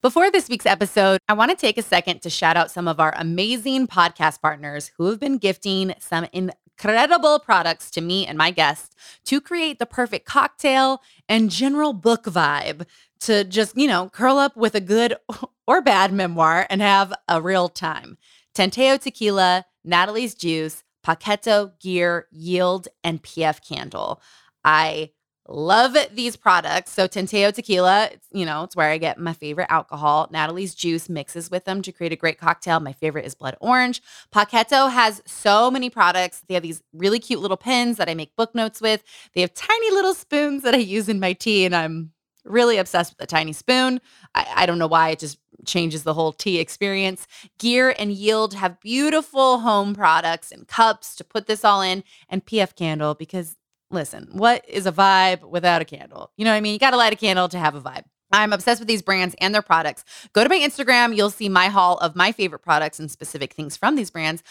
Before 0.00 0.30
this 0.30 0.48
week's 0.48 0.64
episode, 0.64 1.18
I 1.28 1.32
want 1.32 1.50
to 1.50 1.56
take 1.56 1.76
a 1.76 1.82
second 1.82 2.22
to 2.22 2.30
shout 2.30 2.56
out 2.56 2.70
some 2.70 2.86
of 2.86 3.00
our 3.00 3.12
amazing 3.16 3.88
podcast 3.88 4.40
partners 4.40 4.92
who 4.96 5.06
have 5.06 5.18
been 5.18 5.38
gifting 5.38 5.92
some 5.98 6.28
incredible 6.32 7.40
products 7.40 7.90
to 7.90 8.00
me 8.00 8.24
and 8.24 8.38
my 8.38 8.52
guests 8.52 8.94
to 9.24 9.40
create 9.40 9.80
the 9.80 9.86
perfect 9.86 10.24
cocktail 10.24 11.02
and 11.28 11.50
general 11.50 11.92
book 11.92 12.26
vibe 12.26 12.86
to 13.22 13.42
just, 13.42 13.76
you 13.76 13.88
know, 13.88 14.08
curl 14.10 14.38
up 14.38 14.56
with 14.56 14.76
a 14.76 14.80
good 14.80 15.16
or 15.66 15.82
bad 15.82 16.12
memoir 16.12 16.64
and 16.70 16.80
have 16.80 17.12
a 17.26 17.42
real 17.42 17.68
time. 17.68 18.18
Tanteo 18.54 19.00
Tequila, 19.00 19.64
Natalie's 19.82 20.36
Juice, 20.36 20.84
Poketo, 21.04 21.72
GIR, 21.80 22.28
Yield, 22.30 22.86
and 23.02 23.20
PF 23.20 23.66
Candle. 23.68 24.22
I 24.64 25.10
Love 25.50 25.96
these 26.12 26.36
products. 26.36 26.92
So 26.92 27.08
Tanteo 27.08 27.50
tequila, 27.50 28.10
you 28.32 28.44
know, 28.44 28.64
it's 28.64 28.76
where 28.76 28.90
I 28.90 28.98
get 28.98 29.18
my 29.18 29.32
favorite 29.32 29.68
alcohol. 29.70 30.28
Natalie's 30.30 30.74
juice 30.74 31.08
mixes 31.08 31.50
with 31.50 31.64
them 31.64 31.80
to 31.82 31.90
create 31.90 32.12
a 32.12 32.16
great 32.16 32.38
cocktail. 32.38 32.80
My 32.80 32.92
favorite 32.92 33.24
is 33.24 33.34
blood 33.34 33.56
orange. 33.58 34.02
Poketo 34.30 34.92
has 34.92 35.22
so 35.24 35.70
many 35.70 35.88
products. 35.88 36.42
They 36.46 36.52
have 36.52 36.62
these 36.62 36.82
really 36.92 37.18
cute 37.18 37.40
little 37.40 37.56
pins 37.56 37.96
that 37.96 38.10
I 38.10 38.14
make 38.14 38.36
book 38.36 38.54
notes 38.54 38.82
with. 38.82 39.02
They 39.32 39.40
have 39.40 39.54
tiny 39.54 39.90
little 39.90 40.12
spoons 40.12 40.64
that 40.64 40.74
I 40.74 40.78
use 40.78 41.08
in 41.08 41.18
my 41.18 41.32
tea, 41.32 41.64
and 41.64 41.74
I'm 41.74 42.12
really 42.44 42.76
obsessed 42.76 43.12
with 43.12 43.18
the 43.18 43.26
tiny 43.26 43.54
spoon. 43.54 44.02
I, 44.34 44.46
I 44.54 44.66
don't 44.66 44.78
know 44.78 44.86
why 44.86 45.10
it 45.10 45.18
just 45.18 45.38
changes 45.64 46.02
the 46.02 46.14
whole 46.14 46.32
tea 46.32 46.58
experience. 46.58 47.26
GIR 47.58 47.94
and 47.98 48.12
Yield 48.12 48.52
have 48.52 48.80
beautiful 48.80 49.60
home 49.60 49.94
products 49.94 50.52
and 50.52 50.68
cups 50.68 51.16
to 51.16 51.24
put 51.24 51.46
this 51.46 51.64
all 51.64 51.80
in, 51.80 52.04
and 52.28 52.44
PF 52.44 52.76
Candle 52.76 53.14
because 53.14 53.56
listen, 53.90 54.28
what 54.32 54.64
is 54.68 54.86
a 54.86 54.92
vibe 54.92 55.48
without 55.48 55.82
a 55.82 55.84
candle? 55.84 56.30
You 56.36 56.44
know 56.44 56.50
what 56.50 56.56
I 56.56 56.60
mean? 56.60 56.72
You 56.72 56.78
got 56.78 56.90
to 56.90 56.96
light 56.96 57.12
a 57.12 57.16
candle 57.16 57.48
to 57.48 57.58
have 57.58 57.74
a 57.74 57.80
vibe. 57.80 58.04
I'm 58.30 58.52
obsessed 58.52 58.80
with 58.80 58.88
these 58.88 59.02
brands 59.02 59.34
and 59.40 59.54
their 59.54 59.62
products. 59.62 60.04
Go 60.32 60.42
to 60.42 60.50
my 60.50 60.58
Instagram, 60.58 61.16
you'll 61.16 61.30
see 61.30 61.48
my 61.48 61.68
haul 61.68 61.96
of 61.98 62.14
my 62.14 62.32
favorite 62.32 62.60
products 62.60 63.00
and 63.00 63.10
specific 63.10 63.54
things 63.54 63.76
from 63.76 63.96
these 63.96 64.10
brands. 64.10 64.42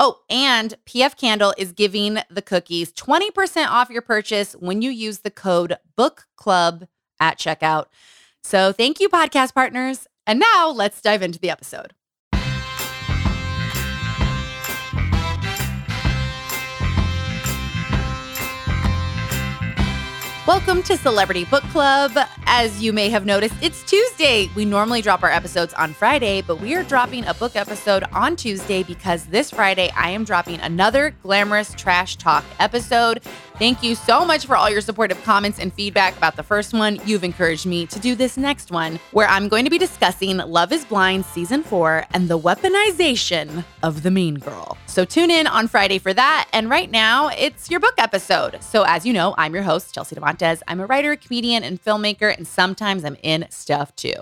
Oh, 0.00 0.20
and 0.28 0.74
PF 0.86 1.16
Candle 1.16 1.54
is 1.56 1.72
giving 1.72 2.18
the 2.28 2.42
cookies 2.42 2.92
20% 2.92 3.68
off 3.68 3.90
your 3.90 4.02
purchase 4.02 4.54
when 4.54 4.82
you 4.82 4.90
use 4.90 5.18
the 5.20 5.30
code 5.30 5.76
Book 5.96 6.26
Club 6.36 6.86
at 7.20 7.38
checkout. 7.38 7.86
So 8.42 8.72
thank 8.72 9.00
you, 9.00 9.08
podcast 9.08 9.54
partners. 9.54 10.06
And 10.26 10.40
now 10.40 10.70
let's 10.70 11.00
dive 11.00 11.22
into 11.22 11.38
the 11.38 11.50
episode. 11.50 11.94
Welcome 20.46 20.82
to 20.82 20.98
Celebrity 20.98 21.46
Book 21.46 21.62
Club. 21.64 22.12
As 22.44 22.82
you 22.82 22.92
may 22.92 23.08
have 23.08 23.24
noticed, 23.24 23.54
it's 23.62 23.82
Tuesday. 23.82 24.50
We 24.54 24.66
normally 24.66 25.00
drop 25.00 25.22
our 25.22 25.30
episodes 25.30 25.72
on 25.72 25.94
Friday, 25.94 26.42
but 26.42 26.60
we 26.60 26.74
are 26.74 26.82
dropping 26.82 27.24
a 27.24 27.32
book 27.32 27.56
episode 27.56 28.04
on 28.12 28.36
Tuesday 28.36 28.82
because 28.82 29.24
this 29.24 29.50
Friday 29.50 29.90
I 29.96 30.10
am 30.10 30.22
dropping 30.22 30.60
another 30.60 31.14
glamorous 31.22 31.72
trash 31.72 32.16
talk 32.16 32.44
episode. 32.60 33.22
Thank 33.58 33.82
you 33.82 33.94
so 33.94 34.26
much 34.26 34.44
for 34.44 34.56
all 34.56 34.68
your 34.68 34.82
supportive 34.82 35.22
comments 35.22 35.58
and 35.60 35.72
feedback 35.72 36.14
about 36.16 36.36
the 36.36 36.42
first 36.42 36.74
one. 36.74 37.00
You've 37.06 37.24
encouraged 37.24 37.64
me 37.64 37.86
to 37.86 37.98
do 37.98 38.14
this 38.14 38.36
next 38.36 38.70
one, 38.70 38.98
where 39.12 39.28
I'm 39.28 39.48
going 39.48 39.64
to 39.64 39.70
be 39.70 39.78
discussing 39.78 40.36
Love 40.38 40.72
is 40.72 40.84
Blind 40.84 41.24
Season 41.24 41.62
4 41.62 42.04
and 42.12 42.28
the 42.28 42.38
weaponization 42.38 43.64
of 43.82 44.02
the 44.02 44.10
mean 44.10 44.34
girl. 44.34 44.76
So 44.86 45.04
tune 45.04 45.30
in 45.30 45.46
on 45.46 45.68
Friday 45.68 45.98
for 45.98 46.12
that. 46.12 46.48
And 46.52 46.68
right 46.68 46.90
now, 46.90 47.28
it's 47.28 47.70
your 47.70 47.80
book 47.80 47.94
episode. 47.96 48.62
So, 48.62 48.84
as 48.86 49.06
you 49.06 49.12
know, 49.12 49.34
I'm 49.38 49.54
your 49.54 49.62
host, 49.62 49.94
Chelsea 49.94 50.14
Devon 50.16 50.33
I'm 50.42 50.80
a 50.80 50.86
writer, 50.86 51.16
comedian, 51.16 51.62
and 51.62 51.82
filmmaker, 51.82 52.36
and 52.36 52.46
sometimes 52.46 53.04
I'm 53.04 53.16
in 53.22 53.46
stuff 53.50 53.94
too. 53.96 54.14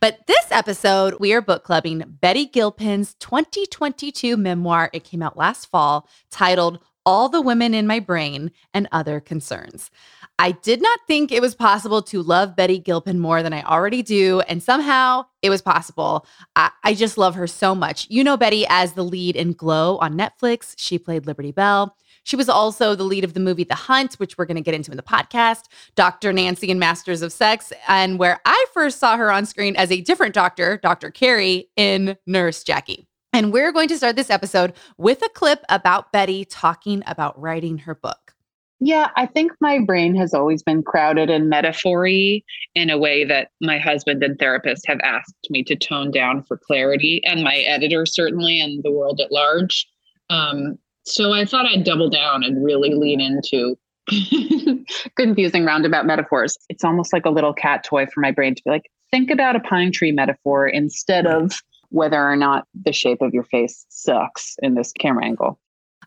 But 0.00 0.26
this 0.26 0.46
episode, 0.50 1.16
we 1.18 1.32
are 1.32 1.40
book 1.40 1.64
clubbing 1.64 2.04
Betty 2.20 2.46
Gilpin's 2.46 3.14
2022 3.14 4.36
memoir. 4.36 4.90
It 4.92 5.02
came 5.02 5.22
out 5.22 5.36
last 5.36 5.66
fall 5.66 6.08
titled 6.30 6.78
All 7.04 7.28
the 7.28 7.42
Women 7.42 7.74
in 7.74 7.86
My 7.86 7.98
Brain 7.98 8.52
and 8.72 8.88
Other 8.92 9.18
Concerns. 9.18 9.90
I 10.38 10.52
did 10.52 10.80
not 10.80 11.00
think 11.08 11.32
it 11.32 11.42
was 11.42 11.56
possible 11.56 12.00
to 12.02 12.22
love 12.22 12.54
Betty 12.54 12.78
Gilpin 12.78 13.18
more 13.18 13.42
than 13.42 13.52
I 13.52 13.62
already 13.62 14.04
do. 14.04 14.40
And 14.42 14.62
somehow 14.62 15.24
it 15.42 15.50
was 15.50 15.62
possible. 15.62 16.26
I, 16.54 16.70
I, 16.84 16.94
just 16.94 17.18
love 17.18 17.34
her 17.34 17.48
so 17.48 17.74
much. 17.74 18.06
You 18.08 18.22
know 18.22 18.36
Betty 18.36 18.64
as 18.68 18.92
the 18.92 19.02
lead 19.02 19.34
in 19.34 19.52
Glow 19.52 19.98
on 19.98 20.16
Netflix. 20.16 20.74
She 20.76 20.96
played 20.96 21.26
Liberty 21.26 21.50
Bell. 21.50 21.96
She 22.28 22.36
was 22.36 22.50
also 22.50 22.94
the 22.94 23.04
lead 23.04 23.24
of 23.24 23.32
the 23.32 23.40
movie 23.40 23.64
The 23.64 23.74
Hunt, 23.74 24.16
which 24.16 24.36
we're 24.36 24.44
going 24.44 24.56
to 24.56 24.62
get 24.62 24.74
into 24.74 24.90
in 24.90 24.98
the 24.98 25.02
podcast, 25.02 25.62
Dr. 25.94 26.30
Nancy 26.30 26.70
and 26.70 26.78
Masters 26.78 27.22
of 27.22 27.32
Sex, 27.32 27.72
and 27.88 28.18
where 28.18 28.38
I 28.44 28.66
first 28.74 28.98
saw 28.98 29.16
her 29.16 29.32
on 29.32 29.46
screen 29.46 29.74
as 29.76 29.90
a 29.90 30.02
different 30.02 30.34
doctor, 30.34 30.76
Dr. 30.76 31.10
Carey, 31.10 31.70
in 31.74 32.18
Nurse 32.26 32.64
Jackie. 32.64 33.08
And 33.32 33.50
we're 33.50 33.72
going 33.72 33.88
to 33.88 33.96
start 33.96 34.16
this 34.16 34.28
episode 34.28 34.74
with 34.98 35.22
a 35.22 35.30
clip 35.30 35.64
about 35.70 36.12
Betty 36.12 36.44
talking 36.44 37.02
about 37.06 37.40
writing 37.40 37.78
her 37.78 37.94
book. 37.94 38.34
Yeah, 38.78 39.08
I 39.16 39.24
think 39.24 39.52
my 39.62 39.78
brain 39.78 40.14
has 40.16 40.34
always 40.34 40.62
been 40.62 40.82
crowded 40.82 41.30
and 41.30 41.50
metaphory 41.50 42.44
in 42.74 42.90
a 42.90 42.98
way 42.98 43.24
that 43.24 43.52
my 43.62 43.78
husband 43.78 44.22
and 44.22 44.38
therapist 44.38 44.86
have 44.86 45.00
asked 45.02 45.34
me 45.48 45.64
to 45.64 45.76
tone 45.76 46.10
down 46.10 46.42
for 46.42 46.58
clarity, 46.58 47.22
and 47.24 47.42
my 47.42 47.56
editor 47.56 48.04
certainly, 48.04 48.60
and 48.60 48.82
the 48.82 48.92
world 48.92 49.18
at 49.24 49.32
large. 49.32 49.88
Um, 50.28 50.78
So 51.08 51.32
I 51.32 51.44
thought 51.44 51.66
I'd 51.66 51.84
double 51.84 52.10
down 52.10 52.44
and 52.44 52.64
really 52.64 52.94
lean 52.94 53.20
into 53.20 53.76
confusing 55.16 55.64
roundabout 55.64 56.06
metaphors. 56.06 56.56
It's 56.68 56.84
almost 56.84 57.12
like 57.12 57.26
a 57.26 57.30
little 57.30 57.52
cat 57.52 57.84
toy 57.84 58.06
for 58.06 58.20
my 58.20 58.30
brain 58.30 58.54
to 58.54 58.62
be 58.64 58.70
like, 58.70 58.90
think 59.10 59.30
about 59.30 59.56
a 59.56 59.60
pine 59.60 59.92
tree 59.92 60.12
metaphor 60.12 60.66
instead 60.66 61.26
of 61.26 61.60
whether 61.90 62.22
or 62.22 62.36
not 62.36 62.66
the 62.84 62.92
shape 62.92 63.22
of 63.22 63.32
your 63.32 63.44
face 63.44 63.86
sucks 63.88 64.56
in 64.62 64.74
this 64.74 64.92
camera 64.92 65.24
angle. 65.24 65.58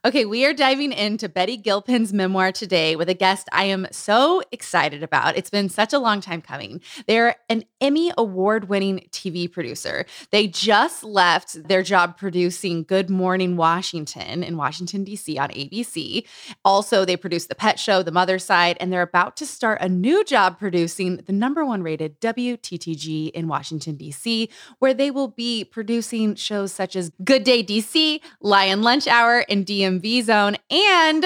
Okay, 0.04 0.26
we 0.26 0.48
are 0.48 0.54
diving 0.54 0.94
into 0.94 1.30
Betty 1.30 1.58
Gilpin's 1.58 2.12
memoir 2.12 2.52
today 2.52 2.96
with 2.96 3.08
a 3.08 3.14
guest 3.14 3.48
I 3.52 3.66
am 3.66 3.86
so 3.92 4.42
excited 4.52 5.04
about. 5.04 5.38
It's 5.38 5.52
been 5.52 5.70
such 5.70 5.94
a 5.94 6.00
long 6.00 6.22
time 6.22 6.42
coming. 6.42 6.82
They're 7.06 7.36
an 7.50 7.66
Emmy 7.80 8.12
award 8.18 8.68
winning 8.68 9.08
TV 9.12 9.52
producer. 9.52 10.08
They 10.32 10.48
just 10.48 11.04
left 11.04 11.68
their 11.68 11.84
job 11.84 12.18
producing 12.18 12.82
Good 12.82 13.12
Morning 13.12 13.58
Washington 13.58 14.42
in 14.42 14.58
Washington, 14.58 15.04
D.C. 15.04 15.38
on 15.38 15.50
ABC. 15.50 16.26
Also, 16.66 17.06
they 17.06 17.16
produced 17.16 17.50
The 17.50 17.56
Pet 17.56 17.78
Show, 17.78 18.02
The 18.02 18.12
Mother 18.12 18.40
Side, 18.40 18.78
and 18.80 18.92
they're 18.92 19.04
about 19.04 19.38
to 19.38 19.46
start 19.46 19.82
a 19.82 19.90
new 19.90 20.24
job 20.24 20.58
producing 20.58 21.18
the 21.18 21.32
number 21.32 21.64
one 21.64 21.84
rated 21.84 22.20
WTTG 22.22 23.30
in 23.34 23.48
Washington, 23.48 23.98
D.C., 23.98 24.50
where 24.80 24.96
they 24.96 25.12
will 25.12 25.28
be 25.28 25.64
producing 25.64 26.34
shows 26.34 26.72
such 26.72 26.96
as 26.96 27.12
Good 27.24 27.44
Day 27.44 27.64
DC, 27.64 28.20
Lion 28.40 28.82
Lunch 28.82 29.06
Hour, 29.06 29.46
and 29.48 29.64
DM 29.64 29.91
DMV 30.00 30.24
zone. 30.24 30.58
And 30.70 31.26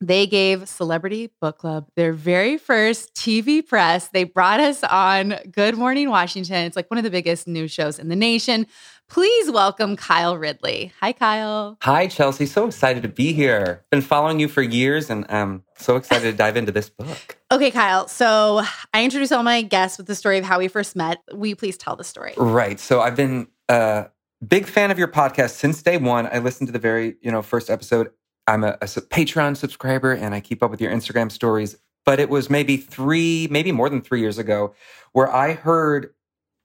they 0.00 0.26
gave 0.26 0.68
Celebrity 0.68 1.30
Book 1.40 1.58
Club 1.58 1.86
their 1.94 2.12
very 2.12 2.58
first 2.58 3.14
TV 3.14 3.64
press. 3.64 4.08
They 4.08 4.24
brought 4.24 4.58
us 4.58 4.82
on 4.82 5.36
Good 5.50 5.76
Morning 5.76 6.10
Washington. 6.10 6.64
It's 6.64 6.74
like 6.74 6.90
one 6.90 6.98
of 6.98 7.04
the 7.04 7.10
biggest 7.10 7.46
news 7.46 7.70
shows 7.70 8.00
in 8.00 8.08
the 8.08 8.16
nation. 8.16 8.66
Please 9.08 9.50
welcome 9.50 9.94
Kyle 9.94 10.36
Ridley. 10.36 10.92
Hi, 11.00 11.12
Kyle. 11.12 11.76
Hi, 11.82 12.08
Chelsea. 12.08 12.46
So 12.46 12.66
excited 12.66 13.02
to 13.04 13.08
be 13.08 13.32
here. 13.32 13.84
Been 13.90 14.00
following 14.00 14.40
you 14.40 14.48
for 14.48 14.62
years 14.62 15.08
and 15.08 15.24
I'm 15.28 15.62
so 15.76 15.96
excited 15.96 16.30
to 16.30 16.36
dive 16.36 16.56
into 16.56 16.72
this 16.72 16.90
book. 16.90 17.38
Okay, 17.52 17.70
Kyle. 17.70 18.08
So 18.08 18.62
I 18.94 19.04
introduce 19.04 19.30
all 19.30 19.42
my 19.42 19.60
guests 19.60 19.98
with 19.98 20.06
the 20.06 20.14
story 20.14 20.38
of 20.38 20.44
how 20.46 20.58
we 20.58 20.68
first 20.68 20.96
met. 20.96 21.18
Will 21.32 21.48
you 21.48 21.54
please 21.54 21.76
tell 21.76 21.96
the 21.96 22.02
story? 22.02 22.32
Right. 22.38 22.80
So 22.80 23.02
I've 23.02 23.14
been 23.14 23.46
uh, 23.68 24.04
big 24.46 24.66
fan 24.66 24.90
of 24.90 24.98
your 24.98 25.08
podcast 25.08 25.50
since 25.50 25.82
day 25.82 25.96
one. 25.96 26.26
I 26.26 26.38
listened 26.38 26.68
to 26.68 26.72
the 26.72 26.78
very, 26.78 27.16
you 27.20 27.30
know, 27.30 27.42
first 27.42 27.70
episode. 27.70 28.10
I'm 28.46 28.64
a, 28.64 28.78
a 28.80 28.86
Patreon 28.86 29.56
subscriber 29.56 30.12
and 30.12 30.34
I 30.34 30.40
keep 30.40 30.62
up 30.62 30.70
with 30.70 30.80
your 30.80 30.92
Instagram 30.92 31.30
stories. 31.30 31.76
But 32.04 32.18
it 32.18 32.28
was 32.28 32.50
maybe 32.50 32.76
three, 32.76 33.46
maybe 33.50 33.70
more 33.70 33.88
than 33.88 34.02
three 34.02 34.20
years 34.20 34.36
ago, 34.36 34.74
where 35.12 35.32
I 35.32 35.52
heard 35.52 36.12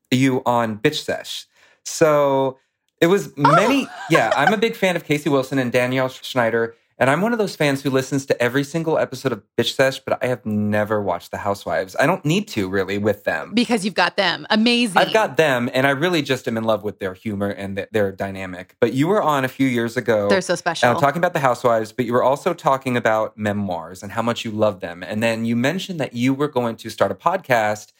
you 0.09 0.41
on 0.47 0.79
Bitch 0.79 1.03
Sesh. 1.03 1.45
So 1.85 2.57
it 2.99 3.07
was 3.07 3.35
many. 3.37 3.85
Oh. 3.85 4.05
yeah, 4.09 4.33
I'm 4.35 4.51
a 4.51 4.57
big 4.57 4.75
fan 4.75 4.95
of 4.95 5.03
Casey 5.03 5.29
Wilson 5.29 5.59
and 5.59 5.71
Danielle 5.71 6.09
Schneider. 6.09 6.75
And 6.99 7.11
I'm 7.11 7.21
one 7.21 7.31
of 7.31 7.37
those 7.37 7.55
fans 7.55 7.83
who 7.83 7.91
listens 7.91 8.25
to 8.25 8.41
every 8.41 8.63
single 8.63 8.97
episode 8.97 9.31
of 9.31 9.43
Bitch 9.55 9.75
Sesh, 9.75 9.99
but 9.99 10.17
I 10.23 10.27
have 10.27 10.47
never 10.47 10.99
watched 10.99 11.29
The 11.29 11.37
Housewives. 11.37 11.95
I 11.99 12.07
don't 12.07 12.25
need 12.25 12.47
to 12.49 12.67
really 12.67 12.97
with 12.97 13.23
them. 13.23 13.53
Because 13.53 13.85
you've 13.85 13.93
got 13.93 14.17
them. 14.17 14.47
Amazing. 14.49 14.97
I've 14.97 15.13
got 15.13 15.37
them, 15.37 15.69
and 15.75 15.85
I 15.85 15.91
really 15.91 16.23
just 16.23 16.47
am 16.47 16.57
in 16.57 16.63
love 16.63 16.83
with 16.83 16.97
their 16.97 17.13
humor 17.13 17.49
and 17.49 17.75
th- 17.75 17.89
their 17.91 18.11
dynamic. 18.11 18.75
But 18.79 18.93
you 18.93 19.07
were 19.07 19.21
on 19.21 19.45
a 19.45 19.47
few 19.47 19.67
years 19.67 19.95
ago. 19.95 20.27
They're 20.27 20.41
so 20.41 20.55
special. 20.55 20.89
Uh, 20.89 20.99
talking 20.99 21.19
about 21.19 21.33
The 21.33 21.39
Housewives, 21.39 21.91
but 21.91 22.05
you 22.05 22.13
were 22.13 22.23
also 22.23 22.55
talking 22.55 22.97
about 22.97 23.37
memoirs 23.37 24.01
and 24.01 24.13
how 24.13 24.23
much 24.23 24.43
you 24.43 24.49
love 24.49 24.79
them. 24.79 25.03
And 25.03 25.21
then 25.21 25.45
you 25.45 25.55
mentioned 25.55 25.99
that 25.99 26.13
you 26.13 26.33
were 26.33 26.47
going 26.47 26.77
to 26.77 26.89
start 26.89 27.11
a 27.11 27.15
podcast 27.15 27.91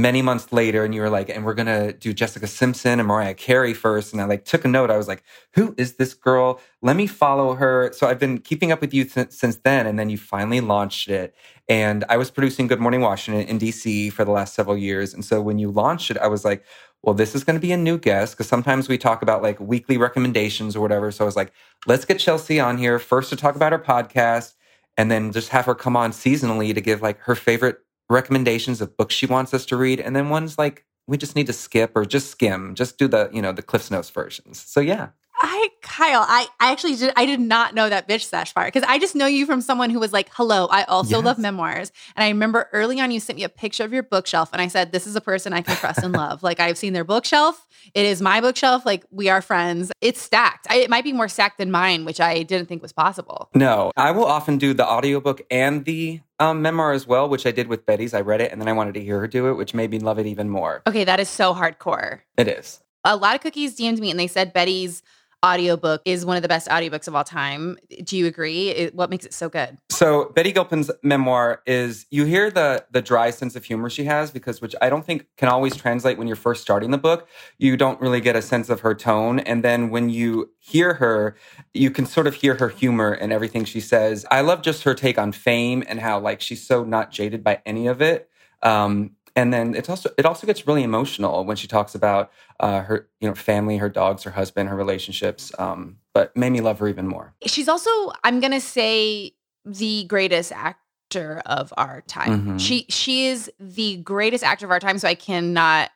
many 0.00 0.22
months 0.22 0.52
later 0.52 0.84
and 0.84 0.94
you 0.94 1.00
were 1.00 1.10
like 1.10 1.28
and 1.28 1.44
we're 1.44 1.54
gonna 1.54 1.92
do 1.92 2.12
jessica 2.12 2.46
simpson 2.46 2.98
and 3.00 3.08
mariah 3.08 3.34
carey 3.34 3.74
first. 3.74 4.12
And 4.12 4.22
i 4.22 4.24
like 4.24 4.44
took 4.44 4.64
a 4.64 4.68
note. 4.68 4.90
I 4.90 4.96
was 4.96 5.08
like 5.08 5.22
who 5.54 5.74
is 5.76 5.94
this 5.94 6.14
girl? 6.14 6.60
Let 6.82 6.96
me 6.96 7.06
follow 7.06 7.54
her. 7.54 7.92
So 7.92 8.06
i've 8.06 8.18
been 8.18 8.38
keeping 8.38 8.72
up 8.72 8.80
with 8.80 8.94
you 8.94 9.04
th- 9.04 9.32
since 9.32 9.56
then 9.58 9.86
and 9.86 9.98
then 9.98 10.10
you 10.10 10.18
finally 10.18 10.60
launched 10.60 11.08
it. 11.08 11.34
And 11.68 12.04
i 12.08 12.16
was 12.16 12.30
producing 12.30 12.66
good 12.66 12.80
morning 12.80 13.00
washington 13.00 13.46
in 13.46 13.58
dc 13.58 14.12
for 14.12 14.24
the 14.24 14.30
last 14.30 14.54
several 14.54 14.76
years. 14.76 15.14
And 15.14 15.24
so 15.24 15.40
when 15.40 15.58
you 15.58 15.70
launched 15.70 16.10
it 16.10 16.18
i 16.18 16.28
was 16.28 16.44
like 16.44 16.64
well 17.02 17.14
this 17.14 17.34
is 17.34 17.44
to 17.44 17.58
be 17.58 17.72
a 17.72 17.76
new 17.76 17.98
guest 17.98 18.34
because 18.34 18.48
sometimes 18.48 18.88
we 18.88 18.98
talk 18.98 19.22
about 19.22 19.42
like 19.42 19.58
weekly 19.60 19.96
recommendations 19.96 20.76
or 20.76 20.80
whatever. 20.80 21.10
So 21.10 21.24
i 21.24 21.26
was 21.26 21.36
like 21.36 21.52
let's 21.86 22.04
get 22.04 22.18
chelsea 22.18 22.60
on 22.60 22.78
here 22.78 22.98
first 22.98 23.30
to 23.30 23.36
talk 23.36 23.56
about 23.56 23.72
her 23.72 23.78
podcast 23.78 24.54
and 24.96 25.10
then 25.10 25.32
just 25.32 25.50
have 25.50 25.66
her 25.66 25.74
come 25.74 25.96
on 25.96 26.10
seasonally 26.10 26.74
to 26.74 26.80
give 26.80 27.02
like 27.02 27.18
her 27.20 27.34
favorite 27.34 27.78
recommendations 28.08 28.80
of 28.80 28.96
books 28.96 29.14
she 29.14 29.26
wants 29.26 29.54
us 29.54 29.66
to 29.66 29.76
read, 29.76 30.00
and 30.00 30.14
then 30.14 30.28
ones 30.28 30.58
like 30.58 30.84
we 31.06 31.16
just 31.16 31.34
need 31.34 31.46
to 31.46 31.52
skip 31.52 31.92
or 31.94 32.04
just 32.04 32.30
skim, 32.30 32.74
just 32.74 32.98
do 32.98 33.08
the 33.08 33.30
you 33.32 33.42
know 33.42 33.52
the 33.52 33.62
Cliffs 33.62 33.90
Notes 33.90 34.10
versions. 34.10 34.60
So 34.60 34.80
yeah. 34.80 35.08
I 35.40 35.68
Kyle, 35.82 36.24
I, 36.26 36.48
I 36.58 36.72
actually 36.72 36.96
did 36.96 37.12
I 37.16 37.24
did 37.24 37.40
not 37.40 37.74
know 37.74 37.88
that 37.88 38.08
bitch 38.08 38.24
sesh 38.24 38.52
part 38.54 38.72
because 38.72 38.88
I 38.88 38.98
just 38.98 39.14
know 39.14 39.26
you 39.26 39.46
from 39.46 39.60
someone 39.60 39.90
who 39.90 40.00
was 40.00 40.12
like, 40.12 40.28
"Hello, 40.32 40.66
I 40.66 40.82
also 40.84 41.16
yes. 41.16 41.24
love 41.24 41.38
memoirs." 41.38 41.92
And 42.16 42.24
I 42.24 42.28
remember 42.28 42.68
early 42.72 43.00
on 43.00 43.10
you 43.10 43.20
sent 43.20 43.36
me 43.36 43.44
a 43.44 43.48
picture 43.48 43.84
of 43.84 43.92
your 43.92 44.02
bookshelf, 44.02 44.50
and 44.52 44.60
I 44.60 44.66
said, 44.66 44.90
"This 44.90 45.06
is 45.06 45.14
a 45.14 45.20
person 45.20 45.52
I 45.52 45.62
can 45.62 45.76
trust 45.76 46.02
and 46.02 46.12
love." 46.12 46.42
Like 46.42 46.58
I've 46.58 46.76
seen 46.76 46.92
their 46.92 47.04
bookshelf. 47.04 47.66
It 47.94 48.04
is 48.04 48.20
my 48.20 48.40
bookshelf. 48.40 48.84
Like 48.84 49.04
we 49.10 49.28
are 49.28 49.40
friends. 49.40 49.92
It's 50.00 50.20
stacked. 50.20 50.66
I, 50.70 50.76
it 50.76 50.90
might 50.90 51.04
be 51.04 51.12
more 51.12 51.28
stacked 51.28 51.58
than 51.58 51.70
mine, 51.70 52.04
which 52.04 52.20
I 52.20 52.42
didn't 52.42 52.66
think 52.66 52.82
was 52.82 52.92
possible. 52.92 53.48
No, 53.54 53.92
I 53.96 54.10
will 54.10 54.26
often 54.26 54.58
do 54.58 54.74
the 54.74 54.86
audiobook 54.86 55.42
and 55.50 55.84
the 55.84 56.20
um, 56.40 56.62
memoir 56.62 56.92
as 56.92 57.06
well, 57.06 57.28
which 57.28 57.46
I 57.46 57.50
did 57.50 57.68
with 57.68 57.86
Betty's. 57.86 58.14
I 58.14 58.20
read 58.20 58.40
it 58.40 58.52
and 58.52 58.60
then 58.60 58.68
I 58.68 58.72
wanted 58.72 58.94
to 58.94 59.02
hear 59.02 59.20
her 59.20 59.26
do 59.26 59.48
it, 59.48 59.54
which 59.54 59.74
made 59.74 59.90
me 59.90 59.98
love 59.98 60.18
it 60.18 60.26
even 60.26 60.48
more. 60.48 60.82
Okay, 60.86 61.04
that 61.04 61.20
is 61.20 61.28
so 61.28 61.54
hardcore. 61.54 62.20
It 62.36 62.48
is. 62.48 62.80
A 63.04 63.16
lot 63.16 63.34
of 63.34 63.40
cookies 63.40 63.76
DM'd 63.76 64.00
me 64.00 64.10
and 64.10 64.18
they 64.18 64.26
said 64.26 64.52
Betty's 64.52 65.02
audiobook 65.44 66.02
is 66.04 66.26
one 66.26 66.36
of 66.36 66.42
the 66.42 66.48
best 66.48 66.68
audiobooks 66.68 67.06
of 67.06 67.14
all 67.14 67.24
time. 67.24 67.78
Do 68.02 68.16
you 68.16 68.26
agree? 68.26 68.70
It, 68.70 68.94
what 68.94 69.10
makes 69.10 69.24
it 69.24 69.32
so 69.32 69.48
good? 69.48 69.78
So 69.90 70.30
Betty 70.34 70.52
Gilpin's 70.52 70.90
memoir 71.02 71.62
is 71.66 72.06
you 72.10 72.24
hear 72.24 72.50
the 72.50 72.84
the 72.90 73.02
dry 73.02 73.30
sense 73.30 73.56
of 73.56 73.64
humor 73.64 73.88
she 73.90 74.04
has 74.04 74.30
because 74.30 74.60
which 74.60 74.74
I 74.80 74.90
don't 74.90 75.04
think 75.04 75.26
can 75.36 75.48
always 75.48 75.76
translate 75.76 76.18
when 76.18 76.26
you're 76.26 76.36
first 76.36 76.62
starting 76.62 76.90
the 76.90 76.98
book. 76.98 77.28
You 77.58 77.76
don't 77.76 78.00
really 78.00 78.20
get 78.20 78.36
a 78.36 78.42
sense 78.42 78.68
of 78.68 78.80
her 78.80 78.94
tone 78.94 79.38
and 79.40 79.64
then 79.64 79.90
when 79.90 80.10
you 80.10 80.50
hear 80.58 80.94
her, 80.94 81.36
you 81.72 81.90
can 81.90 82.06
sort 82.06 82.26
of 82.26 82.34
hear 82.34 82.54
her 82.56 82.68
humor 82.68 83.12
and 83.12 83.32
everything 83.32 83.64
she 83.64 83.80
says. 83.80 84.26
I 84.30 84.40
love 84.40 84.62
just 84.62 84.82
her 84.82 84.94
take 84.94 85.18
on 85.18 85.32
fame 85.32 85.84
and 85.86 86.00
how 86.00 86.18
like 86.18 86.40
she's 86.40 86.66
so 86.66 86.84
not 86.84 87.10
jaded 87.10 87.44
by 87.44 87.62
any 87.64 87.86
of 87.86 88.02
it. 88.02 88.28
Um, 88.62 89.12
and 89.38 89.52
then 89.52 89.76
it's 89.76 89.88
also 89.88 90.10
it 90.18 90.26
also 90.26 90.48
gets 90.48 90.66
really 90.66 90.82
emotional 90.82 91.44
when 91.44 91.56
she 91.56 91.68
talks 91.68 91.94
about 91.94 92.32
uh, 92.58 92.80
her 92.80 93.08
you 93.20 93.28
know 93.28 93.36
family, 93.36 93.76
her 93.76 93.88
dogs, 93.88 94.24
her 94.24 94.32
husband, 94.32 94.68
her 94.68 94.74
relationships. 94.74 95.52
Um, 95.58 95.98
but 96.12 96.36
made 96.36 96.50
me 96.50 96.60
love 96.60 96.80
her 96.80 96.88
even 96.88 97.06
more. 97.06 97.34
She's 97.46 97.68
also 97.68 97.90
I'm 98.24 98.40
gonna 98.40 98.60
say 98.60 99.34
the 99.64 100.04
greatest 100.04 100.50
actor 100.50 101.40
of 101.46 101.72
our 101.76 102.00
time. 102.08 102.40
Mm-hmm. 102.40 102.56
She 102.58 102.86
she 102.88 103.26
is 103.26 103.48
the 103.60 103.98
greatest 103.98 104.42
actor 104.42 104.66
of 104.66 104.72
our 104.72 104.80
time. 104.80 104.98
So 104.98 105.06
I 105.06 105.14
cannot 105.14 105.90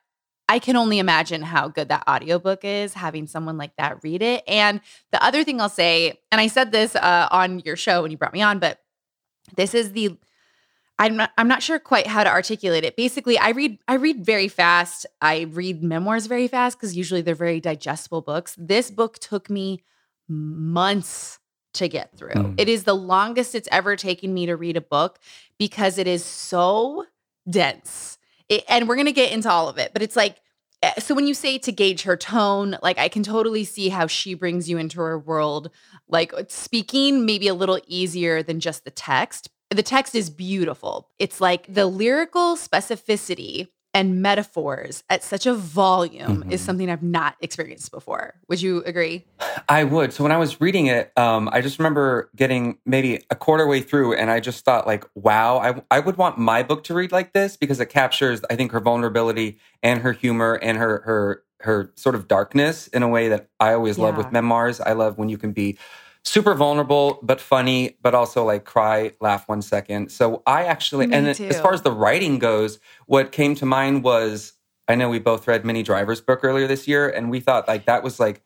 I 0.49 0.61
can 0.61 0.77
only 0.77 1.01
imagine 1.01 1.43
how 1.43 1.67
good 1.67 1.89
that 1.89 2.05
audiobook 2.09 2.65
is 2.65 2.95
having 2.95 3.27
someone 3.27 3.59
like 3.59 3.75
that 3.77 4.05
read 4.05 4.23
it. 4.23 4.45
And 4.47 4.81
the 5.11 5.25
other 5.25 5.43
thing 5.43 5.61
I'll 5.61 5.69
say, 5.69 6.21
and 6.31 6.41
I 6.41 6.47
said 6.47 6.71
this 6.71 6.95
uh, 6.95 7.27
on 7.33 7.59
your 7.61 7.75
show 7.75 8.03
when 8.03 8.13
you 8.13 8.17
brought 8.17 8.35
me 8.35 8.43
on, 8.43 8.61
but 8.61 8.79
this 9.57 9.75
is 9.75 9.93
the 9.93 10.17
I'm 11.03 11.17
not 11.17 11.33
I'm 11.37 11.49
not 11.49 11.65
sure 11.65 11.81
quite 11.81 12.07
how 12.07 12.23
to 12.23 12.31
articulate 12.31 12.85
it. 12.85 12.97
Basically, 12.97 13.37
I 13.37 13.51
read 13.51 13.79
I 13.89 13.95
read 13.95 14.25
very 14.25 14.47
fast. 14.47 15.05
I 15.21 15.49
read 15.51 15.83
memoirs 15.83 16.27
very 16.27 16.47
fast 16.47 16.79
because 16.79 16.97
usually 16.97 17.23
they're 17.23 17.35
very 17.35 17.61
digestible 17.61 18.21
books. 18.21 18.55
This 18.57 18.89
book 18.89 19.19
took 19.19 19.51
me 19.51 19.83
months 20.29 21.41
to 21.75 21.89
get 21.89 22.17
through. 22.17 22.35
Mm. 22.35 22.55
It 22.57 22.69
is 22.69 22.85
the 22.85 22.95
longest 22.95 23.57
it's 23.57 23.69
ever 23.73 23.97
taken 23.97 24.33
me 24.33 24.47
to 24.47 24.55
read 24.55 24.77
a 24.77 24.81
book 24.81 25.19
because 25.59 25.99
it 25.99 26.07
is 26.07 26.25
so 26.25 27.07
dense. 27.51 28.17
It, 28.49 28.63
and 28.69 28.87
we're 28.87 28.95
going 28.95 29.07
to 29.07 29.13
get 29.13 29.33
into 29.33 29.51
all 29.51 29.69
of 29.69 29.79
it, 29.79 29.93
but 29.93 30.03
it's 30.03 30.15
like 30.15 30.37
eh, 30.85 31.01
so 31.01 31.17
when 31.17 31.27
you 31.27 31.35
say 31.35 31.59
to 31.59 31.73
gauge 31.73 32.03
her 32.03 32.17
tone, 32.17 32.79
like 32.81 32.99
I 32.99 33.09
can 33.09 33.25
totally 33.25 33.65
see 33.65 33.89
how 33.89 34.07
she 34.07 34.35
brings 34.35 34.71
you 34.71 34.79
into 34.79 35.01
her 35.01 35.19
world, 35.19 35.71
like 36.07 36.33
speaking 36.47 37.27
maybe 37.27 37.49
a 37.49 37.55
little 37.55 37.81
easier 37.89 38.41
than 38.41 38.61
just 38.61 38.85
the 38.85 38.93
text 38.93 39.49
the 39.73 39.83
text 39.83 40.15
is 40.15 40.31
beautiful. 40.31 41.09
It's 41.19 41.41
like 41.41 41.73
the 41.73 41.87
lyrical 41.87 42.57
specificity 42.57 43.69
and 43.95 44.23
metaphors 44.23 45.05
at 45.11 45.23
such 45.23 45.45
a 45.45 45.55
volume 45.55 46.39
mm-hmm. 46.39 46.51
is 46.51 46.61
something 46.63 46.91
I've 46.91 47.03
not 47.03 47.37
experienced 47.41 47.91
before. 47.91 48.35
Would 48.49 48.63
you 48.63 48.83
agree? 48.85 49.27
I 49.69 49.85
would. 49.85 50.13
So 50.13 50.23
when 50.23 50.33
I 50.33 50.39
was 50.39 50.61
reading 50.61 50.87
it, 50.87 51.13
um, 51.19 51.51
I 51.53 51.61
just 51.61 51.79
remember 51.79 52.31
getting 52.35 52.79
maybe 52.87 53.23
a 53.31 53.37
quarter 53.37 53.67
way 53.67 53.83
through, 53.83 54.15
and 54.15 54.31
I 54.31 54.41
just 54.41 54.65
thought, 54.65 54.87
like, 54.87 55.05
wow, 55.15 55.59
I, 55.59 55.83
I 55.97 56.01
would 56.01 56.17
want 56.17 56.39
my 56.39 56.63
book 56.63 56.85
to 56.85 56.95
read 56.95 57.13
like 57.13 57.35
this 57.35 57.57
because 57.57 57.81
it 57.81 57.87
captures, 57.87 58.41
I 58.49 58.57
think, 58.57 58.73
her 58.73 58.81
vulnerability 58.81 59.59
and 59.83 60.01
her 60.01 60.13
humor 60.13 60.55
and 60.63 60.79
her 60.79 61.03
her 61.05 61.43
her 61.61 61.93
sort 61.95 62.15
of 62.15 62.27
darkness 62.27 62.89
in 62.89 63.03
a 63.03 63.09
way 63.09 63.29
that 63.29 63.49
I 63.61 63.75
always 63.75 63.97
yeah. 63.97 64.05
love 64.05 64.17
with 64.17 64.33
memoirs. 64.33 64.81
I 64.81 64.95
love 64.95 65.19
when 65.19 65.29
you 65.29 65.39
can 65.39 65.53
be 65.53 65.79
super 66.25 66.55
vulnerable 66.55 67.19
but 67.23 67.41
funny 67.41 67.97
but 68.01 68.15
also 68.15 68.45
like 68.45 68.65
cry 68.65 69.13
laugh 69.21 69.49
one 69.49 69.61
second 69.61 70.11
so 70.11 70.43
i 70.47 70.65
actually 70.65 71.07
Me 71.09 71.15
and 71.17 71.35
too. 71.35 71.47
as 71.47 71.61
far 71.61 71.75
as 71.75 71.83
the 71.83 71.91
writing 71.91 72.39
goes 72.39 72.79
what 73.07 73.33
came 73.33 73.55
to 73.57 73.67
mind 73.67 74.05
was 74.05 74.53
i 74.89 74.95
know 74.95 75.09
we 75.09 75.19
both 75.19 75.49
read 75.49 75.65
minnie 75.65 75.83
driver's 75.83 76.21
book 76.21 76.41
earlier 76.43 76.67
this 76.69 76.87
year 76.87 77.09
and 77.09 77.29
we 77.31 77.41
thought 77.41 77.67
like 77.67 77.87
that 77.87 78.05
was 78.05 78.21
like 78.21 78.43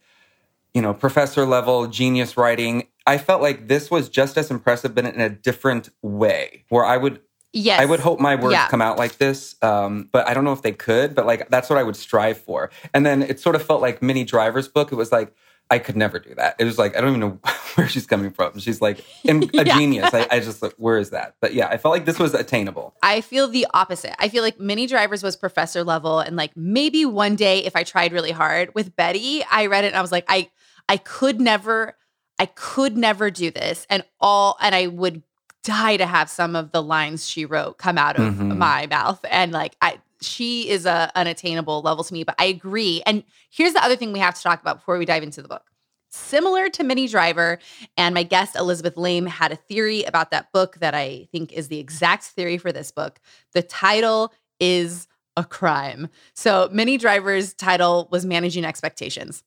you 0.72 0.80
know 0.80 0.94
professor 0.94 1.44
level 1.44 1.86
genius 1.86 2.36
writing 2.36 2.88
I 3.08 3.18
felt 3.18 3.40
like 3.40 3.68
this 3.68 3.88
was 3.88 4.08
just 4.08 4.36
as 4.36 4.50
impressive, 4.50 4.92
but 4.92 5.04
in 5.04 5.20
a 5.20 5.28
different 5.28 5.90
way, 6.02 6.64
where 6.70 6.84
I 6.84 6.96
would 6.96 7.20
Yes. 7.52 7.80
I 7.80 7.84
would 7.86 8.00
hope 8.00 8.18
my 8.20 8.34
words 8.34 8.52
Yeah. 8.52 8.66
come 8.68 8.82
out 8.82 8.98
like 8.98 9.16
this, 9.18 9.54
um, 9.62 10.10
but 10.12 10.28
I 10.28 10.34
don't 10.34 10.42
know 10.44 10.52
if 10.52 10.60
they 10.62 10.72
could. 10.72 11.14
But 11.14 11.24
like 11.24 11.48
that's 11.48 11.70
what 11.70 11.78
I 11.78 11.84
would 11.84 11.94
strive 11.96 12.36
for. 12.36 12.68
And 12.92 13.06
then 13.06 13.22
it 13.22 13.38
sort 13.38 13.54
of 13.54 13.62
felt 13.62 13.80
like 13.80 14.02
Minnie 14.02 14.24
Driver's 14.24 14.66
book. 14.66 14.90
It 14.92 14.96
was 14.96 15.12
like 15.12 15.32
I 15.70 15.78
could 15.80 15.96
never 15.96 16.18
do 16.20 16.34
that. 16.36 16.54
It 16.58 16.64
was 16.64 16.78
like 16.78 16.96
I 16.96 17.00
don't 17.00 17.10
even 17.10 17.20
know 17.20 17.38
where 17.74 17.88
she's 17.88 18.06
coming 18.06 18.30
from. 18.30 18.58
She's 18.60 18.80
like 18.80 19.00
a 19.28 19.34
Yeah. 19.52 19.64
genius. 19.64 20.14
I, 20.14 20.26
I 20.30 20.40
just 20.40 20.62
like 20.62 20.74
where 20.76 20.98
is 20.98 21.10
that? 21.10 21.34
But 21.40 21.54
yeah, 21.54 21.66
I 21.68 21.76
felt 21.76 21.92
like 21.92 22.04
this 22.04 22.18
was 22.18 22.34
attainable. 22.34 22.94
I 23.02 23.20
feel 23.20 23.48
the 23.48 23.66
opposite. 23.74 24.14
I 24.22 24.28
feel 24.28 24.42
like 24.42 24.60
Minnie 24.60 24.86
Driver's 24.86 25.22
was 25.22 25.34
professor 25.36 25.82
level 25.82 26.20
and 26.20 26.36
like 26.36 26.56
maybe 26.56 27.04
one 27.04 27.34
day 27.36 27.64
if 27.64 27.74
I 27.74 27.82
tried 27.82 28.12
really 28.12 28.30
hard 28.32 28.74
with 28.74 28.94
Betty, 28.94 29.42
I 29.50 29.66
read 29.66 29.84
it 29.84 29.88
and 29.88 29.96
I 29.96 30.02
was 30.02 30.12
like 30.12 30.24
I 30.28 30.50
I 30.88 30.98
could 30.98 31.40
never 31.40 31.96
I 32.38 32.46
could 32.46 32.96
never 32.96 33.30
do 33.30 33.50
this 33.50 33.86
and 33.90 34.04
all 34.20 34.56
and 34.60 34.74
I 34.74 34.86
would 34.88 35.22
die 35.64 35.96
to 35.96 36.06
have 36.06 36.30
some 36.30 36.54
of 36.54 36.70
the 36.70 36.80
lines 36.82 37.28
she 37.28 37.44
wrote 37.44 37.76
come 37.76 37.98
out 37.98 38.16
of 38.16 38.34
Mhm. 38.34 38.56
my 38.56 38.86
mouth 38.86 39.18
and 39.28 39.50
like 39.50 39.74
I 39.82 39.98
she 40.20 40.68
is 40.68 40.86
a 40.86 41.10
unattainable 41.14 41.82
level 41.82 42.04
to 42.04 42.12
me 42.12 42.24
but 42.24 42.34
I 42.38 42.46
agree. 42.46 43.02
And 43.06 43.24
here's 43.50 43.72
the 43.72 43.84
other 43.84 43.96
thing 43.96 44.12
we 44.12 44.18
have 44.18 44.34
to 44.34 44.42
talk 44.42 44.60
about 44.60 44.78
before 44.78 44.98
we 44.98 45.04
dive 45.04 45.22
into 45.22 45.42
the 45.42 45.48
book. 45.48 45.70
Similar 46.08 46.70
to 46.70 46.84
Minnie 46.84 47.08
Driver, 47.08 47.58
and 47.96 48.14
my 48.14 48.22
guest 48.22 48.56
Elizabeth 48.56 48.96
Laime 48.96 49.26
had 49.26 49.52
a 49.52 49.56
theory 49.56 50.04
about 50.04 50.30
that 50.30 50.50
book 50.52 50.76
that 50.76 50.94
I 50.94 51.28
think 51.30 51.52
is 51.52 51.68
the 51.68 51.78
exact 51.78 52.24
theory 52.24 52.58
for 52.58 52.72
this 52.72 52.90
book. 52.90 53.18
The 53.52 53.62
title 53.62 54.32
is 54.58 55.08
a 55.36 55.44
crime. 55.44 56.08
So, 56.32 56.70
Minnie 56.72 56.96
Driver's 56.96 57.52
title 57.52 58.08
was 58.10 58.24
Managing 58.24 58.64
Expectations. 58.64 59.44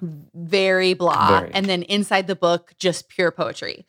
Very 0.00 0.94
blah. 0.94 1.40
Very. 1.40 1.50
And 1.52 1.66
then 1.66 1.82
inside 1.82 2.26
the 2.26 2.36
book, 2.36 2.74
just 2.78 3.08
pure 3.08 3.30
poetry. 3.30 3.84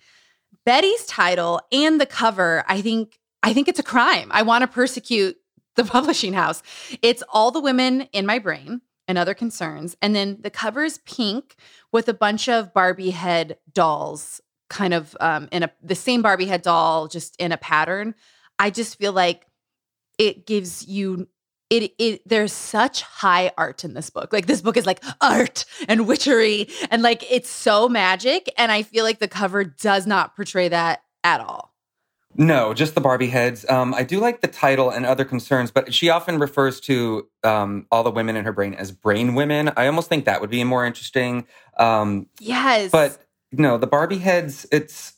Betty's 0.65 1.05
title 1.05 1.61
and 1.71 2.01
the 2.01 2.05
cover, 2.05 2.63
I 2.67 2.81
think, 2.81 3.19
I 3.43 3.53
think 3.53 3.67
it's 3.67 3.79
a 3.79 3.83
crime. 3.83 4.29
I 4.31 4.41
want 4.41 4.63
to 4.63 4.67
persecute 4.67 5.37
the 5.79 5.91
publishing 5.91 6.33
house. 6.33 6.61
It's 7.01 7.23
all 7.29 7.51
the 7.51 7.61
women 7.61 8.01
in 8.13 8.25
my 8.25 8.39
brain 8.39 8.81
and 9.07 9.17
other 9.17 9.33
concerns. 9.33 9.97
And 10.01 10.15
then 10.15 10.37
the 10.41 10.51
cover 10.51 10.83
is 10.83 10.99
pink 10.99 11.55
with 11.91 12.07
a 12.07 12.13
bunch 12.13 12.47
of 12.47 12.73
Barbie 12.73 13.09
head 13.09 13.57
dolls, 13.73 14.41
kind 14.69 14.93
of 14.93 15.17
um, 15.19 15.49
in 15.51 15.63
a 15.63 15.71
the 15.81 15.95
same 15.95 16.21
Barbie 16.21 16.45
head 16.45 16.61
doll, 16.61 17.07
just 17.07 17.35
in 17.37 17.51
a 17.51 17.57
pattern. 17.57 18.13
I 18.59 18.69
just 18.69 18.97
feel 18.97 19.13
like 19.13 19.47
it 20.19 20.45
gives 20.45 20.87
you 20.87 21.27
it 21.69 21.93
it 21.97 22.27
there's 22.27 22.53
such 22.53 23.01
high 23.01 23.51
art 23.57 23.83
in 23.83 23.93
this 23.93 24.09
book. 24.09 24.33
Like 24.33 24.45
this 24.45 24.61
book 24.61 24.77
is 24.77 24.85
like 24.85 25.03
art 25.21 25.65
and 25.87 26.07
witchery 26.07 26.69
and 26.91 27.01
like 27.01 27.29
it's 27.31 27.49
so 27.49 27.89
magic. 27.89 28.51
And 28.57 28.71
I 28.71 28.83
feel 28.83 29.03
like 29.03 29.19
the 29.19 29.27
cover 29.27 29.63
does 29.63 30.05
not 30.05 30.35
portray 30.35 30.67
that 30.67 31.03
at 31.23 31.41
all. 31.41 31.73
No, 32.39 32.73
just 32.73 32.95
the 32.95 33.01
Barbie 33.01 33.27
heads. 33.27 33.69
Um, 33.69 33.93
I 33.93 34.03
do 34.03 34.21
like 34.21 34.39
the 34.39 34.47
title 34.47 34.89
and 34.89 35.05
other 35.05 35.25
concerns, 35.25 35.71
but 35.71 35.93
she 35.93 36.09
often 36.09 36.39
refers 36.39 36.79
to 36.81 37.27
um, 37.43 37.85
all 37.91 38.01
the 38.01 38.11
women 38.11 38.37
in 38.37 38.45
her 38.45 38.53
brain 38.53 38.73
as 38.75 38.93
brain 38.93 39.35
women. 39.35 39.71
I 39.75 39.87
almost 39.87 40.07
think 40.07 40.23
that 40.23 40.39
would 40.39 40.49
be 40.49 40.63
more 40.63 40.85
interesting. 40.85 41.45
Um, 41.77 42.27
Yes. 42.39 42.91
but 42.91 43.17
no, 43.51 43.77
the 43.77 43.87
Barbie 43.87 44.19
heads. 44.19 44.65
It's 44.71 45.15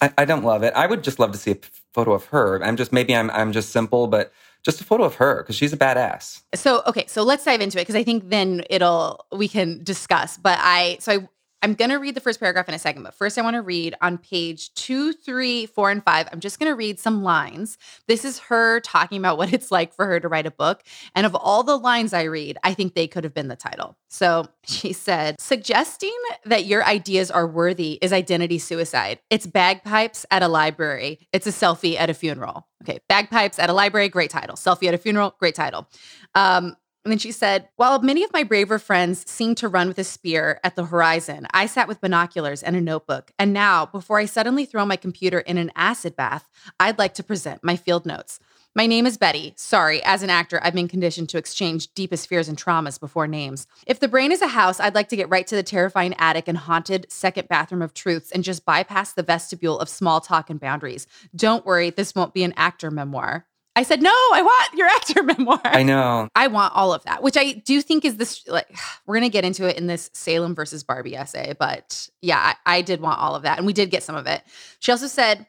I, 0.00 0.12
I 0.18 0.24
don't 0.24 0.42
love 0.42 0.64
it. 0.64 0.72
I 0.74 0.88
would 0.88 1.04
just 1.04 1.20
love 1.20 1.30
to 1.30 1.38
see 1.38 1.52
a 1.52 1.58
photo 1.94 2.12
of 2.12 2.24
her. 2.26 2.60
I'm 2.64 2.76
just 2.76 2.92
maybe 2.92 3.14
I'm 3.14 3.30
I'm 3.30 3.52
just 3.52 3.70
simple, 3.70 4.08
but 4.08 4.32
just 4.64 4.80
a 4.80 4.84
photo 4.84 5.04
of 5.04 5.14
her 5.16 5.44
because 5.44 5.54
she's 5.54 5.72
a 5.72 5.76
badass. 5.76 6.42
So 6.56 6.82
okay, 6.88 7.04
so 7.06 7.22
let's 7.22 7.44
dive 7.44 7.60
into 7.60 7.78
it 7.78 7.82
because 7.82 7.94
I 7.94 8.02
think 8.02 8.30
then 8.30 8.64
it'll 8.68 9.26
we 9.30 9.46
can 9.46 9.84
discuss. 9.84 10.38
But 10.38 10.58
I 10.60 10.96
so 10.98 11.12
I 11.12 11.28
I'm 11.62 11.74
gonna 11.74 12.00
read 12.00 12.16
the 12.16 12.20
first 12.20 12.40
paragraph 12.40 12.68
in 12.68 12.74
a 12.74 12.78
second, 12.78 13.04
but 13.04 13.14
first 13.14 13.38
I 13.38 13.42
want 13.42 13.54
to 13.54 13.62
read 13.62 13.94
on 14.02 14.18
page 14.18 14.74
two, 14.74 15.12
three, 15.12 15.66
four, 15.66 15.92
and 15.92 16.02
five. 16.02 16.28
I'm 16.32 16.40
just 16.40 16.58
gonna 16.58 16.74
read 16.74 16.98
some 16.98 17.22
lines. 17.22 17.78
This 18.08 18.24
is 18.24 18.40
her 18.40 18.80
talking 18.80 19.18
about 19.18 19.38
what 19.42 19.52
it's 19.52 19.70
like 19.70 19.94
for 19.94 20.04
her 20.06 20.18
to 20.18 20.28
write 20.28 20.46
a 20.46 20.50
book. 20.50 20.82
And 21.14 21.24
of 21.24 21.36
all 21.36 21.62
the 21.62 21.78
lines 21.78 22.12
I 22.12 22.24
read, 22.24 22.58
I 22.64 22.74
think 22.74 22.94
they 22.94 23.06
could 23.06 23.22
have 23.22 23.32
been 23.32 23.48
the 23.48 23.56
title. 23.56 23.96
So 24.08 24.46
she 24.64 24.92
said, 24.92 25.40
suggesting 25.40 26.16
that 26.44 26.66
your 26.66 26.84
ideas 26.84 27.30
are 27.30 27.46
worthy 27.46 27.98
is 28.02 28.12
identity 28.12 28.58
suicide. 28.58 29.20
It's 29.30 29.46
bagpipes 29.46 30.26
at 30.30 30.42
a 30.42 30.48
library. 30.48 31.28
It's 31.32 31.46
a 31.46 31.50
selfie 31.50 31.96
at 31.98 32.10
a 32.10 32.14
funeral. 32.14 32.66
Okay, 32.82 32.98
bagpipes 33.08 33.60
at 33.60 33.70
a 33.70 33.72
library, 33.72 34.08
great 34.08 34.30
title. 34.30 34.56
Selfie 34.56 34.88
at 34.88 34.94
a 34.94 34.98
funeral, 34.98 35.36
great 35.38 35.54
title. 35.54 35.88
Um, 36.34 36.76
and 37.04 37.10
then 37.10 37.18
she 37.18 37.32
said, 37.32 37.68
While 37.76 38.00
many 38.00 38.22
of 38.22 38.32
my 38.32 38.44
braver 38.44 38.78
friends 38.78 39.28
seemed 39.28 39.56
to 39.58 39.68
run 39.68 39.88
with 39.88 39.98
a 39.98 40.04
spear 40.04 40.60
at 40.62 40.76
the 40.76 40.84
horizon, 40.84 41.46
I 41.52 41.66
sat 41.66 41.88
with 41.88 42.00
binoculars 42.00 42.62
and 42.62 42.76
a 42.76 42.80
notebook. 42.80 43.32
And 43.38 43.52
now, 43.52 43.86
before 43.86 44.18
I 44.18 44.26
suddenly 44.26 44.64
throw 44.64 44.86
my 44.86 44.96
computer 44.96 45.40
in 45.40 45.58
an 45.58 45.72
acid 45.74 46.14
bath, 46.14 46.48
I'd 46.78 46.98
like 46.98 47.14
to 47.14 47.24
present 47.24 47.64
my 47.64 47.74
field 47.74 48.06
notes. 48.06 48.38
My 48.74 48.86
name 48.86 49.04
is 49.04 49.18
Betty. 49.18 49.52
Sorry, 49.56 50.02
as 50.02 50.22
an 50.22 50.30
actor, 50.30 50.58
I've 50.62 50.74
been 50.74 50.88
conditioned 50.88 51.28
to 51.30 51.38
exchange 51.38 51.92
deepest 51.92 52.26
fears 52.26 52.48
and 52.48 52.56
traumas 52.56 52.98
before 52.98 53.26
names. 53.26 53.66
If 53.86 54.00
the 54.00 54.08
brain 54.08 54.32
is 54.32 54.40
a 54.40 54.46
house, 54.46 54.80
I'd 54.80 54.94
like 54.94 55.08
to 55.08 55.16
get 55.16 55.28
right 55.28 55.46
to 55.48 55.56
the 55.56 55.62
terrifying 55.62 56.14
attic 56.18 56.48
and 56.48 56.56
haunted 56.56 57.06
second 57.10 57.48
bathroom 57.48 57.82
of 57.82 57.92
truths 57.92 58.30
and 58.30 58.42
just 58.42 58.64
bypass 58.64 59.12
the 59.12 59.22
vestibule 59.22 59.78
of 59.78 59.90
small 59.90 60.22
talk 60.22 60.48
and 60.48 60.58
boundaries. 60.58 61.06
Don't 61.36 61.66
worry, 61.66 61.90
this 61.90 62.14
won't 62.14 62.32
be 62.32 62.44
an 62.44 62.54
actor 62.56 62.90
memoir. 62.90 63.44
I 63.74 63.82
said, 63.82 64.02
No, 64.02 64.10
I 64.10 64.42
want 64.42 64.74
your 64.74 64.86
actor 64.96 65.22
memoir. 65.22 65.60
I 65.64 65.82
know. 65.82 66.28
I 66.34 66.46
want 66.48 66.74
all 66.74 66.92
of 66.92 67.02
that, 67.04 67.22
which 67.22 67.36
I 67.36 67.52
do 67.52 67.80
think 67.80 68.04
is 68.04 68.16
this 68.16 68.46
like 68.46 68.68
we're 69.06 69.16
gonna 69.16 69.28
get 69.28 69.44
into 69.44 69.68
it 69.68 69.76
in 69.78 69.86
this 69.86 70.10
Salem 70.12 70.54
versus 70.54 70.82
Barbie 70.82 71.16
essay, 71.16 71.54
but 71.58 72.08
yeah, 72.20 72.54
I, 72.66 72.78
I 72.78 72.82
did 72.82 73.00
want 73.00 73.18
all 73.20 73.34
of 73.34 73.42
that, 73.42 73.58
and 73.58 73.66
we 73.66 73.72
did 73.72 73.90
get 73.90 74.02
some 74.02 74.16
of 74.16 74.26
it. 74.26 74.42
She 74.80 74.92
also 74.92 75.06
said, 75.06 75.46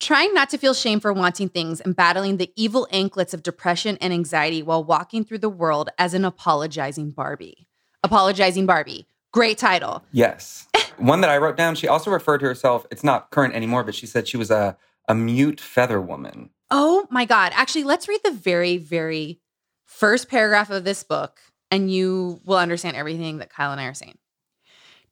trying 0.00 0.34
not 0.34 0.50
to 0.50 0.58
feel 0.58 0.74
shame 0.74 1.00
for 1.00 1.12
wanting 1.12 1.48
things 1.48 1.80
and 1.80 1.96
battling 1.96 2.36
the 2.36 2.52
evil 2.56 2.86
anklets 2.90 3.32
of 3.32 3.42
depression 3.42 3.96
and 4.00 4.12
anxiety 4.12 4.62
while 4.62 4.84
walking 4.84 5.24
through 5.24 5.38
the 5.38 5.48
world 5.48 5.88
as 5.98 6.14
an 6.14 6.24
apologizing 6.24 7.10
Barbie. 7.10 7.68
Apologizing 8.02 8.66
Barbie. 8.66 9.06
Great 9.32 9.56
title. 9.56 10.04
Yes. 10.12 10.68
One 10.98 11.22
that 11.22 11.30
I 11.30 11.38
wrote 11.38 11.56
down. 11.56 11.74
She 11.74 11.88
also 11.88 12.10
referred 12.10 12.38
to 12.38 12.46
herself. 12.46 12.86
It's 12.90 13.02
not 13.02 13.30
current 13.30 13.54
anymore, 13.54 13.82
but 13.82 13.94
she 13.94 14.06
said 14.06 14.28
she 14.28 14.36
was 14.36 14.50
a 14.50 14.76
a 15.08 15.14
mute 15.14 15.60
feather 15.60 16.00
woman. 16.00 16.50
Oh 16.76 17.06
my 17.08 17.24
God. 17.24 17.52
Actually, 17.54 17.84
let's 17.84 18.08
read 18.08 18.22
the 18.24 18.32
very, 18.32 18.78
very 18.78 19.38
first 19.84 20.28
paragraph 20.28 20.70
of 20.70 20.82
this 20.82 21.04
book, 21.04 21.38
and 21.70 21.88
you 21.88 22.40
will 22.44 22.58
understand 22.58 22.96
everything 22.96 23.38
that 23.38 23.48
Kyle 23.48 23.70
and 23.70 23.80
I 23.80 23.84
are 23.84 23.94
saying. 23.94 24.18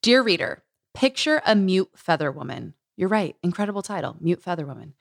Dear 0.03 0.25
reader, 0.25 0.65
picture 0.93 1.41
a 1.47 1.55
mute 1.55 1.91
feather 1.95 2.33
woman. 2.33 2.75
You're 2.97 3.09
right. 3.09 3.37
Incredible 3.45 3.83
title, 3.83 4.17
Mute 4.21 4.43
Feather 4.43 4.67
Woman. 4.67 4.95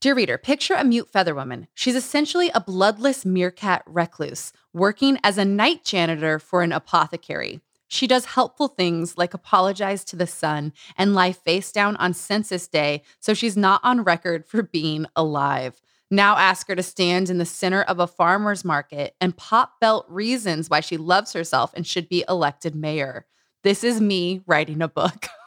Dear 0.00 0.14
reader, 0.14 0.38
picture 0.38 0.72
a 0.72 0.82
mute 0.82 1.10
feather 1.10 1.34
woman. 1.34 1.66
She's 1.74 1.94
essentially 1.94 2.50
a 2.54 2.60
bloodless 2.60 3.26
meerkat 3.26 3.82
recluse 3.84 4.54
working 4.72 5.18
as 5.22 5.36
a 5.36 5.44
night 5.44 5.84
janitor 5.84 6.38
for 6.38 6.62
an 6.62 6.72
apothecary. 6.72 7.60
She 7.86 8.06
does 8.06 8.24
helpful 8.24 8.68
things 8.68 9.18
like 9.18 9.34
apologize 9.34 10.04
to 10.04 10.16
the 10.16 10.26
sun 10.26 10.72
and 10.96 11.14
lie 11.14 11.32
face 11.32 11.70
down 11.70 11.96
on 11.96 12.14
census 12.14 12.66
day 12.66 13.02
so 13.20 13.34
she's 13.34 13.58
not 13.58 13.82
on 13.84 14.04
record 14.04 14.46
for 14.46 14.62
being 14.62 15.04
alive. 15.14 15.82
Now 16.10 16.36
ask 16.36 16.68
her 16.68 16.76
to 16.76 16.82
stand 16.82 17.28
in 17.28 17.38
the 17.38 17.44
center 17.44 17.82
of 17.82 17.98
a 17.98 18.06
farmer's 18.06 18.64
market 18.64 19.14
and 19.20 19.36
pop 19.36 19.80
belt 19.80 20.06
reasons 20.08 20.70
why 20.70 20.80
she 20.80 20.96
loves 20.96 21.32
herself 21.32 21.72
and 21.74 21.86
should 21.86 22.08
be 22.08 22.24
elected 22.28 22.74
mayor. 22.74 23.26
This 23.62 23.84
is 23.84 24.00
me 24.00 24.40
writing 24.46 24.82
a 24.82 24.88
book. 24.88 25.26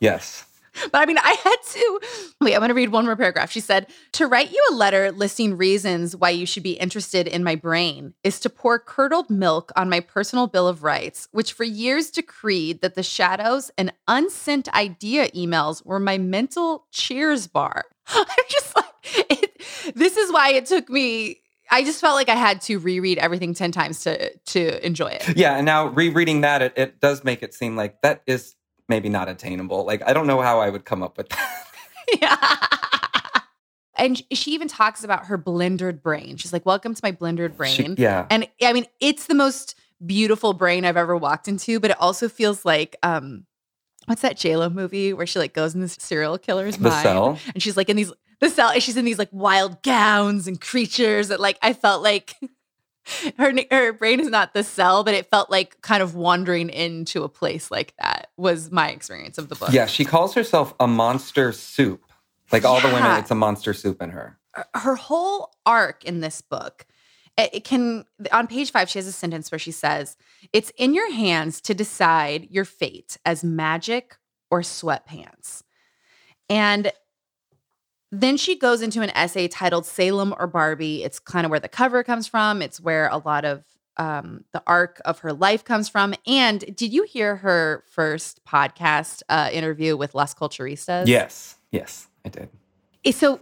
Yes. 0.00 0.46
But 0.90 1.02
I 1.02 1.06
mean, 1.06 1.18
I 1.18 1.36
had 1.44 1.56
to. 1.72 2.00
Wait, 2.40 2.54
I'm 2.54 2.60
going 2.60 2.70
to 2.70 2.74
read 2.74 2.90
one 2.90 3.04
more 3.04 3.16
paragraph. 3.16 3.50
She 3.50 3.60
said, 3.60 3.86
To 4.12 4.26
write 4.26 4.50
you 4.50 4.66
a 4.70 4.74
letter 4.74 5.12
listing 5.12 5.56
reasons 5.56 6.16
why 6.16 6.30
you 6.30 6.46
should 6.46 6.62
be 6.62 6.72
interested 6.72 7.28
in 7.28 7.44
my 7.44 7.54
brain 7.54 8.14
is 8.24 8.40
to 8.40 8.50
pour 8.50 8.78
curdled 8.78 9.28
milk 9.28 9.70
on 9.76 9.90
my 9.90 10.00
personal 10.00 10.46
Bill 10.46 10.66
of 10.66 10.82
Rights, 10.82 11.28
which 11.32 11.52
for 11.52 11.64
years 11.64 12.10
decreed 12.10 12.80
that 12.80 12.94
the 12.94 13.02
shadows 13.02 13.70
and 13.76 13.92
unsent 14.08 14.72
idea 14.74 15.28
emails 15.28 15.84
were 15.84 16.00
my 16.00 16.16
mental 16.16 16.86
cheers 16.90 17.46
bar. 17.46 17.84
I'm 18.06 18.26
just 18.48 18.74
like, 18.74 18.86
it, 19.04 19.60
this 19.94 20.16
is 20.16 20.32
why 20.32 20.50
it 20.52 20.66
took 20.66 20.88
me. 20.88 21.38
I 21.70 21.84
just 21.84 22.00
felt 22.00 22.14
like 22.14 22.28
I 22.28 22.34
had 22.34 22.60
to 22.62 22.78
reread 22.78 23.18
everything 23.18 23.54
10 23.54 23.72
times 23.72 24.00
to 24.04 24.34
to 24.36 24.84
enjoy 24.86 25.08
it. 25.08 25.36
Yeah. 25.36 25.56
And 25.56 25.64
now 25.64 25.86
rereading 25.86 26.42
that, 26.42 26.60
it, 26.62 26.72
it 26.76 27.00
does 27.00 27.24
make 27.24 27.42
it 27.42 27.54
seem 27.54 27.76
like 27.76 28.02
that 28.02 28.22
is 28.26 28.54
maybe 28.88 29.08
not 29.08 29.28
attainable. 29.28 29.84
Like 29.86 30.02
I 30.06 30.12
don't 30.12 30.26
know 30.26 30.40
how 30.42 30.60
I 30.60 30.68
would 30.68 30.84
come 30.84 31.02
up 31.02 31.16
with 31.16 31.28
that. 31.30 31.66
yeah. 32.20 32.36
And 33.94 34.20
she 34.32 34.52
even 34.52 34.68
talks 34.68 35.04
about 35.04 35.26
her 35.26 35.36
blendered 35.38 36.02
brain. 36.02 36.36
She's 36.36 36.52
like, 36.52 36.64
"Welcome 36.66 36.94
to 36.94 37.00
my 37.04 37.12
blendered 37.12 37.56
brain." 37.56 37.94
She- 37.96 38.02
yeah. 38.02 38.26
And 38.30 38.48
I 38.62 38.72
mean, 38.72 38.86
it's 39.00 39.26
the 39.26 39.34
most 39.34 39.76
beautiful 40.04 40.54
brain 40.54 40.84
I've 40.84 40.96
ever 40.96 41.16
walked 41.16 41.46
into, 41.46 41.78
but 41.78 41.90
it 41.90 42.00
also 42.00 42.28
feels 42.28 42.64
like 42.64 42.96
um 43.02 43.46
what's 44.06 44.22
that 44.22 44.36
JLo 44.36 44.72
movie 44.72 45.12
where 45.12 45.26
she 45.26 45.38
like 45.38 45.52
goes 45.52 45.74
in 45.74 45.80
this 45.82 45.96
serial 46.00 46.38
killer's 46.38 46.78
The 46.78 46.88
mind 46.88 47.02
cell. 47.02 47.38
and 47.54 47.62
she's 47.62 47.76
like 47.76 47.88
in 47.90 47.96
these 47.96 48.10
the 48.42 48.50
cell 48.50 48.72
she's 48.80 48.96
in 48.96 49.04
these 49.04 49.18
like 49.18 49.28
wild 49.30 49.82
gowns 49.82 50.48
and 50.48 50.60
creatures 50.60 51.28
that 51.28 51.40
like 51.40 51.58
I 51.62 51.72
felt 51.72 52.02
like 52.02 52.34
her 53.38 53.54
her 53.70 53.92
brain 53.92 54.18
is 54.20 54.28
not 54.28 54.52
the 54.52 54.64
cell, 54.64 55.04
but 55.04 55.14
it 55.14 55.30
felt 55.30 55.48
like 55.48 55.80
kind 55.80 56.02
of 56.02 56.16
wandering 56.16 56.68
into 56.68 57.22
a 57.22 57.28
place 57.28 57.70
like 57.70 57.94
that 57.98 58.30
was 58.36 58.70
my 58.70 58.90
experience 58.90 59.38
of 59.38 59.48
the 59.48 59.54
book. 59.54 59.72
Yeah, 59.72 59.86
she 59.86 60.04
calls 60.04 60.34
herself 60.34 60.74
a 60.80 60.88
monster 60.88 61.52
soup. 61.52 62.04
Like 62.50 62.64
all 62.64 62.80
the 62.80 62.88
women, 62.88 63.18
it's 63.18 63.30
a 63.30 63.36
monster 63.36 63.72
soup 63.72 64.02
in 64.02 64.10
her. 64.10 64.38
her 64.74 64.96
whole 64.96 65.54
arc 65.64 66.04
in 66.04 66.20
this 66.20 66.42
book 66.42 66.84
it 67.38 67.64
can 67.64 68.04
on 68.30 68.46
page 68.46 68.70
five 68.70 68.90
she 68.90 68.98
has 68.98 69.06
a 69.06 69.12
sentence 69.12 69.50
where 69.50 69.58
she 69.58 69.70
says 69.70 70.16
it's 70.52 70.70
in 70.76 70.92
your 70.92 71.10
hands 71.12 71.62
to 71.62 71.72
decide 71.72 72.46
your 72.50 72.66
fate 72.66 73.16
as 73.24 73.42
magic 73.42 74.18
or 74.50 74.60
sweatpants 74.60 75.62
and 76.50 76.92
then 78.12 78.36
she 78.36 78.56
goes 78.56 78.82
into 78.82 79.00
an 79.00 79.10
essay 79.10 79.48
titled 79.48 79.86
salem 79.86 80.34
or 80.38 80.46
barbie. 80.46 81.02
It's 81.02 81.18
kind 81.18 81.46
of 81.46 81.50
where 81.50 81.58
the 81.58 81.68
cover 81.68 82.04
comes 82.04 82.28
from. 82.28 82.60
It's 82.60 82.78
where 82.78 83.08
a 83.08 83.16
lot 83.16 83.46
of 83.46 83.64
um, 83.96 84.44
the 84.52 84.62
arc 84.66 85.00
of 85.06 85.20
her 85.20 85.32
life 85.32 85.64
comes 85.64 85.88
from. 85.88 86.14
And 86.26 86.60
did 86.76 86.92
you 86.92 87.04
hear 87.04 87.36
her 87.36 87.84
first 87.90 88.44
podcast 88.44 89.22
uh, 89.30 89.48
interview 89.50 89.96
with 89.96 90.14
las 90.14 90.34
culturistas? 90.34 91.08
Yes, 91.08 91.56
yes, 91.70 92.08
I 92.24 92.28
did. 92.28 92.50
Eh, 93.04 93.12
so 93.12 93.40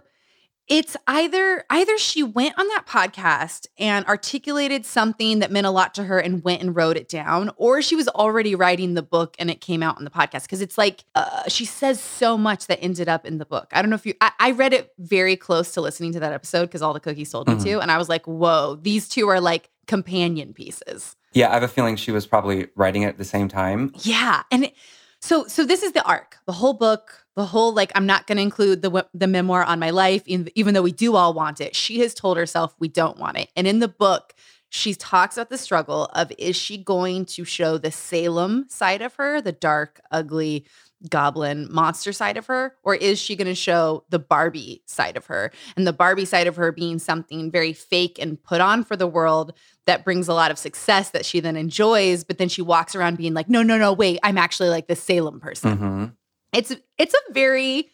it's 0.71 0.95
either 1.05 1.65
either 1.69 1.97
she 1.97 2.23
went 2.23 2.57
on 2.57 2.65
that 2.69 2.85
podcast 2.87 3.67
and 3.77 4.05
articulated 4.07 4.85
something 4.85 5.39
that 5.39 5.51
meant 5.51 5.67
a 5.67 5.69
lot 5.69 5.93
to 5.95 6.03
her 6.05 6.17
and 6.17 6.43
went 6.43 6.61
and 6.61 6.75
wrote 6.75 6.95
it 6.95 7.09
down 7.09 7.51
or 7.57 7.81
she 7.81 7.95
was 7.95 8.07
already 8.07 8.55
writing 8.55 8.93
the 8.93 9.01
book 9.03 9.35
and 9.37 9.51
it 9.51 9.59
came 9.59 9.83
out 9.83 9.97
in 9.99 10.05
the 10.05 10.09
podcast 10.09 10.43
because 10.43 10.61
it's 10.61 10.77
like 10.77 11.03
uh, 11.15 11.43
she 11.49 11.65
says 11.65 11.99
so 11.99 12.37
much 12.37 12.67
that 12.67 12.79
ended 12.81 13.09
up 13.09 13.25
in 13.25 13.37
the 13.37 13.45
book 13.45 13.67
i 13.73 13.81
don't 13.81 13.89
know 13.89 13.95
if 13.95 14.05
you 14.05 14.13
i, 14.21 14.31
I 14.39 14.51
read 14.51 14.71
it 14.73 14.91
very 14.97 15.35
close 15.35 15.73
to 15.73 15.81
listening 15.81 16.13
to 16.13 16.19
that 16.21 16.31
episode 16.31 16.67
because 16.67 16.81
all 16.81 16.93
the 16.93 16.99
cookies 17.01 17.29
told 17.31 17.47
me 17.49 17.55
Mhm. 17.55 17.63
to 17.63 17.79
and 17.81 17.91
i 17.91 17.97
was 17.97 18.07
like 18.07 18.25
whoa 18.25 18.75
these 18.81 19.09
two 19.09 19.27
are 19.27 19.41
like 19.41 19.69
companion 19.87 20.53
pieces 20.53 21.15
Yeah, 21.33 21.49
I 21.49 21.53
have 21.55 21.63
a 21.63 21.67
feeling 21.67 21.97
she 21.97 22.11
was 22.11 22.25
probably 22.25 22.67
writing 22.75 23.01
it 23.03 23.07
at 23.07 23.17
the 23.17 23.25
same 23.25 23.47
time. 23.49 23.91
yeah, 23.99 24.43
and 24.51 24.65
it, 24.65 24.73
so 25.19 25.45
so 25.47 25.65
this 25.65 25.83
is 25.83 25.91
the 25.91 26.03
arc, 26.03 26.37
the 26.45 26.51
whole 26.53 26.73
book, 26.73 27.20
the 27.35 27.45
whole 27.45 27.73
like 27.73 27.91
I'm 27.95 28.05
not 28.05 28.27
going 28.27 28.37
to 28.37 28.41
include 28.43 28.81
the 28.81 29.07
the 29.13 29.27
memoir 29.27 29.63
on 29.63 29.79
my 29.79 29.89
life, 29.89 30.23
even, 30.25 30.73
though 30.73 30.81
we 30.81 30.91
do 30.91 31.15
all 31.15 31.33
want 31.33 31.61
it. 31.61 31.75
She 31.75 31.99
has 31.99 32.13
told 32.13 32.37
herself 32.37 32.75
we 32.79 32.87
don't 32.87 33.17
want 33.17 33.37
it, 33.37 33.49
and 33.55 33.67
in 33.67 33.79
the 33.79 33.87
book, 33.87 34.33
she 34.69 34.93
talks 34.93 35.37
about 35.37 35.49
the 35.49 35.57
struggle 35.57 36.05
of 36.13 36.31
is 36.37 36.55
she 36.55 36.77
going 36.77 37.25
to 37.25 37.43
show 37.43 37.77
the 37.77 37.91
Salem 37.91 38.65
side 38.69 39.01
of 39.01 39.15
her, 39.15 39.41
the 39.41 39.51
dark, 39.51 39.99
ugly 40.11 40.65
goblin 41.09 41.67
monster 41.71 42.13
side 42.13 42.37
of 42.37 42.45
her, 42.45 42.75
or 42.83 42.93
is 42.95 43.19
she 43.19 43.35
going 43.35 43.47
to 43.47 43.55
show 43.55 44.03
the 44.09 44.19
Barbie 44.19 44.83
side 44.85 45.17
of 45.17 45.25
her, 45.25 45.51
and 45.75 45.87
the 45.87 45.93
Barbie 45.93 46.25
side 46.25 46.47
of 46.47 46.55
her 46.57 46.71
being 46.71 46.99
something 46.99 47.49
very 47.49 47.73
fake 47.73 48.17
and 48.19 48.41
put 48.43 48.61
on 48.61 48.83
for 48.83 48.95
the 48.95 49.07
world 49.07 49.53
that 49.87 50.05
brings 50.05 50.27
a 50.27 50.33
lot 50.33 50.51
of 50.51 50.59
success 50.59 51.09
that 51.09 51.25
she 51.25 51.39
then 51.39 51.55
enjoys, 51.55 52.23
but 52.23 52.37
then 52.37 52.49
she 52.49 52.61
walks 52.61 52.95
around 52.95 53.17
being 53.17 53.33
like, 53.33 53.49
no, 53.49 53.63
no, 53.63 53.77
no, 53.77 53.91
wait, 53.91 54.19
I'm 54.21 54.37
actually 54.37 54.69
like 54.69 54.87
the 54.87 54.95
Salem 54.95 55.39
person. 55.39 55.77
hmm 55.77 56.05
It's 56.53 56.75
it's 56.97 57.13
a 57.13 57.33
very 57.33 57.89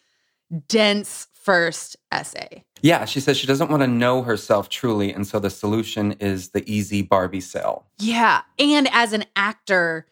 dense 0.68 1.28
first 1.34 1.96
essay. 2.12 2.64
Yeah, 2.82 3.04
she 3.04 3.20
says 3.20 3.36
she 3.36 3.46
doesn't 3.46 3.70
want 3.70 3.82
to 3.82 3.86
know 3.86 4.22
herself 4.22 4.68
truly. 4.68 5.12
And 5.12 5.26
so 5.26 5.38
the 5.38 5.50
solution 5.50 6.12
is 6.12 6.50
the 6.50 6.68
easy 6.70 7.02
Barbie 7.02 7.40
sell. 7.40 7.86
Yeah. 7.98 8.42
And 8.58 8.88
as 8.92 9.12
an 9.12 9.24
actor, 9.34 10.06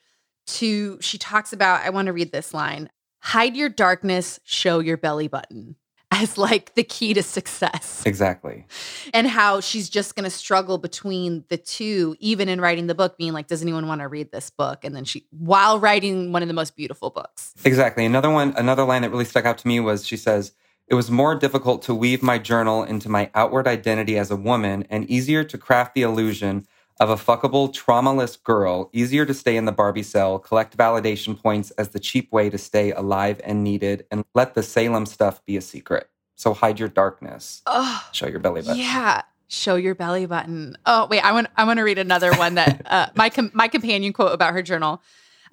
to 0.46 0.98
she 1.00 1.18
talks 1.18 1.52
about, 1.52 1.82
I 1.82 1.90
want 1.90 2.06
to 2.06 2.12
read 2.12 2.32
this 2.32 2.54
line 2.54 2.88
hide 3.20 3.56
your 3.56 3.68
darkness, 3.68 4.38
show 4.44 4.78
your 4.78 4.96
belly 4.96 5.26
button 5.26 5.74
as 6.22 6.38
like 6.38 6.74
the 6.74 6.82
key 6.84 7.14
to 7.14 7.22
success. 7.22 8.02
Exactly. 8.06 8.64
and 9.12 9.26
how 9.26 9.60
she's 9.60 9.88
just 9.88 10.14
going 10.14 10.24
to 10.24 10.30
struggle 10.30 10.78
between 10.78 11.44
the 11.48 11.56
two 11.56 12.16
even 12.20 12.48
in 12.48 12.60
writing 12.60 12.86
the 12.86 12.94
book 12.94 13.16
being 13.18 13.32
like 13.32 13.46
does 13.46 13.62
anyone 13.62 13.86
want 13.86 14.00
to 14.00 14.08
read 14.08 14.30
this 14.32 14.50
book 14.50 14.84
and 14.84 14.94
then 14.94 15.04
she 15.04 15.26
while 15.30 15.78
writing 15.78 16.32
one 16.32 16.42
of 16.42 16.48
the 16.48 16.54
most 16.54 16.76
beautiful 16.76 17.10
books 17.10 17.52
Exactly. 17.64 18.04
Another 18.04 18.30
one, 18.30 18.54
another 18.56 18.84
line 18.84 19.02
that 19.02 19.10
really 19.10 19.24
stuck 19.24 19.44
out 19.44 19.58
to 19.58 19.68
me 19.68 19.80
was 19.80 20.06
she 20.06 20.16
says, 20.16 20.52
It 20.88 20.94
was 20.94 21.10
more 21.10 21.34
difficult 21.34 21.82
to 21.82 21.94
weave 21.94 22.22
my 22.22 22.38
journal 22.38 22.84
into 22.84 23.08
my 23.08 23.30
outward 23.34 23.66
identity 23.66 24.16
as 24.18 24.30
a 24.30 24.36
woman 24.36 24.86
and 24.88 25.08
easier 25.10 25.42
to 25.44 25.58
craft 25.58 25.94
the 25.94 26.02
illusion 26.02 26.66
of 26.98 27.10
a 27.10 27.16
fuckable, 27.16 27.72
traumaless 27.72 28.42
girl, 28.42 28.88
easier 28.92 29.26
to 29.26 29.34
stay 29.34 29.56
in 29.56 29.64
the 29.64 29.72
Barbie 29.72 30.02
cell, 30.02 30.38
collect 30.38 30.76
validation 30.76 31.40
points 31.40 31.70
as 31.72 31.90
the 31.90 32.00
cheap 32.00 32.32
way 32.32 32.48
to 32.50 32.58
stay 32.58 32.92
alive 32.92 33.40
and 33.44 33.62
needed, 33.62 34.06
and 34.10 34.24
let 34.34 34.54
the 34.54 34.62
Salem 34.62 35.06
stuff 35.06 35.44
be 35.44 35.56
a 35.56 35.60
secret. 35.60 36.08
So 36.36 36.54
hide 36.54 36.78
your 36.78 36.88
darkness, 36.88 37.62
oh 37.66 38.06
show 38.12 38.26
your 38.26 38.40
belly 38.40 38.62
button. 38.62 38.78
yeah. 38.78 39.22
Show 39.48 39.76
your 39.76 39.94
belly 39.94 40.26
button. 40.26 40.76
Oh 40.86 41.06
wait 41.06 41.20
i 41.20 41.30
want 41.30 41.46
i 41.56 41.62
want 41.62 41.76
to 41.78 41.84
read 41.84 41.98
another 41.98 42.34
one 42.34 42.56
that 42.56 42.82
uh, 42.86 43.06
my 43.14 43.30
com- 43.30 43.52
my 43.54 43.68
companion 43.68 44.12
quote 44.12 44.32
about 44.32 44.52
her 44.54 44.60
journal 44.62 45.00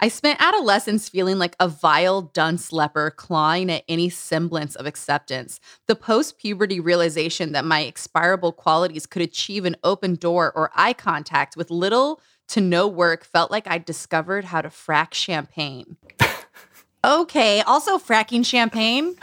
I 0.00 0.08
spent 0.08 0.40
adolescence 0.40 1.08
feeling 1.08 1.38
like 1.38 1.56
a 1.60 1.68
vile 1.68 2.22
dunce 2.22 2.72
leper 2.72 3.10
clawing 3.10 3.70
at 3.70 3.84
any 3.88 4.08
semblance 4.08 4.74
of 4.74 4.86
acceptance. 4.86 5.60
The 5.86 5.96
post 5.96 6.38
puberty 6.38 6.80
realization 6.80 7.52
that 7.52 7.64
my 7.64 7.80
expirable 7.80 8.52
qualities 8.52 9.06
could 9.06 9.22
achieve 9.22 9.64
an 9.64 9.76
open 9.84 10.14
door 10.16 10.52
or 10.54 10.70
eye 10.74 10.92
contact 10.92 11.56
with 11.56 11.70
little 11.70 12.20
to 12.48 12.60
no 12.60 12.86
work 12.86 13.24
felt 13.24 13.50
like 13.50 13.66
I'd 13.66 13.84
discovered 13.84 14.44
how 14.44 14.60
to 14.60 14.68
frack 14.68 15.14
champagne. 15.14 15.96
okay, 17.04 17.62
also 17.62 17.98
fracking 17.98 18.44
champagne, 18.44 19.16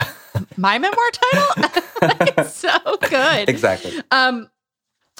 my 0.56 0.78
memoir 0.78 1.10
title. 1.12 1.70
it's 2.36 2.54
so 2.54 2.96
good. 3.08 3.48
Exactly. 3.48 4.00
Um, 4.10 4.50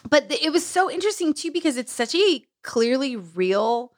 but 0.09 0.29
th- 0.29 0.43
it 0.43 0.51
was 0.51 0.67
so 0.67 0.91
interesting 0.91 1.33
too 1.33 1.53
because 1.53 1.77
it's 1.77 1.93
such 1.93 2.15
a 2.15 2.45
clearly 2.63 3.17
real 3.17 3.93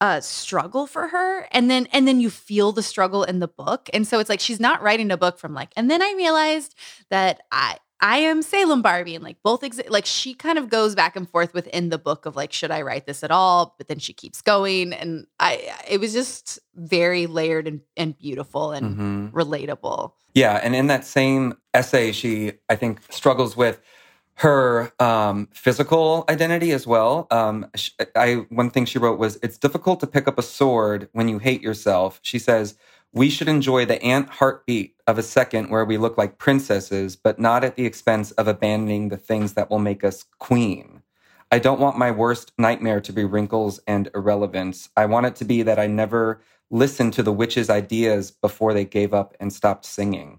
uh 0.00 0.20
struggle 0.20 0.86
for 0.86 1.08
her 1.08 1.46
and 1.52 1.70
then 1.70 1.86
and 1.92 2.08
then 2.08 2.20
you 2.20 2.30
feel 2.30 2.72
the 2.72 2.82
struggle 2.82 3.22
in 3.24 3.38
the 3.40 3.48
book 3.48 3.88
and 3.92 4.06
so 4.06 4.18
it's 4.18 4.30
like 4.30 4.40
she's 4.40 4.60
not 4.60 4.82
writing 4.82 5.10
a 5.10 5.16
book 5.16 5.38
from 5.38 5.52
like 5.54 5.72
and 5.76 5.90
then 5.90 6.02
i 6.02 6.14
realized 6.16 6.74
that 7.10 7.40
i 7.52 7.76
i 8.00 8.16
am 8.16 8.40
salem 8.40 8.80
barbie 8.80 9.14
and 9.14 9.22
like 9.22 9.36
both 9.42 9.60
exi- 9.60 9.90
like 9.90 10.06
she 10.06 10.32
kind 10.32 10.56
of 10.56 10.70
goes 10.70 10.94
back 10.94 11.16
and 11.16 11.28
forth 11.28 11.52
within 11.52 11.90
the 11.90 11.98
book 11.98 12.24
of 12.24 12.34
like 12.34 12.52
should 12.52 12.70
i 12.70 12.80
write 12.80 13.04
this 13.06 13.22
at 13.22 13.30
all 13.30 13.74
but 13.76 13.88
then 13.88 13.98
she 13.98 14.12
keeps 14.14 14.40
going 14.40 14.92
and 14.94 15.26
i 15.38 15.70
it 15.88 16.00
was 16.00 16.12
just 16.14 16.58
very 16.74 17.26
layered 17.26 17.68
and, 17.68 17.80
and 17.96 18.16
beautiful 18.16 18.72
and 18.72 18.96
hmm 18.96 19.20
relatable. 19.32 20.12
Yeah, 20.34 20.60
and 20.62 20.76
in 20.76 20.86
that 20.88 21.04
same 21.04 21.54
essay, 21.74 22.12
she 22.12 22.52
I 22.68 22.76
think 22.76 23.00
struggles 23.10 23.56
with 23.56 23.80
her 24.40 24.90
um, 24.98 25.48
physical 25.52 26.24
identity 26.30 26.72
as 26.72 26.86
well. 26.86 27.26
Um, 27.30 27.70
I 28.16 28.46
one 28.48 28.70
thing 28.70 28.86
she 28.86 28.98
wrote 28.98 29.18
was, 29.18 29.38
"It's 29.42 29.58
difficult 29.58 30.00
to 30.00 30.06
pick 30.06 30.26
up 30.26 30.38
a 30.38 30.42
sword 30.42 31.10
when 31.12 31.28
you 31.28 31.38
hate 31.38 31.60
yourself." 31.60 32.20
She 32.22 32.38
says, 32.38 32.74
"We 33.12 33.28
should 33.28 33.48
enjoy 33.48 33.84
the 33.84 34.02
ant 34.02 34.30
heartbeat 34.30 34.96
of 35.06 35.18
a 35.18 35.22
second 35.22 35.68
where 35.68 35.84
we 35.84 35.98
look 35.98 36.16
like 36.16 36.38
princesses, 36.38 37.16
but 37.16 37.38
not 37.38 37.64
at 37.64 37.76
the 37.76 37.84
expense 37.84 38.30
of 38.32 38.48
abandoning 38.48 39.10
the 39.10 39.18
things 39.18 39.52
that 39.54 39.68
will 39.68 39.78
make 39.78 40.02
us 40.04 40.24
queen." 40.38 41.02
I 41.52 41.58
don't 41.58 41.80
want 41.80 41.98
my 41.98 42.10
worst 42.10 42.52
nightmare 42.56 43.00
to 43.02 43.12
be 43.12 43.24
wrinkles 43.24 43.80
and 43.86 44.08
irrelevance. 44.14 44.88
I 44.96 45.04
want 45.06 45.26
it 45.26 45.36
to 45.36 45.44
be 45.44 45.62
that 45.64 45.80
I 45.80 45.86
never 45.86 46.40
listened 46.70 47.12
to 47.14 47.22
the 47.22 47.32
witches' 47.32 47.68
ideas 47.68 48.30
before 48.30 48.72
they 48.72 48.84
gave 48.86 49.12
up 49.12 49.36
and 49.38 49.52
stopped 49.52 49.84
singing. 49.84 50.38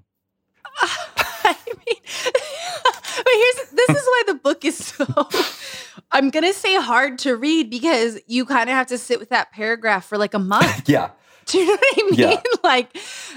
I 0.81 1.55
mean, 1.67 2.01
but 3.23 3.33
here's 3.33 3.71
this 3.71 3.89
is 3.89 4.05
why 4.05 4.20
the 4.31 4.39
book 4.39 4.63
is 4.65 4.77
so 4.77 5.05
I'm 6.11 6.29
gonna 6.29 6.53
say 6.53 6.75
hard 6.75 7.19
to 7.19 7.35
read 7.35 7.69
because 7.69 8.19
you 8.27 8.45
kind 8.45 8.69
of 8.69 8.75
have 8.75 8.87
to 8.87 8.97
sit 8.97 9.19
with 9.19 9.29
that 9.29 9.51
paragraph 9.51 10.05
for 10.05 10.17
like 10.17 10.33
a 10.33 10.39
month. 10.39 10.87
Yeah. 10.89 11.11
Do 11.47 11.57
you 11.57 11.65
know 11.65 11.71
what 11.73 11.97
I 11.97 12.03
mean? 12.11 12.19
Yeah. 12.19 12.41
Like, 12.63 12.95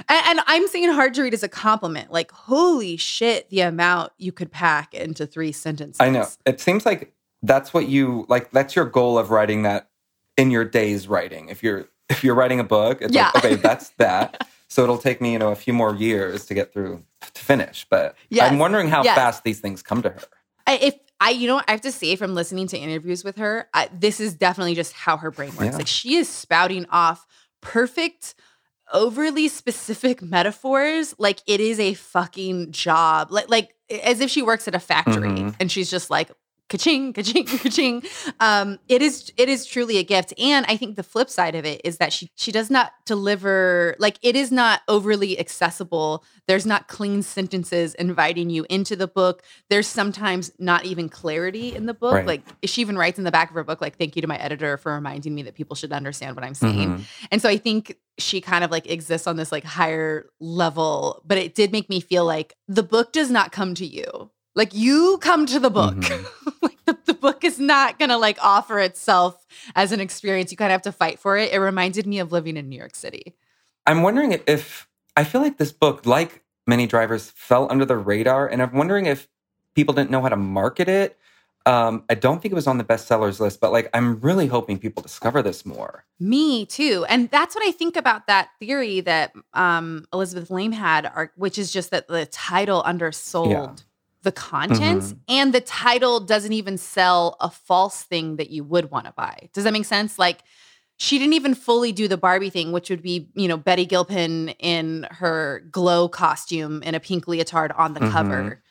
and, 0.08 0.26
and 0.28 0.40
I'm 0.46 0.68
saying 0.68 0.90
hard 0.92 1.14
to 1.14 1.22
read 1.22 1.32
as 1.34 1.42
a 1.42 1.48
compliment. 1.48 2.12
Like, 2.12 2.30
holy 2.30 2.96
shit, 2.98 3.48
the 3.48 3.60
amount 3.62 4.12
you 4.18 4.30
could 4.30 4.52
pack 4.52 4.92
into 4.94 5.26
three 5.26 5.52
sentences. 5.52 5.96
I 6.00 6.10
know. 6.10 6.26
It 6.44 6.60
seems 6.60 6.84
like 6.84 7.12
that's 7.42 7.72
what 7.74 7.88
you 7.88 8.26
like 8.28 8.50
that's 8.52 8.76
your 8.76 8.84
goal 8.84 9.18
of 9.18 9.30
writing 9.30 9.62
that 9.62 9.88
in 10.36 10.50
your 10.50 10.64
days 10.64 11.08
writing. 11.08 11.48
If 11.48 11.62
you're 11.62 11.88
if 12.10 12.22
you're 12.22 12.34
writing 12.34 12.60
a 12.60 12.64
book, 12.64 13.00
it's 13.00 13.14
Yeah. 13.14 13.30
like, 13.34 13.44
okay, 13.44 13.54
that's 13.56 13.88
that. 13.98 14.46
So 14.68 14.82
it'll 14.82 14.98
take 14.98 15.20
me, 15.20 15.32
you 15.32 15.38
know, 15.38 15.50
a 15.50 15.56
few 15.56 15.72
more 15.72 15.94
years 15.96 16.44
to 16.46 16.54
get 16.54 16.72
through 16.72 17.02
to 17.32 17.42
finish. 17.42 17.86
But 17.88 18.16
Yes. 18.28 18.50
I'm 18.52 18.58
wondering 18.58 18.88
how 18.90 19.02
Yes. 19.02 19.16
fast 19.16 19.44
these 19.44 19.60
things 19.60 19.82
come 19.82 20.02
to 20.02 20.10
her. 20.10 20.22
I, 20.66 20.76
if 20.76 20.94
I, 21.20 21.30
you 21.30 21.46
know, 21.46 21.56
what 21.56 21.64
I 21.68 21.72
have 21.72 21.80
to 21.82 21.92
say 21.92 22.16
from 22.16 22.34
listening 22.34 22.66
to 22.68 22.78
interviews 22.78 23.24
with 23.24 23.36
her, 23.36 23.68
I, 23.74 23.88
this 23.92 24.20
is 24.20 24.34
definitely 24.34 24.74
just 24.74 24.92
how 24.92 25.16
her 25.16 25.30
brain 25.30 25.50
works. 25.50 25.64
Yeah. 25.64 25.76
Like 25.76 25.86
she 25.86 26.16
is 26.16 26.28
spouting 26.28 26.86
off 26.90 27.26
perfect, 27.60 28.34
overly 28.92 29.48
specific 29.48 30.22
metaphors. 30.22 31.14
Like 31.18 31.40
it 31.46 31.60
is 31.60 31.78
a 31.80 31.94
fucking 31.94 32.72
job. 32.72 33.30
Like, 33.30 33.48
like 33.48 33.74
as 34.02 34.20
if 34.20 34.30
she 34.30 34.42
works 34.42 34.66
at 34.68 34.74
a 34.74 34.80
factory 34.80 35.28
Mhm. 35.30 35.56
and 35.60 35.70
she's 35.70 35.90
just 35.90 36.10
like 36.10 36.30
ka-ching, 36.68 37.12
ka-ching, 37.12 37.46
ka-ching. 37.58 38.02
Um, 38.40 38.78
it 38.88 39.02
is 39.02 39.32
it 39.36 39.48
is 39.48 39.66
truly 39.66 39.98
a 39.98 40.02
gift. 40.02 40.32
And 40.38 40.64
I 40.68 40.76
think 40.76 40.96
the 40.96 41.02
flip 41.02 41.30
side 41.30 41.54
of 41.54 41.64
it 41.64 41.80
is 41.84 41.98
that 41.98 42.12
she 42.12 42.30
she 42.34 42.52
does 42.52 42.70
not 42.70 42.92
deliver 43.04 43.96
like 43.98 44.18
it 44.22 44.36
is 44.36 44.50
not 44.50 44.80
overly 44.88 45.38
accessible. 45.38 46.24
There's 46.46 46.66
not 46.66 46.88
clean 46.88 47.22
sentences 47.22 47.94
inviting 47.94 48.50
you 48.50 48.66
into 48.68 48.96
the 48.96 49.06
book. 49.08 49.42
There's 49.70 49.86
sometimes 49.86 50.50
not 50.58 50.84
even 50.84 51.08
clarity 51.08 51.74
in 51.74 51.86
the 51.86 51.94
book. 51.94 52.14
Right. 52.14 52.26
Like 52.26 52.42
she 52.64 52.80
even 52.80 52.96
writes 52.98 53.18
in 53.18 53.24
the 53.24 53.32
back 53.32 53.50
of 53.50 53.54
her 53.54 53.64
book, 53.64 53.80
like, 53.80 53.96
thank 53.96 54.16
you 54.16 54.22
to 54.22 54.28
my 54.28 54.36
editor 54.36 54.76
for 54.76 54.92
reminding 54.92 55.34
me 55.34 55.42
that 55.42 55.54
people 55.54 55.76
should 55.76 55.92
understand 55.92 56.36
what 56.36 56.44
I'm 56.44 56.54
saying. 56.54 56.98
Mhm. 56.98 57.04
And 57.30 57.42
so 57.42 57.48
I 57.48 57.56
think 57.56 57.96
she 58.18 58.40
kind 58.40 58.62
of 58.62 58.70
like 58.70 58.88
exists 58.90 59.26
on 59.26 59.36
this 59.36 59.50
like 59.50 59.64
higher 59.64 60.26
level, 60.40 61.22
but 61.26 61.38
it 61.38 61.54
did 61.54 61.72
make 61.72 61.88
me 61.88 62.00
feel 62.00 62.24
like 62.24 62.54
the 62.68 62.82
book 62.82 63.12
does 63.12 63.30
not 63.30 63.50
come 63.52 63.74
to 63.74 63.86
you. 63.86 64.30
Like 64.54 64.74
you 64.74 65.18
come 65.20 65.46
to 65.46 65.58
the 65.58 65.70
book. 65.70 65.94
Mhm. 65.96 66.26
like 66.62 66.78
the, 66.84 66.96
the 67.06 67.14
book 67.14 67.44
is 67.44 67.58
not 67.58 67.98
gonna 67.98 68.18
like 68.18 68.38
offer 68.42 68.78
itself 68.78 69.46
as 69.74 69.92
an 69.92 70.00
experience. 70.00 70.50
You 70.50 70.56
kind 70.56 70.70
of 70.70 70.74
have 70.74 70.82
to 70.82 70.92
fight 70.92 71.18
for 71.18 71.36
it. 71.36 71.52
It 71.52 71.58
reminded 71.58 72.06
me 72.06 72.18
of 72.20 72.32
living 72.32 72.56
in 72.56 72.68
New 72.68 72.78
York 72.78 72.94
City. 72.94 73.34
I'm 73.86 74.02
wondering 74.02 74.40
if 74.46 74.88
I 75.16 75.24
feel 75.24 75.40
like 75.40 75.58
this 75.58 75.72
book, 75.72 76.06
like 76.06 76.42
Minnie 76.66 76.86
Driver's, 76.86 77.30
fell 77.30 77.70
under 77.70 77.84
the 77.84 77.96
radar, 77.96 78.46
and 78.48 78.62
I'm 78.62 78.72
wondering 78.74 79.06
if 79.06 79.28
people 79.74 79.94
didn't 79.94 80.10
know 80.10 80.22
how 80.22 80.28
to 80.28 80.36
market 80.36 80.88
it. 80.88 81.18
Um, 81.66 82.04
I 82.10 82.14
don't 82.14 82.42
think 82.42 82.52
it 82.52 82.54
was 82.54 82.66
on 82.66 82.76
the 82.76 82.84
bestsellers 82.84 83.40
list, 83.40 83.58
but 83.60 83.72
like 83.72 83.88
I'm 83.94 84.20
really 84.20 84.46
hoping 84.46 84.78
people 84.78 85.02
discover 85.02 85.42
this 85.42 85.64
more. 85.64 86.04
Me 86.20 86.66
too. 86.66 87.06
And 87.08 87.30
that's 87.30 87.54
what 87.54 87.66
I 87.66 87.72
think 87.72 87.96
about 87.96 88.26
that 88.26 88.50
theory 88.60 89.00
that 89.00 89.32
um, 89.54 90.06
Elizabeth 90.12 90.50
Laime 90.50 90.72
had, 90.72 91.10
which 91.36 91.58
is 91.58 91.72
just 91.72 91.90
that 91.90 92.06
the 92.06 92.26
title 92.26 92.82
undersold 92.84 93.50
Yeah. 93.50 93.72
The 94.24 94.32
contents 94.32 95.14
and 95.28 95.54
the 95.54 95.60
title 95.60 96.18
doesn't 96.18 96.52
even 96.52 96.76
sell 96.76 97.36
a 97.40 97.48
false 97.50 98.02
thing 98.02 98.36
that 98.36 98.50
you 98.50 98.64
would 98.64 98.90
want 98.90 99.06
to 99.06 99.12
buy. 99.12 99.48
Does 99.52 99.64
that 99.64 99.72
make 99.72 99.84
sense? 99.84 100.18
Like, 100.18 100.40
she 100.96 101.18
didn't 101.18 101.34
even 101.34 101.54
fully 101.54 101.92
do 101.92 102.08
the 102.08 102.16
Barbie 102.16 102.50
thing, 102.50 102.72
which 102.72 102.90
would 102.90 103.02
be, 103.02 103.28
you 103.34 103.48
know, 103.48 103.56
Betty 103.56 103.84
Gilpin 103.84 104.50
in 104.58 105.06
her 105.10 105.64
glow 105.70 106.08
costume 106.08 106.82
in 106.82 106.94
a 106.94 107.00
pink 107.00 107.26
leotard 107.28 107.72
on 107.72 107.94
the 107.94 108.00
Mhm. 108.00 108.10
cover, 108.12 108.62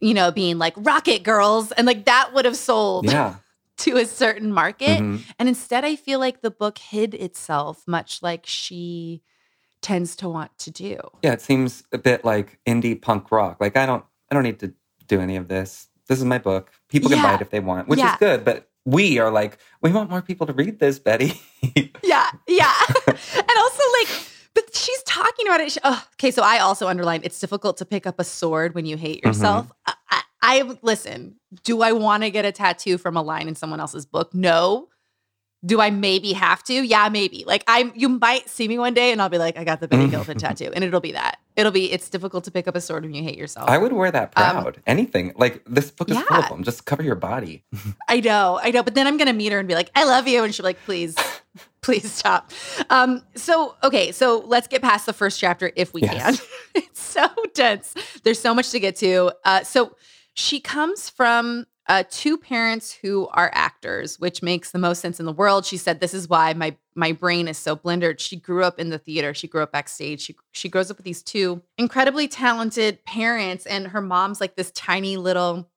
you 0.00 0.14
know, 0.14 0.30
being 0.30 0.58
like 0.58 0.74
rocket 0.76 1.22
girls. 1.22 1.72
And 1.72 1.86
like 1.86 2.04
that 2.06 2.32
would 2.32 2.44
have 2.44 2.56
sold 2.56 3.06
Yeah. 3.06 3.36
to 3.78 3.96
a 3.96 4.06
certain 4.06 4.52
market. 4.52 5.00
Mhm. 5.02 5.20
And 5.38 5.48
instead, 5.48 5.84
I 5.84 5.96
feel 5.96 6.18
like 6.20 6.42
the 6.42 6.50
book 6.50 6.78
hid 6.78 7.12
itself, 7.14 7.82
much 7.86 8.22
like 8.22 8.46
she 8.46 9.22
tends 9.82 10.16
to 10.16 10.28
want 10.28 10.56
to 10.58 10.70
do. 10.70 10.96
Yeah, 11.22 11.32
it 11.32 11.42
seems 11.42 11.82
a 11.92 11.98
bit 11.98 12.24
like 12.24 12.58
indie 12.66 13.00
punk 13.00 13.30
rock. 13.30 13.58
Like 13.60 13.76
I 13.76 13.84
don't 13.84 14.04
I 14.30 14.34
don't 14.34 14.44
need 14.44 14.60
to 14.60 14.72
do 15.06 15.20
any 15.20 15.36
of 15.36 15.48
this. 15.48 15.88
This 16.08 16.18
is 16.18 16.24
my 16.24 16.38
book. 16.38 16.70
People 16.88 17.10
can 17.10 17.22
buy 17.22 17.34
it 17.34 17.40
if 17.40 17.50
they 17.50 17.60
want, 17.60 17.88
which 17.88 17.98
Yeah. 17.98 18.12
is 18.12 18.18
good, 18.18 18.44
but 18.44 18.68
we 18.84 19.18
are 19.18 19.30
like, 19.30 19.58
we 19.80 19.90
want 19.90 20.10
more 20.10 20.20
people 20.20 20.46
to 20.46 20.52
read 20.52 20.78
this, 20.78 20.98
Betty. 20.98 21.40
Yeah, 22.02 22.30
yeah. 22.46 22.72
and 23.06 23.56
also, 23.56 23.82
like, 23.98 24.08
but 24.54 24.76
she's 24.76 25.02
talking 25.04 25.48
about 25.48 25.60
it. 25.60 25.72
She, 25.72 25.80
oh, 25.82 26.04
okay, 26.14 26.30
so 26.30 26.42
I 26.42 26.58
also 26.58 26.86
underlined 26.86 27.24
it's 27.24 27.40
difficult 27.40 27.78
to 27.78 27.86
pick 27.86 28.06
up 28.06 28.20
a 28.20 28.24
sword 28.24 28.74
when 28.74 28.84
you 28.84 28.98
hate 28.98 29.18
mm-hmm. 29.18 29.28
yourself. 29.28 29.72
I, 29.86 29.94
I, 30.10 30.22
I 30.42 30.78
listen. 30.82 31.36
Do 31.64 31.80
I 31.80 31.92
want 31.92 32.22
to 32.22 32.30
get 32.30 32.44
a 32.44 32.52
tattoo 32.52 32.98
from 32.98 33.16
a 33.16 33.22
line 33.22 33.48
in 33.48 33.54
someone 33.54 33.80
else's 33.80 34.04
book? 34.04 34.34
No. 34.34 34.88
Do 35.64 35.80
I 35.80 35.90
maybe 35.90 36.32
have 36.34 36.62
to? 36.64 36.74
Yeah, 36.74 37.08
maybe. 37.08 37.44
Like 37.46 37.64
I, 37.66 37.90
you 37.94 38.08
might 38.08 38.48
see 38.50 38.68
me 38.68 38.78
one 38.78 38.92
day, 38.92 39.12
and 39.12 39.22
I'll 39.22 39.28
be 39.30 39.38
like, 39.38 39.56
I 39.56 39.64
got 39.64 39.80
the 39.80 39.88
Betty 39.88 40.08
Gilpin 40.08 40.36
tattoo, 40.38 40.70
and 40.74 40.84
it'll 40.84 41.00
be 41.00 41.12
that. 41.12 41.38
It'll 41.56 41.72
be. 41.72 41.90
It's 41.90 42.10
difficult 42.10 42.44
to 42.44 42.50
pick 42.50 42.68
up 42.68 42.74
a 42.76 42.80
sword 42.80 43.04
when 43.04 43.14
you 43.14 43.22
hate 43.22 43.38
yourself. 43.38 43.68
I 43.70 43.78
would 43.78 43.92
wear 43.92 44.10
that 44.10 44.32
Um, 44.36 44.62
proud. 44.62 44.82
Anything. 44.86 45.32
Like 45.36 45.62
this 45.66 45.90
book 45.90 46.10
is 46.10 46.20
full 46.20 46.38
of 46.38 46.48
them. 46.48 46.64
Just 46.64 46.84
cover 46.84 47.02
your 47.02 47.14
body. 47.14 47.64
I 48.08 48.20
know, 48.20 48.60
I 48.62 48.70
know. 48.72 48.82
But 48.82 48.94
then 48.94 49.06
I'm 49.06 49.16
gonna 49.16 49.32
meet 49.32 49.52
her 49.52 49.58
and 49.58 49.66
be 49.68 49.74
like, 49.74 49.90
I 49.94 50.04
love 50.04 50.28
you. 50.28 50.44
And 50.44 50.54
she'll 50.54 50.64
be 50.64 50.68
like, 50.68 50.84
please, 50.84 51.16
please 51.80 52.12
stop. 52.12 52.50
Um, 52.90 53.22
so 53.34 53.74
okay, 53.82 54.12
so 54.12 54.42
let's 54.46 54.66
get 54.66 54.82
past 54.82 55.06
the 55.06 55.12
first 55.12 55.40
chapter 55.40 55.70
if 55.76 55.94
we 55.94 56.02
Yes. 56.02 56.40
can. 56.40 56.46
it's 56.82 57.00
so 57.02 57.26
dense. 57.54 57.94
There's 58.22 58.40
so 58.40 58.52
much 58.54 58.70
to 58.72 58.80
get 58.80 58.96
to. 58.96 59.32
Uh, 59.44 59.62
so 59.62 59.96
she 60.34 60.60
comes 60.60 61.08
from 61.08 61.64
uh, 61.86 62.04
two 62.10 62.38
parents 62.38 62.92
who 62.92 63.28
are 63.32 63.50
actors, 63.54 64.18
which 64.18 64.42
makes 64.42 64.70
the 64.70 64.78
most 64.78 65.00
sense 65.00 65.20
in 65.20 65.26
the 65.26 65.32
world. 65.32 65.66
She 65.66 65.76
said, 65.76 66.00
"This 66.00 66.14
is 66.14 66.28
why 66.28 66.54
my 66.54 66.76
my 66.94 67.12
brain 67.12 67.48
is 67.48 67.58
so 67.58 67.76
blended." 67.76 68.20
She 68.20 68.36
grew 68.36 68.64
up 68.64 68.78
in 68.78 68.90
the 68.90 68.98
theater. 68.98 69.34
She 69.34 69.48
grew 69.48 69.62
up 69.62 69.72
backstage. 69.72 70.22
She 70.22 70.36
she 70.52 70.68
grows 70.68 70.90
up 70.90 70.96
with 70.96 71.04
these 71.04 71.22
two 71.22 71.62
incredibly 71.76 72.28
talented 72.28 73.04
parents, 73.04 73.66
and 73.66 73.88
her 73.88 74.00
mom's 74.00 74.40
like 74.40 74.56
this 74.56 74.70
tiny 74.70 75.16
little 75.16 75.68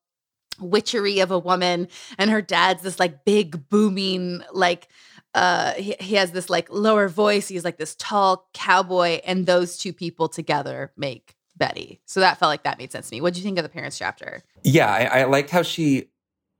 witchery 0.59 1.19
of 1.19 1.31
a 1.31 1.39
woman 1.39 1.87
and 2.17 2.31
her 2.31 2.41
dad's 2.41 2.81
this 2.81 2.99
like 2.99 3.25
big 3.25 3.69
booming 3.69 4.41
like 4.51 4.87
uh 5.35 5.73
he, 5.73 5.95
he 5.99 6.15
has 6.15 6.31
this 6.31 6.49
like 6.49 6.67
lower 6.71 7.07
voice 7.07 7.47
he's 7.47 7.63
like 7.63 7.77
this 7.77 7.95
tall 7.95 8.49
cowboy 8.53 9.19
and 9.25 9.45
those 9.45 9.77
two 9.77 9.93
people 9.93 10.27
together 10.27 10.91
make 10.97 11.36
betty 11.57 11.99
so 12.05 12.19
that 12.19 12.37
felt 12.37 12.49
like 12.49 12.63
that 12.63 12.77
made 12.77 12.91
sense 12.91 13.09
to 13.09 13.15
me 13.15 13.21
what 13.21 13.33
do 13.33 13.39
you 13.39 13.43
think 13.43 13.57
of 13.57 13.63
the 13.63 13.69
parents 13.69 13.97
chapter 13.97 14.43
Yeah, 14.63 14.91
I, 14.91 15.21
I 15.21 15.23
liked 15.25 15.49
how 15.49 15.61
she 15.61 16.09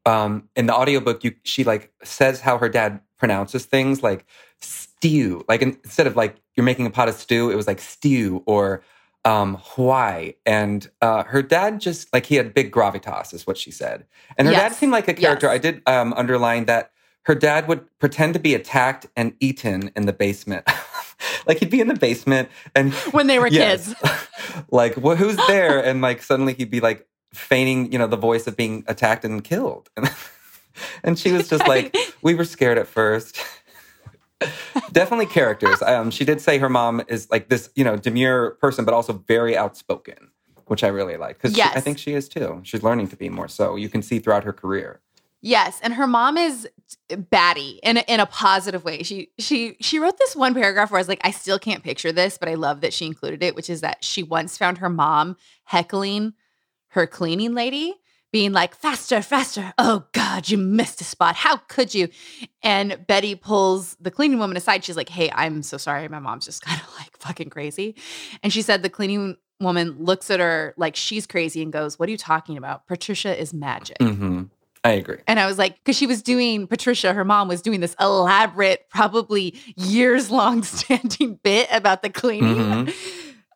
um 0.06 0.50
in 0.56 0.66
the 0.66 0.74
audiobook 0.74 1.24
you 1.24 1.36
she 1.44 1.64
like 1.64 1.92
says 2.04 2.42
how 2.42 2.58
her 2.58 2.70
dad 2.70 3.02
pronounces 3.18 3.66
things 3.66 4.04
like 4.04 4.26
stew. 4.62 5.44
Like 5.48 5.62
in- 5.62 5.78
instead 5.84 6.08
of 6.08 6.16
like 6.16 6.38
you're 6.56 6.64
making 6.64 6.86
a 6.86 6.90
pot 6.90 7.10
of 7.10 7.16
stew, 7.16 7.50
it 7.52 7.56
was 7.56 7.68
like 7.68 7.80
stew 7.80 8.44
or 8.46 8.84
um 9.26 9.58
Hawaii. 9.62 10.34
And 10.46 10.90
uh 11.02 11.24
her 11.24 11.42
dad 11.42 11.80
just 11.80 12.12
like 12.14 12.26
he 12.26 12.36
had 12.36 12.54
big 12.54 12.72
gravitas, 12.72 13.34
is 13.34 13.46
what 13.46 13.58
she 13.58 13.72
said. 13.72 14.06
And 14.38 14.48
her 14.48 14.54
dad 14.54 14.74
seemed 14.74 14.92
like 14.92 15.08
a 15.08 15.14
character. 15.14 15.48
Yes. 15.48 15.56
I 15.56 15.58
did 15.58 15.82
um 15.86 16.14
underline 16.14 16.66
that 16.66 16.92
her 17.24 17.36
dad 17.36 17.68
would 17.68 17.86
pretend 18.00 18.34
to 18.36 18.40
be 18.40 18.56
attacked 18.56 19.08
and 19.16 19.34
eaten 19.40 19.92
in 19.96 20.06
the 20.06 20.14
basement. 20.14 20.66
like 21.48 21.60
he'd 21.60 21.70
be 21.70 21.80
in 21.82 21.88
the 21.88 21.96
basement 21.96 22.50
and 22.76 22.94
when 23.12 23.28
they 23.28 23.40
were 23.40 23.48
Yes. 23.48 23.94
kids 23.94 24.28
like, 24.72 24.96
well, 24.98 25.16
who's 25.16 25.38
there? 25.48 25.84
And 25.84 26.02
like 26.02 26.22
suddenly 26.22 26.54
he'd 26.54 26.70
be 26.72 26.80
like 26.80 27.08
feigning, 27.34 27.92
you 27.92 28.00
know, 28.00 28.08
the 28.08 28.18
voice 28.18 28.48
of 28.48 28.56
being 28.56 28.84
attacked 28.88 29.26
and 29.26 29.44
killed. 29.44 29.90
and 31.04 31.18
she 31.20 31.32
was 31.32 31.50
just 31.50 31.68
like, 31.68 31.96
we 32.22 32.36
were 32.36 32.46
scared 32.46 32.78
at 32.78 32.88
first. 32.88 33.38
Definitely 34.92 35.26
characters. 35.26 35.82
Um, 35.82 36.12
she 36.12 36.24
did 36.24 36.40
say 36.42 36.60
her 36.60 36.70
mom 36.70 37.02
is 37.08 37.30
like 37.32 37.50
this, 37.50 37.70
you 37.76 37.84
know, 37.84 37.98
demure 37.98 38.52
person, 38.62 38.86
but 38.86 38.94
also 38.94 39.14
very 39.14 39.58
outspoken, 39.58 40.30
which 40.68 40.84
I 40.84 40.88
really 40.90 41.18
like 41.18 41.42
because 41.42 41.58
I 41.60 41.80
think 41.82 41.98
she 41.98 42.14
is 42.14 42.30
too. 42.30 42.62
She's 42.64 42.84
learning 42.84 43.08
to 43.10 43.16
be 43.16 43.30
more 43.30 43.48
so. 43.48 43.76
You 43.76 43.90
can 43.90 44.02
see 44.04 44.20
throughout 44.20 44.44
her 44.44 44.54
career. 44.54 45.02
Yes, 45.48 45.80
and 45.82 45.94
her 45.94 46.08
mom 46.08 46.36
is 46.36 46.68
batty 47.30 47.80
in 47.82 47.96
a, 47.96 48.02
in 48.02 48.20
a 48.20 48.26
positive 48.26 48.84
way. 48.84 49.04
She 49.04 49.30
she 49.40 49.78
she 49.80 49.98
wrote 49.98 50.18
this 50.18 50.36
one 50.36 50.54
paragraph 50.54 50.92
where 50.92 50.98
I 50.98 51.00
was 51.00 51.08
like, 51.08 51.22
I 51.24 51.32
still 51.32 51.58
can't 51.58 51.86
picture 51.86 52.12
this, 52.12 52.38
but 52.38 52.50
I 52.50 52.56
love 52.56 52.82
that 52.82 52.94
she 52.94 53.06
included 53.06 53.42
it, 53.42 53.56
which 53.56 53.70
is 53.70 53.80
that 53.80 54.04
she 54.04 54.24
once 54.24 54.58
found 54.58 54.80
her 54.80 54.90
mom 54.90 55.38
heckling 55.64 56.34
her 56.90 57.08
cleaning 57.08 57.54
lady, 57.54 57.96
being 58.34 58.52
like, 58.52 58.76
"Faster, 58.76 59.22
faster! 59.22 59.74
Oh 59.78 60.04
God, 60.12 60.50
you 60.50 60.58
missed 60.58 61.00
a 61.00 61.06
spot. 61.06 61.38
How 61.38 61.56
could 61.56 61.96
you?" 61.96 62.10
And 62.62 63.08
Betty 63.08 63.34
pulls 63.36 63.96
the 64.02 64.12
cleaning 64.12 64.40
woman 64.40 64.58
aside. 64.58 64.84
She's 64.84 64.98
like, 64.98 65.08
"Hey, 65.08 65.32
I'm 65.34 65.64
so 65.64 65.78
sorry. 65.78 66.10
My 66.10 66.20
mom's 66.20 66.44
just 66.44 66.62
kind 66.66 66.82
of 66.82 66.94
like 67.00 67.16
fucking 67.20 67.52
crazy." 67.52 67.96
And 68.44 68.52
she 68.52 68.62
said 68.62 68.84
the 68.84 68.90
cleaning 68.90 69.38
woman 69.62 69.96
looks 69.98 70.30
at 70.30 70.42
her 70.42 70.74
like 70.76 70.98
she's 70.98 71.26
crazy 71.26 71.62
and 71.64 71.72
goes, 71.72 71.98
"What 71.98 72.10
are 72.10 72.12
you 72.12 72.18
talking 72.18 72.58
about? 72.58 72.86
Patricia 72.86 73.40
is 73.40 73.54
magic." 73.54 73.96
hmm 74.02 74.44
I 74.88 74.92
agree. 74.92 75.18
And 75.28 75.40
I 75.40 75.46
was 75.46 75.58
like, 75.58 75.76
because 75.76 75.98
she 75.98 76.08
was 76.08 76.22
doing, 76.22 76.66
Patricia, 76.66 77.14
her 77.14 77.26
mom 77.26 77.48
was 77.48 77.62
doing 77.62 77.82
this 77.82 77.96
elaborate, 78.00 78.90
probably 78.90 79.56
years 79.76 80.32
long 80.32 80.64
standing 80.78 81.40
bit 81.44 81.68
about 81.72 82.02
the 82.02 82.10
cleaning. 82.10 82.56
Mhm. 82.56 82.94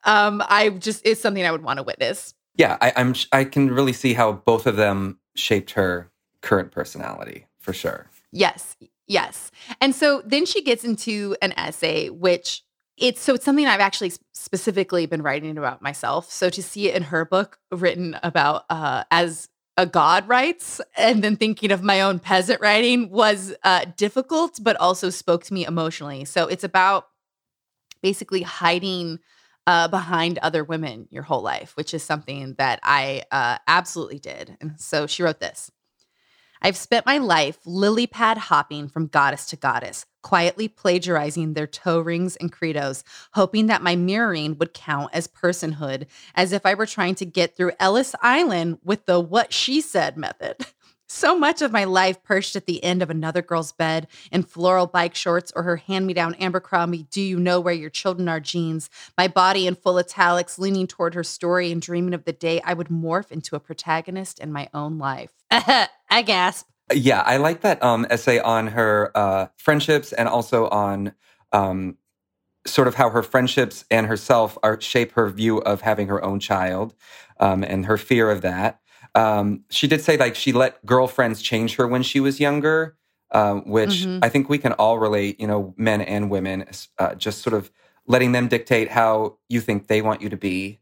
Um, 0.04 0.44
I 0.48 0.70
just, 0.70 1.06
it's 1.06 1.22
something 1.22 1.46
I 1.46 1.52
would 1.52 1.64
want 1.64 1.78
to 1.78 1.84
witness. 1.84 2.34
Yeah, 2.56 2.78
I, 2.82 2.92
I'm. 2.98 3.16
I 3.32 3.46
can 3.46 3.72
really 3.72 3.94
see 3.94 4.14
how 4.14 4.34
both 4.34 4.68
of 4.68 4.76
them 4.76 5.20
shaped 5.36 5.72
her 5.72 6.12
current 6.42 6.72
personality 6.72 7.46
for 7.60 7.72
sure. 7.72 8.10
Yes, 8.32 8.76
yes. 9.08 9.52
And 9.80 9.96
so 9.96 10.22
then 10.26 10.46
she 10.46 10.62
gets 10.62 10.84
into 10.84 11.36
an 11.42 11.54
essay, 11.54 12.10
which 12.10 12.64
it's 12.98 13.22
so 13.22 13.36
it's 13.36 13.46
something 13.46 13.66
I've 13.66 13.80
actually 13.80 14.12
specifically 14.34 15.06
been 15.06 15.22
writing 15.22 15.58
about 15.58 15.82
myself. 15.82 16.30
So 16.30 16.50
to 16.50 16.62
see 16.62 16.90
it 16.90 16.96
in 16.96 17.04
her 17.04 17.24
book 17.24 17.58
written 17.72 18.18
about 18.22 18.66
uh, 18.70 19.06
as 19.12 19.48
a 19.78 19.86
god 19.86 20.28
writes, 20.28 20.82
and 20.98 21.24
then 21.24 21.36
thinking 21.36 21.72
of 21.72 21.82
my 21.82 22.02
own 22.02 22.20
peasant 22.20 22.62
writing 22.62 23.10
was 23.10 23.54
uh, 23.64 23.86
difficult, 23.98 24.60
but 24.62 24.76
also 24.78 25.10
spoke 25.10 25.44
to 25.46 25.54
me 25.54 25.66
emotionally. 25.66 26.26
So 26.26 26.48
it's 26.48 26.64
about 26.64 27.08
basically 28.02 28.42
hiding 28.42 29.20
uh, 29.68 29.88
behind 29.88 30.38
other 30.40 30.64
women 30.64 31.08
your 31.12 31.24
whole 31.24 31.42
life, 31.42 31.76
which 31.76 31.94
is 31.94 32.04
something 32.04 32.56
that 32.58 32.80
I 32.84 33.24
uh, 33.32 33.58
absolutely 33.68 34.20
did. 34.20 34.58
And 34.60 34.80
so 34.80 35.08
she 35.08 35.24
wrote 35.24 35.40
this. 35.40 35.72
I've 36.62 36.78
spent 36.78 37.06
my 37.06 37.18
life 37.18 37.58
lily 37.66 38.08
pad 38.08 38.38
hopping 38.38 38.88
from 38.88 39.08
goddess 39.08 39.48
to 39.48 39.56
goddess, 39.56 40.06
quietly 40.22 40.68
plagiarizing 40.68 41.54
their 41.54 41.68
toe 41.68 42.00
rings 42.00 42.36
and 42.38 42.52
credos, 42.52 43.04
hoping 43.34 43.68
that 43.68 43.82
my 43.82 43.96
mirroring 43.96 44.58
would 44.58 44.74
count 44.74 45.10
as 45.14 45.28
personhood, 45.28 46.08
as 46.36 46.54
if 46.54 46.66
I 46.66 46.74
were 46.74 46.86
trying 46.86 47.16
to 47.16 47.26
get 47.26 47.56
through 47.56 47.74
Ellis 47.80 48.16
Island 48.22 48.80
with 48.84 49.06
the 49.06 49.20
what 49.20 49.54
she 49.54 49.82
said 49.82 50.18
method. 50.18 50.66
So 51.14 51.38
much 51.38 51.62
of 51.62 51.74
my 51.74 51.84
life 51.84 52.24
perched 52.24 52.56
at 52.56 52.68
the 52.68 52.82
end 52.82 53.02
of 53.02 53.10
another 53.10 53.42
girl's 53.42 53.74
bed 53.74 54.08
in 54.32 54.44
floral 54.44 54.88
bike 54.88 55.14
shorts 55.14 55.52
or 55.54 55.64
her 55.64 55.76
hand 55.76 56.08
me 56.08 56.14
down 56.14 56.36
Abercrombie, 56.36 57.06
Do 57.12 57.22
You 57.22 57.38
Know 57.38 57.60
Where 57.60 57.74
Your 57.74 57.90
Children 57.90 58.30
Are 58.30 58.40
jeans. 58.40 58.90
My 59.18 59.28
body 59.28 59.68
in 59.68 59.76
full 59.76 59.98
italics, 59.98 60.58
leaning 60.58 60.88
toward 60.88 61.14
her 61.14 61.24
story 61.26 61.70
and 61.70 61.82
dreaming 61.82 62.14
of 62.14 62.24
the 62.24 62.32
day 62.32 62.62
I 62.64 62.74
would 62.74 62.88
morph 62.88 63.30
into 63.30 63.58
a 63.58 63.60
protagonist 63.60 64.40
in 64.40 64.54
my 64.54 64.70
own 64.74 65.00
life. 65.00 65.34
I 65.52 65.90
gasp. 66.26 66.71
Yeah, 66.94 67.22
I 67.22 67.38
like 67.38 67.62
that 67.62 67.82
um, 67.84 68.06
essay 68.10 68.40
on 68.40 68.68
her 68.68 69.12
uh, 69.16 69.48
friendships 69.58 70.14
and 70.14 70.28
also 70.28 70.68
on 70.70 71.14
um, 71.52 71.98
sort 72.66 72.88
of 72.88 72.96
how 72.96 73.10
her 73.10 73.24
friendships 73.24 73.86
and 73.90 74.08
herself 74.08 74.58
are 74.64 74.80
shape 74.80 75.14
her 75.14 75.30
view 75.30 75.60
of 75.60 75.82
having 75.82 76.08
her 76.08 76.24
own 76.24 76.40
child 76.40 76.94
um, 77.40 77.64
and 77.64 77.86
her 77.86 77.98
fear 77.98 78.30
of 78.30 78.42
that. 78.42 78.80
Um, 79.16 79.66
she 79.70 79.88
did 79.88 80.02
say 80.02 80.18
like 80.18 80.36
she 80.36 80.52
let 80.52 80.86
girlfriends 80.86 81.42
change 81.42 81.76
her 81.76 81.88
when 81.88 82.04
she 82.04 82.20
was 82.20 82.40
younger, 82.40 82.96
um, 83.32 83.68
which 83.70 84.04
mm-hmm. 84.04 84.20
I 84.22 84.30
think 84.30 84.48
we 84.48 84.58
can 84.58 84.74
all 84.74 85.00
relate. 85.00 85.40
You 85.40 85.48
know, 85.48 85.74
men 85.78 86.02
and 86.02 86.30
women, 86.30 86.66
uh, 86.98 87.16
just 87.16 87.42
sort 87.42 87.54
of 87.54 87.72
letting 88.08 88.32
them 88.32 88.48
dictate 88.48 88.90
how 88.90 89.38
you 89.50 89.62
think 89.62 89.88
they 89.88 90.02
want 90.02 90.22
you 90.22 90.30
to 90.30 90.38
be. 90.38 90.80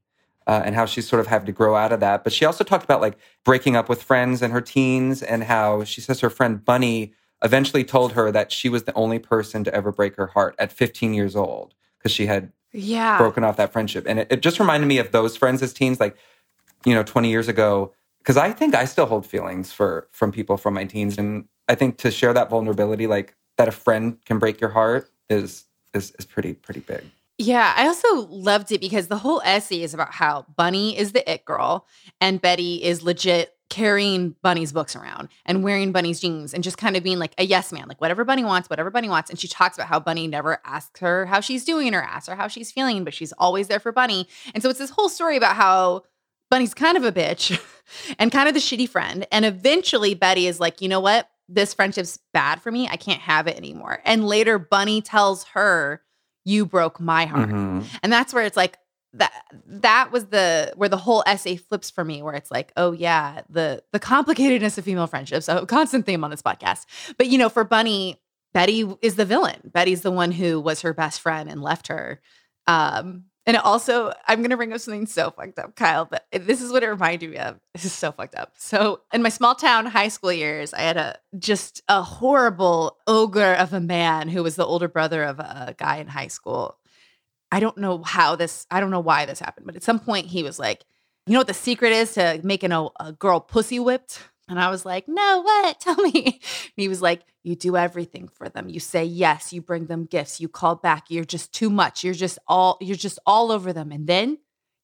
Uh, 0.49 0.63
and 0.65 0.73
how 0.73 0.83
she 0.83 0.99
sort 0.99 1.19
of 1.19 1.27
had 1.27 1.45
to 1.45 1.51
grow 1.51 1.75
out 1.75 1.91
of 1.91 1.99
that. 1.99 2.23
But 2.23 2.33
she 2.33 2.43
also 2.43 2.63
talked 2.63 2.83
about 2.83 3.01
like 3.01 3.19
breaking 3.45 3.75
up 3.75 3.88
with 3.88 4.01
friends 4.01 4.41
in 4.41 4.49
her 4.49 4.62
teens 4.62 5.21
and 5.21 5.43
how 5.43 5.83
she 5.83 6.01
says 6.01 6.21
her 6.21 6.29
friend 6.31 6.65
Bunny 6.65 7.13
eventually 7.43 7.83
told 7.83 8.13
her 8.13 8.31
that 8.31 8.51
she 8.51 8.67
was 8.67 8.85
the 8.85 8.93
only 8.93 9.19
person 9.19 9.63
to 9.63 9.71
ever 9.75 9.91
break 9.91 10.15
her 10.15 10.25
heart 10.25 10.55
at 10.57 10.71
15 10.71 11.13
years 11.13 11.35
old 11.35 11.75
because 11.99 12.12
she 12.12 12.25
had 12.25 12.51
yeah. 12.73 13.15
broken 13.19 13.43
off 13.43 13.57
that 13.57 13.71
friendship. 13.71 14.05
And 14.07 14.17
it, 14.17 14.27
it, 14.31 14.41
just 14.41 14.59
reminded 14.59 14.88
me 14.88 14.97
of 14.97 15.12
those 15.12 15.38
friends 15.38 15.62
as 15.62 15.71
teens, 15.71 15.99
like, 15.99 16.17
you 16.83 16.95
know, 16.95 17.03
20 17.03 17.29
years 17.29 17.47
ago, 17.47 17.93
because 18.17 18.35
I 18.35 18.51
think 18.51 18.73
I 18.73 18.85
still 18.85 19.05
hold 19.05 19.27
feelings 19.27 19.71
for 19.71 20.07
from 20.12 20.31
people 20.31 20.57
from 20.57 20.73
my 20.73 20.85
teens, 20.85 21.17
and 21.19 21.45
I 21.67 21.75
think 21.75 21.97
to 21.99 22.09
share 22.09 22.33
that 22.33 22.49
vulnerability, 22.49 23.07
like 23.07 23.35
that 23.57 23.67
a 23.67 23.71
friend 23.71 24.17
can 24.25 24.39
break 24.39 24.59
your 24.59 24.71
heart, 24.71 25.09
is 25.29 25.65
is 25.93 26.12
is 26.19 26.25
pretty 26.25 26.53
pretty 26.53 26.81
big. 26.81 27.03
Yeah, 27.41 27.73
I 27.78 27.88
also 27.88 28.28
loved 28.28 28.73
it 28.73 28.82
because 28.82 29.08
the 29.08 29.17
whole 29.17 29.41
essay 29.45 29.82
is 29.82 29.93
about 29.93 30.12
how 30.12 30.45
Bunny 30.58 30.97
is 30.97 31.13
the 31.13 31.32
it 31.32 31.45
girl 31.45 31.88
and 32.19 32.41
Betty 32.41 32.84
is 32.84 33.02
legit 33.02 33.56
carrying 33.69 34.36
Bunny's 34.41 34.73
books 34.73 34.93
around 34.93 35.30
and 35.45 35.63
wearing 35.63 35.93
Bunny's 35.93 36.19
jeans 36.19 36.54
and 36.54 36.65
just 36.65 36.78
kind 36.78 36.97
of 36.97 37.04
being 37.04 37.17
like 37.17 37.34
a 37.38 37.45
yes 37.45 37.71
man, 37.71 37.88
like 37.88 38.02
whatever 38.02 38.25
Bunny 38.25 38.43
wants, 38.43 38.69
whatever 38.69 38.91
Bunny 38.91 39.08
wants. 39.08 39.30
And 39.30 39.39
she 39.39 39.47
talks 39.47 39.78
about 39.78 39.88
how 39.88 40.02
Bunny 40.02 40.28
never 40.28 40.60
asks 40.65 40.99
her 40.99 41.28
how 41.28 41.39
she's 41.39 41.63
doing 41.63 41.95
or 41.95 42.02
asks 42.02 42.28
her 42.28 42.36
how 42.36 42.49
she's 42.49 42.73
feeling, 42.73 43.06
but 43.06 43.13
she's 43.13 43.32
always 43.34 43.69
there 43.69 43.80
for 43.80 43.93
Bunny. 43.93 44.28
And 44.54 44.62
so 44.62 44.69
it's 44.69 44.80
this 44.80 44.89
whole 44.89 45.08
story 45.08 45.38
about 45.38 45.56
how 45.56 46.04
Bunny's 46.52 46.73
kind 46.73 46.97
of 46.97 47.06
a 47.06 47.12
bitch 47.13 47.58
and 48.19 48.34
kind 48.34 48.49
of 48.49 48.54
the 48.54 48.60
shitty 48.60 48.89
friend. 48.89 49.25
And 49.32 49.45
eventually 49.45 50.13
Betty 50.13 50.45
is 50.45 50.60
like, 50.60 50.82
you 50.82 50.89
know 50.89 50.99
what? 50.99 51.30
This 51.47 51.73
friendship's 51.73 52.19
bad 52.34 52.62
for 52.62 52.69
me. 52.69 52.89
I 52.89 52.97
can't 52.97 53.21
have 53.21 53.47
it 53.47 53.56
anymore. 53.56 54.02
And 54.04 54.28
later 54.28 54.60
Bunny 54.60 55.02
tells 55.02 55.45
her, 55.54 56.02
you 56.49 56.65
broke 56.65 56.99
my 56.99 57.25
heart. 57.25 57.49
Mm-hmm. 57.49 57.81
And 58.03 58.12
that's 58.12 58.33
where 58.33 58.45
it's 58.45 58.57
like, 58.57 58.77
that 59.13 59.31
that 59.65 60.12
was 60.12 60.27
the 60.27 60.71
where 60.75 60.89
the 60.89 60.97
whole 60.97 61.23
essay 61.25 61.55
flips 61.55 61.89
for 61.89 62.05
me 62.05 62.21
where 62.21 62.35
it's 62.35 62.51
like 62.51 62.71
oh 62.77 62.91
yeah 62.91 63.41
the 63.49 63.81
the 63.91 63.99
complicatedness 63.99 64.77
of 64.77 64.85
female 64.85 65.07
friendships 65.07 65.47
a 65.47 65.65
constant 65.65 66.05
theme 66.05 66.23
on 66.23 66.29
this 66.29 66.43
podcast 66.43 66.85
but 67.17 67.25
you 67.25 67.38
know 67.38 67.49
for 67.49 67.63
bunny 67.63 68.21
betty 68.53 68.88
is 69.01 69.15
the 69.15 69.25
villain 69.25 69.71
betty's 69.73 70.01
the 70.01 70.12
one 70.12 70.31
who 70.31 70.59
was 70.59 70.81
her 70.81 70.93
best 70.93 71.21
friend 71.21 71.49
and 71.49 71.63
left 71.63 71.88
her 71.88 72.21
um 72.67 73.23
and 73.49 73.57
also, 73.57 74.13
I'm 74.27 74.41
going 74.41 74.51
to 74.51 74.57
bring 74.57 74.73
up 74.73 74.79
something 74.79 75.07
so 75.07 75.31
fucked 75.31 75.57
up, 75.57 75.75
Kyle, 75.75 76.05
but 76.05 76.23
this 76.31 76.62
is 76.62 76.71
what 76.71 76.83
it 76.83 76.88
reminded 76.88 77.31
me 77.31 77.38
of. 77.38 77.59
This 77.73 77.83
is 77.83 77.91
so 77.91 78.12
fucked 78.12 78.35
up. 78.35 78.53
So, 78.59 79.01
in 79.12 79.23
my 79.23 79.29
small 79.29 79.55
town 79.55 79.88
high 79.88 80.09
school 80.09 80.31
years, 80.31 80.71
I 80.71 80.81
had 80.81 80.97
a 80.97 81.17
just 81.39 81.81
a 81.88 82.03
horrible 82.03 82.99
ogre 83.07 83.55
of 83.55 83.73
a 83.73 83.79
man 83.79 84.29
who 84.29 84.43
was 84.43 84.55
the 84.55 84.67
older 84.67 84.88
brother 84.88 85.23
of 85.23 85.39
a 85.39 85.73
guy 85.79 85.97
in 85.97 86.05
high 86.05 86.27
school. 86.27 86.77
I 87.51 87.59
don't 87.59 87.79
know 87.79 88.03
how 88.03 88.35
this, 88.35 88.67
I 88.69 88.79
don't 88.79 88.91
know 88.91 88.99
why 88.99 89.25
this 89.25 89.39
happened, 89.39 89.65
but 89.65 89.75
at 89.75 89.81
some 89.81 89.99
point 89.99 90.27
he 90.27 90.43
was 90.43 90.59
like, 90.59 90.85
you 91.25 91.33
know 91.33 91.39
what 91.39 91.47
the 91.47 91.55
secret 91.55 91.91
is 91.91 92.13
to 92.13 92.39
making 92.43 92.71
a, 92.71 92.85
a 92.99 93.13
girl 93.13 93.39
pussy 93.39 93.79
whipped? 93.79 94.29
And 94.47 94.59
I 94.59 94.69
was 94.69 94.85
like, 94.85 95.07
no, 95.07 95.41
what? 95.41 95.79
Tell 95.79 95.95
me. 95.95 96.23
And 96.23 96.73
he 96.75 96.88
was 96.88 97.01
like, 97.01 97.23
you 97.49 97.55
do 97.55 97.75
everything 97.75 98.27
for 98.27 98.47
them. 98.47 98.69
You 98.69 98.79
say 98.79 99.03
yes, 99.03 99.51
you 99.51 99.62
bring 99.62 99.88
them 99.88 100.05
gifts, 100.05 100.39
you 100.39 100.47
call 100.47 100.75
back. 100.75 101.05
You're 101.09 101.25
just 101.25 101.51
too 101.51 101.69
much. 101.69 102.03
You're 102.03 102.13
just 102.13 102.38
all 102.47 102.77
you're 102.79 102.95
just 102.95 103.17
all 103.25 103.51
over 103.51 103.73
them. 103.73 103.91
And 103.91 104.05
then 104.05 104.38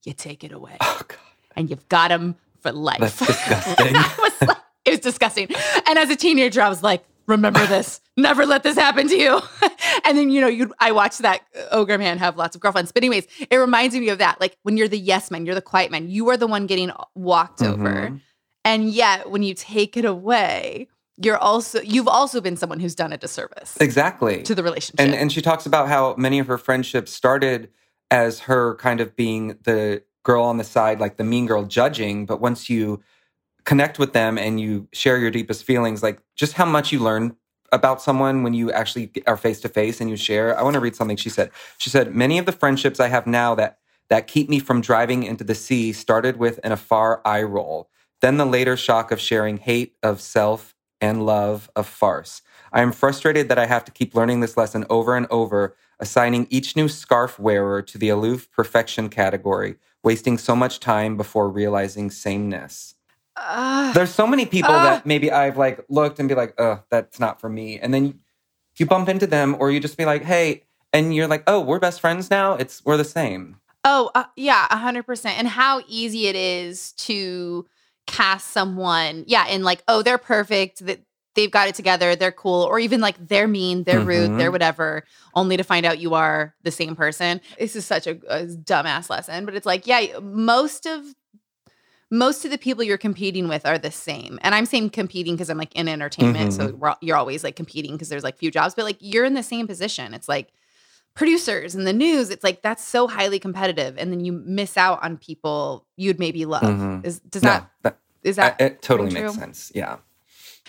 you 0.04 0.14
take 0.14 0.44
it 0.44 0.52
away. 0.52 0.78
Oh, 0.82 1.02
God. 1.08 1.18
And 1.56 1.70
you've 1.70 1.88
got 1.88 2.10
them 2.10 2.36
for 2.62 2.72
life. 2.72 3.00
That's 3.00 3.20
disgusting. 3.28 3.94
was 3.94 4.42
like, 4.42 4.58
it 4.84 4.90
was 4.92 5.00
disgusting. 5.00 5.48
And 5.88 6.00
as 6.00 6.10
a 6.10 6.16
teenager, 6.16 6.62
I 6.62 6.70
was 6.70 6.84
like, 6.84 7.04
remember 7.28 7.66
this. 7.68 8.02
Never 8.18 8.46
let 8.46 8.64
this 8.64 8.76
happen 8.76 9.08
to 9.08 9.16
you. 9.16 9.40
and 10.06 10.18
then, 10.18 10.32
you 10.32 10.42
know, 10.42 10.48
you 10.48 10.74
I 10.80 10.92
watched 10.92 11.20
that 11.20 11.42
ogre 11.72 11.98
man 11.98 12.18
have 12.18 12.36
lots 12.36 12.56
of 12.56 12.62
girlfriends. 12.62 12.92
But 12.92 13.04
anyways, 13.04 13.28
it 13.50 13.58
reminds 13.58 13.96
me 13.96 14.10
of 14.10 14.18
that. 14.18 14.42
Like 14.42 14.58
when 14.64 14.76
you're 14.76 14.88
the 14.88 15.00
yes 15.00 15.30
man, 15.30 15.46
you're 15.46 15.56
the 15.56 15.62
quiet 15.62 15.92
man. 15.92 16.10
You 16.10 16.30
are 16.30 16.38
the 16.38 16.48
one 16.48 16.66
getting 16.66 16.92
walked 17.14 17.60
mm-hmm. 17.60 17.82
over 17.82 18.20
and 18.66 18.90
yet, 18.90 19.30
when 19.30 19.44
you 19.44 19.54
take 19.54 19.96
it 19.96 20.06
away, 20.06 20.88
you're 21.18 21.38
also 21.38 21.82
you've 21.82 22.08
also 22.08 22.42
been 22.42 22.58
someone 22.58 22.80
who's 22.80 22.96
done 22.96 23.14
a 23.14 23.18
disservice 23.18 23.78
exactly. 23.80 24.44
to 24.44 24.56
the 24.56 24.64
relationship. 24.64 25.00
And 25.00 25.14
and 25.16 25.32
she 25.32 25.42
talks 25.42 25.66
about 25.66 25.88
how 25.88 26.16
many 26.18 26.40
of 26.40 26.48
her 26.48 26.58
friendships 26.58 27.12
started 27.12 27.70
as 28.12 28.42
her 28.42 28.76
kind 28.76 29.02
of 29.02 29.16
being 29.16 29.58
the 29.64 30.04
girl 30.24 30.44
on 30.44 30.58
the 30.58 30.64
side 30.64 31.00
like 31.00 31.18
the 31.18 31.24
mean 31.24 31.46
girl 31.46 31.64
judging 31.64 32.26
but 32.26 32.42
once 32.42 32.70
you 32.70 33.02
connect 33.64 33.98
with 34.00 34.14
them 34.14 34.38
and 34.38 34.60
you 34.60 34.88
share 34.92 35.18
your 35.18 35.32
deepest 35.32 35.64
feelings 35.64 36.02
like 36.02 36.22
just 36.36 36.54
how 36.54 36.66
much 36.66 36.92
you 36.92 37.00
learn 37.00 37.36
about 37.72 38.02
someone 38.02 38.44
when 38.44 38.54
you 38.54 38.72
actually 38.72 39.12
are 39.28 39.38
face 39.38 39.60
to 39.60 39.70
face 39.70 40.00
and 40.00 40.10
you 40.10 40.16
share. 40.16 40.58
I 40.58 40.64
want 40.64 40.76
to 40.76 40.80
read 40.80 40.96
something 40.96 41.18
she 41.18 41.30
said. 41.30 41.52
She 41.78 41.90
said 41.90 42.16
many 42.16 42.38
of 42.38 42.46
the 42.46 42.52
friendships 42.52 43.00
i 43.00 43.08
have 43.08 43.28
now 43.28 43.56
that 43.56 43.80
that 44.10 44.28
keep 44.28 44.50
me 44.50 44.60
from 44.60 44.82
driving 44.82 45.24
into 45.24 45.44
the 45.44 45.56
sea 45.56 45.92
started 45.92 46.38
with 46.38 46.60
an 46.64 46.72
afar 46.72 47.22
eye 47.26 47.42
roll 47.42 47.90
then 48.22 48.38
the 48.38 48.46
later 48.46 48.78
shock 48.78 49.12
of 49.12 49.20
sharing 49.20 49.58
hate 49.58 49.96
of 50.04 50.22
self 50.22 50.75
and 51.06 51.26
love 51.26 51.70
of 51.76 51.88
farce. 51.88 52.42
I 52.74 52.82
am 52.82 52.92
frustrated 52.92 53.48
that 53.50 53.60
I 53.60 53.68
have 53.68 53.86
to 53.86 53.92
keep 53.92 54.16
learning 54.16 54.40
this 54.40 54.58
lesson 54.58 54.86
over 54.90 55.16
and 55.16 55.28
over, 55.30 55.76
assigning 56.00 56.48
each 56.50 56.76
new 56.76 56.90
scarf 56.90 57.38
wearer 57.40 57.82
to 57.84 57.98
the 57.98 58.10
aloof 58.10 58.52
perfection 58.52 59.10
category, 59.10 59.76
wasting 60.04 60.38
so 60.38 60.56
much 60.56 60.80
time 60.80 61.16
before 61.16 61.48
realizing 61.48 62.10
sameness. 62.10 62.96
Uh, 63.38 63.94
There's 63.94 64.10
so 64.10 64.26
many 64.26 64.46
people 64.46 64.74
uh, 64.74 64.84
that 64.84 65.06
maybe 65.06 65.32
I've 65.32 65.58
like 65.58 65.86
looked 65.90 66.20
and 66.20 66.28
be 66.28 66.36
like, 66.36 66.54
"Oh, 66.58 66.84
that's 66.90 67.20
not 67.20 67.40
for 67.40 67.50
me," 67.50 67.80
and 67.80 67.94
then 67.94 68.20
you 68.78 68.86
bump 68.86 69.08
into 69.08 69.28
them, 69.28 69.56
or 69.60 69.70
you 69.72 69.80
just 69.80 69.98
be 69.98 70.06
like, 70.06 70.24
"Hey," 70.24 70.64
and 70.92 71.14
you're 71.14 71.28
like, 71.28 71.44
"Oh, 71.46 71.60
we're 71.60 71.80
best 71.80 72.02
friends 72.02 72.32
now. 72.32 72.54
It's 72.54 72.84
we're 72.84 72.98
the 72.98 73.04
same." 73.04 73.58
Oh, 73.84 74.10
uh, 74.16 74.24
yeah, 74.36 74.66
hundred 74.76 75.04
percent. 75.04 75.38
And 75.38 75.48
how 75.48 75.82
easy 75.88 76.28
it 76.28 76.36
is 76.36 76.94
to 76.94 77.68
cast 78.08 78.52
someone, 78.52 79.24
yeah, 79.28 79.46
and 79.50 79.64
like, 79.64 79.84
oh, 79.88 80.02
they're 80.02 80.18
perfect, 80.18 80.86
that 80.86 81.00
they've 81.36 81.52
got 81.52 81.68
it 81.68 81.76
together, 81.76 82.16
they're 82.16 82.32
cool, 82.32 82.64
or 82.64 82.80
even 82.80 83.02
like 83.02 83.16
they're 83.28 83.48
mean, 83.48 83.84
they're 83.84 84.00
mm-hmm. 84.00 84.08
rude, 84.08 84.40
they're 84.40 84.52
whatever, 84.52 85.04
only 85.34 85.58
to 85.58 85.64
find 85.64 85.86
out 85.86 86.00
you 86.00 86.14
are 86.14 86.56
the 86.64 86.72
same 86.72 86.96
person. 86.96 87.42
This 87.60 87.76
is 87.76 87.86
such 87.86 88.08
a, 88.08 88.12
a 88.30 88.46
dumbass 88.46 89.10
lesson, 89.10 89.46
but 89.46 89.54
it's 89.54 89.66
like, 89.66 89.86
yeah, 89.86 90.20
most 90.22 90.86
of 90.86 91.04
most 92.12 92.46
of 92.46 92.52
the 92.52 92.58
people 92.58 92.84
you're 92.84 92.98
competing 92.98 93.48
with 93.48 93.66
are 93.66 93.78
the 93.78 93.92
same. 93.92 94.40
And 94.44 94.54
I'm 94.54 94.66
saying 94.66 94.92
competing 94.92 95.34
because 95.34 95.50
I'm 95.50 95.58
like 95.58 95.76
in 95.76 95.88
entertainment. 95.88 96.52
Mm-hmm. 96.52 96.80
So 96.80 96.98
you're 97.02 97.18
always 97.18 97.44
like 97.44 97.56
competing 97.56 97.94
because 97.94 98.10
there's 98.10 98.24
like 98.24 98.38
few 98.38 98.52
jobs, 98.52 98.76
but 98.76 98.86
like 98.86 98.98
you're 99.00 99.26
in 99.26 99.34
the 99.34 99.44
same 99.44 99.68
position. 99.68 100.14
It's 100.14 100.30
like 100.30 100.54
producers 101.16 101.74
and 101.76 101.88
the 101.88 101.94
news. 101.94 102.30
It's 102.30 102.44
like 102.44 102.62
that's 102.62 102.84
so 102.84 103.08
highly 103.08 103.40
competitive. 103.40 103.98
And 103.98 104.12
then 104.12 104.20
you 104.24 104.34
miss 104.34 104.78
out 104.78 105.02
on 105.04 105.18
people 105.18 105.86
you'd 105.96 106.20
maybe 106.20 106.46
love. 106.46 106.64
Mm-hmm. 106.64 107.06
Is 107.06 107.20
does 107.20 107.44
no, 107.44 107.50
that, 107.50 107.72
that 107.82 107.98
is 108.24 108.36
that 108.36 108.60
it 108.62 108.82
totally 108.82 109.12
makes 109.12 109.34
sense. 109.34 109.72
Yeah. 109.74 109.98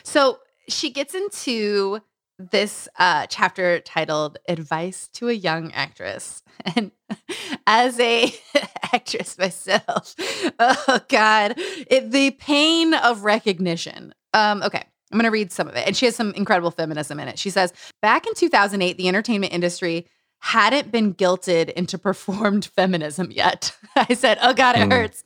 So 0.02 0.38
she 0.68 0.90
gets 0.90 1.14
into 1.14 2.00
this 2.38 2.88
uh, 2.98 3.26
chapter 3.26 3.80
titled 3.80 4.38
"Advice 4.48 5.08
to 5.14 5.28
a 5.28 5.32
Young 5.32 5.72
Actress," 5.72 6.42
and 6.76 6.92
as 7.66 7.98
a 8.00 8.32
actress 8.92 9.36
myself, 9.36 10.14
oh 10.58 11.00
god, 11.08 11.54
it, 11.56 12.10
the 12.10 12.30
pain 12.32 12.94
of 12.94 13.24
recognition. 13.24 14.14
Um, 14.32 14.62
okay. 14.62 14.84
I'm 15.12 15.18
going 15.18 15.24
to 15.24 15.30
read 15.30 15.52
some 15.52 15.68
of 15.68 15.76
it. 15.76 15.86
And 15.86 15.96
she 15.96 16.04
has 16.06 16.16
some 16.16 16.32
incredible 16.32 16.72
feminism 16.72 17.20
in 17.20 17.28
it. 17.28 17.38
She 17.38 17.48
says, 17.48 17.72
Back 18.02 18.26
in 18.26 18.34
2008, 18.34 18.98
the 18.98 19.06
entertainment 19.06 19.52
industry 19.52 20.08
hadn't 20.40 20.92
been 20.92 21.14
guilted 21.14 21.70
into 21.70 21.98
performed 21.98 22.66
feminism 22.76 23.30
yet. 23.30 23.76
I 23.96 24.14
said, 24.14 24.38
Oh 24.40 24.52
God, 24.54 24.76
it 24.76 24.88
mm. 24.88 24.92
hurts. 24.92 25.22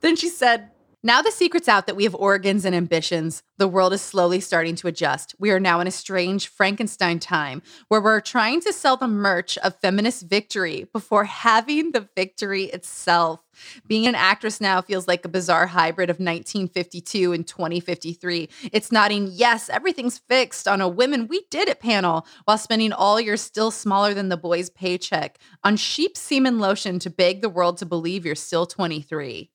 Then 0.00 0.16
she 0.16 0.28
said, 0.28 0.70
Now 1.04 1.20
the 1.20 1.32
secret's 1.32 1.68
out 1.68 1.88
that 1.88 1.96
we 1.96 2.04
have 2.04 2.14
organs 2.14 2.64
and 2.64 2.76
ambitions. 2.76 3.42
The 3.58 3.66
world 3.66 3.92
is 3.92 4.00
slowly 4.00 4.38
starting 4.38 4.76
to 4.76 4.86
adjust. 4.86 5.34
We 5.36 5.50
are 5.50 5.58
now 5.58 5.80
in 5.80 5.88
a 5.88 5.90
strange 5.90 6.46
Frankenstein 6.46 7.18
time 7.18 7.60
where 7.88 8.00
we're 8.00 8.20
trying 8.20 8.60
to 8.60 8.72
sell 8.72 8.96
the 8.96 9.08
merch 9.08 9.58
of 9.58 9.80
feminist 9.80 10.28
victory 10.28 10.86
before 10.92 11.24
having 11.24 11.90
the 11.90 12.08
victory 12.16 12.66
itself. 12.66 13.42
Being 13.88 14.06
an 14.06 14.14
actress 14.14 14.60
now 14.60 14.80
feels 14.80 15.08
like 15.08 15.24
a 15.24 15.28
bizarre 15.28 15.66
hybrid 15.66 16.08
of 16.08 16.20
1952 16.20 17.32
and 17.32 17.48
2053. 17.48 18.48
It's 18.72 18.92
nodding, 18.92 19.28
yes, 19.32 19.68
everything's 19.68 20.18
fixed 20.18 20.68
on 20.68 20.80
a 20.80 20.88
women 20.88 21.26
we 21.26 21.42
did 21.50 21.68
it 21.68 21.80
panel 21.80 22.28
while 22.44 22.58
spending 22.58 22.92
all 22.92 23.20
your 23.20 23.36
still 23.36 23.72
smaller 23.72 24.14
than 24.14 24.28
the 24.28 24.36
boy's 24.36 24.70
paycheck 24.70 25.38
on 25.64 25.76
sheep 25.76 26.16
semen 26.16 26.60
lotion 26.60 27.00
to 27.00 27.10
beg 27.10 27.42
the 27.42 27.48
world 27.48 27.78
to 27.78 27.86
believe 27.86 28.24
you're 28.24 28.36
still 28.36 28.66
23. 28.66 29.50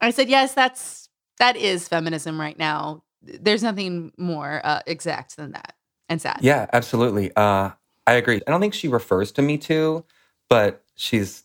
I 0.00 0.10
said, 0.10 0.28
yes, 0.28 0.54
that's 0.54 1.08
that 1.38 1.56
is 1.56 1.88
feminism 1.88 2.40
right 2.40 2.58
now. 2.58 3.02
There's 3.22 3.62
nothing 3.62 4.12
more 4.16 4.60
uh, 4.64 4.80
exact 4.86 5.36
than 5.36 5.52
that, 5.52 5.74
and 6.08 6.20
sad. 6.20 6.38
Yeah, 6.40 6.66
absolutely. 6.72 7.30
Uh, 7.36 7.70
I 8.06 8.14
agree. 8.14 8.40
I 8.46 8.50
don't 8.50 8.60
think 8.60 8.74
she 8.74 8.88
refers 8.88 9.30
to 9.32 9.42
Me 9.42 9.58
Too, 9.58 10.04
but 10.48 10.82
she's 10.96 11.44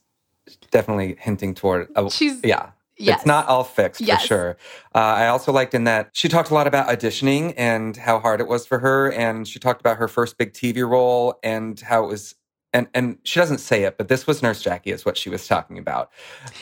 definitely 0.72 1.18
hinting 1.20 1.54
toward. 1.54 1.89
A, 1.96 2.10
She's 2.10 2.39
yeah. 2.44 2.70
yes. 2.98 3.18
It's 3.20 3.26
not 3.26 3.48
all 3.48 3.63
fixed 3.63 4.02
Yes. 4.02 4.22
for 4.22 4.28
sure. 4.28 4.58
Uh, 4.94 5.00
I 5.00 5.28
also 5.28 5.52
liked 5.52 5.74
in 5.74 5.84
that 5.86 6.10
she 6.13 6.30
talked 6.30 6.50
a 6.50 6.54
lot 6.54 6.68
about 6.68 6.88
auditioning 6.88 7.54
and 7.58 7.98
how 7.98 8.20
hard 8.20 8.39
it 8.39 8.48
was 8.48 8.65
for 8.65 8.80
her, 8.80 9.12
and 9.12 9.48
she 9.48 9.60
talked 9.60 9.82
about 9.82 9.98
her 9.98 10.08
first 10.08 10.38
big 10.38 10.54
TV 10.54 10.88
role 10.88 11.39
and 11.44 11.80
how 11.80 12.04
it 12.06 12.08
was. 12.08 12.36
And, 12.76 12.88
and 12.94 13.18
she 13.24 13.40
doesn't 13.40 13.60
say 13.60 13.84
it, 13.84 13.98
but 13.98 14.10
this 14.10 14.28
was 14.28 14.44
Nurse 14.44 14.62
Jackie, 14.62 14.92
is 14.92 15.06
what 15.06 15.18
she 15.18 15.30
was 15.30 15.48
talking 15.48 15.78
about. 15.78 16.12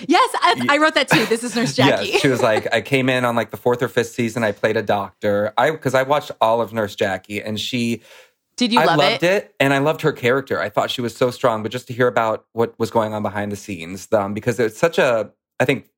Yes, 0.08 0.30
I, 0.36 0.68
I 0.70 0.78
wrote 0.78 0.94
that 0.94 1.08
too. 1.08 1.26
This 1.26 1.44
is 1.44 1.56
Nurse 1.56 1.74
Jackie. 1.76 2.10
Yes, 2.10 2.22
she 2.22 2.28
was 2.28 2.40
like, 2.40 2.72
I 2.72 2.82
came 2.82 3.10
in 3.10 3.26
on 3.26 3.36
like 3.36 3.50
the 3.50 3.58
fourth 3.58 3.82
or 3.82 3.88
fifth 3.88 4.12
season. 4.12 4.44
I 4.44 4.52
played 4.52 4.78
a 4.78 4.84
doctor. 4.84 5.54
I 5.58 5.72
because 5.72 5.96
I 5.96 6.04
watched 6.04 6.30
all 6.40 6.62
of 6.62 6.72
Nurse 6.72 6.96
Jackie, 6.96 7.42
and 7.42 7.60
she 7.60 8.04
Did 8.58 8.72
you 8.72 8.80
I 8.80 8.86
love 8.86 9.00
loved 9.00 9.24
it? 9.24 9.46
it? 9.46 9.56
and 9.60 9.74
I 9.74 9.80
loved 9.80 10.02
her 10.02 10.12
character. 10.12 10.60
I 10.62 10.70
thought 10.70 10.92
she 10.92 11.02
was 11.02 11.18
so 11.18 11.32
strong. 11.32 11.64
But 11.64 11.72
just 11.72 11.88
to 11.88 11.94
hear 11.94 12.08
about 12.08 12.46
what 12.54 12.78
was 12.78 12.92
going 12.92 13.16
on 13.16 13.24
behind 13.24 13.52
the 13.52 13.56
scenes, 13.56 14.08
um, 14.14 14.36
because 14.36 14.60
it's 14.60 14.78
such 14.78 15.00
a, 15.00 15.32
I 15.60 15.66
think, 15.66 15.90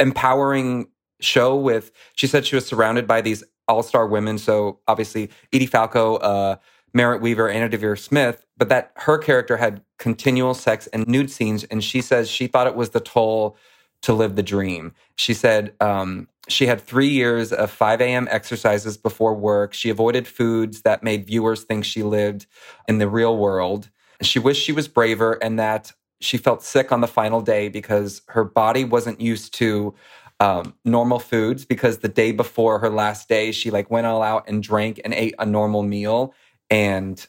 empowering 0.00 0.88
show. 1.20 1.54
With 1.54 1.92
she 2.16 2.26
said 2.26 2.44
she 2.44 2.56
was 2.56 2.66
surrounded 2.66 3.06
by 3.06 3.20
these 3.20 3.44
all 3.68 3.84
star 3.84 4.08
women. 4.08 4.36
So 4.38 4.80
obviously 4.88 5.30
Edie 5.52 5.66
Falco, 5.66 6.16
uh, 6.16 6.56
Merritt 6.94 7.20
Weaver, 7.20 7.48
Anna 7.50 7.68
Deavere 7.68 7.98
Smith, 7.98 8.46
but 8.56 8.68
that 8.68 8.92
her 8.96 9.18
character 9.18 9.56
had 9.56 9.82
continual 9.98 10.54
sex 10.54 10.86
and 10.88 11.06
nude 11.06 11.30
scenes, 11.30 11.64
and 11.64 11.82
she 11.82 12.00
says 12.00 12.30
she 12.30 12.46
thought 12.46 12.66
it 12.66 12.76
was 12.76 12.90
the 12.90 13.00
toll 13.00 13.56
to 14.02 14.12
live 14.12 14.36
the 14.36 14.42
dream. 14.42 14.92
She 15.16 15.34
said 15.34 15.74
um, 15.80 16.28
she 16.48 16.66
had 16.66 16.80
three 16.80 17.08
years 17.08 17.52
of 17.52 17.70
5 17.70 18.00
a.m. 18.00 18.28
exercises 18.30 18.96
before 18.96 19.34
work. 19.34 19.74
She 19.74 19.90
avoided 19.90 20.28
foods 20.28 20.82
that 20.82 21.02
made 21.02 21.26
viewers 21.26 21.64
think 21.64 21.84
she 21.84 22.02
lived 22.02 22.46
in 22.86 22.98
the 22.98 23.08
real 23.08 23.36
world. 23.36 23.90
She 24.22 24.38
wished 24.38 24.62
she 24.62 24.72
was 24.72 24.88
braver 24.88 25.32
and 25.42 25.58
that 25.58 25.92
she 26.20 26.36
felt 26.36 26.62
sick 26.62 26.92
on 26.92 27.00
the 27.00 27.08
final 27.08 27.40
day 27.40 27.68
because 27.68 28.22
her 28.28 28.44
body 28.44 28.84
wasn't 28.84 29.20
used 29.20 29.54
to 29.54 29.94
um, 30.40 30.74
normal 30.84 31.18
foods 31.18 31.64
because 31.64 31.98
the 31.98 32.08
day 32.08 32.32
before 32.32 32.78
her 32.78 32.90
last 32.90 33.28
day, 33.28 33.52
she 33.52 33.70
like 33.70 33.90
went 33.90 34.06
all 34.06 34.22
out 34.22 34.48
and 34.48 34.62
drank 34.62 35.00
and 35.04 35.14
ate 35.14 35.34
a 35.38 35.46
normal 35.46 35.82
meal. 35.82 36.34
And 36.70 37.24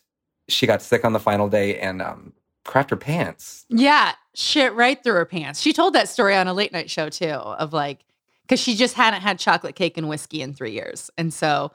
she 0.47 0.67
got 0.67 0.81
sick 0.81 1.05
on 1.05 1.13
the 1.13 1.19
final 1.19 1.49
day 1.49 1.79
and 1.79 2.01
um, 2.01 2.33
crapped 2.65 2.89
her 2.89 2.95
pants. 2.95 3.65
Yeah, 3.69 4.13
shit 4.33 4.73
right 4.73 5.01
through 5.01 5.13
her 5.13 5.25
pants. 5.25 5.61
She 5.61 5.73
told 5.73 5.93
that 5.93 6.09
story 6.09 6.35
on 6.35 6.47
a 6.47 6.53
late 6.53 6.71
night 6.71 6.89
show 6.89 7.09
too, 7.09 7.27
of 7.27 7.73
like, 7.73 8.05
because 8.43 8.59
she 8.59 8.75
just 8.75 8.95
hadn't 8.95 9.21
had 9.21 9.39
chocolate 9.39 9.75
cake 9.75 9.97
and 9.97 10.07
whiskey 10.09 10.41
in 10.41 10.53
three 10.53 10.71
years, 10.71 11.09
and 11.17 11.33
so, 11.33 11.71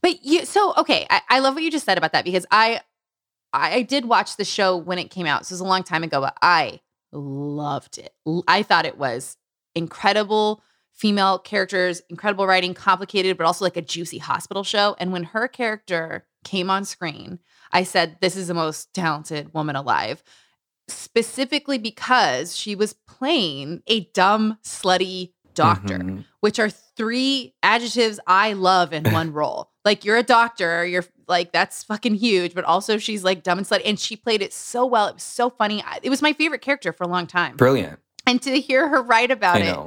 but 0.00 0.24
you, 0.24 0.44
so 0.44 0.72
okay, 0.78 1.06
I, 1.10 1.22
I 1.28 1.38
love 1.40 1.54
what 1.54 1.62
you 1.62 1.70
just 1.70 1.84
said 1.84 1.98
about 1.98 2.12
that 2.12 2.24
because 2.24 2.46
I, 2.50 2.80
I 3.52 3.82
did 3.82 4.04
watch 4.04 4.36
the 4.36 4.44
show 4.44 4.76
when 4.76 4.98
it 4.98 5.10
came 5.10 5.26
out. 5.26 5.46
So 5.46 5.52
it 5.52 5.54
was 5.54 5.60
a 5.60 5.64
long 5.64 5.82
time 5.82 6.02
ago, 6.02 6.20
but 6.20 6.36
I 6.40 6.80
loved 7.12 7.98
it. 7.98 8.12
I 8.48 8.62
thought 8.62 8.86
it 8.86 8.98
was 8.98 9.36
incredible 9.74 10.62
female 10.94 11.38
characters, 11.38 12.00
incredible 12.08 12.46
writing, 12.46 12.72
complicated, 12.74 13.36
but 13.36 13.46
also 13.46 13.64
like 13.64 13.76
a 13.76 13.82
juicy 13.82 14.18
hospital 14.18 14.62
show. 14.64 14.96
And 14.98 15.12
when 15.12 15.24
her 15.24 15.48
character 15.48 16.24
came 16.44 16.70
on 16.70 16.84
screen, 16.84 17.40
I 17.72 17.82
said, 17.82 18.18
"This 18.20 18.36
is 18.36 18.46
the 18.48 18.54
most 18.54 18.94
talented 18.94 19.52
woman 19.54 19.76
alive." 19.76 20.22
specifically 20.88 21.78
because 21.78 22.54
she 22.56 22.74
was 22.74 22.92
playing 23.08 23.82
a 23.86 24.00
dumb, 24.12 24.58
slutty 24.62 25.32
doctor, 25.54 25.98
Mhm. 25.98 26.24
which 26.40 26.58
are 26.58 26.68
three 26.68 27.54
adjectives 27.62 28.20
I 28.26 28.52
love 28.52 28.92
in 28.92 29.10
one 29.10 29.32
role. 29.32 29.70
Like 29.84 30.04
you're 30.04 30.18
a 30.18 30.22
doctor, 30.22 30.84
you're 30.84 31.06
like 31.26 31.52
that's 31.52 31.84
fucking 31.84 32.16
huge, 32.16 32.54
but 32.54 32.64
also 32.64 32.98
she's 32.98 33.24
like 33.24 33.42
dumb 33.42 33.56
and 33.58 33.66
slutty, 33.66 33.82
and 33.86 33.98
she 33.98 34.14
played 34.14 34.42
it 34.42 34.52
so 34.52 34.84
well. 34.84 35.06
It 35.08 35.14
was 35.14 35.22
so 35.22 35.48
funny. 35.48 35.82
It 36.02 36.10
was 36.10 36.20
my 36.20 36.34
favorite 36.34 36.60
character 36.60 36.92
for 36.92 37.04
a 37.04 37.08
long 37.08 37.26
time, 37.26 37.56
Brilliant. 37.56 37.98
and 38.26 38.42
to 38.42 38.60
hear 38.60 38.88
her 38.88 39.00
write 39.02 39.30
about 39.30 39.62
it. 39.62 39.78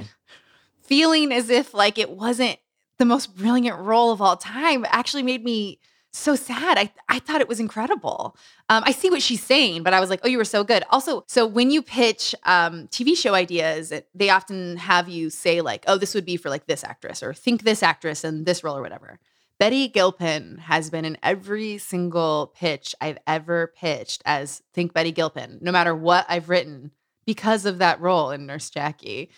Feeling 0.87 1.31
as 1.31 1.49
if 1.49 1.73
like 1.73 1.97
it 1.97 2.09
wasn't 2.09 2.57
the 2.97 3.05
most 3.05 3.35
brilliant 3.35 3.79
role 3.79 4.11
of 4.11 4.21
all 4.21 4.37
time, 4.37 4.85
actually 4.89 5.23
made 5.23 5.43
me 5.43 5.79
so 6.11 6.35
sad. 6.35 6.77
I 6.77 6.91
I 7.09 7.19
thought 7.19 7.41
it 7.41 7.47
was 7.47 7.59
incredible. 7.59 8.35
Um, 8.69 8.83
I 8.85 8.91
see 8.91 9.09
what 9.09 9.21
she's 9.21 9.43
saying, 9.43 9.83
but 9.83 9.93
I 9.93 9.99
was 9.99 10.09
like, 10.09 10.21
oh, 10.23 10.27
you 10.27 10.37
were 10.37 10.45
so 10.45 10.63
good. 10.63 10.83
Also, 10.89 11.23
so 11.27 11.45
when 11.45 11.69
you 11.69 11.81
pitch 11.81 12.33
um, 12.43 12.87
TV 12.87 13.15
show 13.15 13.33
ideas, 13.35 13.93
they 14.15 14.29
often 14.29 14.77
have 14.77 15.07
you 15.07 15.29
say 15.29 15.61
like, 15.61 15.83
oh, 15.87 15.97
this 15.97 16.15
would 16.15 16.25
be 16.25 16.37
for 16.37 16.49
like 16.49 16.65
this 16.65 16.83
actress, 16.83 17.21
or 17.21 17.33
think 17.33 17.63
this 17.63 17.83
actress 17.83 18.23
and 18.23 18.45
this 18.45 18.63
role, 18.63 18.77
or 18.77 18.81
whatever. 18.81 19.19
Betty 19.59 19.87
Gilpin 19.87 20.59
has 20.59 20.91
been 20.91 21.03
in 21.03 21.17
every 21.23 21.79
single 21.79 22.53
pitch 22.55 22.93
I've 23.01 23.17
ever 23.25 23.73
pitched 23.75 24.21
as 24.23 24.61
Think 24.73 24.93
Betty 24.93 25.11
Gilpin, 25.11 25.57
no 25.61 25.71
matter 25.71 25.95
what 25.95 26.27
I've 26.29 26.49
written, 26.49 26.91
because 27.25 27.65
of 27.65 27.79
that 27.79 27.99
role 27.99 28.29
in 28.29 28.45
Nurse 28.45 28.69
Jackie. 28.69 29.31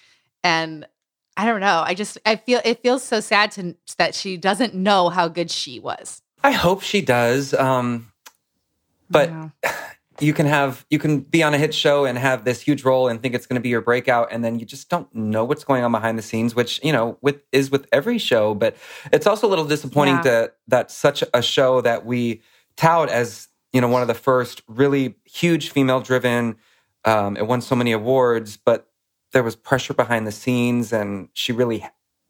And 0.44 0.86
I 1.38 1.46
don't 1.46 1.62
know. 1.62 1.84
I 1.86 1.94
just 1.94 2.18
I 2.26 2.36
feel 2.36 2.60
it 2.66 2.82
feels 2.82 3.04
so 3.04 3.20
sad 3.20 3.52
to 3.52 3.76
that 3.98 4.14
she 4.16 4.38
doesn't 4.38 4.74
know 4.74 5.10
how 5.10 5.28
good 5.28 5.50
she 5.50 5.80
was. 5.80 6.22
I 6.44 6.52
hope 6.52 6.82
she 6.82 7.02
does. 7.02 7.54
Um, 7.54 8.12
but 9.10 9.30
Yeah. 9.30 9.50
you 10.22 10.34
can 10.34 10.46
have 10.48 10.86
you 10.90 11.00
can 11.00 11.22
be 11.22 11.42
on 11.44 11.54
a 11.54 11.58
hit 11.58 11.74
show 11.74 12.04
and 12.04 12.18
have 12.18 12.44
this 12.44 12.60
huge 12.60 12.84
role 12.84 13.08
and 13.08 13.22
think 13.24 13.34
it's 13.34 13.46
going 13.46 13.56
to 13.56 13.62
be 13.62 13.70
your 13.70 13.80
breakout 13.80 14.28
and 14.32 14.44
then 14.44 14.60
you 14.60 14.66
just 14.66 14.90
don't 14.90 15.08
know 15.16 15.46
what's 15.46 15.64
going 15.64 15.82
on 15.82 15.94
behind 15.94 16.18
the 16.18 16.22
scenes 16.22 16.54
which 16.54 16.78
you 16.84 16.92
know 16.92 17.18
with 17.22 17.42
is 17.54 17.72
with 17.72 17.88
every 17.94 18.18
show 18.18 18.54
but 18.54 18.76
it's 19.14 19.26
also 19.26 19.48
a 19.48 19.50
little 19.50 19.64
disappointing 19.64 20.16
Yeah. 20.16 20.22
that 20.24 20.58
that 20.68 20.92
such 20.92 21.24
a 21.34 21.42
show 21.42 21.80
that 21.80 22.06
we 22.06 22.42
tout 22.76 23.08
as 23.08 23.48
you 23.72 23.80
know 23.80 23.88
one 23.88 24.02
of 24.02 24.10
the 24.10 24.14
first 24.14 24.62
really 24.68 25.16
huge 25.24 25.70
female 25.70 26.02
driven 26.02 26.58
um, 27.06 27.38
it 27.38 27.48
won 27.48 27.62
so 27.62 27.74
many 27.74 27.94
awards 27.94 28.58
but 28.58 28.89
there 29.34 29.44
was 29.44 29.56
pressure 29.56 29.94
behind 29.94 30.26
the 30.26 30.32
scenes 30.32 30.92
and 30.94 31.30
she 31.34 31.52
really 31.52 31.86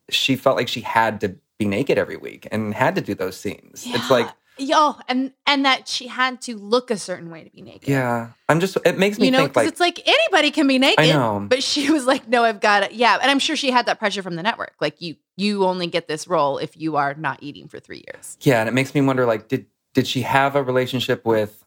she 0.09 0.35
felt 0.35 0.55
like 0.55 0.67
she 0.67 0.81
had 0.81 1.21
to 1.21 1.35
be 1.57 1.65
naked 1.65 1.97
every 1.97 2.17
week 2.17 2.47
and 2.51 2.73
had 2.73 2.95
to 2.95 3.01
do 3.01 3.13
those 3.13 3.39
scenes 3.39 3.83
it's 3.88 4.09
like 4.09 4.27
yo, 4.57 4.95
and 5.07 5.31
and 5.47 5.63
that 5.65 5.88
she 5.88 6.07
had 6.07 6.41
to 6.41 6.57
look 6.57 6.91
a 6.91 6.97
certain 6.97 7.29
way 7.29 7.43
to 7.43 7.49
be 7.49 7.62
naked. 7.62 7.88
yeah 7.88 8.29
i'm 8.49 8.59
just 8.59 8.77
it 8.85 8.97
makes 8.97 9.17
me 9.17 9.25
you 9.25 9.31
know, 9.31 9.39
think 9.39 9.53
because 9.53 9.79
like 9.79 9.99
it's 9.99 10.07
like 10.07 10.07
anybody 10.29 10.51
can 10.51 10.67
be 10.67 10.79
naked. 10.79 11.05
I 11.05 11.12
know. 11.12 11.45
but 11.47 11.63
she 11.63 11.91
was 11.91 12.05
like, 12.05 12.27
no, 12.27 12.43
I've 12.43 12.59
got 12.59 12.83
it. 12.83 12.93
Yeah, 12.93 13.17
and 13.21 13.29
I'm 13.29 13.39
sure 13.39 13.55
she 13.55 13.71
had 13.71 13.85
that 13.88 13.99
pressure 13.99 14.21
from 14.21 14.35
the 14.35 14.43
network. 14.43 14.75
Like 14.79 15.01
you, 15.01 15.15
you 15.38 15.65
only 15.65 15.88
get 15.88 16.07
this 16.07 16.27
role 16.27 16.57
if 16.57 16.77
you 16.77 16.95
are 16.95 17.13
not 17.13 17.39
eating 17.41 17.67
for 17.67 17.79
three 17.79 18.03
years. 18.07 18.38
Yeah, 18.41 18.59
and 18.59 18.69
it 18.69 18.73
makes 18.73 18.93
me 18.93 19.01
wonder 19.01 19.25
like 19.25 19.47
did 19.47 19.65
did 19.93 20.07
she 20.07 20.21
have 20.21 20.55
a 20.55 20.63
relationship 20.63 21.25
with 21.25 21.63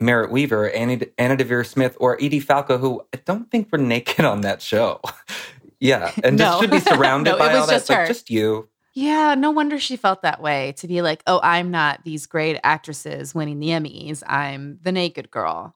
Merritt 0.00 0.30
Weaver, 0.30 0.70
Annie, 0.70 1.00
Anna 1.18 1.36
Deavere 1.36 1.66
Smith, 1.66 1.96
or 2.00 2.16
Edie 2.22 2.40
Falco, 2.40 2.78
who 2.78 3.02
I 3.14 3.20
don't 3.24 3.50
think 3.50 3.68
were 3.72 3.78
naked 3.78 4.24
on 4.24 4.42
that 4.42 4.60
show. 4.62 5.00
yeah, 5.80 6.12
and 6.22 6.36
No. 6.36 6.44
just 6.44 6.60
should 6.60 6.70
be 6.70 6.80
surrounded 6.80 7.30
No, 7.32 7.38
by 7.38 7.54
all 7.54 7.66
that. 7.66 7.72
just 7.72 7.82
It's 7.84 7.90
like 7.90 8.06
just 8.08 8.30
you. 8.30 8.68
Yeah, 8.94 9.34
no 9.34 9.50
wonder 9.50 9.78
she 9.78 9.96
felt 9.96 10.22
that 10.22 10.40
way 10.40 10.72
to 10.78 10.88
be 10.88 11.02
like, 11.02 11.22
oh, 11.26 11.38
I'm 11.42 11.70
not 11.70 12.02
these 12.04 12.26
great 12.26 12.58
actresses 12.64 13.34
winning 13.34 13.60
the 13.60 13.68
Emmys. 13.68 14.22
I'm 14.26 14.78
the 14.82 14.92
naked 14.92 15.30
girl. 15.30 15.74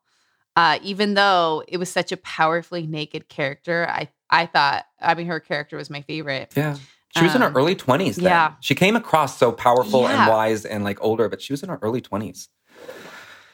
Uh, 0.57 0.79
even 0.83 1.15
though 1.15 1.63
it 1.69 1.77
was 1.77 1.91
such 1.91 2.13
a 2.13 2.17
powerfully 2.17 2.87
naked 2.87 3.29
character, 3.29 3.87
I 3.89 4.09
I 4.31 4.47
thought 4.47 4.85
I 5.01 5.15
mean 5.15 5.27
her 5.27 5.39
character 5.41 5.77
was 5.77 5.91
my 5.91 6.01
favorite. 6.03 6.53
Yeah. 6.57 6.77
She 7.17 7.25
was 7.25 7.35
in 7.35 7.41
her 7.41 7.49
Um, 7.49 7.57
early 7.57 7.75
20s 7.75 8.17
then. 8.17 8.25
yeah. 8.25 8.53
She 8.61 8.75
came 8.75 8.95
across 8.97 9.37
so 9.39 9.51
powerful 9.53 10.03
Yeah. 10.03 10.23
and 10.23 10.31
wise 10.31 10.65
and 10.65 10.83
like 10.85 10.99
older, 11.03 11.29
but 11.29 11.43
she 11.43 11.53
was 11.53 11.63
in 11.63 11.69
her 11.69 11.79
early 11.83 12.01
20s. 12.01 12.49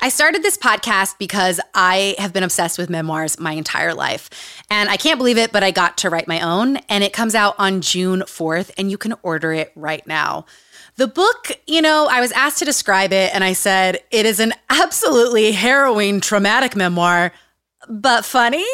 I 0.00 0.10
started 0.10 0.42
this 0.42 0.58
podcast 0.58 1.18
because 1.18 1.58
I 1.74 2.14
have 2.18 2.32
been 2.32 2.42
obsessed 2.42 2.78
with 2.78 2.90
memoirs 2.90 3.40
my 3.40 3.52
entire 3.52 3.94
life. 3.94 4.62
And 4.70 4.90
I 4.90 4.96
can't 4.96 5.18
believe 5.18 5.38
it, 5.38 5.52
but 5.52 5.64
I 5.64 5.70
got 5.70 5.96
to 5.98 6.10
write 6.10 6.28
my 6.28 6.40
own. 6.40 6.76
And 6.88 7.02
it 7.02 7.12
comes 7.14 7.34
out 7.34 7.54
on 7.58 7.80
June 7.80 8.20
4th, 8.20 8.70
and 8.76 8.90
you 8.90 8.98
can 8.98 9.14
order 9.22 9.52
it 9.52 9.72
right 9.74 10.06
now. 10.06 10.44
The 10.96 11.06
book, 11.08 11.58
you 11.66 11.82
know, 11.82 12.08
I 12.10 12.20
was 12.20 12.32
asked 12.32 12.58
to 12.58 12.64
describe 12.64 13.12
it, 13.12 13.34
and 13.34 13.42
I 13.42 13.54
said, 13.54 14.00
it 14.10 14.26
is 14.26 14.38
an 14.38 14.52
absolutely 14.70 15.52
harrowing, 15.52 16.20
traumatic 16.20 16.76
memoir 16.76 17.32
but 17.88 18.24
funny. 18.24 18.66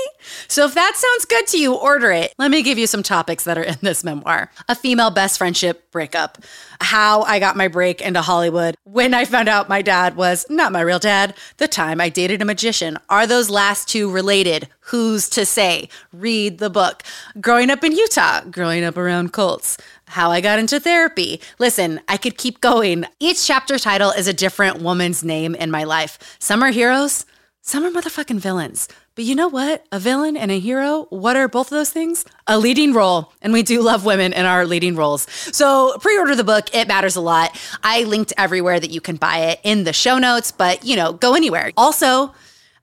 So 0.49 0.65
if 0.65 0.75
that 0.75 0.93
sounds 0.97 1.25
good 1.25 1.47
to 1.49 1.59
you, 1.59 1.75
order 1.75 2.11
it. 2.11 2.33
Let 2.39 2.51
me 2.51 2.63
give 2.63 2.79
you 2.79 2.87
some 2.87 3.03
topics 3.03 3.45
that 3.45 3.59
are 3.59 3.63
in 3.63 3.77
this 3.83 4.05
memoir 4.05 4.51
a 4.69 4.75
female 4.75 5.11
best 5.11 5.39
friendship 5.39 5.91
breakup, 5.91 6.39
how 6.81 7.23
I 7.23 7.39
got 7.39 7.57
my 7.57 7.69
break 7.69 8.01
into 8.01 8.23
Hollywood, 8.23 8.77
when 8.85 9.15
I 9.15 9.25
found 9.25 9.49
out 9.49 9.69
my 9.69 9.83
dad 9.83 10.17
was 10.17 10.47
not 10.49 10.73
my 10.73 10.81
real 10.81 10.99
dad, 10.99 11.35
the 11.59 11.69
time 11.69 12.01
I 12.01 12.09
dated 12.09 12.43
a 12.43 12.45
magician. 12.45 12.99
Are 13.09 13.27
those 13.27 13.51
last 13.51 13.89
two 13.89 14.11
related? 14.11 14.69
Who's 14.87 15.29
to 15.31 15.45
say? 15.45 15.89
Read 16.13 16.59
the 16.59 16.71
book. 16.71 17.03
Growing 17.41 17.71
up 17.71 17.85
in 17.85 17.93
Utah, 17.93 18.43
growing 18.45 18.85
up 18.85 18.97
around 18.97 19.33
cults 19.33 19.79
how 20.13 20.31
I 20.31 20.43
got 20.43 20.59
into 20.59 20.79
therapy. 20.79 21.41
Listen, 21.59 22.01
I 22.07 22.19
could 22.19 22.37
keep 22.37 22.61
going. 22.61 23.07
Each 23.19 23.47
chapter 23.47 23.79
title 23.79 24.11
is 24.11 24.29
a 24.29 24.35
different 24.35 24.83
woman's 24.83 25.25
name 25.25 25.55
in 25.55 25.71
my 25.71 25.85
life. 25.85 26.37
Some 26.39 26.63
are 26.63 26.71
heroes, 26.71 27.25
some 27.65 27.85
are 27.85 27.91
motherfucking 27.91 28.41
villains. 28.41 28.89
But 29.15 29.25
you 29.25 29.37
know 29.37 29.47
what? 29.47 29.87
A 29.93 30.01
villain 30.01 30.37
and 30.37 30.51
a 30.51 30.59
hero, 30.59 31.07
what 31.11 31.37
are 31.37 31.47
both 31.47 31.69
of 31.69 31.77
those 31.77 31.91
things? 31.91 32.25
A 32.49 32.59
leading 32.59 32.93
role. 32.93 33.33
And 33.41 33.53
we 33.53 33.63
do 33.63 33.83
love 33.83 34.05
women 34.05 34.33
in 34.33 34.47
our 34.47 34.67
leading 34.67 34.97
roles. 34.97 35.31
So 35.31 35.97
pre 36.01 36.19
order 36.19 36.35
the 36.35 36.43
book. 36.43 36.75
It 36.75 36.89
matters 36.89 37.15
a 37.15 37.21
lot. 37.21 37.57
I 37.85 38.03
linked 38.03 38.33
everywhere 38.37 38.81
that 38.81 38.91
you 38.91 39.01
can 39.01 39.15
buy 39.15 39.39
it 39.51 39.61
in 39.63 39.85
the 39.85 39.93
show 39.93 40.19
notes, 40.19 40.51
but 40.51 40.85
you 40.85 40.97
know, 40.97 41.13
go 41.13 41.35
anywhere. 41.35 41.71
Also, 41.77 42.35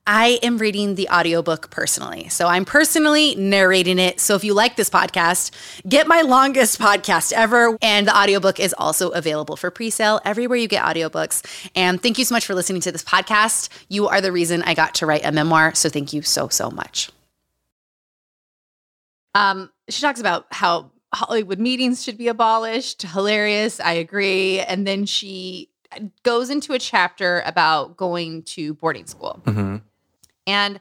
I 0.06 0.38
am 0.42 0.58
reading 0.58 0.94
the 0.94 1.08
audiobook 1.08 1.70
personally. 1.70 2.28
So 2.30 2.46
I'm 2.46 2.64
personally 2.64 3.34
narrating 3.36 3.98
it. 3.98 4.18
So 4.18 4.34
if 4.34 4.42
you 4.42 4.54
like 4.54 4.76
this 4.76 4.90
podcast, 4.90 5.52
get 5.88 6.08
my 6.08 6.22
longest 6.22 6.80
podcast 6.80 7.32
ever. 7.32 7.76
And 7.80 8.08
the 8.08 8.16
audiobook 8.16 8.58
is 8.58 8.74
also 8.76 9.10
available 9.10 9.56
for 9.56 9.70
pre-sale 9.70 10.20
everywhere 10.24 10.58
you 10.58 10.68
get 10.68 10.82
audiobooks. 10.82 11.70
And 11.76 12.02
thank 12.02 12.18
you 12.18 12.24
so 12.24 12.34
much 12.34 12.46
for 12.46 12.54
listening 12.54 12.80
to 12.82 12.92
this 12.92 13.04
podcast. 13.04 13.68
You 13.88 14.08
are 14.08 14.20
the 14.20 14.32
reason 14.32 14.62
I 14.62 14.74
got 14.74 14.94
to 14.96 15.06
write 15.06 15.24
a 15.24 15.32
memoir. 15.32 15.74
So 15.74 15.88
thank 15.88 16.12
you 16.12 16.22
so, 16.22 16.48
so 16.48 16.70
much. 16.70 17.10
Um, 19.34 19.70
she 19.88 20.00
talks 20.00 20.18
about 20.18 20.46
how 20.50 20.90
Hollywood 21.12 21.58
meetings 21.58 22.02
should 22.02 22.18
be 22.18 22.28
abolished. 22.28 23.02
Hilarious. 23.02 23.80
I 23.80 23.92
agree. 23.92 24.60
And 24.60 24.86
then 24.86 25.06
she 25.06 25.68
goes 26.22 26.50
into 26.50 26.72
a 26.72 26.78
chapter 26.78 27.42
about 27.46 27.96
going 27.96 28.42
to 28.44 28.74
boarding 28.74 29.06
school. 29.06 29.40
Mm-hmm. 29.44 29.76
And 30.46 30.80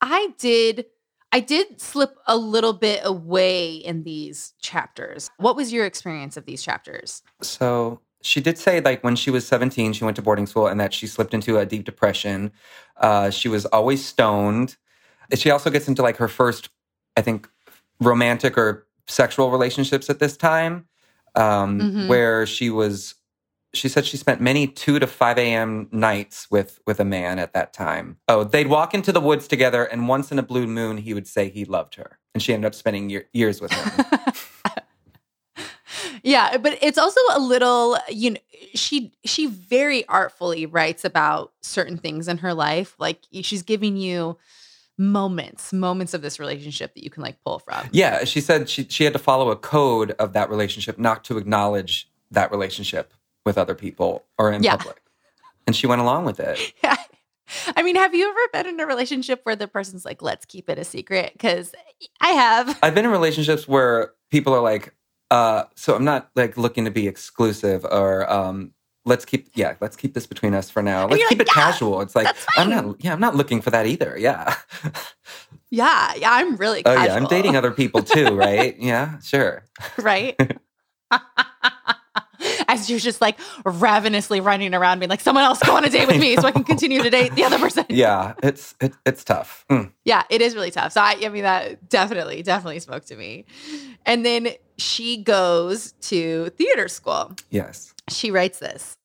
I 0.00 0.34
did 0.38 0.86
I 1.30 1.40
did 1.40 1.80
slip 1.80 2.16
a 2.26 2.36
little 2.36 2.72
bit 2.72 3.02
away 3.04 3.74
in 3.74 4.02
these 4.02 4.54
chapters. 4.62 5.30
What 5.36 5.56
was 5.56 5.72
your 5.72 5.84
experience 5.84 6.38
of 6.38 6.46
these 6.46 6.62
chapters? 6.62 7.22
So 7.42 8.00
she 8.22 8.40
did 8.40 8.58
say 8.58 8.80
like 8.80 9.04
when 9.04 9.16
she 9.16 9.30
was 9.30 9.46
17 9.46 9.92
she 9.92 10.04
went 10.04 10.16
to 10.16 10.22
boarding 10.22 10.46
school 10.46 10.66
and 10.66 10.80
that 10.80 10.92
she 10.92 11.06
slipped 11.06 11.34
into 11.34 11.58
a 11.58 11.66
deep 11.66 11.84
depression 11.84 12.50
uh, 12.98 13.30
she 13.30 13.48
was 13.48 13.64
always 13.66 14.04
stoned 14.04 14.76
she 15.34 15.50
also 15.50 15.70
gets 15.70 15.88
into 15.88 16.02
like 16.02 16.16
her 16.16 16.28
first 16.28 16.68
i 17.16 17.22
think 17.22 17.48
romantic 18.00 18.58
or 18.58 18.86
sexual 19.06 19.50
relationships 19.50 20.10
at 20.10 20.18
this 20.18 20.36
time 20.36 20.86
um, 21.34 21.80
mm-hmm. 21.80 22.08
where 22.08 22.46
she 22.46 22.70
was 22.70 23.14
she 23.78 23.88
said 23.88 24.04
she 24.04 24.16
spent 24.16 24.40
many 24.40 24.66
2 24.66 24.98
to 24.98 25.06
5 25.06 25.38
a.m. 25.38 25.88
nights 25.92 26.50
with 26.50 26.80
with 26.86 27.00
a 27.00 27.04
man 27.04 27.38
at 27.38 27.52
that 27.54 27.72
time. 27.72 28.18
Oh, 28.28 28.44
they'd 28.44 28.66
walk 28.66 28.94
into 28.94 29.12
the 29.12 29.20
woods 29.20 29.48
together 29.48 29.84
and 29.84 30.08
once 30.08 30.30
in 30.32 30.38
a 30.38 30.42
blue 30.42 30.66
moon 30.66 30.98
he 30.98 31.14
would 31.14 31.26
say 31.26 31.48
he 31.48 31.64
loved 31.64 31.94
her. 31.94 32.18
And 32.34 32.42
she 32.42 32.52
ended 32.52 32.66
up 32.66 32.74
spending 32.74 33.10
year, 33.10 33.28
years 33.32 33.60
with 33.60 33.72
him. 33.72 34.04
yeah, 36.22 36.58
but 36.58 36.78
it's 36.82 36.98
also 36.98 37.20
a 37.32 37.40
little, 37.40 37.96
you 38.08 38.32
know, 38.32 38.40
she 38.74 39.12
she 39.24 39.46
very 39.46 40.06
artfully 40.08 40.66
writes 40.66 41.04
about 41.04 41.52
certain 41.62 41.96
things 41.96 42.28
in 42.28 42.38
her 42.38 42.54
life. 42.54 42.94
Like 42.98 43.22
she's 43.42 43.62
giving 43.62 43.96
you 43.96 44.36
moments 44.98 45.72
moments 45.72 46.12
of 46.12 46.22
this 46.22 46.40
relationship 46.40 46.92
that 46.94 47.04
you 47.04 47.08
can 47.08 47.22
like 47.22 47.40
pull 47.44 47.60
from 47.60 47.88
yeah 47.92 48.24
she 48.24 48.40
said 48.40 48.68
she, 48.68 48.84
she 48.88 49.04
had 49.04 49.12
to 49.12 49.18
follow 49.18 49.48
a 49.48 49.54
code 49.54 50.10
of 50.18 50.32
that 50.32 50.50
relationship 50.50 50.98
not 50.98 51.22
to 51.22 51.38
acknowledge 51.38 52.10
that 52.32 52.50
relationship 52.50 53.14
with 53.48 53.56
other 53.56 53.74
people 53.74 54.26
or 54.36 54.52
in 54.52 54.62
yeah. 54.62 54.76
public. 54.76 55.02
And 55.66 55.74
she 55.74 55.86
went 55.86 56.02
along 56.02 56.24
with 56.26 56.38
it. 56.38 56.74
Yeah. 56.84 56.96
I 57.76 57.82
mean, 57.82 57.96
have 57.96 58.14
you 58.14 58.28
ever 58.28 58.40
been 58.52 58.66
in 58.66 58.78
a 58.78 58.84
relationship 58.84 59.40
where 59.44 59.56
the 59.56 59.66
person's 59.66 60.04
like, 60.04 60.20
let's 60.20 60.44
keep 60.44 60.68
it 60.68 60.78
a 60.78 60.84
secret? 60.84 61.32
Because 61.32 61.72
I 62.20 62.28
have. 62.28 62.78
I've 62.82 62.94
been 62.94 63.06
in 63.06 63.10
relationships 63.10 63.66
where 63.66 64.12
people 64.30 64.52
are 64.52 64.60
like, 64.60 64.94
uh, 65.30 65.64
so 65.74 65.94
I'm 65.94 66.04
not 66.04 66.28
like 66.36 66.58
looking 66.58 66.84
to 66.84 66.90
be 66.90 67.08
exclusive 67.08 67.86
or 67.86 68.30
um, 68.30 68.74
let's 69.06 69.24
keep 69.24 69.48
yeah, 69.54 69.76
let's 69.80 69.96
keep 69.96 70.12
this 70.12 70.26
between 70.26 70.52
us 70.52 70.68
for 70.68 70.82
now. 70.82 71.06
Let's 71.06 71.26
keep 71.26 71.38
like, 71.38 71.48
it 71.48 71.56
yeah, 71.56 71.62
casual. 71.62 72.02
It's 72.02 72.14
like 72.14 72.36
I'm 72.58 72.68
not 72.68 73.02
yeah, 73.02 73.14
I'm 73.14 73.20
not 73.20 73.34
looking 73.34 73.62
for 73.62 73.70
that 73.70 73.86
either. 73.86 74.14
Yeah. 74.18 74.54
yeah, 75.70 76.12
yeah, 76.16 76.32
I'm 76.32 76.56
really 76.56 76.82
casual. 76.82 77.02
Oh 77.02 77.06
yeah, 77.06 77.14
I'm 77.14 77.24
dating 77.28 77.56
other 77.56 77.70
people 77.70 78.02
too, 78.02 78.36
right? 78.36 78.78
yeah, 78.78 79.18
sure. 79.20 79.64
Right 79.96 80.36
as 82.68 82.90
you're 82.90 82.98
just 82.98 83.20
like 83.20 83.38
ravenously 83.64 84.40
running 84.40 84.74
around 84.74 85.00
being 85.00 85.10
like, 85.10 85.20
someone 85.20 85.44
else 85.44 85.58
go 85.60 85.76
on 85.76 85.84
a 85.84 85.90
date 85.90 86.06
with 86.06 86.20
me 86.20 86.36
so 86.36 86.46
I 86.46 86.52
can 86.52 86.64
continue 86.72 87.02
to 87.02 87.10
date 87.10 87.34
the 87.34 87.44
other 87.44 87.58
person. 87.58 87.86
Yeah, 87.88 88.34
it's 88.42 88.74
it, 88.80 88.94
it's 89.06 89.24
tough. 89.24 89.64
Mm. 89.70 89.92
Yeah, 90.04 90.22
it 90.30 90.42
is 90.42 90.54
really 90.54 90.70
tough. 90.70 90.92
So 90.92 91.00
I, 91.00 91.16
I 91.24 91.28
mean, 91.30 91.42
that 91.42 91.88
definitely, 91.88 92.42
definitely 92.42 92.80
spoke 92.80 93.06
to 93.06 93.16
me. 93.16 93.46
And 94.04 94.24
then 94.24 94.50
she 94.76 95.16
goes 95.16 95.92
to 96.02 96.50
theater 96.50 96.88
school. 96.88 97.32
Yes. 97.50 97.94
She 98.10 98.30
writes 98.30 98.58
this. 98.58 98.97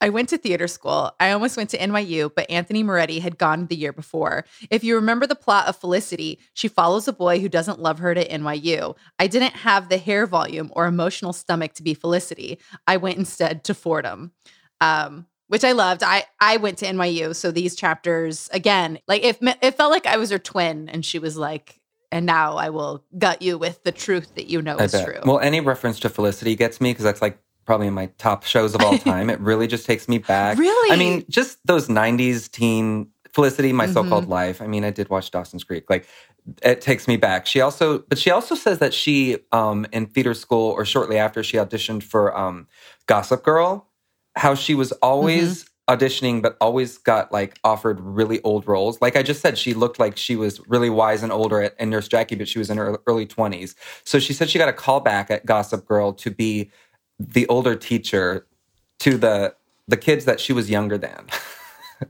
I 0.00 0.08
went 0.08 0.28
to 0.30 0.38
theater 0.38 0.66
school. 0.68 1.12
I 1.20 1.30
almost 1.30 1.56
went 1.56 1.70
to 1.70 1.78
NYU, 1.78 2.30
but 2.34 2.50
Anthony 2.50 2.82
Moretti 2.82 3.20
had 3.20 3.38
gone 3.38 3.66
the 3.66 3.76
year 3.76 3.92
before. 3.92 4.44
If 4.70 4.82
you 4.82 4.94
remember 4.94 5.26
the 5.26 5.34
plot 5.34 5.68
of 5.68 5.76
Felicity, 5.76 6.38
she 6.54 6.68
follows 6.68 7.06
a 7.06 7.12
boy 7.12 7.40
who 7.40 7.48
doesn't 7.48 7.80
love 7.80 7.98
her 7.98 8.14
to 8.14 8.26
NYU. 8.28 8.96
I 9.18 9.26
didn't 9.26 9.54
have 9.56 9.88
the 9.88 9.98
hair 9.98 10.26
volume 10.26 10.72
or 10.74 10.86
emotional 10.86 11.32
stomach 11.32 11.74
to 11.74 11.82
be 11.82 11.94
Felicity. 11.94 12.58
I 12.86 12.96
went 12.96 13.18
instead 13.18 13.64
to 13.64 13.74
Fordham. 13.74 14.32
Um, 14.80 15.26
which 15.48 15.64
I 15.64 15.72
loved. 15.72 16.04
I 16.04 16.24
I 16.38 16.58
went 16.58 16.78
to 16.78 16.86
NYU, 16.86 17.34
so 17.34 17.50
these 17.50 17.74
chapters 17.74 18.48
again, 18.52 19.00
like 19.08 19.24
if 19.24 19.38
it 19.42 19.74
felt 19.74 19.90
like 19.90 20.06
I 20.06 20.16
was 20.16 20.30
her 20.30 20.38
twin, 20.38 20.88
and 20.88 21.04
she 21.04 21.18
was 21.18 21.36
like, 21.36 21.80
"And 22.12 22.24
now 22.24 22.56
I 22.56 22.70
will 22.70 23.04
gut 23.18 23.42
you 23.42 23.58
with 23.58 23.82
the 23.82 23.90
truth 23.90 24.36
that 24.36 24.46
you 24.46 24.62
know 24.62 24.76
I 24.76 24.84
is 24.84 24.92
bet. 24.92 25.04
true." 25.04 25.18
Well, 25.24 25.40
any 25.40 25.60
reference 25.60 25.98
to 26.00 26.08
Felicity 26.08 26.54
gets 26.54 26.80
me 26.80 26.92
because 26.92 27.02
that's 27.02 27.20
like 27.20 27.36
probably 27.70 27.86
in 27.86 27.94
my 27.94 28.06
top 28.18 28.42
shows 28.42 28.74
of 28.74 28.82
all 28.82 28.98
time. 29.12 29.30
it 29.30 29.38
really 29.38 29.68
just 29.68 29.86
takes 29.86 30.08
me 30.08 30.18
back. 30.18 30.58
Really? 30.58 30.90
I 30.90 30.96
mean, 30.96 31.24
just 31.28 31.64
those 31.64 31.86
90s 31.86 32.50
teen 32.50 33.06
Felicity, 33.32 33.72
My 33.72 33.84
mm-hmm. 33.84 33.92
So-Called 33.92 34.28
Life. 34.28 34.60
I 34.60 34.66
mean, 34.66 34.82
I 34.82 34.90
did 34.90 35.08
watch 35.08 35.30
Dawson's 35.30 35.62
Creek. 35.62 35.88
Like 35.88 36.04
it 36.64 36.80
takes 36.80 37.06
me 37.06 37.16
back. 37.16 37.46
She 37.46 37.60
also 37.60 38.00
but 38.00 38.18
she 38.18 38.32
also 38.32 38.56
says 38.56 38.80
that 38.80 38.92
she 38.92 39.36
um 39.52 39.86
in 39.92 40.06
theater 40.06 40.34
school 40.34 40.72
or 40.72 40.84
shortly 40.84 41.16
after 41.16 41.44
she 41.44 41.58
auditioned 41.58 42.02
for 42.02 42.36
um 42.36 42.66
Gossip 43.06 43.44
Girl, 43.44 43.86
how 44.34 44.56
she 44.56 44.74
was 44.74 44.90
always 44.94 45.62
mm-hmm. 45.62 45.94
auditioning 45.94 46.42
but 46.42 46.56
always 46.60 46.98
got 46.98 47.30
like 47.30 47.56
offered 47.62 48.00
really 48.00 48.42
old 48.42 48.66
roles. 48.66 49.00
Like 49.00 49.14
I 49.14 49.22
just 49.22 49.42
said, 49.42 49.58
she 49.58 49.74
looked 49.74 50.00
like 50.00 50.16
she 50.16 50.34
was 50.34 50.60
really 50.66 50.90
wise 50.90 51.22
and 51.22 51.30
older 51.30 51.62
at, 51.62 51.76
in 51.78 51.90
Nurse 51.90 52.08
Jackie, 52.08 52.34
but 52.34 52.48
she 52.48 52.58
was 52.58 52.68
in 52.68 52.78
her 52.78 52.98
early 53.06 53.26
20s. 53.26 53.76
So 54.02 54.18
she 54.18 54.32
said 54.32 54.50
she 54.50 54.58
got 54.58 54.68
a 54.68 54.72
call 54.72 54.98
back 54.98 55.30
at 55.30 55.46
Gossip 55.46 55.86
Girl 55.86 56.12
to 56.14 56.32
be 56.32 56.72
the 57.20 57.46
older 57.48 57.76
teacher 57.76 58.46
to 59.00 59.16
the 59.16 59.54
the 59.86 59.96
kids 59.96 60.24
that 60.24 60.40
she 60.40 60.52
was 60.52 60.70
younger 60.70 60.96
than. 60.96 61.26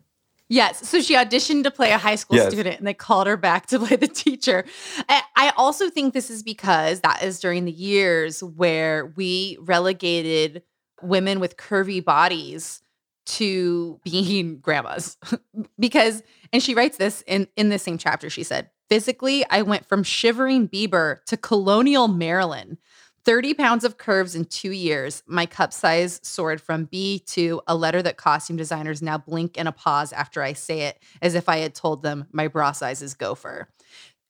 yes. 0.49 0.87
So 0.87 1.01
she 1.01 1.15
auditioned 1.15 1.65
to 1.65 1.71
play 1.71 1.93
a 1.93 1.99
high 1.99 2.17
school 2.17 2.37
yes. 2.37 2.53
student 2.53 2.79
and 2.79 2.87
they 2.87 2.95
called 2.95 3.27
her 3.27 3.37
back 3.37 3.67
to 3.67 3.79
play 3.79 3.97
the 3.97 4.09
teacher. 4.09 4.65
I 5.09 5.53
also 5.57 5.89
think 5.89 6.13
this 6.13 6.29
is 6.31 6.43
because 6.43 7.01
that 7.01 7.23
is 7.23 7.41
during 7.41 7.65
the 7.65 7.73
years 7.73 8.43
where 8.43 9.07
we 9.17 9.57
relegated 9.61 10.63
women 11.03 11.41
with 11.41 11.57
curvy 11.57 12.05
bodies 12.05 12.83
to 13.27 14.01
being 14.05 14.59
grandmas 14.63 15.17
because 15.79 16.23
and 16.53 16.63
she 16.63 16.75
writes 16.75 16.97
this 16.97 17.23
in 17.27 17.49
in 17.57 17.69
the 17.69 17.79
same 17.79 17.99
chapter 17.99 18.29
she 18.29 18.43
said 18.43 18.71
physically 18.89 19.45
i 19.51 19.63
went 19.63 19.87
from 19.87 20.03
shivering 20.03 20.69
bieber 20.69 21.23
to 21.25 21.37
colonial 21.37 22.09
marilyn 22.09 22.79
30 23.25 23.55
pounds 23.55 23.85
of 23.85 23.99
curves 23.99 24.35
in 24.35 24.45
two 24.45 24.71
years 24.73 25.23
my 25.27 25.47
cup 25.47 25.73
size 25.73 26.21
soared 26.23 26.61
from 26.61 26.85
b 26.85 27.18
to 27.27 27.61
a 27.66 27.75
letter 27.77 28.03
that 28.03 28.16
costume 28.16 28.57
designers 28.57 29.03
now 29.03 29.18
blink 29.18 29.59
and 29.59 29.68
a 29.68 29.73
pause 29.73 30.12
after 30.12 30.43
i 30.43 30.53
say 30.53 30.83
it 30.83 30.99
as 31.21 31.35
if 31.35 31.49
i 31.49 31.59
had 31.59 31.75
told 31.75 32.03
them 32.03 32.27
my 32.33 32.49
bra 32.49 32.73
size 32.73 33.03
is 33.03 33.14
gopher 33.14 33.68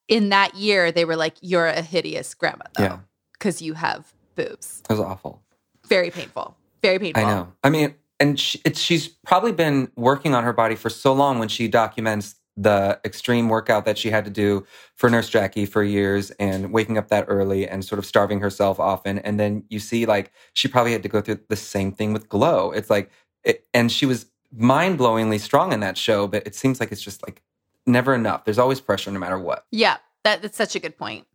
in 0.09 0.30
that 0.30 0.55
year 0.57 0.91
they 0.91 1.05
were 1.05 1.16
like 1.16 1.34
you're 1.41 1.66
a 1.66 1.82
hideous 1.82 2.34
grandma 2.34 2.64
though 2.76 2.82
Yeah. 2.84 2.99
because 3.34 3.62
you 3.62 3.74
have 3.74 4.12
boobs 4.34 4.82
It 4.88 4.93
was 4.93 5.01
awful. 5.01 5.43
very 5.86 6.11
painful 6.11 6.57
very 6.82 6.99
painful 6.99 7.22
I 7.22 7.26
know. 7.26 7.53
I 7.62 7.68
mean, 7.70 7.95
and 8.18 8.41
she, 8.41 8.59
it's, 8.64 8.80
she's 8.80 9.07
probably 9.09 9.53
been 9.53 9.91
working 9.97 10.34
on 10.34 10.45
her 10.45 10.53
body 10.55 10.74
for 10.76 10.88
so 10.88 11.12
long 11.12 11.38
when 11.38 11.49
she 11.49 11.68
documents 11.68 12.36
the 12.57 13.01
extreme 13.05 13.48
workout 13.48 13.84
that 13.84 13.96
she 13.96 14.11
had 14.11 14.24
to 14.24 14.30
do 14.30 14.66
for 14.94 15.09
Nurse 15.09 15.28
Jackie 15.28 15.66
for 15.66 15.82
years 15.82 16.30
and 16.32 16.72
waking 16.72 16.98
up 16.98 17.09
that 17.09 17.24
early 17.28 17.66
and 17.66 17.84
sort 17.84 17.98
of 17.98 18.05
starving 18.05 18.40
herself 18.40 18.78
often. 18.78 19.18
And 19.20 19.40
then 19.40 19.64
you 19.68 19.78
see, 19.78 20.05
like, 20.05 20.32
she 20.53 20.68
probably 20.68 20.92
had 20.92 21.03
to 21.03 21.09
go 21.09 21.20
through 21.20 21.40
the 21.48 21.57
same 21.57 21.92
thing 21.92 22.12
with 22.12 22.28
Glow. 22.28 22.70
It's 22.72 22.90
like, 22.90 23.11
it, 23.44 23.66
and 23.72 23.90
she 23.90 24.05
was 24.05 24.26
mind 24.53 24.98
blowingly 24.98 25.40
strong 25.40 25.72
in 25.72 25.80
that 25.80 25.96
show, 25.96 26.26
but 26.26 26.46
it 26.46 26.55
seems 26.55 26.80
like 26.80 26.92
it's 26.92 27.03
just 27.03 27.22
like 27.26 27.42
never 27.86 28.14
enough. 28.14 28.44
There's 28.44 28.59
always 28.59 28.80
pressure 28.80 29.11
no 29.11 29.18
matter 29.18 29.38
what. 29.38 29.66
Yeah, 29.70 29.98
that, 30.24 30.42
that's 30.42 30.57
such 30.57 30.74
a 30.74 30.80
good 30.80 30.98
point. 30.98 31.26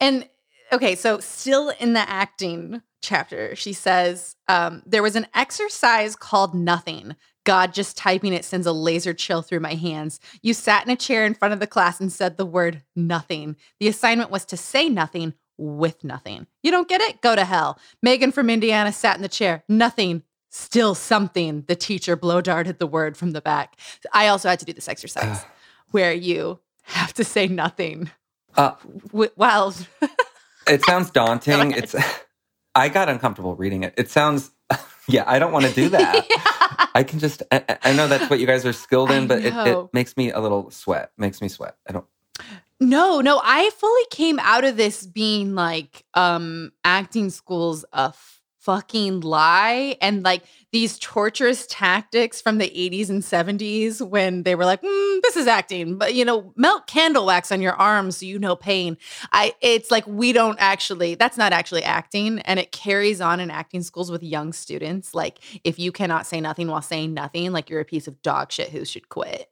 And 0.00 0.28
okay, 0.72 0.94
so 0.94 1.20
still 1.20 1.72
in 1.78 1.92
the 1.92 2.08
acting 2.08 2.82
chapter, 3.02 3.54
she 3.54 3.72
says 3.72 4.34
um, 4.48 4.82
there 4.86 5.02
was 5.02 5.16
an 5.16 5.26
exercise 5.34 6.16
called 6.16 6.54
nothing. 6.54 7.16
God, 7.48 7.72
just 7.72 7.96
typing 7.96 8.34
it 8.34 8.44
sends 8.44 8.66
a 8.66 8.72
laser 8.72 9.14
chill 9.14 9.40
through 9.40 9.60
my 9.60 9.72
hands. 9.72 10.20
You 10.42 10.52
sat 10.52 10.84
in 10.84 10.92
a 10.92 10.96
chair 10.96 11.24
in 11.24 11.32
front 11.32 11.54
of 11.54 11.60
the 11.60 11.66
class 11.66 11.98
and 11.98 12.12
said 12.12 12.36
the 12.36 12.44
word 12.44 12.82
nothing. 12.94 13.56
The 13.80 13.88
assignment 13.88 14.30
was 14.30 14.44
to 14.44 14.56
say 14.58 14.90
nothing 14.90 15.32
with 15.56 16.04
nothing. 16.04 16.46
You 16.62 16.70
don't 16.70 16.86
get 16.90 17.00
it? 17.00 17.22
Go 17.22 17.34
to 17.34 17.46
hell. 17.46 17.78
Megan 18.02 18.32
from 18.32 18.50
Indiana 18.50 18.92
sat 18.92 19.16
in 19.16 19.22
the 19.22 19.30
chair. 19.30 19.64
Nothing. 19.66 20.24
Still 20.50 20.94
something. 20.94 21.64
The 21.66 21.74
teacher 21.74 22.16
blow 22.16 22.42
darted 22.42 22.78
the 22.78 22.86
word 22.86 23.16
from 23.16 23.30
the 23.30 23.40
back. 23.40 23.78
I 24.12 24.28
also 24.28 24.50
had 24.50 24.58
to 24.58 24.66
do 24.66 24.74
this 24.74 24.86
exercise 24.86 25.46
where 25.90 26.12
you 26.12 26.58
have 26.82 27.14
to 27.14 27.24
say 27.24 27.48
nothing 27.48 28.10
Uh, 28.58 28.72
w- 29.06 29.30
while 29.36 29.74
it 30.68 30.84
sounds 30.84 31.10
daunting. 31.10 31.72
It's, 31.78 31.94
I 32.74 32.90
got 32.90 33.08
uncomfortable 33.08 33.56
reading 33.56 33.84
it. 33.84 33.94
It 33.96 34.10
sounds, 34.10 34.50
yeah, 35.08 35.24
I 35.26 35.38
don't 35.38 35.52
want 35.52 35.66
to 35.66 35.72
do 35.72 35.88
that. 35.96 36.90
I 36.94 37.02
can 37.02 37.18
just, 37.18 37.42
I, 37.50 37.78
I 37.82 37.92
know 37.92 38.06
that's 38.08 38.30
what 38.30 38.40
you 38.40 38.46
guys 38.46 38.64
are 38.64 38.72
skilled 38.72 39.10
I 39.10 39.16
in, 39.16 39.26
but 39.26 39.44
it, 39.44 39.54
it 39.54 39.88
makes 39.92 40.16
me 40.16 40.30
a 40.30 40.40
little 40.40 40.70
sweat, 40.70 41.10
makes 41.16 41.40
me 41.40 41.48
sweat. 41.48 41.76
I 41.88 41.92
don't, 41.92 42.06
No, 42.80 43.20
no, 43.20 43.40
I 43.42 43.70
fully 43.70 44.06
came 44.10 44.38
out 44.38 44.64
of 44.64 44.76
this 44.76 45.06
being 45.06 45.54
like 45.54 46.04
um 46.14 46.72
acting 46.84 47.30
school's 47.30 47.84
a 47.92 48.12
fucking 48.68 49.20
lie 49.20 49.96
and 50.02 50.22
like 50.22 50.42
these 50.72 50.98
torturous 50.98 51.66
tactics 51.70 52.38
from 52.38 52.58
the 52.58 52.68
80s 52.68 53.08
and 53.08 53.22
70s 53.22 54.06
when 54.06 54.42
they 54.42 54.54
were 54.54 54.66
like, 54.66 54.82
mm, 54.82 55.22
this 55.22 55.38
is 55.38 55.46
acting, 55.46 55.96
but 55.96 56.14
you 56.14 56.22
know, 56.22 56.52
melt 56.54 56.86
candle 56.86 57.24
wax 57.24 57.50
on 57.50 57.62
your 57.62 57.72
arms 57.72 58.18
so 58.18 58.26
you 58.26 58.38
know 58.38 58.54
pain. 58.54 58.98
I 59.32 59.54
it's 59.62 59.90
like 59.90 60.06
we 60.06 60.34
don't 60.34 60.58
actually 60.60 61.14
that's 61.14 61.38
not 61.38 61.54
actually 61.54 61.82
acting 61.82 62.40
and 62.40 62.60
it 62.60 62.70
carries 62.70 63.22
on 63.22 63.40
in 63.40 63.50
acting 63.50 63.82
schools 63.82 64.10
with 64.10 64.22
young 64.22 64.52
students 64.52 65.14
like 65.14 65.38
if 65.64 65.78
you 65.78 65.90
cannot 65.90 66.26
say 66.26 66.38
nothing 66.38 66.68
while 66.68 66.82
saying 66.82 67.14
nothing, 67.14 67.52
like 67.52 67.70
you're 67.70 67.80
a 67.80 67.86
piece 67.86 68.06
of 68.06 68.20
dog 68.20 68.52
shit 68.52 68.68
who 68.68 68.84
should 68.84 69.08
quit. 69.08 69.50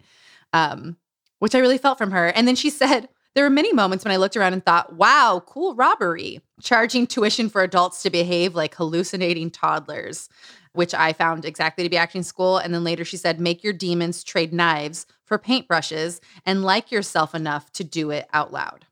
Um 0.52 0.98
which 1.38 1.54
I 1.54 1.58
really 1.60 1.78
felt 1.78 1.96
from 1.96 2.10
her. 2.10 2.28
And 2.28 2.46
then 2.46 2.54
she 2.54 2.68
said, 2.68 3.08
There 3.34 3.44
were 3.44 3.50
many 3.50 3.72
moments 3.72 4.04
when 4.04 4.12
I 4.12 4.18
looked 4.18 4.36
around 4.36 4.52
and 4.52 4.64
thought, 4.64 4.94
wow, 4.94 5.42
cool 5.46 5.74
robbery, 5.74 6.42
charging 6.62 7.06
tuition 7.06 7.48
for 7.48 7.62
adults 7.62 8.02
to 8.02 8.10
behave 8.10 8.54
like 8.54 8.74
hallucinating 8.74 9.50
toddlers, 9.50 10.28
which 10.72 10.94
I 10.94 11.12
found 11.12 11.44
exactly 11.44 11.84
to 11.84 11.90
be 11.90 11.96
acting 11.96 12.22
school. 12.22 12.58
And 12.58 12.72
then 12.72 12.84
later 12.84 13.04
she 13.04 13.16
said, 13.16 13.40
make 13.40 13.62
your 13.62 13.72
demons 13.72 14.24
trade 14.24 14.52
knives 14.52 15.06
for 15.24 15.38
paintbrushes 15.38 16.20
and 16.44 16.62
like 16.64 16.90
yourself 16.90 17.34
enough 17.34 17.70
to 17.72 17.84
do 17.84 18.10
it 18.10 18.26
out 18.32 18.52
loud. 18.52 18.86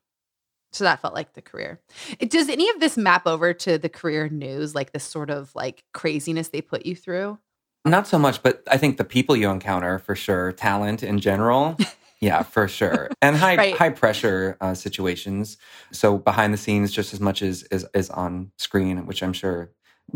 So 0.73 0.83
that 0.83 1.01
felt 1.01 1.13
like 1.13 1.33
the 1.33 1.41
career. 1.41 1.79
It- 2.19 2.29
Does 2.29 2.49
any 2.49 2.69
of 2.69 2.79
this 2.79 2.97
map 2.97 3.25
over 3.25 3.53
to 3.53 3.77
the 3.77 3.87
career 3.89 4.27
news, 4.27 4.75
like 4.75 4.91
this 4.91 5.05
sort 5.05 5.29
of 5.29 5.55
like 5.55 5.83
craziness 5.93 6.49
they 6.49 6.61
put 6.61 6.85
you 6.85 6.95
through? 6.95 7.39
not 7.87 8.07
so 8.07 8.17
much, 8.17 8.41
but 8.41 8.63
I 8.67 8.77
think 8.77 8.97
the 8.97 9.03
people 9.03 9.35
you 9.35 9.47
encounter 9.51 9.99
for 9.99 10.15
sure, 10.15 10.51
talent 10.51 11.03
in 11.03 11.19
general. 11.19 11.77
Yeah, 12.21 12.43
for 12.43 12.67
sure, 12.67 13.09
and 13.21 13.35
high 13.45 13.55
Right. 13.57 13.75
high 13.75 13.89
pressure 13.89 14.57
uh, 14.61 14.73
situations. 14.73 15.57
So 15.91 16.17
behind 16.17 16.53
the 16.53 16.57
scenes, 16.57 16.91
just 16.91 17.13
as 17.13 17.19
much 17.19 17.41
as 17.41 17.63
is 17.63 17.85
is 17.93 18.09
on 18.09 18.51
screen, 18.57 19.05
which 19.05 19.21
I'm 19.23 19.33
sure 19.33 19.71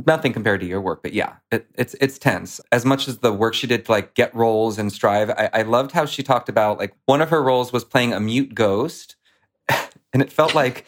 nothing 0.05 0.33
compared 0.33 0.61
to 0.61 0.67
your 0.67 0.81
work, 0.81 1.01
but 1.01 1.13
yeah, 1.13 1.35
it, 1.51 1.67
it's 1.75 1.95
it's 1.95 2.17
tense. 2.17 2.61
As 2.71 2.85
much 2.85 3.07
as 3.07 3.19
the 3.19 3.33
work 3.33 3.53
she 3.53 3.67
did 3.67 3.85
to 3.85 3.91
like 3.91 4.13
get 4.15 4.33
roles 4.35 4.77
and 4.77 4.91
strive, 4.91 5.29
I, 5.31 5.49
I 5.53 5.61
loved 5.63 5.91
how 5.91 6.05
she 6.05 6.23
talked 6.23 6.49
about 6.49 6.77
like 6.79 6.93
one 7.05 7.21
of 7.21 7.29
her 7.29 7.41
roles 7.43 7.73
was 7.73 7.83
playing 7.83 8.13
a 8.13 8.19
mute 8.19 8.53
ghost, 8.55 9.15
and 10.13 10.21
it 10.21 10.31
felt 10.31 10.55
like 10.55 10.85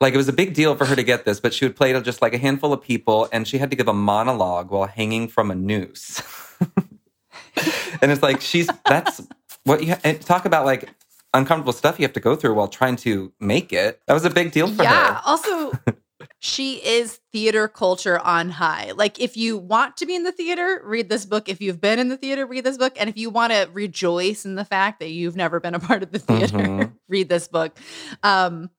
like 0.00 0.14
it 0.14 0.16
was 0.16 0.28
a 0.28 0.32
big 0.32 0.54
deal 0.54 0.74
for 0.76 0.86
her 0.86 0.96
to 0.96 1.02
get 1.02 1.24
this, 1.24 1.40
but 1.40 1.52
she 1.52 1.64
would 1.64 1.76
play 1.76 1.92
to 1.92 2.00
just 2.00 2.22
like 2.22 2.34
a 2.34 2.38
handful 2.38 2.72
of 2.72 2.80
people, 2.82 3.28
and 3.32 3.46
she 3.46 3.58
had 3.58 3.70
to 3.70 3.76
give 3.76 3.88
a 3.88 3.94
monologue 3.94 4.70
while 4.70 4.86
hanging 4.86 5.28
from 5.28 5.50
a 5.50 5.54
noose. 5.54 6.22
and 8.00 8.10
it's 8.10 8.22
like 8.22 8.40
she's 8.40 8.68
that's 8.86 9.20
what 9.64 9.82
you 9.84 9.94
and 10.04 10.20
talk 10.20 10.44
about 10.44 10.64
like 10.64 10.88
uncomfortable 11.34 11.72
stuff 11.72 11.98
you 11.98 12.04
have 12.04 12.12
to 12.12 12.20
go 12.20 12.36
through 12.36 12.54
while 12.54 12.68
trying 12.68 12.96
to 12.96 13.32
make 13.40 13.72
it. 13.72 14.00
That 14.06 14.14
was 14.14 14.24
a 14.24 14.30
big 14.30 14.52
deal 14.52 14.68
for 14.68 14.82
yeah. 14.82 14.88
her. 14.88 15.12
Yeah. 15.12 15.20
Also, 15.24 15.72
she 16.38 16.76
is 16.76 17.20
theater 17.32 17.66
culture 17.68 18.18
on 18.20 18.50
high. 18.50 18.92
Like, 18.92 19.20
if 19.20 19.36
you 19.36 19.58
want 19.58 19.96
to 19.98 20.06
be 20.06 20.14
in 20.14 20.22
the 20.22 20.32
theater, 20.32 20.80
read 20.84 21.08
this 21.08 21.26
book. 21.26 21.48
If 21.48 21.60
you've 21.60 21.80
been 21.80 21.98
in 21.98 22.08
the 22.08 22.16
theater, 22.16 22.46
read 22.46 22.64
this 22.64 22.78
book. 22.78 22.94
And 22.98 23.10
if 23.10 23.16
you 23.16 23.30
want 23.30 23.52
to 23.52 23.68
rejoice 23.72 24.44
in 24.44 24.54
the 24.54 24.64
fact 24.64 25.00
that 25.00 25.10
you've 25.10 25.36
never 25.36 25.58
been 25.58 25.74
a 25.74 25.80
part 25.80 26.02
of 26.02 26.12
the 26.12 26.20
theater, 26.20 26.58
Mhm. 26.58 26.92
read 27.08 27.28
this 27.28 27.48
book. 27.48 27.76
Um, 28.22 28.70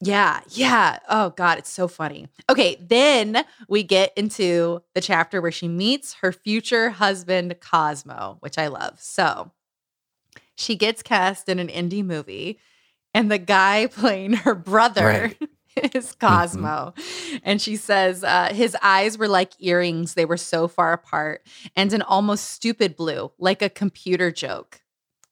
yeah, 0.00 0.40
yeah. 0.50 0.98
Oh 1.08 1.30
God, 1.30 1.58
it's 1.58 1.70
so 1.70 1.88
funny. 1.88 2.28
Okay, 2.50 2.76
then 2.78 3.44
we 3.68 3.82
get 3.82 4.12
into 4.16 4.82
the 4.94 5.00
chapter 5.00 5.40
where 5.40 5.52
she 5.52 5.66
meets 5.66 6.14
her 6.14 6.30
future 6.30 6.90
husband, 6.90 7.56
Cosmo, 7.60 8.36
which 8.40 8.58
I 8.58 8.66
love. 8.66 9.00
So 9.00 9.50
she 10.56 10.76
gets 10.76 11.02
cast 11.02 11.48
in 11.48 11.58
an 11.58 11.68
indie 11.68 12.04
movie, 12.04 12.58
and 13.12 13.30
the 13.30 13.38
guy 13.38 13.86
playing 13.92 14.34
her 14.34 14.54
brother 14.54 15.32
Right. 15.40 15.48
is 15.94 16.14
Cosmo. 16.14 16.94
And 17.42 17.60
she 17.60 17.76
says 17.76 18.22
uh, 18.22 18.52
his 18.52 18.76
eyes 18.82 19.18
were 19.18 19.28
like 19.28 19.52
earrings, 19.58 20.14
they 20.14 20.24
were 20.24 20.36
so 20.36 20.68
far 20.68 20.92
apart, 20.92 21.46
and 21.74 21.92
an 21.92 22.02
almost 22.02 22.50
stupid 22.50 22.96
blue, 22.96 23.32
like 23.38 23.60
a 23.60 23.68
computer 23.68 24.30
joke. 24.30 24.82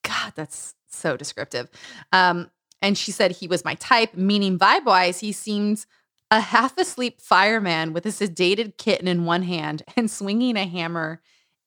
God, 0.03 0.33
that's 0.35 0.75
so 0.89 1.17
descriptive. 1.17 1.69
Um, 2.13 2.51
and 2.81 2.99
she 2.99 3.13
said 3.13 3.31
he 3.31 3.47
was 3.47 3.65
my 3.65 3.75
type, 3.77 4.15
meaning 4.15 4.59
vibe 4.59 4.85
wise, 4.85 5.21
he 5.21 5.31
seemed 5.33 5.87
a 6.31 6.41
half 6.41 6.77
asleep 6.79 7.21
fireman 7.21 7.93
with 7.93 8.07
a 8.07 8.09
sedated 8.09 8.77
kitten 8.79 9.07
in 9.07 9.25
one 9.25 9.43
hand 9.43 9.83
and 9.97 10.11
swinging 10.11 10.57
a 10.57 10.67
hammer 10.67 11.21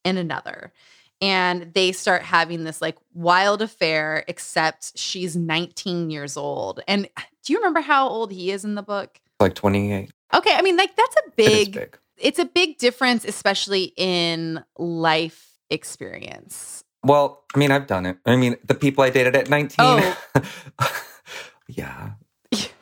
in 0.04 0.18
another. 0.18 0.74
And 1.22 1.74
they 1.74 1.92
start 1.92 2.22
having 2.24 2.64
this 2.66 2.82
like 2.82 2.98
wild 3.14 3.62
affair, 3.62 4.26
except 4.28 4.98
she's 4.98 5.36
19 5.36 6.10
years 6.10 6.36
old. 6.38 6.82
And 6.88 7.08
do 7.44 7.54
you 7.54 7.60
remember 7.60 7.80
how 7.82 8.08
old 8.08 8.32
he 8.32 8.52
is 8.52 8.66
in 8.66 8.76
the 8.76 8.84
book? 8.84 9.20
Like 9.40 9.56
28. 9.56 10.12
Okay, 10.34 10.54
I 10.54 10.62
mean, 10.62 10.76
like 10.76 10.96
that's 10.96 11.16
a 11.16 11.28
It 11.28 11.36
big, 11.36 11.74
big. 11.74 11.98
it's 12.18 12.40
a 12.40 12.46
big 12.46 12.78
difference, 12.78 13.24
especially 13.26 13.94
in 13.96 14.64
life 14.78 15.52
experience. 15.70 16.84
Well, 17.04 17.44
I 17.56 17.60
mean, 17.60 17.72
I've 17.72 17.88
done 17.88 18.06
it. 18.06 18.18
I 18.26 18.36
mean, 18.36 18.58
the 18.66 18.74
people 18.76 19.04
I 19.04 19.10
dated 19.10 19.36
at 19.36 19.50
19. 19.50 19.76
Oh. 19.80 20.18
yeah. 21.68 22.12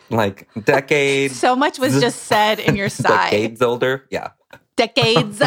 Like 0.09 0.47
decades. 0.65 1.37
So 1.39 1.55
much 1.55 1.79
was 1.79 1.99
just 1.99 2.23
said 2.23 2.59
in 2.59 2.75
your 2.75 2.89
side. 3.03 3.31
decades 3.31 3.61
older. 3.61 4.05
Yeah. 4.09 4.29
Decades. 4.75 5.41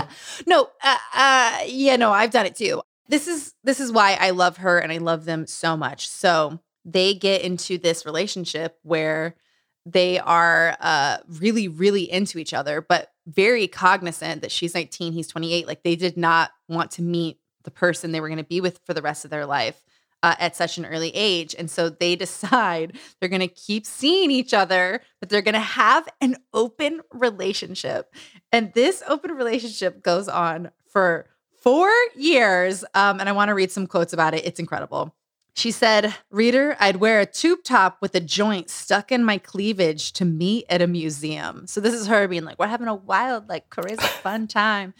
no, 0.46 0.68
uh, 0.82 0.96
uh, 1.14 1.58
yeah, 1.66 1.96
no, 1.96 2.12
I've 2.12 2.30
done 2.30 2.46
it 2.46 2.56
too. 2.56 2.82
This 3.08 3.28
is 3.28 3.54
this 3.62 3.78
is 3.80 3.92
why 3.92 4.16
I 4.20 4.30
love 4.30 4.58
her 4.58 4.78
and 4.78 4.90
I 4.90 4.98
love 4.98 5.24
them 5.24 5.46
so 5.46 5.76
much. 5.76 6.08
So 6.08 6.60
they 6.84 7.14
get 7.14 7.42
into 7.42 7.78
this 7.78 8.04
relationship 8.04 8.78
where 8.82 9.36
they 9.84 10.18
are 10.18 10.76
uh, 10.80 11.18
really, 11.28 11.68
really 11.68 12.10
into 12.10 12.38
each 12.38 12.52
other, 12.52 12.80
but 12.80 13.12
very 13.26 13.68
cognizant 13.68 14.42
that 14.42 14.50
she's 14.50 14.74
19, 14.74 15.12
he's 15.12 15.28
28. 15.28 15.66
Like 15.66 15.84
they 15.84 15.94
did 15.94 16.16
not 16.16 16.50
want 16.68 16.90
to 16.92 17.02
meet 17.02 17.38
the 17.62 17.70
person 17.70 18.10
they 18.10 18.20
were 18.20 18.28
going 18.28 18.38
to 18.38 18.44
be 18.44 18.60
with 18.60 18.80
for 18.84 18.94
the 18.94 19.02
rest 19.02 19.24
of 19.24 19.30
their 19.30 19.46
life 19.46 19.82
uh, 20.26 20.34
at 20.40 20.56
such 20.56 20.76
an 20.76 20.84
early 20.84 21.12
age. 21.14 21.54
And 21.56 21.70
so 21.70 21.88
they 21.88 22.16
decide 22.16 22.98
they're 23.20 23.28
going 23.28 23.38
to 23.38 23.46
keep 23.46 23.86
seeing 23.86 24.32
each 24.32 24.52
other, 24.52 25.00
but 25.20 25.28
they're 25.28 25.40
going 25.40 25.54
to 25.54 25.60
have 25.60 26.08
an 26.20 26.36
open 26.52 27.00
relationship. 27.12 28.12
And 28.50 28.72
this 28.74 29.04
open 29.06 29.30
relationship 29.30 30.02
goes 30.02 30.26
on 30.26 30.72
for 30.88 31.26
four 31.62 31.92
years. 32.16 32.84
Um, 32.94 33.20
and 33.20 33.28
I 33.28 33.32
want 33.32 33.50
to 33.50 33.54
read 33.54 33.70
some 33.70 33.86
quotes 33.86 34.12
about 34.12 34.34
it. 34.34 34.44
It's 34.44 34.58
incredible. 34.58 35.14
She 35.56 35.70
said, 35.70 36.14
Reader, 36.30 36.76
I'd 36.78 36.96
wear 36.96 37.18
a 37.18 37.24
tube 37.24 37.60
top 37.64 37.96
with 38.02 38.14
a 38.14 38.20
joint 38.20 38.68
stuck 38.68 39.10
in 39.10 39.24
my 39.24 39.38
cleavage 39.38 40.12
to 40.12 40.26
meet 40.26 40.66
at 40.68 40.82
a 40.82 40.86
museum. 40.86 41.66
So 41.66 41.80
this 41.80 41.94
is 41.94 42.06
her 42.08 42.28
being 42.28 42.44
like, 42.44 42.58
We're 42.58 42.66
having 42.66 42.88
a 42.88 42.94
wild, 42.94 43.48
like 43.48 43.70
crazy 43.70 43.96
fun 44.22 44.48
time. 44.48 44.92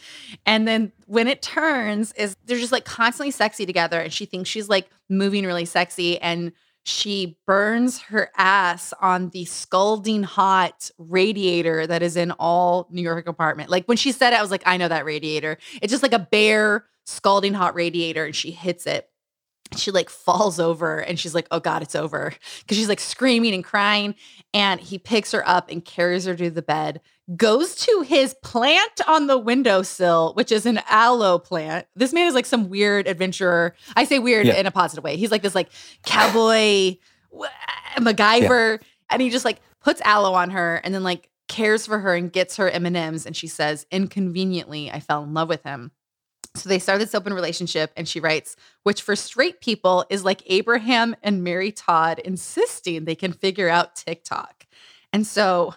And 0.47 0.67
then 0.67 0.93
when 1.05 1.29
it 1.29 1.43
turns, 1.43 2.13
is 2.13 2.35
they're 2.47 2.59
just 2.59 2.73
like 2.73 2.87
constantly 2.87 3.33
sexy 3.33 3.67
together. 3.67 4.01
And 4.01 4.11
she 4.11 4.25
thinks 4.25 4.49
she's 4.49 4.71
like 4.71 4.89
moving 5.11 5.45
really 5.45 5.67
sexy. 5.67 6.19
And 6.23 6.53
she 6.85 7.37
burns 7.47 8.01
her 8.03 8.31
ass 8.39 8.95
on 8.99 9.29
the 9.31 9.45
scalding 9.45 10.23
hot 10.23 10.91
radiator 10.97 11.87
that 11.87 12.03
is 12.03 12.17
in 12.17 12.31
all 12.31 12.89
New 12.91 13.03
York 13.03 13.29
apartment. 13.29 13.69
Like 13.69 13.85
when 13.85 13.99
she 13.99 14.11
said 14.11 14.33
it, 14.33 14.39
I 14.39 14.43
was 14.43 14.51
like, 14.51 14.63
I 14.65 14.79
know 14.79 14.89
that 14.89 15.05
radiator. 15.05 15.59
It's 15.83 15.91
just 15.91 16.03
like 16.03 16.15
a 16.15 16.19
bare 16.19 16.87
scalding 17.05 17.53
hot 17.53 17.75
radiator, 17.75 18.25
and 18.25 18.35
she 18.35 18.53
hits 18.53 18.87
it 18.87 19.11
she 19.75 19.91
like 19.91 20.09
falls 20.09 20.61
over 20.61 20.99
and 20.99 21.19
she's 21.19 21.35
like, 21.35 21.47
oh 21.51 21.61
God, 21.61 21.83
it's 21.83 21.95
over. 21.95 22.31
Cause 22.69 22.77
she's 22.77 22.89
like 22.89 23.01
screaming 23.01 23.55
and 23.55 23.65
crying. 23.65 24.15
And 24.55 24.81
he 24.81 24.99
picks 24.99 25.33
her 25.33 25.47
up 25.49 25.71
and 25.71 25.85
carries 25.85 26.25
her 26.25 26.35
to 26.37 26.51
the 26.51 26.63
bed, 26.63 27.01
goes 27.37 27.75
to 27.77 28.05
his 28.07 28.35
plant 28.43 29.01
on 29.07 29.27
the 29.27 29.39
windowsill, 29.39 30.35
which 30.35 30.53
is 30.53 30.67
an 30.67 30.81
aloe 30.89 31.39
plant. 31.39 31.87
This 31.95 32.13
man 32.13 32.29
is 32.29 32.35
like 32.35 32.47
some 32.47 32.69
weird 32.69 33.07
adventurer. 33.07 33.75
I 33.97 34.05
say 34.05 34.19
weird 34.19 34.47
yeah. 34.47 34.55
in 34.55 34.67
a 34.67 34.71
positive 34.71 35.05
way. 35.05 35.17
He's 35.17 35.31
like 35.31 35.43
this 35.43 35.55
like 35.55 35.71
cowboy 36.05 36.97
uh, 37.39 37.49
MacGyver. 37.99 38.79
Yeah. 38.81 38.87
And 39.11 39.23
he 39.23 39.31
just 39.31 39.45
like 39.45 39.61
puts 39.81 40.01
aloe 40.03 40.35
on 40.35 40.51
her 40.51 40.81
and 40.85 40.95
then 40.95 41.03
like 41.03 41.29
cares 41.49 41.87
for 41.87 41.99
her 41.99 42.15
and 42.15 42.33
gets 42.33 42.57
her 42.57 42.69
M&Ms. 42.69 43.27
And 43.27 43.37
she 43.37 43.47
says, 43.47 43.87
inconveniently, 43.91 44.91
I 44.91 45.01
fell 45.01 45.23
in 45.23 45.35
love 45.35 45.49
with 45.49 45.63
him. 45.63 45.93
So 46.57 46.69
they 46.69 46.79
start 46.79 46.99
this 46.99 47.15
open 47.15 47.33
relationship, 47.33 47.93
and 47.97 48.09
she 48.09 48.21
writes, 48.21 48.57
which 48.83 49.03
for 49.03 49.17
straight 49.17 49.61
people 49.61 50.05
is 50.11 50.25
like 50.25 50.43
Abraham 50.47 51.17
and 51.23 51.45
Mary 51.45 51.73
Todd 51.73 52.19
insisting 52.21 53.05
they 53.05 53.15
can 53.15 53.33
figure 53.33 53.69
out 53.69 53.97
TikTok. 53.97 54.67
And 55.13 55.27
so 55.27 55.75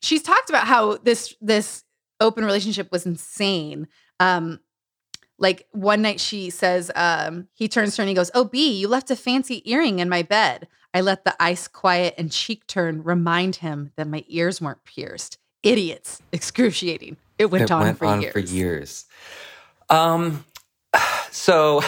she's 0.00 0.22
talked 0.22 0.48
about 0.50 0.66
how 0.66 0.96
this 0.98 1.34
this 1.40 1.84
open 2.20 2.44
relationship 2.44 2.90
was 2.90 3.06
insane. 3.06 3.88
Um, 4.20 4.60
like 5.38 5.66
one 5.70 6.02
night 6.02 6.20
she 6.20 6.50
says, 6.50 6.90
um, 6.96 7.48
he 7.54 7.68
turns 7.68 7.94
to 7.94 8.02
her 8.02 8.04
and 8.04 8.08
he 8.08 8.14
goes, 8.14 8.30
Oh, 8.34 8.44
B, 8.44 8.78
you 8.78 8.88
left 8.88 9.10
a 9.10 9.16
fancy 9.16 9.62
earring 9.70 10.00
in 10.00 10.08
my 10.08 10.22
bed. 10.22 10.66
I 10.92 11.00
let 11.00 11.24
the 11.24 11.36
ice 11.40 11.68
quiet 11.68 12.14
and 12.18 12.32
cheek 12.32 12.66
turn 12.66 13.02
remind 13.04 13.56
him 13.56 13.92
that 13.96 14.08
my 14.08 14.24
ears 14.28 14.60
weren't 14.60 14.84
pierced. 14.84 15.38
Idiots. 15.62 16.22
Excruciating. 16.32 17.16
It 17.38 17.50
went 17.50 17.64
it 17.64 17.70
on, 17.70 17.82
went 17.82 17.98
for, 17.98 18.06
on 18.06 18.22
years. 18.22 18.32
for 18.32 18.40
years. 18.40 19.04
Um, 19.90 20.44
so 21.30 21.82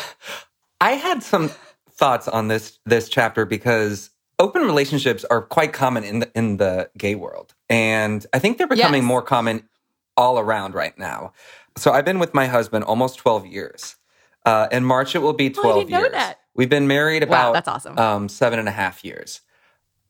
I 0.81 0.93
had 0.93 1.23
some 1.23 1.51
thoughts 1.91 2.29
on 2.29 2.49
this 2.49 2.79
this 2.87 3.09
chapter 3.09 3.45
because 3.45 4.11
open 4.39 4.63
relationships 4.63 5.25
are 5.25 5.43
quite 5.43 5.73
common 5.73 6.05
in 6.05 6.21
the 6.21 6.31
in 6.35 6.57
the 6.57 6.91
gay 6.97 7.15
world, 7.15 7.55
and 7.69 8.27
I 8.33 8.39
think 8.39 8.59
they're 8.59 8.67
becoming 8.67 9.03
yes. 9.03 9.09
more 9.09 9.23
common 9.23 9.69
all 10.17 10.39
around 10.39 10.75
right 10.75 10.97
now. 10.99 11.33
So 11.77 11.93
I've 11.93 12.05
been 12.05 12.19
with 12.19 12.35
my 12.35 12.47
husband 12.47 12.85
almost 12.85 13.19
twelve 13.19 13.47
years. 13.47 13.97
Uh, 14.47 14.69
in 14.73 14.85
March, 14.85 15.15
it 15.15 15.19
will 15.19 15.35
be 15.35 15.49
oh, 15.59 15.63
twelve 15.63 15.91
years. 15.91 16.11
That. 16.13 16.41
We've 16.55 16.69
been 16.69 16.89
married 16.89 17.23
about 17.23 17.49
wow, 17.49 17.53
that's 17.53 17.69
awesome. 17.69 17.99
Um, 17.99 18.29
seven 18.29 18.59
and 18.59 18.69
a 18.69 18.73
half 18.73 19.05
years. 19.05 19.43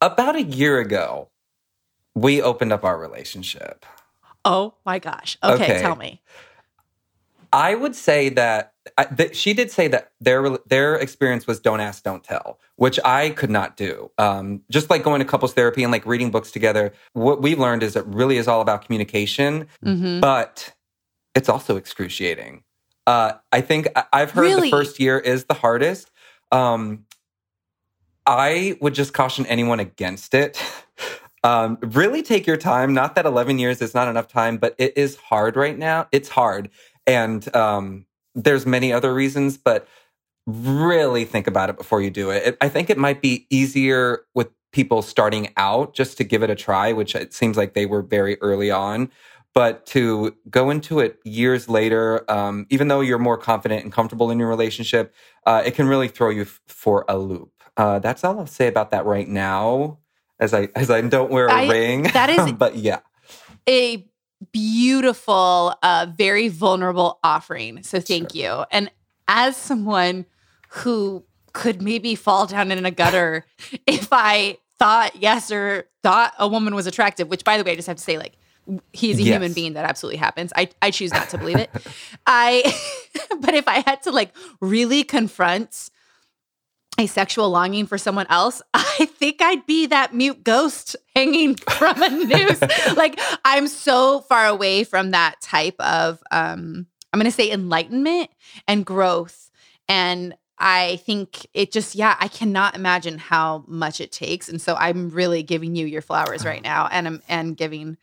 About 0.00 0.36
a 0.36 0.42
year 0.42 0.78
ago, 0.78 1.28
we 2.14 2.40
opened 2.40 2.72
up 2.72 2.84
our 2.84 2.98
relationship. 2.98 3.84
Oh 4.44 4.74
my 4.86 4.98
gosh! 4.98 5.36
Okay, 5.42 5.64
okay. 5.64 5.80
tell 5.80 5.96
me. 5.96 6.22
I 7.52 7.74
would 7.74 7.94
say 7.94 8.28
that, 8.30 8.74
that 9.10 9.34
she 9.36 9.54
did 9.54 9.70
say 9.70 9.88
that 9.88 10.12
their 10.20 10.58
their 10.66 10.94
experience 10.96 11.46
was 11.46 11.60
don't 11.60 11.80
ask, 11.80 12.02
don't 12.02 12.22
tell, 12.22 12.58
which 12.76 12.98
I 13.04 13.30
could 13.30 13.50
not 13.50 13.76
do. 13.76 14.10
Um, 14.18 14.62
just 14.70 14.90
like 14.90 15.02
going 15.02 15.20
to 15.20 15.24
couples 15.24 15.54
therapy 15.54 15.82
and 15.82 15.92
like 15.92 16.06
reading 16.06 16.30
books 16.30 16.50
together, 16.50 16.92
what 17.12 17.42
we've 17.42 17.58
learned 17.58 17.82
is 17.82 17.96
it 17.96 18.06
really 18.06 18.36
is 18.36 18.48
all 18.48 18.60
about 18.60 18.84
communication, 18.84 19.66
mm-hmm. 19.84 20.20
but 20.20 20.72
it's 21.34 21.48
also 21.48 21.76
excruciating. 21.76 22.62
Uh, 23.06 23.32
I 23.50 23.60
think 23.60 23.88
I've 24.12 24.30
heard 24.30 24.42
really? 24.42 24.62
the 24.62 24.70
first 24.70 25.00
year 25.00 25.18
is 25.18 25.44
the 25.44 25.54
hardest. 25.54 26.10
Um, 26.52 27.06
I 28.26 28.76
would 28.80 28.94
just 28.94 29.12
caution 29.12 29.46
anyone 29.46 29.80
against 29.80 30.34
it. 30.34 30.62
Um, 31.42 31.78
really 31.80 32.22
take 32.22 32.46
your 32.46 32.56
time. 32.56 32.92
Not 32.92 33.14
that 33.14 33.24
11 33.24 33.58
years 33.58 33.80
is 33.80 33.94
not 33.94 34.08
enough 34.08 34.28
time, 34.28 34.58
but 34.58 34.74
it 34.78 34.92
is 34.96 35.16
hard 35.16 35.56
right 35.56 35.78
now. 35.78 36.06
It's 36.12 36.28
hard. 36.28 36.70
And 37.06 37.54
um, 37.54 38.06
there's 38.34 38.66
many 38.66 38.92
other 38.92 39.12
reasons, 39.12 39.56
but 39.56 39.86
really 40.46 41.24
think 41.24 41.46
about 41.46 41.70
it 41.70 41.76
before 41.76 42.00
you 42.00 42.10
do 42.10 42.30
it. 42.30 42.42
it. 42.46 42.56
I 42.60 42.68
think 42.68 42.90
it 42.90 42.98
might 42.98 43.20
be 43.20 43.46
easier 43.50 44.24
with 44.34 44.48
people 44.72 45.02
starting 45.02 45.52
out 45.56 45.94
just 45.94 46.16
to 46.18 46.24
give 46.24 46.42
it 46.42 46.50
a 46.50 46.54
try, 46.54 46.92
which 46.92 47.14
it 47.14 47.34
seems 47.34 47.56
like 47.56 47.74
they 47.74 47.86
were 47.86 48.02
very 48.02 48.40
early 48.40 48.70
on. 48.70 49.10
But 49.52 49.84
to 49.86 50.36
go 50.48 50.70
into 50.70 51.00
it 51.00 51.18
years 51.24 51.68
later, 51.68 52.30
um, 52.30 52.66
even 52.70 52.86
though 52.86 53.00
you're 53.00 53.18
more 53.18 53.36
confident 53.36 53.82
and 53.82 53.92
comfortable 53.92 54.30
in 54.30 54.38
your 54.38 54.48
relationship, 54.48 55.12
uh, 55.44 55.62
it 55.64 55.74
can 55.74 55.88
really 55.88 56.06
throw 56.06 56.30
you 56.30 56.42
f- 56.42 56.60
for 56.68 57.04
a 57.08 57.18
loop. 57.18 57.50
Uh, 57.76 57.98
that's 57.98 58.22
all 58.22 58.38
I'll 58.38 58.46
say 58.46 58.68
about 58.68 58.90
that 58.92 59.06
right 59.06 59.26
now. 59.26 59.98
As 60.38 60.54
I 60.54 60.68
as 60.74 60.90
I 60.90 61.00
don't 61.02 61.30
wear 61.30 61.48
a 61.48 61.52
I, 61.52 61.68
ring, 61.68 62.04
that 62.04 62.30
is, 62.30 62.52
but 62.58 62.76
yeah, 62.76 63.00
a 63.68 64.06
beautiful, 64.52 65.74
uh, 65.82 66.06
very 66.16 66.48
vulnerable 66.48 67.18
offering. 67.22 67.82
So 67.82 68.00
thank 68.00 68.32
sure. 68.32 68.42
you. 68.42 68.64
And 68.70 68.90
as 69.28 69.56
someone 69.56 70.26
who 70.70 71.24
could 71.52 71.82
maybe 71.82 72.14
fall 72.14 72.46
down 72.46 72.70
in 72.70 72.86
a 72.86 72.90
gutter 72.90 73.44
if 73.86 74.08
I 74.12 74.58
thought 74.78 75.16
yes 75.16 75.50
or 75.50 75.88
thought 76.02 76.32
a 76.38 76.48
woman 76.48 76.74
was 76.74 76.86
attractive, 76.86 77.28
which 77.28 77.44
by 77.44 77.58
the 77.58 77.64
way, 77.64 77.72
I 77.72 77.76
just 77.76 77.88
have 77.88 77.96
to 77.96 78.02
say, 78.02 78.18
like, 78.18 78.36
he's 78.92 79.18
a 79.18 79.22
yes. 79.22 79.34
human 79.34 79.52
being 79.52 79.72
that 79.74 79.84
absolutely 79.84 80.18
happens. 80.18 80.52
I, 80.54 80.68
I 80.80 80.90
choose 80.90 81.12
not 81.12 81.28
to 81.30 81.38
believe 81.38 81.58
it. 81.58 81.70
I 82.26 82.62
but 83.40 83.54
if 83.54 83.66
I 83.66 83.82
had 83.86 84.02
to 84.02 84.12
like 84.12 84.34
really 84.60 85.02
confront 85.02 85.90
a 87.00 87.06
sexual 87.06 87.50
longing 87.50 87.86
for 87.86 87.98
someone 87.98 88.26
else, 88.28 88.62
I 88.74 89.06
think 89.06 89.42
I'd 89.42 89.66
be 89.66 89.86
that 89.86 90.14
mute 90.14 90.44
ghost 90.44 90.96
hanging 91.16 91.54
from 91.70 92.02
a 92.02 92.10
noose. 92.10 92.60
like 92.96 93.18
I'm 93.44 93.66
so 93.66 94.20
far 94.20 94.46
away 94.46 94.84
from 94.84 95.10
that 95.10 95.40
type 95.40 95.78
of 95.80 96.22
um 96.30 96.86
I'm 97.12 97.18
going 97.18 97.24
to 97.24 97.36
say 97.36 97.50
enlightenment 97.50 98.30
and 98.68 98.86
growth 98.86 99.50
and 99.88 100.34
I 100.58 100.96
think 101.06 101.46
it 101.54 101.72
just 101.72 101.94
yeah, 101.94 102.16
I 102.20 102.28
cannot 102.28 102.76
imagine 102.76 103.18
how 103.18 103.64
much 103.66 104.00
it 104.00 104.12
takes 104.12 104.48
and 104.48 104.60
so 104.60 104.76
I'm 104.76 105.10
really 105.10 105.42
giving 105.42 105.74
you 105.74 105.86
your 105.86 106.02
flowers 106.02 106.44
right 106.44 106.62
now 106.62 106.88
and 106.92 107.06
I'm 107.06 107.22
and 107.28 107.56
giving 107.56 107.96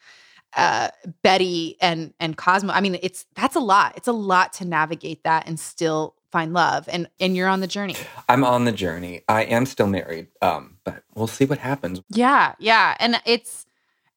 uh 0.56 0.90
Betty 1.22 1.78
and 1.80 2.14
and 2.20 2.36
Cosmo. 2.36 2.74
I 2.74 2.82
mean, 2.82 2.98
it's 3.02 3.26
that's 3.36 3.56
a 3.56 3.62
lot. 3.62 3.94
It's 3.96 4.08
a 4.08 4.14
lot 4.14 4.54
to 4.54 4.66
navigate 4.66 5.24
that 5.24 5.48
and 5.48 5.60
still 5.60 6.17
find 6.38 6.54
love 6.54 6.88
and 6.88 7.10
and 7.20 7.36
you're 7.36 7.48
on 7.48 7.62
the 7.62 7.68
journey. 7.68 7.96
I'm 8.30 8.44
on 8.44 8.66
the 8.66 8.72
journey. 8.72 9.24
I 9.28 9.46
am 9.46 9.66
still 9.66 9.88
married 9.88 10.28
um 10.44 10.78
but 10.84 11.02
we'll 11.16 11.26
see 11.26 11.46
what 11.46 11.58
happens. 11.58 12.00
Yeah 12.10 12.54
yeah 12.60 12.96
and 13.00 13.20
it's 13.26 13.66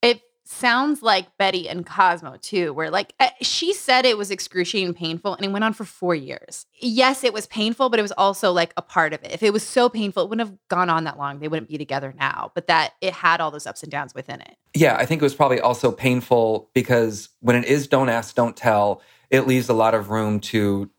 it 0.03 0.21
sounds 0.45 1.03
like 1.03 1.35
betty 1.39 1.66
and 1.66 1.87
cosmo 1.87 2.37
too 2.43 2.75
where 2.75 2.91
like 2.91 3.14
uh, 3.21 3.29
she 3.41 3.73
said 3.73 4.05
it 4.05 4.18
was 4.18 4.31
excruciating 4.31 4.93
painful 4.93 5.35
and 5.35 5.47
it 5.47 5.51
went 5.51 5.64
on 5.64 5.73
for 5.73 5.87
four 5.87 6.14
years. 6.14 6.66
Yes 6.79 7.25
it 7.25 7.33
was 7.33 7.47
painful 7.47 7.89
but 7.89 7.99
it 7.99 8.03
was 8.03 8.12
also 8.18 8.53
like 8.53 8.75
a 8.77 8.83
part 8.83 9.14
of 9.14 9.23
it. 9.25 9.33
If 9.33 9.43
it 9.43 9.55
was 9.55 9.62
so 9.62 9.89
painful 9.89 10.25
it 10.25 10.29
wouldn't 10.29 10.47
have 10.47 10.59
gone 10.68 10.91
on 10.91 11.05
that 11.05 11.16
long. 11.16 11.39
They 11.39 11.49
wouldn't 11.49 11.71
be 11.71 11.79
together 11.79 12.12
now 12.18 12.53
but 12.55 12.66
that 12.66 12.93
it 13.01 13.14
had 13.14 13.41
all 13.41 13.51
those 13.51 13.66
ups 13.66 13.83
and 13.83 13.91
downs 13.91 14.14
within 14.14 14.43
it. 14.43 14.57
Yeah 14.75 14.97
i 14.97 15.07
think 15.07 15.23
it 15.23 15.25
was 15.25 15.35
probably 15.35 15.61
also 15.61 15.91
painful 15.91 16.68
because 16.75 17.31
when 17.41 17.57
it 17.57 17.64
is 17.64 17.89
don't 17.89 18.11
ask 18.11 18.35
don't 18.35 18.59
tell 18.59 19.01
it 19.31 19.47
leaves 19.47 19.71
a 19.71 19.75
lot 19.75 19.95
of 19.95 20.11
room 20.11 20.41
to 20.41 20.91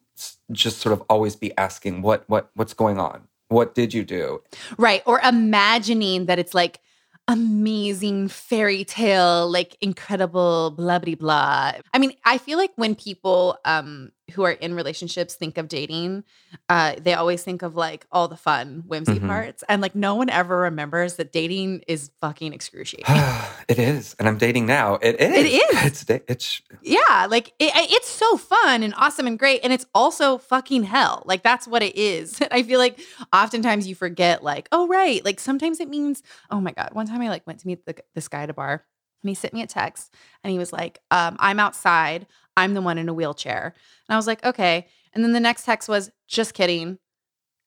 just 0.51 0.79
sort 0.79 0.93
of 0.93 1.03
always 1.09 1.35
be 1.35 1.55
asking 1.57 2.01
what 2.01 2.23
what 2.27 2.49
what's 2.55 2.73
going 2.73 2.99
on? 2.99 3.27
What 3.49 3.75
did 3.75 3.93
you 3.93 4.03
do? 4.03 4.41
Right 4.77 5.03
or 5.05 5.19
imagining 5.19 6.25
that 6.25 6.39
it's 6.39 6.53
like 6.53 6.79
amazing 7.27 8.27
fairy 8.27 8.83
tale 8.83 9.49
like 9.49 9.77
incredible 9.79 10.71
blah 10.71 10.99
blah 10.99 11.15
blah. 11.15 11.71
I 11.93 11.99
mean 11.99 12.13
i 12.25 12.37
feel 12.37 12.57
like 12.57 12.71
when 12.75 12.95
people 12.95 13.57
um 13.63 14.11
who 14.31 14.43
are 14.43 14.51
in 14.51 14.73
relationships 14.73 15.35
think 15.35 15.57
of 15.57 15.67
dating, 15.67 16.23
uh, 16.69 16.95
they 16.99 17.13
always 17.13 17.43
think 17.43 17.61
of 17.61 17.75
like 17.75 18.05
all 18.11 18.27
the 18.27 18.35
fun, 18.37 18.83
whimsy 18.87 19.19
Mhm. 19.19 19.27
parts. 19.27 19.63
And 19.69 19.81
like 19.81 19.95
no 19.95 20.15
one 20.15 20.29
ever 20.29 20.57
remembers 20.57 21.15
that 21.15 21.31
dating 21.31 21.83
is 21.87 22.11
fucking 22.21 22.53
excruciating. 22.53 23.05
it 23.67 23.79
is, 23.79 24.15
and 24.19 24.27
I'm 24.27 24.37
dating 24.37 24.65
now. 24.65 24.95
It 24.95 25.19
is. 25.19 25.35
It 25.37 25.45
is. 25.45 25.61
It's 25.91 26.05
it's 26.27 26.61
yeah, 26.81 27.27
like 27.29 27.49
it, 27.59 27.71
it's 27.75 28.09
so 28.09 28.37
fun 28.37 28.83
and 28.83 28.93
awesome 28.97 29.27
and 29.27 29.37
great. 29.37 29.61
And 29.63 29.71
it's 29.73 29.85
also 29.93 30.37
fucking 30.37 30.83
hell. 30.83 31.23
Like 31.25 31.43
that's 31.43 31.67
what 31.67 31.83
it 31.83 31.95
is. 31.97 32.39
I 32.51 32.63
feel 32.63 32.79
like 32.79 32.99
oftentimes 33.33 33.87
you 33.87 33.95
forget, 33.95 34.43
like, 34.43 34.67
oh, 34.71 34.87
right. 34.87 35.23
Like 35.23 35.39
sometimes 35.39 35.79
it 35.79 35.89
means, 35.89 36.23
oh 36.49 36.61
my 36.61 36.71
God. 36.71 36.89
One 36.93 37.07
time 37.07 37.21
I 37.21 37.29
like 37.29 37.45
went 37.47 37.59
to 37.59 37.67
meet 37.67 37.85
the, 37.85 37.95
this 38.15 38.27
guy 38.27 38.43
at 38.43 38.49
a 38.49 38.53
bar 38.53 38.85
and 39.23 39.29
he 39.29 39.35
sent 39.35 39.53
me 39.53 39.61
a 39.61 39.67
text 39.67 40.13
and 40.43 40.51
he 40.51 40.57
was 40.59 40.71
like, 40.73 40.99
um, 41.11 41.35
I'm 41.39 41.59
outside. 41.59 42.25
I'm 42.57 42.73
the 42.73 42.81
one 42.81 42.97
in 42.97 43.09
a 43.09 43.13
wheelchair. 43.13 43.73
And 44.07 44.13
I 44.13 44.17
was 44.17 44.27
like, 44.27 44.43
okay. 44.45 44.87
And 45.13 45.23
then 45.23 45.33
the 45.33 45.39
next 45.39 45.65
text 45.65 45.87
was, 45.89 46.11
just 46.27 46.53
kidding. 46.53 46.97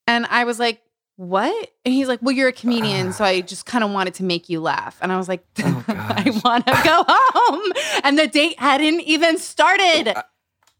And 0.07 0.27
I 0.27 0.45
was 0.45 0.59
like, 0.59 0.81
what? 1.17 1.71
And 1.85 1.95
he's 1.95 2.09
like, 2.09 2.21
well, 2.23 2.35
you're 2.35 2.49
a 2.49 2.53
comedian. 2.53 3.13
so 3.13 3.25
I 3.25 3.41
just 3.41 3.67
kind 3.67 3.85
of 3.85 3.91
wanted 3.91 4.15
to 4.15 4.25
make 4.25 4.49
you 4.49 4.61
laugh. 4.61 4.99
And 5.01 5.13
I 5.13 5.17
was 5.17 5.29
like, 5.29 5.45
Oh, 5.61 5.85
I 5.89 6.41
want 6.45 6.67
to 6.67 6.73
go 6.85 7.05
home. 7.09 7.73
And 8.03 8.19
the 8.19 8.27
date 8.27 8.59
hadn't 8.59 9.01
even 9.03 9.39
started. 9.39 10.13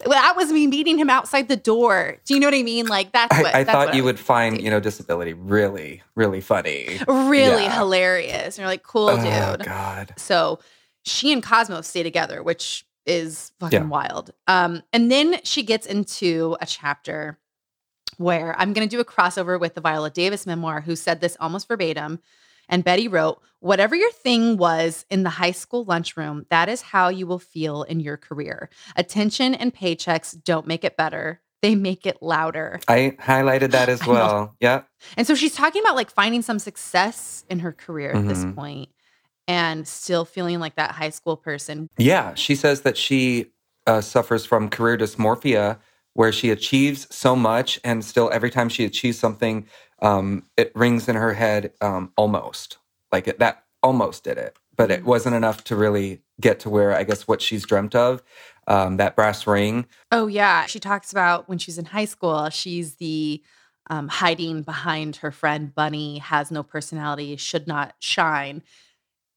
Well, 0.05 0.21
that 0.21 0.35
was 0.37 0.51
me 0.53 0.67
meeting 0.67 0.99
him 0.99 1.09
outside 1.09 1.49
the 1.49 1.57
door. 1.57 2.17
Do 2.25 2.35
you 2.35 2.41
know 2.41 2.49
what 2.49 2.55
I 2.55 2.63
mean? 2.65 2.87
Like 2.87 3.13
that's 3.13 3.37
what 3.39 3.55
I, 3.55 3.61
I 3.61 3.65
that's 3.65 3.71
thought 3.75 3.87
what 3.89 3.95
you 3.97 4.03
was 4.03 4.15
would 4.15 4.19
find, 4.21 4.61
you 4.61 4.69
know, 4.71 4.81
disability 4.81 5.35
really, 5.35 6.03
really 6.17 6.41
funny. 6.41 6.99
really 7.07 7.63
Yeah. 7.65 7.79
hilarious. 7.79 8.57
And 8.57 8.59
you're 8.59 8.67
like, 8.67 8.83
cool, 8.83 9.17
dude. 9.17 9.27
Oh 9.27 9.57
dude. 9.57 9.67
God. 9.67 10.15
So 10.17 10.59
she 11.05 11.33
and 11.33 11.43
Cosmo 11.43 11.81
stay 11.83 12.03
together, 12.03 12.43
which 12.43 12.85
is 13.07 13.53
fucking 13.61 13.83
Yeah. 13.83 13.87
wild. 13.87 14.31
Um, 14.47 14.83
and 14.93 15.11
then 15.11 15.41
she 15.45 15.63
gets 15.63 15.87
into 15.87 16.57
a 16.61 16.67
chapter 16.67 17.39
where 18.17 18.55
I'm 18.59 18.73
going 18.73 18.89
to 18.89 18.97
do 18.97 19.01
a 19.01 19.05
crossover 19.05 19.59
with 19.59 19.75
the 19.75 19.81
Viola 19.81 20.11
Davis 20.11 20.47
memoir, 20.47 20.81
who 20.81 20.95
said 20.97 21.21
this 21.21 21.37
almost 21.41 21.67
verbatim. 21.69 22.21
And 22.69 22.85
Betty 22.85 23.09
wrote, 23.09 23.43
Whatever 23.61 23.97
your 23.97 24.13
thing 24.13 24.57
was 24.59 25.07
in 25.11 25.23
the 25.23 25.31
high 25.31 25.51
school 25.53 25.85
lunchroom, 25.85 26.45
that 26.51 26.69
is 26.69 26.83
how 26.83 27.09
you 27.09 27.27
will 27.27 27.39
feel 27.39 27.83
in 27.83 27.99
your 27.99 28.17
career. 28.19 28.69
Attention 28.95 29.55
and 29.55 29.75
paychecks 29.75 30.37
don't 30.45 30.67
make 30.67 30.85
it 30.85 30.97
better, 30.99 31.41
they 31.63 31.75
make 31.75 32.07
it 32.07 32.19
louder. 32.23 32.79
I 32.89 33.17
highlighted 33.19 33.71
that 33.71 33.89
as 33.89 34.07
well. 34.07 34.55
Yeah. 34.61 34.83
And 35.17 35.27
so 35.27 35.35
she's 35.35 35.55
talking 35.55 35.83
about 35.83 35.95
like 35.97 36.11
finding 36.11 36.43
some 36.43 36.59
success 36.59 37.45
in 37.49 37.61
her 37.61 37.73
career 37.73 38.13
at 38.13 38.29
this 38.29 38.45
Mhm. 38.45 38.55
point 38.55 38.89
and 39.49 39.87
still 39.87 40.25
feeling 40.25 40.61
like 40.61 40.77
that 40.77 40.93
high 40.93 41.11
school 41.11 41.37
person. 41.37 41.89
Yeah, 41.99 42.35
she 42.35 42.55
says 42.55 42.83
that 42.83 42.97
she 42.97 43.53
uh, 43.87 44.01
suffers 44.01 44.45
from 44.45 44.69
career 44.71 44.97
dysmorphia, 44.97 45.79
where 46.15 46.33
she 46.33 46.51
achieves 46.51 47.07
so 47.15 47.35
much, 47.37 47.81
and 47.85 48.05
still 48.05 48.31
every 48.33 48.51
time 48.51 48.69
she 48.69 48.85
achieves 48.85 49.19
something, 49.19 49.67
um, 50.01 50.45
it 50.57 50.73
rings 50.75 51.09
in 51.09 51.17
her 51.17 51.35
head 51.35 51.73
um, 51.81 52.13
almost 52.17 52.79
like 53.13 53.29
it, 53.29 53.39
that 53.39 53.65
almost 53.83 54.25
did 54.25 54.39
it, 54.39 54.57
but 54.77 54.91
it 54.91 55.03
Mhm. 55.03 55.05
wasn't 55.05 55.35
enough 55.35 55.63
to 55.65 55.77
really 55.77 56.23
get 56.41 56.59
to 56.61 56.71
where 56.71 56.93
I 56.97 57.05
guess 57.05 57.29
what 57.29 57.43
she's 57.43 57.65
dreamt 57.67 57.95
of, 57.95 58.23
um, 58.67 58.97
that 58.97 59.15
brass 59.15 59.47
ring. 59.47 59.87
Oh, 60.11 60.27
yeah. 60.27 60.67
She 60.67 60.81
talks 60.81 61.13
about 61.13 61.49
when 61.49 61.59
she's 61.59 61.79
in 61.79 61.85
high 61.85 62.07
school, 62.07 62.49
she's 62.51 62.97
the 62.97 63.43
um, 63.91 64.09
hiding 64.09 64.63
behind 64.63 65.17
her 65.17 65.31
friend 65.31 65.75
Bunny, 65.75 66.19
has 66.19 66.51
no 66.51 66.63
personality, 66.63 67.37
should 67.37 67.67
not 67.67 67.95
shine. 67.99 68.63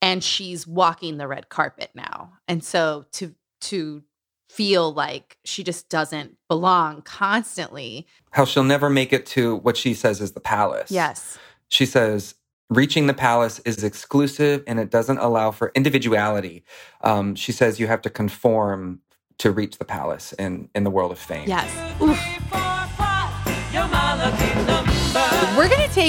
And 0.02 0.24
she's 0.24 0.68
walking 0.68 1.18
the 1.18 1.28
red 1.28 1.50
carpet 1.50 1.92
now. 1.96 2.34
And 2.48 2.64
so 2.64 3.06
to, 3.14 3.34
to, 3.62 4.04
feel 4.50 4.94
like 4.94 5.38
she 5.44 5.64
just 5.64 5.90
doesn't 5.90 6.38
belong 6.48 7.02
constantly. 7.02 8.08
How 8.32 8.46
she'll 8.46 8.64
never 8.64 8.90
make 8.90 9.14
it 9.14 9.26
to 9.28 9.58
what 9.58 9.78
she 9.78 9.94
says 9.94 10.22
is 10.22 10.32
the 10.32 10.40
palace. 10.40 10.90
Yes. 10.90 11.38
She 11.70 11.86
says, 11.86 12.36
reaching 12.70 13.08
the 13.08 13.14
palace 13.14 13.60
is 13.60 13.84
exclusive 13.84 14.64
and 14.68 14.80
it 14.80 14.90
doesn't 14.90 15.18
allow 15.20 15.52
for 15.52 15.72
individuality. 15.76 16.64
Um, 17.02 17.36
she 17.36 17.52
says 17.52 17.80
you 17.80 17.88
have 17.88 18.02
to 18.04 18.10
conform 18.10 19.02
to 19.40 19.52
reach 19.52 19.78
the 19.78 19.86
palace 19.86 20.34
in, 20.34 20.70
in 20.74 20.84
the 20.84 20.92
world 20.92 21.12
of 21.12 21.20
fame. 21.20 21.48
Yes. 21.48 22.02
Oof. 22.02 22.77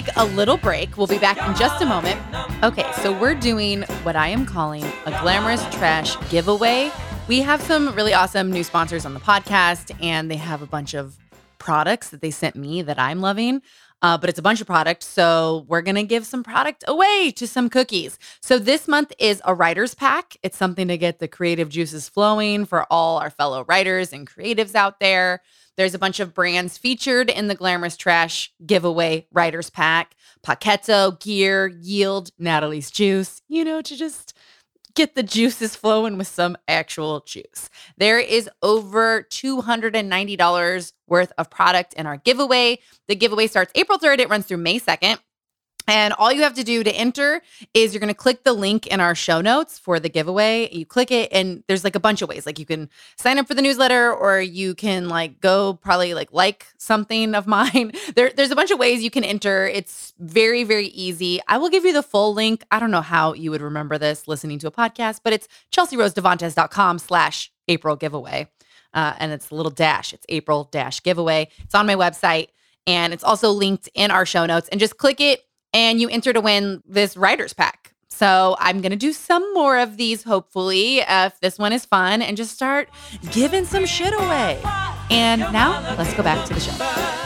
Take 0.02 0.16
a 0.16 0.24
little 0.26 0.56
break. 0.56 0.96
We'll 0.96 1.08
be 1.08 1.18
back 1.18 1.38
in 1.38 1.56
just 1.56 1.82
a 1.82 1.86
moment. 1.86 2.20
Okay, 2.62 2.88
so 3.02 3.12
we're 3.18 3.34
doing 3.34 3.82
what 4.04 4.14
I 4.14 4.28
am 4.28 4.46
calling 4.46 4.84
a 5.06 5.10
glamorous 5.20 5.62
trash 5.74 6.14
giveaway. 6.30 6.92
We 7.26 7.40
have 7.40 7.60
some 7.60 7.92
really 7.96 8.14
awesome 8.14 8.52
new 8.52 8.62
sponsors 8.62 9.04
on 9.04 9.12
the 9.12 9.18
podcast, 9.18 9.92
and 10.00 10.30
they 10.30 10.36
have 10.36 10.62
a 10.62 10.66
bunch 10.66 10.94
of 10.94 11.18
products 11.58 12.10
that 12.10 12.20
they 12.20 12.30
sent 12.30 12.54
me 12.54 12.80
that 12.82 12.96
I'm 13.00 13.20
loving. 13.20 13.60
Uh, 14.00 14.16
but 14.16 14.30
it's 14.30 14.38
a 14.38 14.42
bunch 14.42 14.60
of 14.60 14.68
products. 14.68 15.08
So 15.08 15.64
we're 15.66 15.82
going 15.82 15.96
to 15.96 16.04
give 16.04 16.24
some 16.24 16.44
product 16.44 16.84
away 16.86 17.32
to 17.34 17.48
some 17.48 17.68
cookies. 17.68 18.20
So 18.40 18.60
this 18.60 18.86
month 18.86 19.12
is 19.18 19.42
a 19.44 19.52
writer's 19.52 19.96
pack. 19.96 20.36
It's 20.44 20.56
something 20.56 20.86
to 20.86 20.96
get 20.96 21.18
the 21.18 21.26
creative 21.26 21.70
juices 21.70 22.08
flowing 22.08 22.66
for 22.66 22.86
all 22.88 23.18
our 23.18 23.30
fellow 23.30 23.64
writers 23.64 24.12
and 24.12 24.30
creatives 24.30 24.76
out 24.76 25.00
there. 25.00 25.42
There's 25.78 25.94
a 25.94 25.98
bunch 25.98 26.18
of 26.18 26.34
brands 26.34 26.76
featured 26.76 27.30
in 27.30 27.46
the 27.46 27.54
Glamorous 27.54 27.96
Trash 27.96 28.52
giveaway 28.66 29.28
writer's 29.32 29.70
pack 29.70 30.16
Poketo, 30.44 31.18
GIR, 31.20 31.68
Yield, 31.68 32.32
Natalie's 32.36 32.90
Juice, 32.90 33.42
you 33.48 33.64
know, 33.64 33.80
to 33.80 33.96
just 33.96 34.34
get 34.96 35.14
the 35.14 35.22
juices 35.22 35.76
flowing 35.76 36.18
with 36.18 36.26
some 36.26 36.56
actual 36.66 37.20
juice. 37.20 37.70
There 37.96 38.18
is 38.18 38.50
over 38.60 39.22
$290 39.22 40.92
worth 41.06 41.32
of 41.38 41.48
product 41.48 41.94
in 41.94 42.06
our 42.06 42.16
giveaway. 42.16 42.80
The 43.06 43.14
giveaway 43.14 43.46
starts 43.46 43.70
April 43.76 44.00
3rd, 44.00 44.18
it 44.18 44.28
runs 44.28 44.46
through 44.46 44.56
May 44.56 44.80
2nd. 44.80 45.18
And 45.88 46.12
all 46.18 46.30
you 46.30 46.42
have 46.42 46.52
to 46.54 46.62
do 46.62 46.84
to 46.84 46.92
enter 46.94 47.40
is 47.72 47.94
you're 47.94 48.00
going 48.00 48.08
to 48.08 48.14
click 48.14 48.44
the 48.44 48.52
link 48.52 48.86
in 48.86 49.00
our 49.00 49.14
show 49.14 49.40
notes 49.40 49.78
for 49.78 49.98
the 49.98 50.10
giveaway. 50.10 50.68
You 50.70 50.84
click 50.84 51.10
it, 51.10 51.32
and 51.32 51.64
there's 51.66 51.82
like 51.82 51.94
a 51.94 52.00
bunch 52.00 52.20
of 52.20 52.28
ways. 52.28 52.44
Like 52.44 52.58
you 52.58 52.66
can 52.66 52.90
sign 53.16 53.38
up 53.38 53.48
for 53.48 53.54
the 53.54 53.62
newsletter, 53.62 54.12
or 54.12 54.38
you 54.38 54.74
can 54.74 55.08
like 55.08 55.40
go 55.40 55.72
probably 55.72 56.12
like 56.12 56.28
like 56.30 56.66
something 56.76 57.34
of 57.34 57.46
mine. 57.58 57.92
There, 58.14 58.30
there's 58.36 58.50
a 58.50 58.56
bunch 58.56 58.70
of 58.70 58.78
ways 58.78 59.02
you 59.02 59.10
can 59.10 59.24
enter. 59.24 59.66
It's 59.66 60.12
very, 60.18 60.62
very 60.62 60.88
easy. 60.88 61.40
I 61.48 61.56
will 61.56 61.70
give 61.70 61.86
you 61.86 61.94
the 61.94 62.02
full 62.02 62.34
link. 62.34 62.64
I 62.70 62.78
don't 62.78 62.90
know 62.90 63.00
how 63.00 63.32
you 63.32 63.50
would 63.50 63.62
remember 63.62 63.96
this 63.96 64.28
listening 64.28 64.58
to 64.58 64.66
a 64.66 64.70
podcast, 64.70 65.20
but 65.24 65.32
it's 65.32 65.48
chelsearosedevantez.com 65.72 66.98
slash 66.98 67.50
April 67.66 67.96
giveaway. 67.96 68.50
Uh, 68.92 69.14
and 69.18 69.32
it's 69.32 69.50
a 69.50 69.54
little 69.54 69.70
dash. 69.70 70.12
It's 70.12 70.26
April 70.28 70.68
dash 70.70 71.02
giveaway. 71.02 71.48
It's 71.60 71.74
on 71.74 71.86
my 71.86 71.94
website 71.94 72.48
and 72.86 73.12
it's 73.12 73.22
also 73.22 73.50
linked 73.50 73.88
in 73.94 74.10
our 74.10 74.24
show 74.24 74.46
notes. 74.46 74.68
And 74.70 74.80
just 74.80 74.96
click 74.96 75.20
it 75.20 75.42
and 75.72 76.00
you 76.00 76.08
enter 76.08 76.32
to 76.32 76.40
win 76.40 76.82
this 76.86 77.16
writer's 77.16 77.52
pack. 77.52 77.94
So 78.10 78.56
I'm 78.58 78.80
going 78.80 78.90
to 78.90 78.96
do 78.96 79.12
some 79.12 79.54
more 79.54 79.78
of 79.78 79.96
these, 79.96 80.24
hopefully, 80.24 81.02
uh, 81.02 81.26
if 81.26 81.38
this 81.40 81.58
one 81.58 81.72
is 81.72 81.84
fun, 81.84 82.20
and 82.20 82.36
just 82.36 82.52
start 82.52 82.88
giving 83.30 83.64
some 83.64 83.86
shit 83.86 84.12
away. 84.12 84.60
And 85.10 85.40
now 85.52 85.94
let's 85.96 86.12
go 86.14 86.22
back 86.22 86.46
to 86.48 86.54
the 86.54 86.60
show. 86.60 87.24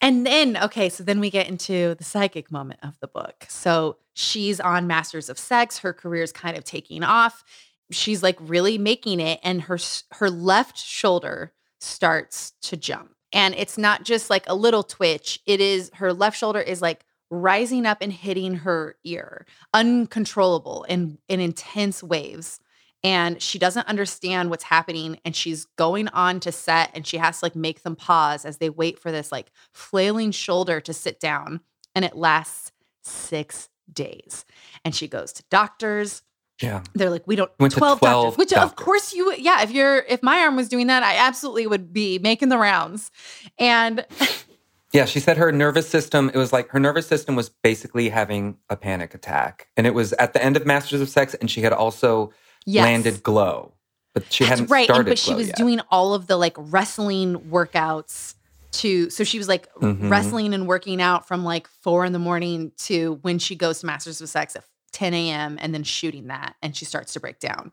And 0.00 0.26
then, 0.26 0.58
okay, 0.62 0.90
so 0.90 1.02
then 1.02 1.18
we 1.18 1.30
get 1.30 1.48
into 1.48 1.94
the 1.94 2.04
psychic 2.04 2.52
moment 2.52 2.80
of 2.82 2.98
the 3.00 3.06
book. 3.06 3.46
So 3.48 3.96
she's 4.12 4.60
on 4.60 4.86
Masters 4.86 5.30
of 5.30 5.38
Sex. 5.38 5.78
Her 5.78 5.94
career 5.94 6.22
is 6.22 6.32
kind 6.32 6.58
of 6.58 6.64
taking 6.64 7.02
off. 7.02 7.42
She's 7.90 8.22
like 8.22 8.36
really 8.40 8.76
making 8.76 9.20
it, 9.20 9.40
and 9.42 9.62
her 9.62 9.78
her 10.12 10.28
left 10.28 10.76
shoulder 10.78 11.52
starts 11.84 12.52
to 12.62 12.76
jump. 12.76 13.14
And 13.32 13.54
it's 13.54 13.76
not 13.76 14.04
just 14.04 14.30
like 14.30 14.44
a 14.46 14.54
little 14.54 14.82
twitch. 14.82 15.40
It 15.46 15.60
is 15.60 15.90
her 15.94 16.12
left 16.12 16.38
shoulder 16.38 16.60
is 16.60 16.80
like 16.80 17.04
rising 17.30 17.84
up 17.84 17.98
and 18.00 18.12
hitting 18.12 18.54
her 18.54 18.96
ear, 19.04 19.44
uncontrollable 19.72 20.86
and 20.88 21.18
in 21.28 21.40
intense 21.40 22.02
waves. 22.02 22.60
And 23.02 23.42
she 23.42 23.58
doesn't 23.58 23.88
understand 23.88 24.50
what's 24.50 24.64
happening. 24.64 25.18
And 25.24 25.34
she's 25.34 25.64
going 25.64 26.08
on 26.08 26.40
to 26.40 26.52
set 26.52 26.90
and 26.94 27.06
she 27.06 27.18
has 27.18 27.40
to 27.40 27.44
like 27.44 27.56
make 27.56 27.82
them 27.82 27.96
pause 27.96 28.44
as 28.44 28.58
they 28.58 28.70
wait 28.70 28.98
for 28.98 29.12
this 29.12 29.32
like 29.32 29.50
flailing 29.72 30.30
shoulder 30.30 30.80
to 30.80 30.92
sit 30.92 31.20
down. 31.20 31.60
And 31.94 32.04
it 32.04 32.16
lasts 32.16 32.72
six 33.02 33.68
days. 33.92 34.44
And 34.84 34.94
she 34.94 35.08
goes 35.08 35.32
to 35.34 35.44
doctors. 35.50 36.22
Yeah. 36.62 36.82
They're 36.94 37.10
like, 37.10 37.26
we 37.26 37.36
don't 37.36 37.50
Went 37.58 37.72
to 37.74 37.78
12, 37.78 37.98
12 37.98 38.24
doctors, 38.24 38.38
which 38.38 38.52
of 38.52 38.76
course 38.76 39.12
you 39.12 39.34
yeah, 39.36 39.62
if 39.62 39.70
you're 39.72 39.98
if 40.08 40.22
my 40.22 40.38
arm 40.38 40.56
was 40.56 40.68
doing 40.68 40.86
that, 40.86 41.02
I 41.02 41.16
absolutely 41.16 41.66
would 41.66 41.92
be 41.92 42.18
making 42.20 42.48
the 42.48 42.58
rounds. 42.58 43.10
And 43.58 44.06
Yeah, 44.92 45.06
she 45.06 45.18
said 45.18 45.36
her 45.38 45.50
nervous 45.50 45.88
system, 45.88 46.30
it 46.32 46.36
was 46.36 46.52
like 46.52 46.68
her 46.68 46.78
nervous 46.78 47.08
system 47.08 47.34
was 47.34 47.48
basically 47.48 48.08
having 48.10 48.56
a 48.70 48.76
panic 48.76 49.12
attack. 49.12 49.66
And 49.76 49.88
it 49.88 49.94
was 49.94 50.12
at 50.14 50.34
the 50.34 50.42
end 50.44 50.56
of 50.56 50.64
Masters 50.66 51.00
of 51.00 51.08
Sex, 51.08 51.34
and 51.34 51.50
she 51.50 51.62
had 51.62 51.72
also 51.72 52.32
yes. 52.64 52.84
landed 52.84 53.24
glow. 53.24 53.72
But 54.14 54.32
she 54.32 54.44
That's 54.44 54.50
hadn't 54.60 54.70
right. 54.70 54.88
And, 54.88 54.94
started 54.94 55.10
but 55.10 55.18
she 55.18 55.34
was 55.34 55.48
yet. 55.48 55.56
doing 55.56 55.80
all 55.90 56.14
of 56.14 56.28
the 56.28 56.36
like 56.36 56.54
wrestling 56.56 57.40
workouts 57.50 58.34
to 58.74 59.10
so 59.10 59.24
she 59.24 59.38
was 59.38 59.48
like 59.48 59.72
Mhm. 59.76 60.08
wrestling 60.10 60.54
and 60.54 60.66
working 60.68 61.00
out 61.02 61.26
from 61.26 61.44
like 61.44 61.66
four 61.66 62.04
in 62.04 62.12
the 62.12 62.18
morning 62.20 62.70
to 62.78 63.18
when 63.22 63.40
she 63.40 63.56
goes 63.56 63.80
to 63.80 63.86
Masters 63.86 64.20
of 64.20 64.28
Sex 64.28 64.54
at 64.54 64.62
10 64.94 65.12
a.m. 65.14 65.58
and 65.60 65.74
then 65.74 65.82
shooting 65.82 66.28
that. 66.28 66.54
And 66.62 66.74
she 66.76 66.84
starts 66.86 67.12
to 67.12 67.20
break 67.20 67.38
down. 67.40 67.72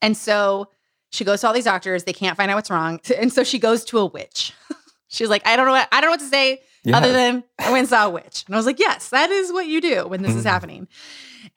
And 0.00 0.16
so 0.16 0.70
she 1.10 1.24
goes 1.24 1.40
to 1.42 1.48
all 1.48 1.52
these 1.52 1.64
doctors. 1.64 2.04
They 2.04 2.12
can't 2.14 2.36
find 2.36 2.50
out 2.50 2.54
what's 2.54 2.70
wrong. 2.70 3.00
And 3.18 3.30
so 3.32 3.44
she 3.44 3.58
goes 3.58 3.84
to 3.86 3.98
a 3.98 4.06
witch. 4.06 4.52
She's 5.08 5.28
like, 5.28 5.46
I 5.46 5.56
don't 5.56 5.66
know 5.66 5.72
what 5.72 5.88
I 5.92 6.00
don't 6.00 6.08
know 6.08 6.12
what 6.12 6.20
to 6.20 6.26
say 6.26 6.62
Yes. 6.82 6.96
other 6.96 7.12
than 7.12 7.44
I 7.58 7.70
went 7.70 7.80
and 7.80 7.88
saw 7.88 8.06
a 8.06 8.10
witch. 8.10 8.44
And 8.46 8.54
I 8.54 8.58
was 8.58 8.64
like, 8.64 8.78
yes, 8.78 9.10
that 9.10 9.28
is 9.30 9.52
what 9.52 9.66
you 9.66 9.82
do 9.82 10.08
when 10.08 10.22
this 10.22 10.34
is 10.34 10.44
Mhm. 10.44 10.48
happening. 10.48 10.88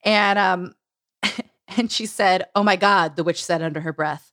And 0.03 0.38
um 0.39 0.74
and 1.78 1.89
she 1.91 2.05
said, 2.05 2.45
Oh 2.55 2.64
my 2.64 2.76
God, 2.76 3.16
the 3.16 3.24
witch 3.24 3.41
said 3.43 3.61
under 3.61 3.80
her 3.80 3.93
breath. 3.93 4.32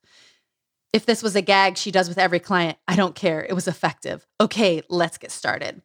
If 0.93 1.07
this 1.07 1.22
was 1.22 1.37
a 1.37 1.43
gag 1.43 1.76
she 1.76 1.93
does 1.93 2.09
with 2.09 2.18
every 2.18 2.41
client, 2.41 2.76
I 2.89 2.97
don't 2.97 3.14
care. 3.14 3.45
It 3.45 3.53
was 3.53 3.68
effective. 3.68 4.26
Okay, 4.41 4.83
let's 4.89 5.18
get 5.18 5.31
started. 5.31 5.83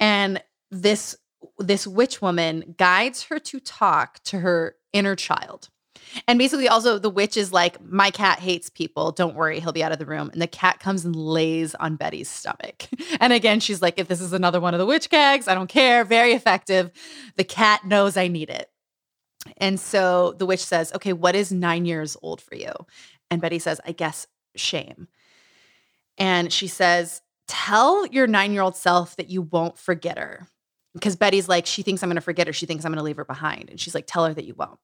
And 0.00 0.42
this 0.72 1.16
this 1.60 1.86
witch 1.86 2.20
woman 2.20 2.74
guides 2.78 3.24
her 3.24 3.38
to 3.38 3.60
talk 3.60 4.22
to 4.24 4.40
her 4.40 4.76
inner 4.92 5.14
child. 5.14 5.68
And 6.26 6.38
basically, 6.38 6.68
also, 6.68 6.98
the 6.98 7.10
witch 7.10 7.36
is 7.36 7.52
like, 7.52 7.80
My 7.82 8.10
cat 8.10 8.40
hates 8.40 8.68
people. 8.68 9.12
Don't 9.12 9.34
worry, 9.34 9.60
he'll 9.60 9.72
be 9.72 9.84
out 9.84 9.92
of 9.92 9.98
the 9.98 10.06
room. 10.06 10.30
And 10.32 10.42
the 10.42 10.46
cat 10.46 10.80
comes 10.80 11.04
and 11.04 11.14
lays 11.14 11.74
on 11.76 11.96
Betty's 11.96 12.28
stomach. 12.28 12.88
And 13.20 13.32
again, 13.32 13.60
she's 13.60 13.82
like, 13.82 13.98
If 13.98 14.08
this 14.08 14.20
is 14.20 14.32
another 14.32 14.60
one 14.60 14.74
of 14.74 14.80
the 14.80 14.86
witch 14.86 15.10
gags, 15.10 15.46
I 15.46 15.54
don't 15.54 15.68
care. 15.68 16.04
Very 16.04 16.32
effective. 16.32 16.90
The 17.36 17.44
cat 17.44 17.84
knows 17.84 18.16
I 18.16 18.28
need 18.28 18.50
it. 18.50 18.70
And 19.58 19.78
so 19.78 20.34
the 20.38 20.46
witch 20.46 20.64
says, 20.64 20.92
Okay, 20.94 21.12
what 21.12 21.36
is 21.36 21.52
nine 21.52 21.84
years 21.84 22.16
old 22.22 22.40
for 22.40 22.54
you? 22.54 22.72
And 23.30 23.40
Betty 23.40 23.58
says, 23.58 23.80
I 23.86 23.92
guess 23.92 24.26
shame. 24.56 25.08
And 26.18 26.52
she 26.52 26.66
says, 26.66 27.22
Tell 27.46 28.06
your 28.06 28.26
nine 28.26 28.52
year 28.52 28.62
old 28.62 28.76
self 28.76 29.16
that 29.16 29.28
you 29.28 29.42
won't 29.42 29.76
forget 29.76 30.18
her. 30.18 30.46
Because 30.94 31.16
Betty's 31.16 31.48
like, 31.48 31.66
She 31.66 31.82
thinks 31.82 32.02
I'm 32.02 32.08
going 32.08 32.16
to 32.16 32.20
forget 32.20 32.46
her. 32.46 32.52
She 32.52 32.66
thinks 32.66 32.84
I'm 32.84 32.92
going 32.92 32.98
to 32.98 33.04
leave 33.04 33.16
her 33.16 33.24
behind. 33.24 33.70
And 33.70 33.78
she's 33.80 33.94
like, 33.94 34.06
Tell 34.06 34.24
her 34.24 34.34
that 34.34 34.44
you 34.44 34.54
won't. 34.54 34.78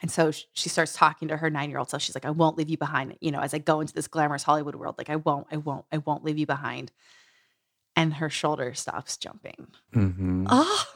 And 0.00 0.10
so 0.10 0.32
she 0.52 0.68
starts 0.68 0.92
talking 0.94 1.28
to 1.28 1.36
her 1.36 1.48
nine 1.48 1.70
year 1.70 1.78
old 1.78 1.88
self. 1.88 2.02
She's 2.02 2.16
like, 2.16 2.24
I 2.24 2.30
won't 2.30 2.58
leave 2.58 2.68
you 2.68 2.76
behind. 2.76 3.16
You 3.20 3.30
know, 3.30 3.40
as 3.40 3.54
I 3.54 3.58
go 3.58 3.80
into 3.80 3.94
this 3.94 4.08
glamorous 4.08 4.42
Hollywood 4.42 4.74
world, 4.74 4.96
like, 4.98 5.08
I 5.08 5.16
won't, 5.16 5.46
I 5.52 5.58
won't, 5.58 5.84
I 5.92 5.98
won't 5.98 6.24
leave 6.24 6.38
you 6.38 6.46
behind. 6.46 6.90
And 7.94 8.14
her 8.14 8.28
shoulder 8.28 8.74
stops 8.74 9.16
jumping. 9.16 9.68
Mhm. 9.94 10.46
Oh, 10.50 10.86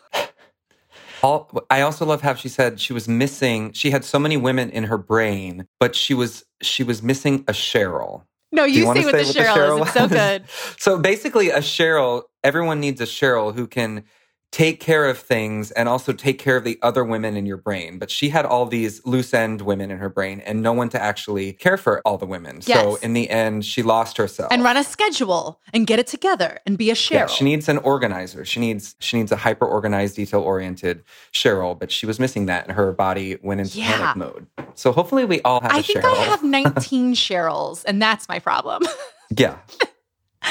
All, 1.22 1.50
I 1.70 1.82
also 1.82 2.04
love 2.04 2.22
how 2.22 2.34
she 2.34 2.48
said 2.48 2.80
she 2.80 2.92
was 2.92 3.06
missing. 3.08 3.72
She 3.72 3.90
had 3.90 4.04
so 4.04 4.18
many 4.18 4.36
women 4.36 4.70
in 4.70 4.84
her 4.84 4.98
brain, 4.98 5.66
but 5.78 5.94
she 5.94 6.14
was 6.14 6.44
she 6.62 6.82
was 6.82 7.02
missing 7.02 7.44
a 7.48 7.52
Cheryl. 7.52 8.24
No, 8.56 8.64
you, 8.64 8.86
wanna 8.86 9.00
say 9.00 9.06
what 9.06 9.12
the 9.12 9.22
Cheryl, 9.22 9.82
is. 9.82 9.86
It's 9.86 9.92
so 9.92 10.08
good. 10.08 10.44
so 10.78 10.98
basically, 10.98 11.50
a 11.50 11.58
Cheryl. 11.58 12.22
Everyone 12.42 12.80
needs 12.80 13.00
a 13.00 13.04
Cheryl 13.04 13.54
who 13.54 13.66
can 13.66 14.04
take 14.52 14.80
care 14.80 15.06
of 15.06 15.18
things 15.18 15.70
and 15.72 15.88
also 15.88 16.12
take 16.12 16.38
care 16.38 16.56
of 16.56 16.64
the 16.64 16.78
other 16.80 17.04
women 17.04 17.36
in 17.36 17.44
your 17.44 17.56
brain. 17.58 17.98
But 17.98 18.10
she 18.10 18.30
had 18.30 18.46
all 18.46 18.64
these 18.64 19.04
loose 19.04 19.34
end 19.34 19.60
women 19.60 19.90
in 19.90 19.98
her 19.98 20.08
brain 20.08 20.40
and 20.40 20.62
no 20.62 20.72
one 20.72 20.88
to 20.90 21.02
actually 21.02 21.52
care 21.52 21.76
for 21.76 22.00
all 22.06 22.16
the 22.16 22.24
women. 22.26 22.62
So 22.62 22.94
in 22.96 23.12
the 23.12 23.28
end, 23.28 23.64
she 23.66 23.82
lost 23.82 24.16
herself. 24.16 24.50
And 24.52 24.62
run 24.64 24.76
a 24.76 24.84
schedule 24.84 25.60
and 25.74 25.86
get 25.86 25.98
it 25.98 26.06
together 26.06 26.58
and 26.64 26.78
be 26.78 26.90
a 26.90 26.94
Cheryl. 26.94 27.10
Yeah, 27.14 27.26
she 27.26 27.44
needs 27.44 27.68
an 27.68 27.78
organizer. 27.78 28.44
She 28.44 28.60
needs 28.60 28.94
she 28.98 29.18
needs 29.18 29.30
a 29.30 29.36
hyper 29.36 29.66
organized, 29.66 30.16
detail 30.16 30.40
oriented 30.40 31.02
Cheryl, 31.32 31.78
but 31.78 31.90
she 31.92 32.06
was 32.06 32.18
missing 32.18 32.46
that, 32.46 32.66
and 32.66 32.74
her 32.76 32.92
body 32.92 33.36
went 33.42 33.60
into 33.60 33.78
Yeah. 33.78 33.96
panic 33.98 34.16
mode. 34.16 34.46
So 34.74 34.90
hopefully, 34.92 35.24
we 35.24 35.42
all 35.42 35.60
have 35.60 35.72
a 35.72 35.74
I 35.74 35.82
think 35.82 36.00
Cheryl. 36.00 36.12
I 36.18 36.24
have 36.24 36.42
19 36.44 37.14
Cheryls, 37.14 37.84
and 37.86 38.00
that's 38.00 38.28
my 38.28 38.38
problem. 38.38 38.82
yeah, 39.36 39.56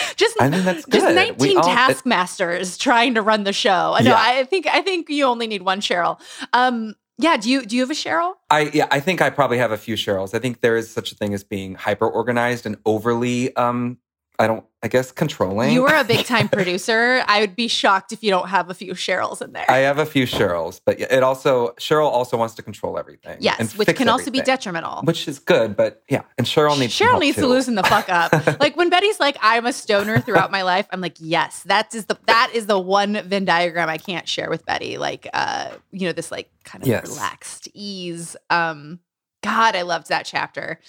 just 0.15 0.39
I 0.41 0.49
think 0.49 0.63
that's 0.65 0.85
just 0.85 1.15
19 1.15 1.57
all- 1.57 1.63
taskmasters 1.63 2.77
trying 2.77 3.13
to 3.15 3.21
run 3.21 3.43
the 3.43 3.53
show. 3.53 3.95
No, 3.99 4.11
Yeah. 4.11 4.15
I 4.17 4.43
think 4.43 4.67
I 4.67 4.81
think 4.81 5.09
you 5.09 5.25
only 5.25 5.47
need 5.47 5.61
one 5.63 5.81
Cheryl. 5.81 6.19
Um, 6.53 6.95
yeah. 7.17 7.37
Do 7.37 7.49
you 7.49 7.65
do 7.65 7.75
you 7.75 7.81
have 7.81 7.91
a 7.91 7.93
Cheryl? 7.93 8.33
I 8.49 8.69
yeah, 8.73 8.87
I 8.91 8.99
think 8.99 9.21
I 9.21 9.29
probably 9.29 9.57
have 9.57 9.71
a 9.71 9.77
few 9.77 9.95
Cheryls. 9.95 10.33
I 10.33 10.39
think 10.39 10.61
there 10.61 10.75
is 10.77 10.89
such 10.91 11.11
a 11.11 11.15
thing 11.15 11.33
as 11.33 11.43
being 11.43 11.75
hyper 11.75 12.07
organized 12.07 12.65
and 12.65 12.77
overly 12.85 13.55
um 13.55 13.97
I 14.37 14.47
don't 14.47 14.65
I 14.85 14.87
guess 14.87 15.11
controlling. 15.11 15.73
You 15.73 15.81
were 15.81 15.95
a 15.95 16.03
big 16.03 16.27
time 16.27 16.47
producer. 16.59 17.23
I 17.27 17.39
would 17.39 17.55
be 17.55 17.67
shocked 17.67 18.11
if 18.11 18.21
you 18.21 18.29
don't 18.29 18.49
have 18.49 18.69
a 18.69 18.75
few 18.75 18.93
Cheryls 18.93 19.41
in 19.41 19.51
there. 19.51 19.65
I 19.67 19.77
have 19.79 19.97
a 19.97 20.05
few 20.05 20.27
Cheryls, 20.27 20.79
but 20.85 20.99
it 20.99 21.23
also 21.23 21.69
Cheryl 21.79 22.05
also 22.05 22.37
wants 22.37 22.53
to 22.53 22.61
control 22.61 22.99
everything. 22.99 23.37
yes, 23.39 23.75
which 23.75 23.87
can 23.95 24.07
also 24.09 24.29
be 24.29 24.41
detrimental. 24.41 25.01
Which 25.01 25.27
is 25.27 25.39
good, 25.39 25.75
but 25.75 26.03
yeah, 26.07 26.21
and 26.37 26.45
Cheryl 26.45 26.79
needs 26.79 26.93
Cheryl 26.93 27.19
needs 27.19 27.35
to 27.37 27.47
loosen 27.47 27.73
the 27.73 27.81
fuck 27.81 28.09
up. 28.09 28.31
like 28.59 28.77
when 28.77 28.91
Betty's 28.91 29.19
like, 29.19 29.37
"I'm 29.41 29.65
a 29.65 29.73
stoner 29.73 30.19
throughout 30.19 30.51
my 30.51 30.61
life," 30.61 30.85
I'm 30.91 31.01
like, 31.01 31.15
"Yes, 31.17 31.63
that 31.63 31.95
is 31.95 32.05
the 32.05 32.19
that 32.27 32.51
is 32.53 32.67
the 32.67 32.79
one 32.79 33.27
Venn 33.27 33.43
diagram 33.43 33.89
I 33.89 33.97
can't 33.97 34.29
share 34.29 34.51
with 34.51 34.67
Betty." 34.67 34.99
Like, 34.99 35.27
uh, 35.33 35.71
you 35.91 36.05
know, 36.05 36.13
this 36.13 36.29
like 36.29 36.51
kind 36.63 36.83
of 36.83 36.87
Yes. 36.87 37.07
relaxed 37.07 37.69
ease. 37.73 38.35
Um, 38.51 38.99
God, 39.41 39.75
I 39.75 39.81
loved 39.81 40.09
that 40.09 40.27
chapter. 40.27 40.79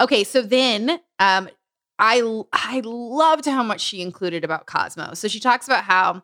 Okay, 0.00 0.24
so 0.24 0.42
then, 0.42 0.98
um, 1.20 1.48
I 1.98 2.42
I 2.52 2.82
loved 2.84 3.46
how 3.46 3.62
much 3.62 3.80
she 3.80 4.02
included 4.02 4.44
about 4.44 4.66
Cosmo. 4.66 5.14
So 5.14 5.28
she 5.28 5.40
talks 5.40 5.66
about 5.66 5.84
how 5.84 6.22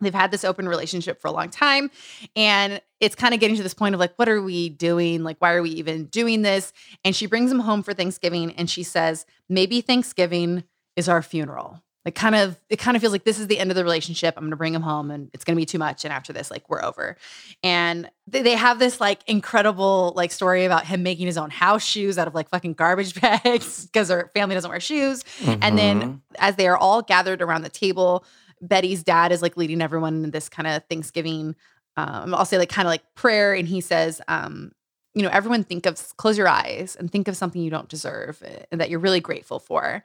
they've 0.00 0.14
had 0.14 0.30
this 0.30 0.44
open 0.44 0.68
relationship 0.68 1.20
for 1.20 1.28
a 1.28 1.32
long 1.32 1.50
time 1.50 1.90
and 2.36 2.80
it's 3.00 3.16
kind 3.16 3.34
of 3.34 3.40
getting 3.40 3.56
to 3.56 3.62
this 3.62 3.74
point 3.74 3.94
of 3.94 3.98
like 3.98 4.14
what 4.16 4.28
are 4.28 4.40
we 4.40 4.68
doing? 4.68 5.24
Like 5.24 5.36
why 5.40 5.54
are 5.54 5.62
we 5.62 5.70
even 5.70 6.04
doing 6.06 6.42
this? 6.42 6.72
And 7.04 7.16
she 7.16 7.26
brings 7.26 7.50
him 7.50 7.60
home 7.60 7.82
for 7.82 7.94
thanksgiving 7.94 8.52
and 8.52 8.70
she 8.70 8.82
says 8.82 9.26
maybe 9.48 9.80
thanksgiving 9.80 10.64
is 10.96 11.08
our 11.08 11.22
funeral 11.22 11.82
like 12.04 12.14
kind 12.14 12.34
of 12.34 12.58
it 12.70 12.78
kind 12.78 12.96
of 12.96 13.00
feels 13.00 13.12
like 13.12 13.24
this 13.24 13.38
is 13.38 13.48
the 13.48 13.58
end 13.58 13.70
of 13.70 13.74
the 13.76 13.82
relationship 13.82 14.34
i'm 14.36 14.44
going 14.44 14.50
to 14.50 14.56
bring 14.56 14.74
him 14.74 14.82
home 14.82 15.10
and 15.10 15.28
it's 15.34 15.44
going 15.44 15.54
to 15.56 15.60
be 15.60 15.66
too 15.66 15.78
much 15.78 16.04
and 16.04 16.12
after 16.12 16.32
this 16.32 16.50
like 16.50 16.68
we're 16.70 16.82
over 16.82 17.16
and 17.62 18.08
they, 18.26 18.40
they 18.42 18.54
have 18.54 18.78
this 18.78 19.00
like 19.00 19.20
incredible 19.26 20.12
like 20.16 20.30
story 20.30 20.64
about 20.64 20.86
him 20.86 21.02
making 21.02 21.26
his 21.26 21.36
own 21.36 21.50
house 21.50 21.84
shoes 21.84 22.16
out 22.18 22.26
of 22.28 22.34
like 22.34 22.48
fucking 22.48 22.74
garbage 22.74 23.20
bags 23.20 23.86
because 23.86 24.08
her 24.10 24.30
family 24.34 24.54
doesn't 24.54 24.70
wear 24.70 24.80
shoes 24.80 25.24
and 25.46 25.76
then 25.78 26.00
Mhm. 26.02 26.20
as 26.38 26.56
they 26.56 26.68
are 26.68 26.76
all 26.76 27.02
gathered 27.02 27.42
around 27.42 27.62
the 27.62 27.68
table, 27.68 28.24
Betty's 28.60 29.02
dad 29.02 29.32
is 29.32 29.42
like 29.42 29.56
leading 29.56 29.80
everyone 29.82 30.24
in 30.24 30.30
this 30.30 30.48
kind 30.48 30.66
of 30.66 30.82
Thanksgiving, 30.88 31.54
um, 31.96 32.34
I'll 32.34 32.44
say 32.44 32.58
like 32.58 32.68
kind 32.68 32.86
of 32.86 32.90
like 32.90 33.02
prayer. 33.14 33.54
And 33.54 33.66
he 33.68 33.80
says, 33.80 34.20
um, 34.28 34.72
you 35.14 35.22
know, 35.22 35.30
everyone 35.32 35.64
think 35.64 35.86
of, 35.86 36.16
close 36.16 36.36
your 36.38 36.48
eyes 36.48 36.96
and 36.98 37.10
think 37.10 37.28
of 37.28 37.36
something 37.36 37.60
you 37.62 37.70
don't 37.70 37.88
deserve 37.88 38.42
eh, 38.44 38.64
and 38.70 38.80
that 38.80 38.90
you're 38.90 39.00
really 39.00 39.20
grateful 39.20 39.58
for. 39.58 40.04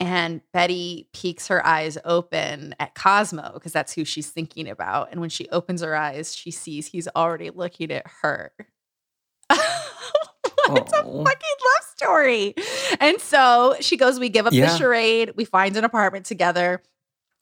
And 0.00 0.42
Betty 0.52 1.08
peeks 1.12 1.48
her 1.48 1.64
eyes 1.66 1.98
open 2.04 2.74
at 2.78 2.94
Cosmo 2.94 3.50
because 3.54 3.72
that's 3.72 3.92
who 3.92 4.04
she's 4.04 4.30
thinking 4.30 4.68
about. 4.68 5.10
And 5.10 5.20
when 5.20 5.30
she 5.30 5.48
opens 5.48 5.82
her 5.82 5.96
eyes, 5.96 6.36
she 6.36 6.52
sees 6.52 6.86
he's 6.86 7.08
already 7.16 7.50
looking 7.50 7.90
at 7.90 8.06
her. 8.22 8.52
it's 9.50 10.92
a 10.92 11.02
fucking 11.02 11.24
love 11.24 11.84
story. 11.96 12.54
And 13.00 13.20
so 13.20 13.74
she 13.80 13.96
goes, 13.96 14.20
We 14.20 14.28
give 14.28 14.46
up 14.46 14.52
the 14.52 14.76
charade. 14.76 15.32
We 15.34 15.44
find 15.44 15.76
an 15.76 15.84
apartment 15.84 16.26
together. 16.26 16.82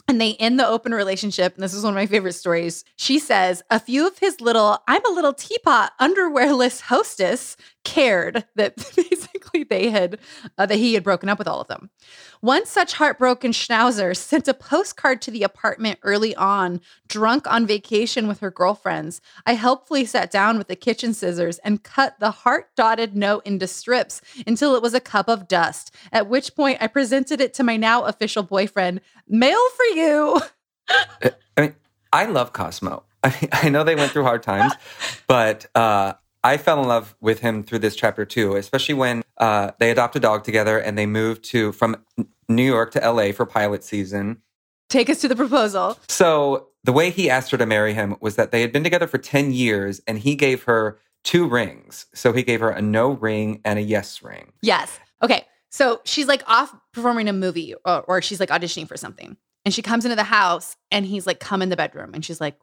And 0.09 0.21
they 0.21 0.35
end 0.35 0.61
the 0.61 0.67
open 0.67 0.95
relationship. 0.95 1.55
And 1.55 1.65
this 1.65 1.75
is 1.75 1.83
one 1.83 1.93
of 1.93 1.97
my 1.97 2.07
favorite 2.07 2.35
stories. 2.35 2.85
She 2.97 3.19
says, 3.19 3.63
A 3.71 3.81
few 3.81 4.07
of 4.07 4.19
his 4.19 4.41
little, 4.41 4.79
I'm 4.87 5.05
a 5.05 5.15
little 5.15 5.33
teapot, 5.33 5.93
underwearless 6.01 6.83
hostess 6.83 7.57
cared 7.87 8.45
that 8.57 8.77
basically 8.97 9.63
they 9.65 9.91
had, 9.91 10.19
uh, 10.59 10.67
that 10.67 10.77
he 10.77 10.95
had 10.95 11.05
broken 11.05 11.29
up 11.29 11.39
with 11.39 11.49
all 11.49 11.61
of 11.61 11.69
them. 11.69 11.89
One 12.41 12.67
such 12.67 12.95
heartbroken 12.95 13.53
schnauzer 13.53 14.17
sent 14.17 14.49
a 14.49 14.55
postcard 14.55 15.23
to 15.23 15.31
the 15.31 15.45
apartment 15.45 16.01
early 16.03 16.35
on, 16.35 16.81
drunk 17.09 17.47
on 17.47 17.67
vacation 17.67 18.29
with 18.29 18.41
her 18.41 18.51
girlfriends. 18.51 19.21
I 19.47 19.55
helpfully 19.55 20.05
sat 20.05 20.31
down 20.31 20.59
with 20.59 20.69
the 20.69 20.77
kitchen 20.77 21.15
scissors 21.15 21.59
and 21.59 21.83
cut 21.83 22.19
the 22.19 22.31
heart 22.31 22.71
dotted 22.77 23.17
note 23.17 23.47
into 23.47 23.67
strips 23.67 24.21
until 24.47 24.75
it 24.75 24.83
was 24.83 24.95
a 24.95 25.01
cup 25.01 25.29
of 25.29 25.49
dust, 25.49 25.95
at 26.13 26.29
which 26.29 26.55
point 26.55 26.79
I 26.81 26.89
presented 26.89 27.41
it 27.41 27.55
to 27.55 27.65
my 27.65 27.77
now 27.77 28.03
official 28.03 28.43
boyfriend. 28.43 29.01
Mail 29.29 29.61
for 29.77 29.96
you. 29.97 30.41
I 30.89 31.33
mean, 31.61 31.75
I 32.13 32.27
love 32.27 32.53
Cosmo. 32.53 33.05
I, 33.25 33.37
mean, 33.41 33.51
I 33.53 33.69
know 33.69 33.83
they 33.83 33.97
went 33.97 34.13
through 34.13 34.23
hard 34.23 34.43
times, 34.43 34.73
but 35.27 35.67
uh, 35.75 36.15
I 36.45 36.57
fell 36.59 36.81
in 36.81 36.87
love 36.87 37.17
with 37.21 37.41
him 37.41 37.63
through 37.63 37.81
this 37.81 37.97
chapter 37.97 38.25
too, 38.25 38.57
especially 38.57 38.95
when 38.95 39.25
uh, 39.39 39.73
they 39.81 39.91
adopt 39.91 40.15
a 40.17 40.21
dog 40.21 40.45
together 40.45 40.79
and 40.79 40.97
they 40.97 41.07
move 41.07 41.43
to 41.43 41.73
from 41.73 41.97
New 42.49 42.65
York 42.65 42.93
to 42.93 43.01
LA 43.01 43.33
for 43.33 43.47
pilot 43.47 43.83
season. 43.83 44.43
Take 44.89 45.11
us 45.11 45.21
to 45.23 45.29
the 45.29 45.35
proposal. 45.35 45.99
So 46.09 46.69
the 46.85 46.93
way 46.93 47.11
he 47.11 47.29
asked 47.29 47.51
her 47.51 47.59
to 47.59 47.67
marry 47.67 47.95
him 47.95 48.17
was 48.21 48.37
that 48.37 48.53
they 48.53 48.61
had 48.61 48.73
been 48.73 48.85
together 48.85 49.09
for 49.09 49.19
10 49.19 49.53
years 49.53 50.01
and 50.07 50.19
he 50.19 50.37
gave 50.37 50.63
her 50.63 51.01
two 51.25 51.49
rings. 51.49 52.07
So 52.15 52.33
he 52.33 52.45
gave 52.45 52.61
her 52.61 52.71
a 52.71 52.81
no 52.81 53.11
ring 53.11 53.61
and 53.65 53.79
a 53.81 53.83
yes 53.83 54.23
ring. 54.23 54.53
Yes. 54.63 55.01
Okay. 55.23 55.45
So 55.71 56.01
she's 56.05 56.29
like 56.29 56.45
off 56.47 56.75
performing 56.93 57.29
a 57.29 57.33
movie 57.33 57.75
or, 57.85 58.03
or 58.03 58.23
she's 58.23 58.39
like 58.39 58.51
auditioning 58.51 58.87
for 58.87 58.97
something. 58.97 59.37
And 59.67 59.75
she 59.75 59.83
comes 59.83 60.05
into 60.05 60.15
the 60.15 60.23
house 60.23 60.77
and 60.93 61.05
he's 61.05 61.27
like, 61.27 61.41
come 61.41 61.61
in 61.61 61.71
the 61.71 61.77
bedroom. 61.77 62.13
And 62.15 62.25
she's 62.25 62.41
like, 62.41 62.57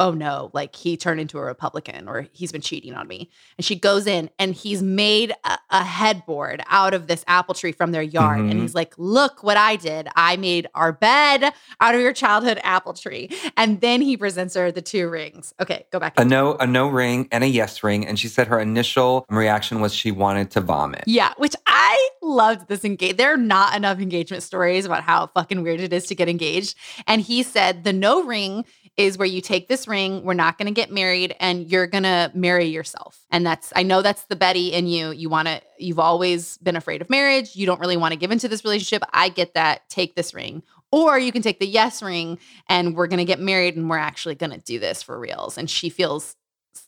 oh 0.00 0.10
no, 0.10 0.50
like 0.52 0.74
he 0.74 0.96
turned 0.96 1.20
into 1.20 1.38
a 1.38 1.42
Republican 1.42 2.08
or 2.08 2.26
he's 2.32 2.50
been 2.50 2.60
cheating 2.60 2.94
on 2.94 3.06
me. 3.06 3.30
And 3.56 3.64
she 3.64 3.76
goes 3.76 4.06
in 4.06 4.28
and 4.38 4.52
he's 4.54 4.82
made 4.82 5.32
a, 5.44 5.58
a 5.70 5.84
headboard 5.84 6.62
out 6.68 6.94
of 6.94 7.06
this 7.06 7.24
apple 7.28 7.54
tree 7.54 7.70
from 7.70 7.92
their 7.92 8.02
yard. 8.02 8.40
Mhm. 8.40 8.50
And 8.50 8.60
he's 8.60 8.74
like, 8.74 8.92
look 8.98 9.42
what 9.44 9.56
I 9.56 9.76
did. 9.76 10.08
I 10.16 10.36
made 10.36 10.66
our 10.74 10.92
bed 10.92 11.52
out 11.80 11.94
of 11.94 12.00
your 12.00 12.12
childhood 12.12 12.60
apple 12.64 12.92
tree. 12.94 13.30
And 13.56 13.80
then 13.80 14.00
he 14.00 14.16
presents 14.16 14.54
her 14.54 14.72
the 14.72 14.82
two 14.82 15.08
rings. 15.08 15.54
Okay, 15.60 15.86
go 15.92 16.00
back. 16.00 16.18
A 16.18 16.24
no, 16.24 16.56
a 16.56 16.66
no 16.66 16.88
ring 16.88 17.28
and 17.30 17.44
a 17.44 17.48
yes 17.48 17.82
ring. 17.84 18.06
And 18.06 18.18
she 18.18 18.26
said 18.26 18.48
her 18.48 18.58
initial 18.58 19.24
reaction 19.30 19.80
was 19.80 19.94
she 19.94 20.10
wanted 20.10 20.50
to 20.52 20.60
vomit. 20.60 21.04
Yeah, 21.06 21.32
which 21.36 21.54
I 21.66 22.08
loved 22.20 22.68
this 22.68 22.84
engage. 22.84 23.16
There 23.16 23.32
are 23.32 23.36
not 23.36 23.76
enough 23.76 24.00
engagement 24.00 24.42
stories 24.42 24.84
about 24.84 25.04
how 25.04 25.28
fucking 25.28 25.62
weird 25.62 25.80
it 25.80 25.92
is 25.92 26.06
to 26.06 26.14
get 26.16 26.28
engaged. 26.28 26.74
And 27.06 27.20
he 27.20 27.42
said 27.44 27.84
the 27.84 27.92
no 27.92 28.24
ring 28.24 28.64
is 28.96 29.18
where 29.18 29.26
you 29.26 29.40
take 29.40 29.68
this 29.68 29.88
ring, 29.88 30.22
we're 30.22 30.34
not 30.34 30.56
going 30.56 30.66
to 30.66 30.72
get 30.72 30.92
married 30.92 31.34
and 31.40 31.70
you're 31.70 31.86
going 31.86 32.04
to 32.04 32.30
marry 32.34 32.66
yourself. 32.66 33.24
And 33.30 33.44
that's 33.44 33.72
I 33.74 33.82
know 33.82 34.02
that's 34.02 34.24
the 34.26 34.36
Betty 34.36 34.72
in 34.72 34.86
you. 34.86 35.10
You 35.10 35.28
want 35.28 35.48
to 35.48 35.60
you've 35.78 35.98
always 35.98 36.58
been 36.58 36.76
afraid 36.76 37.00
of 37.00 37.10
marriage. 37.10 37.56
You 37.56 37.66
don't 37.66 37.80
really 37.80 37.96
want 37.96 38.12
to 38.12 38.18
give 38.18 38.30
into 38.30 38.46
this 38.48 38.64
relationship. 38.64 39.02
I 39.12 39.28
get 39.28 39.54
that. 39.54 39.88
Take 39.88 40.14
this 40.14 40.32
ring. 40.32 40.62
Or 40.92 41.18
you 41.18 41.32
can 41.32 41.42
take 41.42 41.58
the 41.58 41.66
yes 41.66 42.02
ring 42.02 42.38
and 42.68 42.94
we're 42.94 43.08
going 43.08 43.18
to 43.18 43.24
get 43.24 43.40
married 43.40 43.76
and 43.76 43.90
we're 43.90 43.98
actually 43.98 44.36
going 44.36 44.52
to 44.52 44.58
do 44.58 44.78
this 44.78 45.02
for 45.02 45.18
reals. 45.18 45.58
And 45.58 45.68
she 45.68 45.88
feels 45.88 46.36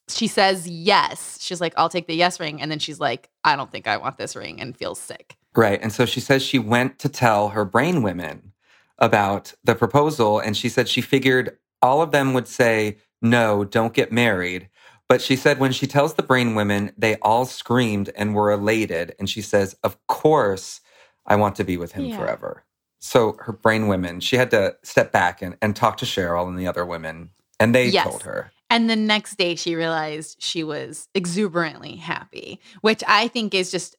she 0.08 0.28
says 0.28 0.68
yes. 0.68 1.38
She's 1.40 1.60
like, 1.60 1.74
I'll 1.76 1.88
take 1.88 2.06
the 2.06 2.14
yes 2.14 2.38
ring. 2.38 2.62
And 2.62 2.70
then 2.70 2.78
she's 2.78 3.00
like, 3.00 3.28
I 3.42 3.56
don't 3.56 3.70
think 3.70 3.88
I 3.88 3.96
want 3.96 4.18
this 4.18 4.36
ring 4.36 4.60
and 4.60 4.76
feels 4.76 5.00
sick. 5.00 5.36
Right. 5.56 5.80
And 5.82 5.92
so 5.92 6.06
she 6.06 6.20
says 6.20 6.42
she 6.42 6.58
went 6.58 6.98
to 7.00 7.08
tell 7.08 7.48
her 7.48 7.64
brain 7.64 8.02
women 8.02 8.52
about 8.98 9.54
the 9.64 9.74
proposal. 9.74 10.38
And 10.38 10.56
she 10.56 10.68
said 10.68 10.88
she 10.88 11.00
figured 11.00 11.56
all 11.82 12.02
of 12.02 12.10
them 12.10 12.34
would 12.34 12.48
say, 12.48 12.98
no, 13.22 13.64
don't 13.64 13.94
get 13.94 14.12
married. 14.12 14.68
But 15.08 15.22
she 15.22 15.36
said 15.36 15.60
when 15.60 15.72
she 15.72 15.86
tells 15.86 16.14
the 16.14 16.22
brain 16.22 16.54
women, 16.54 16.92
they 16.98 17.16
all 17.16 17.44
screamed 17.46 18.10
and 18.16 18.34
were 18.34 18.50
elated. 18.50 19.14
And 19.18 19.30
she 19.30 19.40
says, 19.40 19.76
of 19.84 20.04
course, 20.08 20.80
I 21.26 21.36
want 21.36 21.56
to 21.56 21.64
be 21.64 21.76
with 21.76 21.92
him 21.92 22.08
Yeah. 22.08 22.16
forever. 22.16 22.64
So 22.98 23.36
her 23.40 23.52
brain 23.52 23.86
women, 23.88 24.20
she 24.20 24.36
had 24.36 24.50
to 24.50 24.76
step 24.82 25.12
back 25.12 25.42
and, 25.42 25.56
and 25.62 25.76
talk 25.76 25.96
to 25.98 26.06
Cheryl 26.06 26.48
and 26.48 26.58
the 26.58 26.66
other 26.66 26.84
women. 26.84 27.30
And 27.60 27.74
they 27.74 27.90
Yes. 27.90 28.04
told 28.04 28.22
her. 28.22 28.52
And 28.68 28.90
the 28.90 28.96
next 28.96 29.36
day 29.36 29.54
she 29.54 29.76
realized 29.76 30.42
she 30.42 30.64
was 30.64 31.08
exuberantly 31.14 31.96
happy, 31.96 32.60
which 32.80 33.04
I 33.06 33.28
think 33.28 33.54
is 33.54 33.70
just 33.70 33.94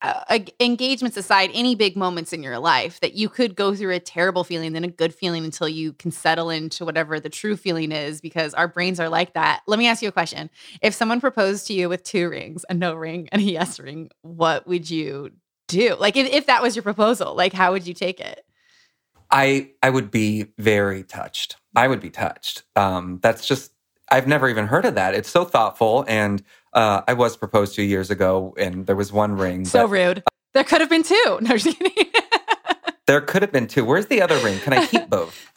uh, 0.00 0.38
engagements 0.60 1.16
aside, 1.16 1.50
any 1.52 1.74
big 1.74 1.96
moments 1.96 2.32
in 2.32 2.42
your 2.42 2.58
life 2.58 3.00
that 3.00 3.14
you 3.14 3.28
could 3.28 3.56
go 3.56 3.74
through 3.74 3.92
a 3.92 4.00
terrible 4.00 4.44
feeling, 4.44 4.72
then 4.72 4.84
a 4.84 4.88
good 4.88 5.12
feeling 5.12 5.44
until 5.44 5.68
you 5.68 5.92
can 5.92 6.10
settle 6.10 6.50
into 6.50 6.84
whatever 6.84 7.18
the 7.18 7.28
true 7.28 7.56
feeling 7.56 7.90
is, 7.90 8.20
because 8.20 8.54
our 8.54 8.68
brains 8.68 9.00
are 9.00 9.08
like 9.08 9.34
that. 9.34 9.62
Let 9.66 9.78
me 9.78 9.88
ask 9.88 10.00
you 10.02 10.08
a 10.08 10.12
question. 10.12 10.50
If 10.82 10.94
someone 10.94 11.20
proposed 11.20 11.66
to 11.66 11.72
you 11.72 11.88
with 11.88 12.04
two 12.04 12.28
rings, 12.28 12.64
a 12.68 12.74
no 12.74 12.94
ring 12.94 13.28
and 13.32 13.42
a 13.42 13.44
yes 13.44 13.80
ring, 13.80 14.10
what 14.22 14.66
would 14.68 14.88
you 14.88 15.32
do? 15.66 15.96
Like, 15.98 16.16
if, 16.16 16.32
if 16.32 16.46
that 16.46 16.62
was 16.62 16.76
your 16.76 16.84
proposal, 16.84 17.34
like, 17.34 17.52
how 17.52 17.72
would 17.72 17.86
you 17.86 17.94
take 17.94 18.20
it? 18.20 18.44
I 19.30 19.72
I 19.82 19.90
would 19.90 20.10
be 20.10 20.46
very 20.58 21.02
touched. 21.02 21.56
I 21.76 21.88
would 21.88 22.00
be 22.00 22.10
touched. 22.10 22.62
Um, 22.76 23.18
that's 23.22 23.46
just 23.46 23.72
I've 24.10 24.26
never 24.26 24.48
even 24.48 24.66
heard 24.66 24.86
of 24.86 24.94
that. 24.94 25.14
It's 25.14 25.28
so 25.28 25.44
thoughtful, 25.44 26.04
and 26.08 26.42
uh, 26.72 27.02
I 27.06 27.14
was 27.14 27.36
proposed 27.36 27.74
to 27.76 27.82
years 27.82 28.10
ago, 28.10 28.54
and 28.58 28.86
there 28.86 28.96
was 28.96 29.12
one 29.12 29.36
ring. 29.36 29.64
So 29.64 29.84
but 29.84 29.90
rude. 29.90 30.22
There 30.54 30.64
could 30.64 30.80
have 30.80 30.90
been 30.90 31.02
two. 31.02 31.38
No, 31.40 31.56
just 31.56 31.78
kidding. 31.78 32.12
there 33.06 33.20
could 33.20 33.42
have 33.42 33.52
been 33.52 33.66
two. 33.66 33.84
Where's 33.84 34.06
the 34.06 34.22
other 34.22 34.38
ring? 34.38 34.58
Can 34.60 34.72
I 34.72 34.86
keep 34.86 35.08
both? 35.10 35.52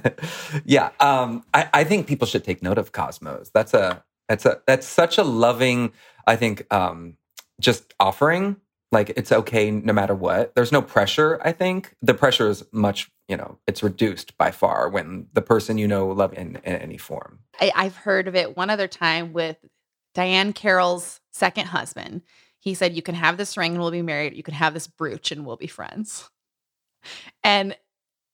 yeah, 0.64 0.90
um, 1.00 1.44
I, 1.52 1.68
I 1.72 1.84
think 1.84 2.06
people 2.06 2.26
should 2.26 2.44
take 2.44 2.62
note 2.62 2.78
of 2.78 2.92
Cosmo's. 2.92 3.50
That's 3.52 3.74
a 3.74 4.02
that's 4.28 4.46
a 4.46 4.62
that's 4.66 4.86
such 4.86 5.18
a 5.18 5.22
loving. 5.22 5.92
I 6.26 6.36
think 6.36 6.72
um, 6.72 7.16
just 7.60 7.94
offering 8.00 8.56
like 8.92 9.10
it's 9.16 9.32
okay 9.32 9.70
no 9.70 9.92
matter 9.92 10.14
what. 10.14 10.54
There's 10.54 10.70
no 10.70 10.82
pressure. 10.82 11.40
I 11.44 11.52
think 11.52 11.94
the 12.02 12.14
pressure 12.14 12.48
is 12.48 12.64
much 12.72 13.10
you 13.28 13.36
know 13.36 13.58
it's 13.66 13.82
reduced 13.82 14.36
by 14.36 14.50
far 14.50 14.88
when 14.88 15.26
the 15.32 15.42
person 15.42 15.78
you 15.78 15.88
know 15.88 16.08
love 16.08 16.32
in, 16.34 16.56
in 16.56 16.76
any 16.76 16.98
form. 16.98 17.40
I, 17.60 17.72
I've 17.74 17.96
heard 17.96 18.28
of 18.28 18.34
it 18.36 18.56
one 18.56 18.70
other 18.70 18.88
time 18.88 19.32
with 19.32 19.56
Diahann 20.14 20.54
Carroll's 20.54 21.20
second 21.30 21.66
husband. 21.66 22.22
He 22.58 22.74
said, 22.74 22.94
You 22.94 23.02
can 23.02 23.14
have 23.14 23.36
this 23.36 23.56
ring 23.56 23.72
and 23.72 23.80
we'll 23.80 23.90
be 23.90 24.02
married. 24.02 24.36
You 24.36 24.42
can 24.42 24.54
have 24.54 24.74
this 24.74 24.86
brooch 24.86 25.32
and 25.32 25.44
we'll 25.44 25.56
be 25.56 25.66
friends. 25.66 26.28
And 27.42 27.76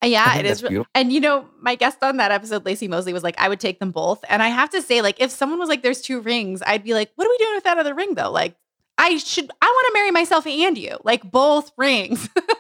uh, 0.03 0.07
yeah, 0.07 0.37
it 0.39 0.47
is. 0.47 0.61
beautiful. 0.61 0.87
And 0.95 1.13
you 1.13 1.21
know, 1.21 1.47
my 1.61 1.75
guest 1.75 1.99
on 2.03 2.19
that 2.19 2.31
episode, 2.31 2.65
Lacey 2.65 2.89
Mosley, 2.89 3.13
was 3.13 3.25
like, 3.25 3.39
I 3.39 3.49
would 3.49 3.61
take 3.61 3.81
them 3.81 3.91
both. 3.91 4.25
And 4.29 4.43
I 4.43 4.49
have 4.49 4.71
to 4.71 4.83
say, 4.83 5.03
like, 5.03 5.21
if 5.21 5.31
someone 5.31 5.59
was 5.59 5.69
like, 5.69 5.83
There's 5.83 6.03
two 6.03 6.21
rings, 6.21 6.63
I'd 6.67 6.85
be 6.85 6.95
like, 6.95 7.11
What 7.15 7.27
are 7.27 7.31
we 7.31 7.39
doing 7.39 7.55
with 7.55 7.65
that 7.65 7.79
other 7.79 7.95
ring 7.95 8.15
though? 8.15 8.31
Like, 8.31 8.57
I 8.99 9.17
should, 9.19 9.51
I 9.63 9.67
want 9.67 9.87
to 9.89 9.99
marry 9.99 10.11
myself 10.11 10.47
and 10.47 10.77
you, 10.77 10.99
like 11.05 11.23
both 11.31 11.73
rings. 11.77 12.29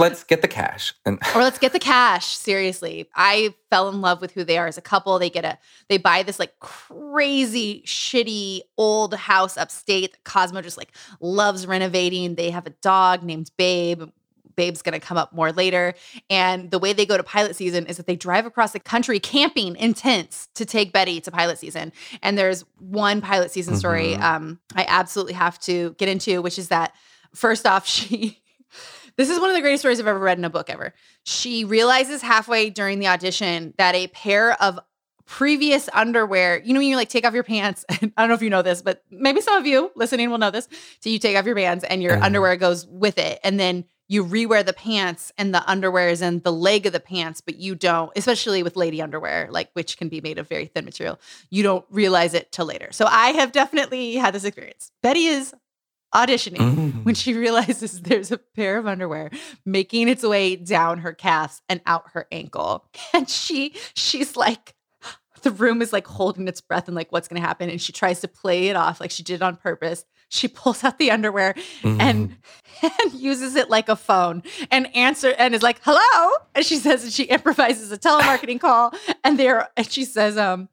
Let's 0.00 0.24
get 0.24 0.42
the 0.42 0.48
cash. 0.48 0.94
And 1.04 1.18
or 1.34 1.42
let's 1.42 1.58
get 1.58 1.72
the 1.72 1.78
cash 1.78 2.26
seriously. 2.36 3.08
I 3.14 3.54
fell 3.70 3.88
in 3.88 4.00
love 4.00 4.20
with 4.20 4.32
who 4.32 4.42
they 4.44 4.58
are 4.58 4.66
as 4.66 4.78
a 4.78 4.82
couple. 4.82 5.18
They 5.18 5.30
get 5.30 5.44
a 5.44 5.58
they 5.88 5.98
buy 5.98 6.22
this 6.22 6.38
like 6.38 6.58
crazy 6.58 7.82
shitty 7.86 8.60
old 8.76 9.14
house 9.14 9.56
upstate 9.56 10.12
that 10.12 10.24
cosmo 10.24 10.62
just 10.62 10.76
like 10.78 10.92
loves 11.20 11.66
renovating. 11.66 12.34
They 12.34 12.50
have 12.50 12.66
a 12.66 12.70
dog 12.70 13.22
named 13.22 13.50
babe. 13.56 14.02
Babe's 14.56 14.82
going 14.82 14.92
to 14.92 15.00
come 15.00 15.16
up 15.16 15.32
more 15.32 15.52
later. 15.52 15.94
And 16.28 16.70
the 16.70 16.78
way 16.78 16.92
they 16.92 17.06
go 17.06 17.16
to 17.16 17.22
pilot 17.22 17.56
season 17.56 17.86
is 17.86 17.96
that 17.96 18.06
they 18.06 18.16
drive 18.16 18.44
across 18.44 18.72
the 18.72 18.80
country 18.80 19.18
camping 19.18 19.74
in 19.76 19.94
tents 19.94 20.48
to 20.56 20.66
take 20.66 20.92
betty 20.92 21.18
to 21.22 21.30
pilot 21.30 21.56
season. 21.58 21.92
And 22.22 22.36
there's 22.36 22.64
one 22.78 23.22
pilot 23.22 23.50
season 23.52 23.76
story 23.76 24.16
Mhm. 24.16 24.20
um 24.22 24.60
i 24.74 24.84
absolutely 24.86 25.34
have 25.34 25.58
to 25.60 25.94
get 25.98 26.08
into 26.10 26.42
which 26.42 26.58
is 26.58 26.68
that 26.68 26.92
first 27.34 27.66
off 27.66 27.86
she 27.94 28.42
this 29.16 29.28
is 29.30 29.38
one 29.40 29.50
of 29.50 29.54
the 29.56 29.60
greatest 29.62 29.82
stories 29.82 30.00
I've 30.00 30.06
ever 30.06 30.18
read 30.18 30.38
in 30.38 30.44
a 30.44 30.50
book 30.50 30.70
ever. 30.70 30.92
She 31.24 31.64
realizes 31.64 32.22
halfway 32.22 32.70
during 32.70 32.98
the 32.98 33.08
audition 33.08 33.74
that 33.78 33.94
a 33.94 34.06
pair 34.08 34.60
of 34.62 34.78
previous 35.26 35.88
underwear, 35.92 36.60
you 36.64 36.72
know, 36.74 36.80
when 36.80 36.88
you 36.88 36.96
like 36.96 37.08
take 37.08 37.24
off 37.24 37.34
your 37.34 37.44
pants, 37.44 37.84
I 37.90 37.96
don't 38.18 38.28
know 38.28 38.34
if 38.34 38.42
you 38.42 38.50
know 38.50 38.62
this, 38.62 38.82
but 38.82 39.02
maybe 39.10 39.40
some 39.40 39.56
of 39.56 39.66
you 39.66 39.90
listening 39.94 40.28
will 40.30 40.38
know 40.38 40.50
this. 40.50 40.68
So 41.00 41.08
you 41.08 41.18
take 41.18 41.36
off 41.36 41.46
your 41.46 41.54
pants 41.54 41.84
and 41.88 42.02
your 42.02 42.16
Mhm. 42.16 42.22
underwear 42.24 42.56
goes 42.56 42.86
with 42.86 43.16
it. 43.18 43.38
And 43.44 43.58
then 43.60 43.84
you 44.08 44.24
rewear 44.24 44.66
the 44.66 44.72
pants 44.72 45.30
and 45.38 45.54
the 45.54 45.62
underwear 45.70 46.08
is 46.08 46.20
in 46.20 46.40
the 46.40 46.52
leg 46.52 46.84
of 46.84 46.92
the 46.92 46.98
pants, 46.98 47.40
but 47.40 47.54
you 47.54 47.76
don't, 47.76 48.10
especially 48.16 48.64
with 48.64 48.74
lady 48.74 49.00
underwear, 49.00 49.46
like 49.52 49.70
which 49.74 49.96
can 49.96 50.08
be 50.08 50.20
made 50.20 50.36
of 50.36 50.48
very 50.48 50.66
thin 50.66 50.84
material, 50.84 51.20
you 51.48 51.62
don't 51.62 51.84
realize 51.90 52.34
it 52.34 52.50
till 52.50 52.66
later. 52.66 52.88
So 52.90 53.06
I 53.06 53.28
have 53.28 53.52
definitely 53.52 54.14
had 54.16 54.34
this 54.34 54.42
experience. 54.42 54.90
Betty 55.00 55.26
is 55.26 55.54
auditioning 56.14 56.58
Mm. 56.58 57.04
when 57.04 57.14
she 57.14 57.34
realizes 57.44 58.00
there's 58.02 58.30
a 58.32 58.38
pair 58.38 58.78
of 58.78 58.86
underwear 58.86 59.30
making 59.64 60.08
its 60.08 60.22
way 60.22 60.56
down 60.56 60.98
her 60.98 61.12
calves 61.12 61.62
and 61.68 61.80
out 61.86 62.04
her 62.12 62.26
ankle. 62.32 62.86
And 63.14 63.28
she 63.28 63.74
she's 63.94 64.36
like 64.36 64.74
the 65.42 65.50
room 65.50 65.80
is 65.80 65.90
like 65.92 66.06
holding 66.06 66.46
its 66.48 66.60
breath 66.60 66.86
and 66.86 66.94
like 66.94 67.10
what's 67.12 67.26
going 67.26 67.40
to 67.40 67.46
happen 67.46 67.70
and 67.70 67.80
she 67.80 67.92
tries 67.92 68.20
to 68.20 68.28
play 68.28 68.68
it 68.68 68.76
off 68.76 69.00
like 69.00 69.10
she 69.10 69.22
did 69.22 69.40
on 69.40 69.56
purpose. 69.56 70.04
She 70.28 70.48
pulls 70.48 70.84
out 70.84 70.98
the 70.98 71.10
underwear 71.10 71.54
and 71.82 72.36
and 72.82 73.12
uses 73.14 73.56
it 73.56 73.70
like 73.70 73.88
a 73.88 73.96
phone 73.96 74.42
and 74.70 74.94
answer 74.94 75.34
and 75.38 75.54
is 75.54 75.62
like 75.62 75.80
hello 75.82 76.30
and 76.54 76.64
she 76.64 76.76
says 76.76 77.04
and 77.04 77.12
she 77.12 77.24
improvises 77.24 77.90
a 77.90 77.96
telemarketing 77.98 78.60
call 78.60 78.92
and 79.24 79.38
there 79.38 79.68
and 79.78 79.90
she 79.90 80.04
says 80.04 80.36
um 80.36 80.68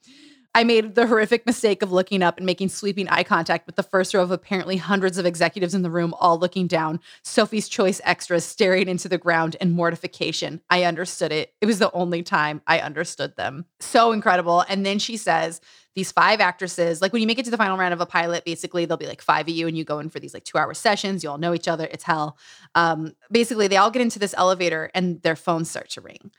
I 0.57 0.63
made 0.63 0.95
the 0.95 1.05
horrific 1.05 1.45
mistake 1.45 1.83
of 1.83 1.91
looking 1.91 2.23
up 2.23 2.37
and 2.37 2.45
making 2.47 2.69
sweeping 2.69 3.07
eye 3.09 3.21
contact 3.21 3.67
with 3.67 3.75
the 3.75 3.83
first 3.83 4.15
row 4.15 4.23
of 4.23 4.31
apparently 4.31 4.77
hundreds 4.77 5.19
of 5.19 5.25
executives 5.27 5.75
in 5.75 5.83
the 5.83 5.91
room, 5.91 6.15
all 6.19 6.39
looking 6.39 6.65
down. 6.65 6.99
Sophie's 7.21 7.69
Choice 7.69 8.01
extras 8.03 8.43
staring 8.43 8.87
into 8.87 9.07
the 9.07 9.19
ground 9.19 9.55
in 9.61 9.69
mortification. 9.69 10.59
I 10.71 10.85
understood 10.85 11.31
it. 11.31 11.53
It 11.61 11.67
was 11.67 11.77
the 11.77 11.91
only 11.91 12.23
time 12.23 12.63
I 12.65 12.79
understood 12.79 13.35
them. 13.35 13.65
So 13.79 14.11
incredible. 14.11 14.65
And 14.67 14.83
then 14.83 14.97
she 14.97 15.15
says, 15.15 15.61
these 15.93 16.11
five 16.11 16.41
actresses, 16.41 17.03
like 17.03 17.13
when 17.13 17.21
you 17.21 17.27
make 17.27 17.37
it 17.37 17.45
to 17.45 17.51
the 17.51 17.57
final 17.57 17.77
round 17.77 17.93
of 17.93 18.01
a 18.01 18.07
pilot, 18.07 18.43
basically 18.43 18.85
there'll 18.85 18.97
be 18.97 19.05
like 19.05 19.21
five 19.21 19.47
of 19.47 19.53
you 19.53 19.67
and 19.67 19.77
you 19.77 19.83
go 19.83 19.99
in 19.99 20.09
for 20.09 20.19
these 20.19 20.33
like 20.33 20.43
two 20.43 20.57
hour 20.57 20.73
sessions. 20.73 21.23
You 21.23 21.29
all 21.29 21.37
know 21.37 21.53
each 21.53 21.67
other. 21.67 21.87
It's 21.91 22.03
hell. 22.03 22.35
Um, 22.73 23.13
basically, 23.29 23.67
they 23.67 23.77
all 23.77 23.91
get 23.91 24.01
into 24.01 24.17
this 24.17 24.33
elevator 24.35 24.89
and 24.95 25.21
their 25.21 25.35
phones 25.35 25.69
start 25.69 25.91
to 25.91 26.01
ring. 26.01 26.31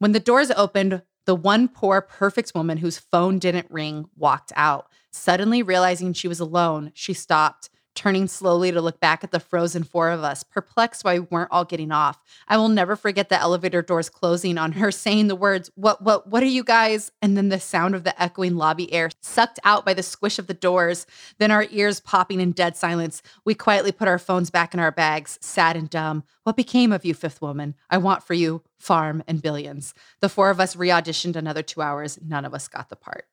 When 0.00 0.12
the 0.12 0.20
doors 0.20 0.50
opened, 0.50 1.00
the 1.26 1.34
one 1.34 1.68
poor, 1.68 2.00
perfect 2.00 2.52
woman 2.54 2.78
whose 2.78 2.98
phone 2.98 3.38
didn't 3.38 3.70
ring 3.70 4.08
walked 4.16 4.52
out. 4.56 4.88
Suddenly 5.10 5.62
realizing 5.62 6.12
she 6.12 6.28
was 6.28 6.40
alone, 6.40 6.90
she 6.94 7.12
stopped, 7.12 7.70
turning 7.94 8.26
slowly 8.26 8.72
to 8.72 8.80
look 8.80 9.00
back 9.00 9.22
at 9.22 9.30
the 9.30 9.40
frozen 9.40 9.82
four 9.84 10.10
of 10.10 10.22
us, 10.22 10.42
perplexed 10.42 11.04
why 11.04 11.18
we 11.18 11.26
weren't 11.30 11.50
all 11.50 11.64
getting 11.64 11.92
off. 11.92 12.22
I 12.48 12.56
will 12.56 12.68
never 12.68 12.96
forget 12.96 13.28
the 13.28 13.40
elevator 13.40 13.82
doors 13.82 14.08
closing 14.08 14.58
on 14.58 14.72
her 14.72 14.90
saying 15.04 15.28
the 15.28 15.36
words, 15.36 15.70
What, 15.74 16.02
what, 16.02 16.26
what 16.28 16.42
are 16.42 16.46
you 16.46 16.64
guys? 16.64 17.12
And 17.22 17.36
then 17.36 17.48
the 17.48 17.60
sound 17.60 17.94
of 17.94 18.04
the 18.04 18.20
echoing 18.20 18.56
lobby 18.56 18.92
air 18.92 19.10
sucked 19.20 19.60
out 19.64 19.84
by 19.84 19.94
the 19.94 20.02
squish 20.02 20.38
of 20.38 20.46
the 20.46 20.54
doors, 20.54 21.06
then 21.38 21.50
our 21.50 21.66
ears 21.70 22.00
popping 22.00 22.40
in 22.40 22.52
dead 22.52 22.76
silence. 22.76 23.22
We 23.44 23.54
quietly 23.54 23.92
put 23.92 24.08
our 24.08 24.18
phones 24.18 24.50
back 24.50 24.74
in 24.74 24.80
our 24.80 24.92
bags, 24.92 25.38
sad 25.40 25.76
and 25.76 25.88
dumb. 25.88 26.24
What 26.42 26.56
became 26.56 26.92
of 26.92 27.04
you, 27.04 27.14
fifth 27.14 27.40
woman? 27.40 27.74
I 27.88 27.98
want 27.98 28.22
for 28.22 28.34
you 28.34 28.62
farm 28.78 29.22
and 29.26 29.40
billions. 29.40 29.94
The 30.20 30.28
four 30.28 30.50
of 30.50 30.60
us 30.60 30.76
re 30.76 30.88
auditioned 30.88 31.36
another 31.36 31.62
two 31.62 31.80
hours. 31.80 32.18
None 32.22 32.44
of 32.44 32.54
us 32.54 32.68
got 32.68 32.90
the 32.90 32.96
part. 32.96 33.26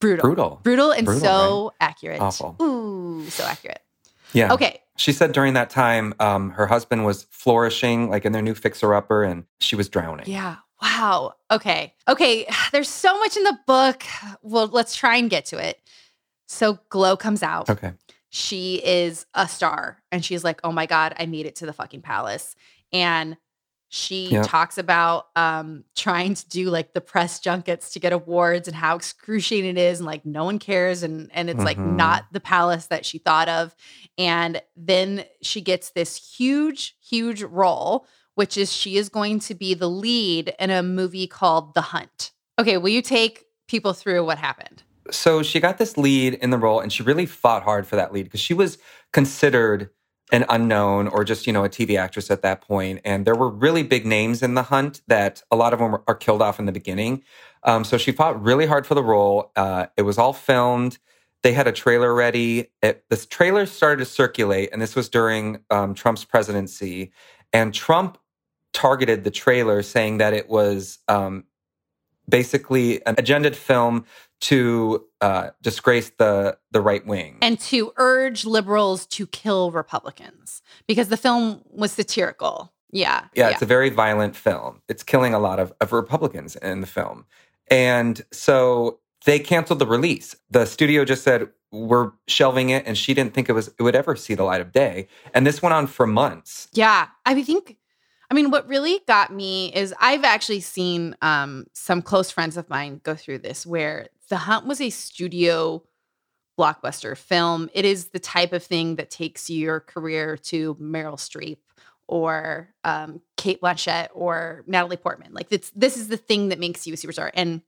Brutal. 0.00 0.22
Brutal. 0.22 0.60
Brutal 0.62 0.90
and 0.92 1.06
Brutal, 1.06 1.22
so 1.24 1.72
accurate. 1.80 2.20
Awful. 2.20 2.56
Ooh, 2.60 3.24
so 3.30 3.44
accurate. 3.44 3.80
Yeah. 4.34 4.52
Okay. 4.52 4.80
She 4.96 5.12
said 5.12 5.32
during 5.32 5.54
that 5.54 5.70
time, 5.70 6.14
um, 6.20 6.50
her 6.50 6.66
husband 6.66 7.04
was 7.04 7.26
flourishing, 7.30 8.10
like 8.10 8.24
in 8.24 8.32
their 8.32 8.42
new 8.42 8.54
fixer 8.54 8.94
upper, 8.94 9.24
and 9.24 9.44
she 9.60 9.74
was 9.74 9.88
drowning. 9.88 10.26
Yeah. 10.28 10.56
Wow. 10.82 11.34
Okay. 11.50 11.94
Okay. 12.06 12.46
There's 12.72 12.88
so 12.88 13.18
much 13.18 13.36
in 13.36 13.44
the 13.44 13.58
book. 13.66 14.02
Well, 14.42 14.66
let's 14.66 14.94
try 14.94 15.16
and 15.16 15.30
get 15.30 15.46
to 15.46 15.58
it. 15.58 15.80
So 16.46 16.78
Glow 16.90 17.16
comes 17.16 17.42
out. 17.42 17.70
Okay. 17.70 17.92
She 18.28 18.82
is 18.84 19.26
a 19.34 19.48
star 19.48 20.02
and 20.10 20.24
she's 20.24 20.42
like, 20.42 20.60
"Oh 20.64 20.72
my 20.72 20.86
god, 20.86 21.14
I 21.18 21.26
made 21.26 21.46
it 21.46 21.56
to 21.56 21.66
the 21.66 21.72
fucking 21.72 22.02
palace." 22.02 22.56
And 22.92 23.36
she 23.94 24.32
Yep. 24.32 24.46
talks 24.48 24.76
about 24.76 25.26
um 25.36 25.84
trying 25.94 26.34
to 26.34 26.48
do 26.48 26.68
like 26.68 26.94
the 26.94 27.00
press 27.00 27.38
junkets 27.38 27.90
to 27.90 28.00
get 28.00 28.12
awards 28.12 28.66
and 28.66 28.76
how 28.76 28.96
excruciating 28.96 29.70
it 29.70 29.78
is 29.78 30.00
and 30.00 30.06
like 30.06 30.26
no 30.26 30.42
one 30.44 30.58
cares 30.58 31.04
and 31.04 31.30
and 31.32 31.48
it's 31.48 31.64
like 31.64 31.78
Mhm. 31.78 31.96
not 31.96 32.24
the 32.32 32.40
palace 32.40 32.86
that 32.86 33.06
she 33.06 33.18
thought 33.18 33.48
of. 33.48 33.74
And 34.18 34.60
then 34.76 35.24
she 35.42 35.60
gets 35.60 35.90
this 35.90 36.16
huge 36.36 36.96
huge 37.00 37.42
role 37.44 38.06
which 38.34 38.56
is 38.56 38.72
she 38.72 38.96
is 38.96 39.08
going 39.08 39.38
to 39.38 39.54
be 39.54 39.74
the 39.74 39.88
lead 39.88 40.52
in 40.58 40.70
a 40.70 40.82
movie 40.82 41.28
called 41.28 41.72
The 41.74 41.82
Hunt. 41.82 42.32
Okay, 42.58 42.78
will 42.78 42.88
you 42.88 43.00
take 43.02 43.44
people 43.68 43.92
through 43.92 44.24
what 44.24 44.38
happened? 44.38 44.82
So 45.12 45.44
she 45.44 45.60
got 45.60 45.78
this 45.78 45.96
lead 45.96 46.34
in 46.34 46.50
the 46.50 46.58
role, 46.58 46.80
and 46.80 46.92
she 46.92 47.04
really 47.04 47.26
fought 47.26 47.62
hard 47.62 47.86
for 47.86 47.94
that 47.94 48.12
lead 48.12 48.24
because 48.24 48.40
she 48.40 48.54
was 48.54 48.78
considered 49.12 49.90
an 50.34 50.44
unknown 50.48 51.06
or 51.06 51.22
just 51.22 51.46
you 51.46 51.52
know 51.52 51.64
a 51.64 51.68
TV 51.68 51.96
actress 51.96 52.28
at 52.28 52.42
that 52.42 52.60
point, 52.60 53.00
and 53.04 53.24
there 53.24 53.36
were 53.36 53.48
really 53.48 53.84
big 53.84 54.04
names 54.04 54.42
in 54.42 54.54
the 54.54 54.64
hunt 54.64 55.00
that 55.06 55.42
a 55.52 55.56
lot 55.56 55.72
of 55.72 55.78
them 55.78 55.96
are 56.08 56.14
killed 56.16 56.42
off 56.42 56.58
in 56.58 56.66
the 56.66 56.72
beginning. 56.72 57.22
Um, 57.62 57.84
so 57.84 57.96
she 57.96 58.10
fought 58.10 58.42
really 58.42 58.66
hard 58.66 58.84
for 58.84 58.96
the 58.96 59.02
role. 59.02 59.52
Uh, 59.54 59.86
it 59.96 60.02
was 60.02 60.18
all 60.18 60.32
filmed. 60.32 60.98
They 61.44 61.52
had 61.52 61.68
a 61.68 61.72
trailer 61.72 62.12
ready. 62.12 62.72
It, 62.82 63.04
this 63.10 63.26
trailer 63.26 63.64
started 63.64 64.00
to 64.00 64.10
circulate, 64.10 64.70
and 64.72 64.82
this 64.82 64.96
was 64.96 65.08
during 65.08 65.60
um, 65.70 65.94
Trump's 65.94 66.24
presidency. 66.24 67.12
And 67.52 67.72
Trump 67.72 68.18
targeted 68.72 69.22
the 69.22 69.30
trailer, 69.30 69.82
saying 69.82 70.18
that 70.18 70.34
it 70.34 70.48
was 70.48 70.98
um, 71.06 71.44
basically 72.28 73.06
an 73.06 73.14
agended 73.18 73.56
film 73.56 74.04
to 74.44 75.04
uh, 75.20 75.50
disgrace 75.62 76.10
the 76.18 76.58
the 76.70 76.80
right 76.80 77.06
wing. 77.06 77.38
And 77.40 77.58
to 77.60 77.92
urge 77.96 78.44
liberals 78.44 79.06
to 79.06 79.26
kill 79.26 79.70
Republicans 79.70 80.60
because 80.86 81.08
the 81.08 81.16
film 81.16 81.62
was 81.70 81.92
satirical. 81.92 82.72
Yeah. 82.90 83.24
yeah, 83.34 83.48
it's 83.50 83.62
a 83.62 83.66
very 83.66 83.90
violent 83.90 84.36
film. 84.36 84.80
It's 84.88 85.02
killing 85.02 85.34
a 85.34 85.40
lot 85.40 85.58
of, 85.58 85.72
of 85.80 85.92
Republicans 85.92 86.54
in 86.54 86.80
the 86.80 86.86
film. 86.86 87.26
And 87.68 88.22
so 88.30 89.00
they 89.24 89.40
canceled 89.40 89.80
the 89.80 89.86
release. 89.86 90.36
The 90.50 90.64
studio 90.64 91.04
just 91.04 91.24
said, 91.24 91.48
we're 91.72 92.12
shelving 92.28 92.70
it. 92.70 92.86
And 92.86 92.96
she 92.96 93.12
didn't 93.12 93.34
think 93.34 93.48
it 93.48 93.52
was 93.52 93.66
it 93.66 93.82
would 93.82 93.96
ever 93.96 94.14
see 94.14 94.34
the 94.34 94.44
light 94.44 94.60
of 94.60 94.70
day. 94.70 95.08
And 95.32 95.44
this 95.44 95.60
went 95.60 95.72
on 95.72 95.88
for 95.88 96.06
months. 96.06 96.68
Yeah. 96.72 97.08
I 97.26 97.42
think, 97.42 97.78
I 98.30 98.34
mean, 98.34 98.52
what 98.52 98.68
really 98.68 99.00
got 99.08 99.32
me 99.32 99.72
is 99.74 99.92
I've 99.98 100.22
actually 100.22 100.60
seen 100.60 101.16
um, 101.20 101.66
some 101.72 102.00
close 102.00 102.30
friends 102.30 102.56
of 102.56 102.70
mine 102.70 103.00
go 103.02 103.16
through 103.16 103.38
this 103.38 103.66
where 103.66 104.06
The 104.28 104.36
Hunt 104.36 104.66
was 104.66 104.80
a 104.80 104.90
studio 104.90 105.82
blockbuster 106.58 107.16
film. 107.16 107.68
It 107.74 107.84
is 107.84 108.06
the 108.06 108.18
type 108.18 108.52
of 108.52 108.62
thing 108.62 108.96
that 108.96 109.10
takes 109.10 109.50
your 109.50 109.80
career 109.80 110.36
to 110.36 110.74
Meryl 110.76 111.16
Streep 111.16 111.58
or 112.06 112.74
um, 112.84 113.20
Cate 113.36 113.60
Blanchett 113.60 114.08
or 114.14 114.64
Natalie 114.66 114.96
Portman. 114.96 115.32
Like 115.32 115.48
it's 115.50 115.70
this 115.70 115.96
is 115.96 116.08
the 116.08 116.16
thing 116.16 116.48
that 116.50 116.58
makes 116.58 116.86
you 116.86 116.94
a 116.94 116.96
superstar. 116.96 117.30
And 117.34 117.62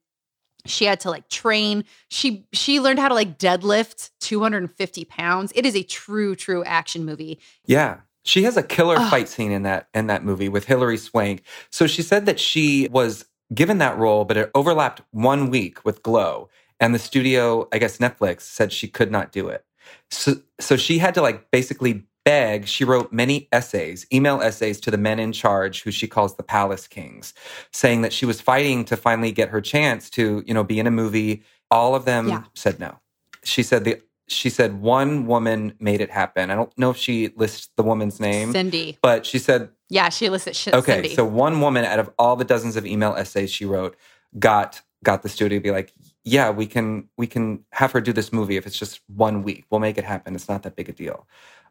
she 0.65 0.85
had 0.85 0.99
to 1.01 1.09
like 1.09 1.29
train. 1.29 1.85
She 2.09 2.45
she 2.53 2.79
learned 2.79 2.99
how 2.99 3.07
to 3.07 3.13
like 3.13 3.37
deadlift 3.37 4.11
250 4.21 5.05
pounds. 5.05 5.51
It 5.55 5.65
is 5.65 5.75
a 5.75 5.83
true 5.83 6.35
true 6.35 6.63
action 6.63 7.05
movie. 7.05 7.39
Yeah. 7.65 8.01
She 8.23 8.43
has 8.43 8.57
a 8.57 8.63
killer 8.63 8.97
Ugh. 8.97 9.09
fight 9.09 9.29
scene 9.29 9.51
in 9.51 9.63
that 9.63 9.87
in 9.93 10.07
that 10.07 10.23
movie 10.23 10.49
with 10.49 10.65
Hilary 10.65 10.97
Swank. 10.97 11.43
So 11.69 11.87
she 11.87 12.01
said 12.01 12.25
that 12.25 12.39
she 12.39 12.87
was 12.91 13.25
given 13.53 13.77
that 13.79 13.97
role, 13.97 14.25
but 14.25 14.37
it 14.37 14.51
overlapped 14.55 15.01
one 15.11 15.49
week 15.49 15.83
with 15.85 16.03
Glow. 16.03 16.49
And 16.79 16.93
the 16.93 16.99
studio, 16.99 17.67
I 17.71 17.79
guess 17.79 17.97
Netflix, 17.97 18.41
said 18.41 18.71
she 18.71 18.87
could 18.87 19.11
not 19.11 19.31
do 19.31 19.47
it. 19.47 19.65
So 20.11 20.35
so 20.59 20.75
she 20.77 20.97
had 20.99 21.13
to 21.15 21.21
like 21.21 21.49
basically 21.51 22.03
beg. 22.25 22.67
She 22.67 22.83
wrote 22.83 23.13
many 23.13 23.47
essays, 23.53 24.05
email 24.13 24.41
essays 24.41 24.79
to 24.81 24.91
the 24.91 24.97
men 24.97 25.17
in 25.19 25.31
charge, 25.31 25.81
who 25.83 25.91
she 25.91 26.07
calls 26.07 26.35
the 26.35 26.43
Palace 26.43 26.87
Kings, 26.87 27.33
saying 27.71 28.01
that 28.01 28.11
she 28.13 28.25
was 28.25 28.41
fighting 28.41 28.83
to 28.85 28.97
finally 28.97 29.31
get 29.31 29.49
her 29.49 29.61
chance 29.61 30.09
to, 30.11 30.43
you 30.45 30.53
know, 30.53 30.63
be 30.63 30.79
in 30.79 30.87
a 30.87 30.91
movie. 30.91 31.43
All 31.71 31.95
of 31.95 32.05
them 32.05 32.27
Yeah. 32.27 32.43
said 32.53 32.79
no. 32.79 32.99
She 33.43 33.63
said 33.63 33.85
the 33.85 34.01
she 34.27 34.49
said 34.49 34.81
one 34.81 35.25
woman 35.25 35.73
made 35.79 36.01
it 36.01 36.11
happen. 36.11 36.51
I 36.51 36.55
don't 36.55 36.77
know 36.77 36.89
if 36.89 36.97
she 36.97 37.29
lists 37.37 37.69
the 37.77 37.83
woman's 37.83 38.19
name, 38.19 38.51
Cindy. 38.51 38.97
but 39.01 39.25
she 39.25 39.39
said, 39.39 39.69
Yeah, 39.89 40.09
she 40.09 40.29
listed 40.29 40.55
shit. 40.55 40.73
okay, 40.73 41.15
so 41.15 41.23
one 41.25 41.61
woman 41.61 41.85
out 41.85 41.99
of 41.99 42.09
all 42.19 42.35
the 42.35 42.43
dozens 42.45 42.75
of 42.75 42.85
email 42.85 43.13
essays 43.15 43.51
she 43.51 43.65
wrote 43.65 43.95
got 44.37 44.81
got 45.03 45.21
the 45.23 45.29
studio 45.29 45.59
to 45.59 45.63
be 45.63 45.71
like, 45.71 45.93
yeah, 46.23 46.49
we 46.49 46.65
can 46.65 47.07
we 47.17 47.27
can 47.27 47.63
have 47.71 47.91
her 47.93 48.01
do 48.01 48.11
this 48.11 48.33
movie 48.33 48.57
if 48.57 48.65
it's 48.67 48.77
just 48.77 49.01
one 49.07 49.43
week. 49.43 49.65
We'll 49.69 49.79
make 49.79 49.97
it 49.97 50.03
happen. 50.03 50.35
It's 50.35 50.49
not 50.49 50.63
that 50.63 50.75
big 50.75 50.89
a 50.89 50.91
deal. 50.91 51.27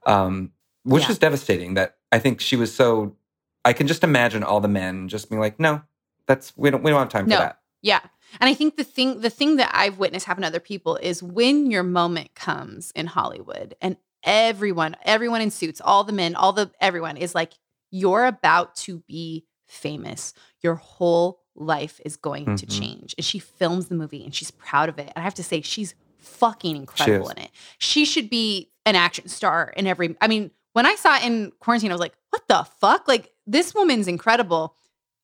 Um, 0.07 0.53
which 0.85 1.05
Yeah. 1.05 1.11
is 1.11 1.19
devastating 1.19 1.75
that 1.75 1.97
I 2.13 2.19
think 2.19 2.41
she 2.41 2.57
was 2.57 2.75
so 2.75 3.17
I 3.65 3.73
can 3.73 3.87
just 3.89 4.05
imagine 4.05 4.45
all 4.45 4.61
the 4.61 4.69
men 4.69 5.09
just 5.09 5.29
being 5.29 5.41
like, 5.41 5.59
no, 5.61 5.83
that's 6.27 6.53
we 6.57 6.71
don't 6.71 6.83
we 6.83 6.91
don't 6.91 7.01
have 7.01 7.09
time 7.09 7.27
No. 7.29 7.37
for 7.37 7.43
that. 7.43 7.59
Yeah. 7.83 8.01
And 8.41 8.49
I 8.49 8.55
think 8.55 8.77
the 8.77 8.85
thing 8.85 9.21
the 9.21 9.31
thing 9.31 9.57
that 9.57 9.71
I've 9.75 9.99
witnessed 9.99 10.25
happen 10.27 10.43
to 10.43 10.47
other 10.49 10.61
people 10.61 10.97
is 10.97 11.23
when 11.23 11.71
your 11.71 11.83
moment 11.83 12.35
comes 12.35 12.93
in 12.93 13.07
Hollywood 13.07 13.75
and 13.83 13.97
everyone, 14.23 14.97
everyone 15.05 15.41
in 15.43 15.51
suits, 15.51 15.81
all 15.85 16.03
the 16.05 16.13
men, 16.13 16.35
all 16.35 16.53
the 16.53 16.71
everyone 16.81 17.17
is 17.17 17.35
like, 17.35 17.53
you're 18.01 18.25
about 18.27 18.75
to 18.77 18.99
be 19.07 19.45
famous. 19.67 20.33
Your 20.63 20.75
whole 20.77 21.41
life 21.55 22.01
is 22.05 22.17
going 22.17 22.57
to 22.57 22.67
Mhm. 22.67 22.79
change. 22.81 23.15
And 23.19 23.25
she 23.25 23.39
films 23.39 23.87
the 23.89 23.95
movie 23.95 24.25
and 24.25 24.35
she's 24.35 24.51
proud 24.51 24.89
of 24.89 24.99
it. 24.99 25.07
And 25.15 25.17
I 25.17 25.21
have 25.23 25.35
to 25.35 25.43
say, 25.45 25.61
she's 25.63 25.95
fucking 26.19 26.77
incredible 26.77 27.29
in 27.31 27.39
it. 27.39 27.51
She 27.79 28.05
should 28.05 28.29
be 28.29 28.71
an 28.85 28.95
action 28.97 29.29
star 29.29 29.73
in 29.77 29.87
every 29.87 30.17
I 30.21 30.29
mean, 30.29 30.51
when 30.75 30.87
I 30.87 30.95
saw 30.97 31.17
it 31.17 31.25
in 31.25 31.53
quarantine, 31.61 31.91
I 31.91 31.95
was 31.95 32.01
like, 32.01 32.17
what 32.31 32.47
the 32.49 32.65
fuck? 32.81 33.09
Like, 33.09 33.33
this 33.47 33.75
woman's 33.75 34.07
incredible. 34.09 34.77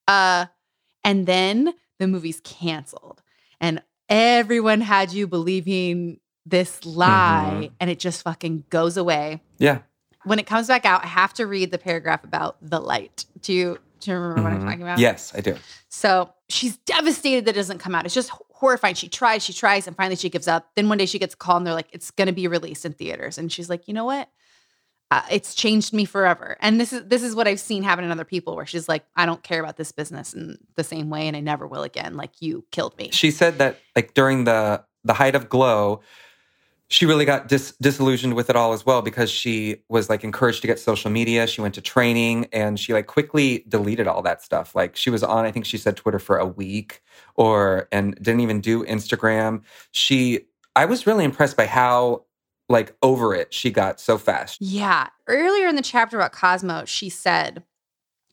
Uh, 0.09 0.47
and 1.05 1.27
then 1.27 1.75
the 1.99 2.07
movie's 2.09 2.41
canceled. 2.41 3.23
And 3.61 3.83
everyone 4.09 4.81
had 4.81 5.13
you 5.13 5.27
believing 5.27 6.21
this 6.47 6.85
lie, 6.85 7.69
Mhm. 7.69 7.73
and 7.81 7.91
it 7.91 7.99
just 8.01 8.23
fucking 8.23 8.65
goes 8.71 8.97
away. 8.97 9.43
Yeah. 9.59 9.83
When 10.25 10.39
it 10.39 10.47
comes 10.47 10.69
back 10.69 10.85
out, 10.85 11.05
I 11.05 11.09
have 11.09 11.33
to 11.35 11.47
read 11.47 11.71
the 11.71 11.79
paragraph 11.79 12.25
about 12.25 12.57
the 12.63 12.81
light. 12.81 13.25
Do 13.41 13.53
you 13.53 13.79
do 14.01 14.11
you 14.11 14.17
remember 14.17 14.43
what 14.43 14.53
I'm 14.53 14.61
Mhm. 14.61 14.65
talking 14.65 14.83
about? 14.83 14.99
Yes, 14.99 15.33
I 15.33 15.41
do. 15.41 15.57
So 15.89 16.33
she's 16.49 16.77
devastated 16.79 17.45
that 17.45 17.53
it 17.53 17.55
doesn't 17.55 17.79
come 17.79 17.95
out. 17.95 18.05
It's 18.05 18.15
just 18.15 18.31
horrifying. 18.51 18.97
She 18.97 19.09
tries, 19.09 19.45
she 19.45 19.53
tries, 19.53 19.87
and 19.87 19.97
finally 19.97 20.17
she 20.17 20.29
gives 20.29 20.49
up. 20.49 20.71
Then 20.75 20.89
one 20.89 20.99
day 20.99 21.07
she 21.07 21.21
gets 21.21 21.35
a 21.35 21.37
call 21.37 21.57
and 21.57 21.65
they're 21.65 21.73
like, 21.75 21.87
it's 21.93 22.11
going 22.11 22.27
to 22.27 22.33
be 22.33 22.49
released 22.49 22.85
in 22.85 22.95
theaters. 22.95 23.39
And 23.39 23.53
she's 23.53 23.71
like, 23.71 23.87
you 23.87 23.95
know 23.95 24.05
what? 24.05 24.29
Uh, 25.13 25.23
it's 25.31 25.55
changed 25.55 25.93
me 25.93 26.05
forever. 26.05 26.57
And 26.61 26.81
this 26.81 26.93
is 26.93 27.05
this 27.05 27.23
is 27.23 27.35
what 27.37 27.47
I've 27.47 27.61
seen 27.61 27.83
happen 27.85 28.05
in 28.05 28.11
other 28.11 28.25
people 28.25 28.57
where 28.57 28.67
she's 28.67 28.89
like, 28.89 29.05
I 29.15 29.25
don't 29.25 29.43
care 29.45 29.61
about 29.61 29.77
this 29.77 29.93
business 29.93 30.33
in 30.35 30.59
the 30.75 30.83
same 30.83 31.09
way 31.11 31.29
and 31.29 31.37
I 31.37 31.41
never 31.41 31.67
will 31.67 31.83
again. 31.85 32.17
Like 32.17 32.41
you 32.41 32.65
killed 32.73 32.97
me. 32.99 33.11
She 33.13 33.31
said 33.31 33.59
that 33.59 33.79
like 33.95 34.15
during 34.15 34.45
the 34.45 34.83
the 35.05 35.13
height 35.15 35.35
of 35.37 35.49
Glow, 35.49 36.01
she 36.93 37.07
really 37.07 37.25
got 37.25 37.49
dis- 37.49 37.75
disillusioned 37.81 38.35
with 38.35 38.51
it 38.51 38.57
all 38.57 38.75
as 38.75 38.85
well 38.85 39.01
because 39.01 39.31
she 39.31 39.83
was 39.89 40.11
like 40.11 40.25
encouraged 40.25 40.61
to 40.61 40.67
get 40.67 40.79
social 40.79 41.11
media. 41.11 41.47
She 41.47 41.63
went 41.63 41.75
to 41.77 41.81
training 41.81 42.49
and 42.53 42.79
she 42.79 42.93
like 42.93 43.07
quickly 43.07 43.65
deleted 43.67 44.07
all 44.07 44.21
that 44.23 44.43
stuff. 44.43 44.75
Like 44.75 44.95
she 44.95 45.09
was 45.09 45.23
on, 45.23 45.47
I 45.47 45.51
think 45.51 45.65
she 45.65 45.79
said 45.79 45.97
Twitter 45.97 46.19
for 46.19 46.37
a 46.37 46.45
week 46.45 47.01
or 47.35 47.89
and 47.93 48.15
didn't 48.17 48.41
even 48.41 48.61
do 48.61 48.85
Instagram. 48.85 49.63
She, 49.93 50.41
I 50.77 50.85
was 50.85 51.07
really 51.07 51.25
impressed 51.25 51.57
by 51.57 51.65
how 51.65 52.27
like 52.69 52.95
over 53.03 53.35
it 53.35 53.55
she 53.55 53.71
got 53.71 53.99
so 53.99 54.19
fast. 54.19 54.61
Yeah. 54.61 55.09
Earlier 55.27 55.69
in 55.69 55.77
the 55.77 55.83
chapter 55.83 56.19
about 56.19 56.33
Cosmo, 56.33 56.85
she 56.85 57.09
said 57.09 57.65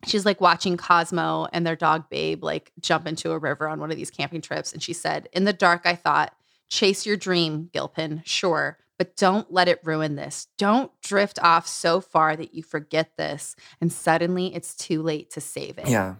she's 0.06 0.26
like 0.26 0.42
watching 0.42 0.76
Cosmo 0.76 1.48
and 1.54 1.66
their 1.66 1.78
dog 1.78 2.10
Babe 2.10 2.44
like 2.44 2.74
jump 2.82 3.08
into 3.08 3.32
a 3.32 3.40
river 3.40 3.70
on 3.70 3.80
one 3.80 3.90
of 3.90 3.96
these 3.96 4.12
camping 4.12 4.42
trips. 4.42 4.74
And 4.74 4.84
she 4.84 4.92
said, 4.92 5.30
In 5.32 5.46
the 5.46 5.54
dark, 5.54 5.84
I 5.86 5.96
thought, 5.96 6.34
chase 6.70 7.06
your 7.06 7.18
dream, 7.18 7.70
Gilpin, 7.74 8.22
sure, 8.26 8.78
but 8.98 9.16
don't 9.16 9.52
let 9.52 9.68
it 9.68 9.80
ruin 9.84 10.16
this. 10.16 10.48
Don't 10.58 10.92
drift 11.02 11.40
off 11.42 11.68
so 11.68 12.02
far 12.02 12.36
that 12.36 12.54
you 12.54 12.64
forget 12.64 13.18
this 13.18 13.56
and 13.82 13.92
suddenly 13.92 14.54
it's 14.54 14.76
too 14.76 15.02
late 15.02 15.32
to 15.32 15.42
save 15.42 15.78
it. 15.78 15.88
Yeah. 15.88 16.16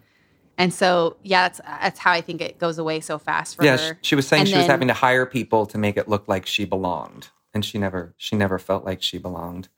And 0.60 0.74
so, 0.74 1.16
yeah, 1.22 1.48
that's 1.48 1.60
that's 1.64 1.98
how 1.98 2.12
I 2.12 2.20
think 2.20 2.42
it 2.42 2.58
goes 2.58 2.76
away 2.76 3.00
so 3.00 3.18
fast 3.18 3.56
for 3.56 3.64
yeah, 3.64 3.78
her. 3.78 3.98
she, 4.02 4.08
she 4.10 4.14
was 4.14 4.26
saying 4.26 4.40
And 4.40 4.48
she 4.50 4.56
was 4.58 4.66
having 4.66 4.88
to 4.88 4.94
hire 4.94 5.24
people 5.24 5.64
to 5.64 5.78
make 5.78 5.96
it 5.96 6.06
look 6.06 6.28
like 6.28 6.44
she 6.44 6.66
belonged, 6.66 7.28
and 7.54 7.64
she 7.64 7.78
never 7.78 8.14
she 8.18 8.36
never 8.36 8.58
felt 8.58 8.84
like 8.84 9.00
she 9.00 9.16
belonged. 9.16 9.70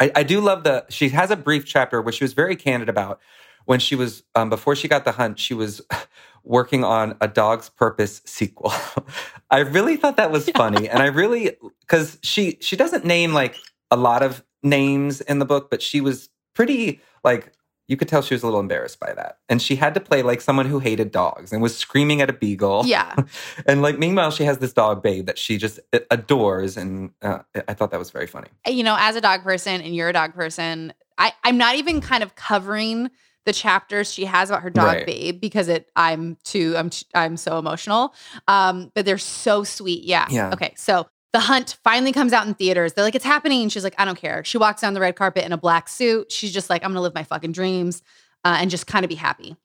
I, 0.00 0.10
I 0.16 0.22
do 0.24 0.40
love 0.40 0.64
the 0.64 0.84
she 0.88 1.10
has 1.10 1.30
a 1.30 1.36
brief 1.36 1.64
chapter 1.64 2.02
where 2.02 2.12
she 2.12 2.24
was 2.24 2.32
very 2.32 2.56
candid 2.56 2.88
about 2.88 3.20
when 3.66 3.78
she 3.78 3.94
was 3.94 4.22
um, 4.34 4.48
before 4.48 4.74
she 4.74 4.88
got 4.88 5.04
the 5.04 5.12
hunt. 5.12 5.38
She 5.38 5.54
was 5.54 5.82
working 6.44 6.82
on 6.82 7.16
a 7.20 7.28
Dog's 7.28 7.68
Purpose 7.68 8.22
sequel. 8.24 8.72
I 9.50 9.60
really 9.60 9.96
thought 9.96 10.16
that 10.16 10.32
was 10.32 10.48
funny, 10.50 10.88
and 10.88 11.02
I 11.02 11.06
really 11.06 11.56
because 11.80 12.18
she 12.22 12.58
she 12.60 12.74
doesn't 12.74 13.04
name 13.04 13.32
like 13.32 13.56
a 13.90 13.96
lot 13.96 14.22
of 14.22 14.42
names 14.62 15.20
in 15.20 15.38
the 15.38 15.44
book, 15.44 15.70
but 15.70 15.82
she 15.82 16.00
was 16.00 16.30
pretty 16.54 17.00
like 17.22 17.52
you 17.88 17.96
could 17.96 18.08
tell 18.08 18.20
she 18.20 18.34
was 18.34 18.42
a 18.42 18.46
little 18.46 18.60
embarrassed 18.60 18.98
by 18.98 19.12
that. 19.14 19.38
And 19.48 19.62
she 19.62 19.76
had 19.76 19.94
to 19.94 20.00
play 20.00 20.22
like 20.22 20.40
someone 20.40 20.66
who 20.66 20.80
hated 20.80 21.12
dogs 21.12 21.52
and 21.52 21.62
was 21.62 21.76
screaming 21.76 22.20
at 22.20 22.28
a 22.28 22.32
beagle. 22.32 22.82
Yeah. 22.84 23.14
And 23.66 23.80
like, 23.82 23.98
meanwhile, 23.98 24.30
she 24.30 24.44
has 24.44 24.58
this 24.58 24.72
dog, 24.72 25.02
Babe, 25.02 25.26
that 25.26 25.38
she 25.38 25.56
just 25.56 25.80
adores. 26.10 26.76
And 26.76 27.10
uh, 27.22 27.40
I 27.68 27.74
thought 27.74 27.90
that 27.90 27.98
was 27.98 28.10
very 28.10 28.26
funny. 28.26 28.48
you 28.66 28.82
know, 28.82 28.96
as 28.98 29.16
a 29.16 29.20
dog 29.20 29.42
person 29.42 29.80
and 29.80 29.94
you're 29.94 30.08
a 30.08 30.12
dog 30.12 30.34
person, 30.34 30.92
I, 31.18 31.32
I'm 31.44 31.58
not 31.58 31.76
even 31.76 32.00
kind 32.00 32.22
of 32.22 32.34
covering 32.34 33.10
the 33.46 33.52
chapters 33.54 34.12
she 34.12 34.26
has 34.26 34.50
about 34.50 34.62
her 34.62 34.70
dog 34.70 34.84
Right. 34.86 35.06
babe 35.06 35.40
because 35.40 35.68
it 35.68 35.90
I'm 35.96 36.36
too 36.44 36.74
I'm 36.76 36.90
I'm 37.14 37.36
so 37.38 37.58
emotional. 37.58 38.12
Um, 38.46 38.92
but 38.94 39.06
they're 39.06 39.16
so 39.18 39.64
sweet. 39.64 40.04
Yeah. 40.04 40.26
Yeah. 40.30 40.50
Okay. 40.52 40.74
So 40.76 41.06
the 41.32 41.40
hunt 41.40 41.78
finally 41.84 42.12
comes 42.12 42.32
out 42.32 42.46
in 42.46 42.54
theaters. 42.54 42.92
They're 42.92 43.04
like, 43.04 43.14
it's 43.14 43.24
happening. 43.24 43.62
And 43.62 43.72
she's 43.72 43.84
like, 43.84 43.94
I 43.98 44.04
don't 44.04 44.18
care. 44.18 44.42
She 44.44 44.58
walks 44.58 44.80
down 44.82 44.94
the 44.94 45.00
red 45.00 45.16
carpet 45.16 45.44
in 45.44 45.52
a 45.52 45.58
black 45.58 45.88
suit. 45.88 46.30
She's 46.32 46.52
just 46.52 46.68
like, 46.70 46.84
I'm 46.84 46.90
gonna 46.90 47.00
live 47.00 47.14
my 47.14 47.24
fucking 47.24 47.52
dreams 47.52 48.02
uh, 48.44 48.56
and 48.60 48.70
just 48.70 48.86
kind 48.86 49.04
of 49.04 49.08
be 49.08 49.14
happy. 49.16 49.56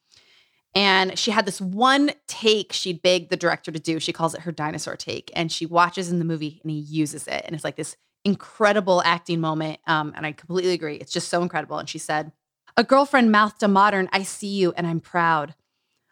And 0.74 1.18
she 1.20 1.32
had 1.32 1.46
this 1.46 1.60
one 1.60 2.12
take 2.28 2.72
she'd 2.72 3.02
begged 3.02 3.30
the 3.30 3.36
director 3.38 3.72
to 3.72 3.80
do. 3.80 4.00
She 4.00 4.14
calls 4.14 4.34
it 4.34 4.42
her 4.42 4.52
dinosaur 4.54 4.96
take. 4.96 5.30
And 5.36 5.52
she 5.52 5.66
watches 5.66 6.10
in 6.12 6.20
the 6.20 6.26
movie 6.26 6.60
and 6.64 6.72
he 6.72 6.78
uses 6.80 7.28
it. 7.28 7.42
And 7.46 7.54
it's 7.54 7.64
like 7.66 7.76
this 7.76 7.98
incredible 8.24 9.02
acting 9.04 9.42
moment. 9.42 9.80
Um, 9.88 10.14
and 10.16 10.26
I 10.26 10.32
completely 10.32 10.74
agree. 10.74 10.96
It's 10.96 11.12
just 11.12 11.28
so 11.30 11.42
incredible. 11.42 11.78
And 11.78 11.90
she 11.90 11.98
said, 11.98 12.32
A 12.78 12.84
girlfriend 12.84 13.32
mouthed 13.32 13.62
a 13.64 13.68
modern, 13.68 14.10
I 14.12 14.24
see 14.24 14.48
you 14.48 14.74
and 14.78 14.88
I'm 14.88 15.02
proud. 15.02 15.56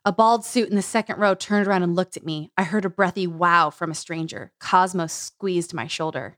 A 0.06 0.12
bald 0.12 0.46
suit 0.46 0.70
in 0.70 0.76
the 0.76 0.82
second 0.82 1.20
row 1.20 1.36
turned 1.36 1.68
around 1.68 1.84
and 1.84 1.96
looked 1.96 2.18
at 2.18 2.26
me. 2.26 2.52
I 2.58 2.64
heard 2.64 2.86
a 2.86 2.90
breathy 2.90 3.28
wow 3.28 3.70
from 3.70 3.92
a 3.92 3.96
stranger. 3.96 4.52
Cosmos 4.60 5.14
squeezed 5.14 5.74
my 5.74 5.88
shoulder. 5.88 6.38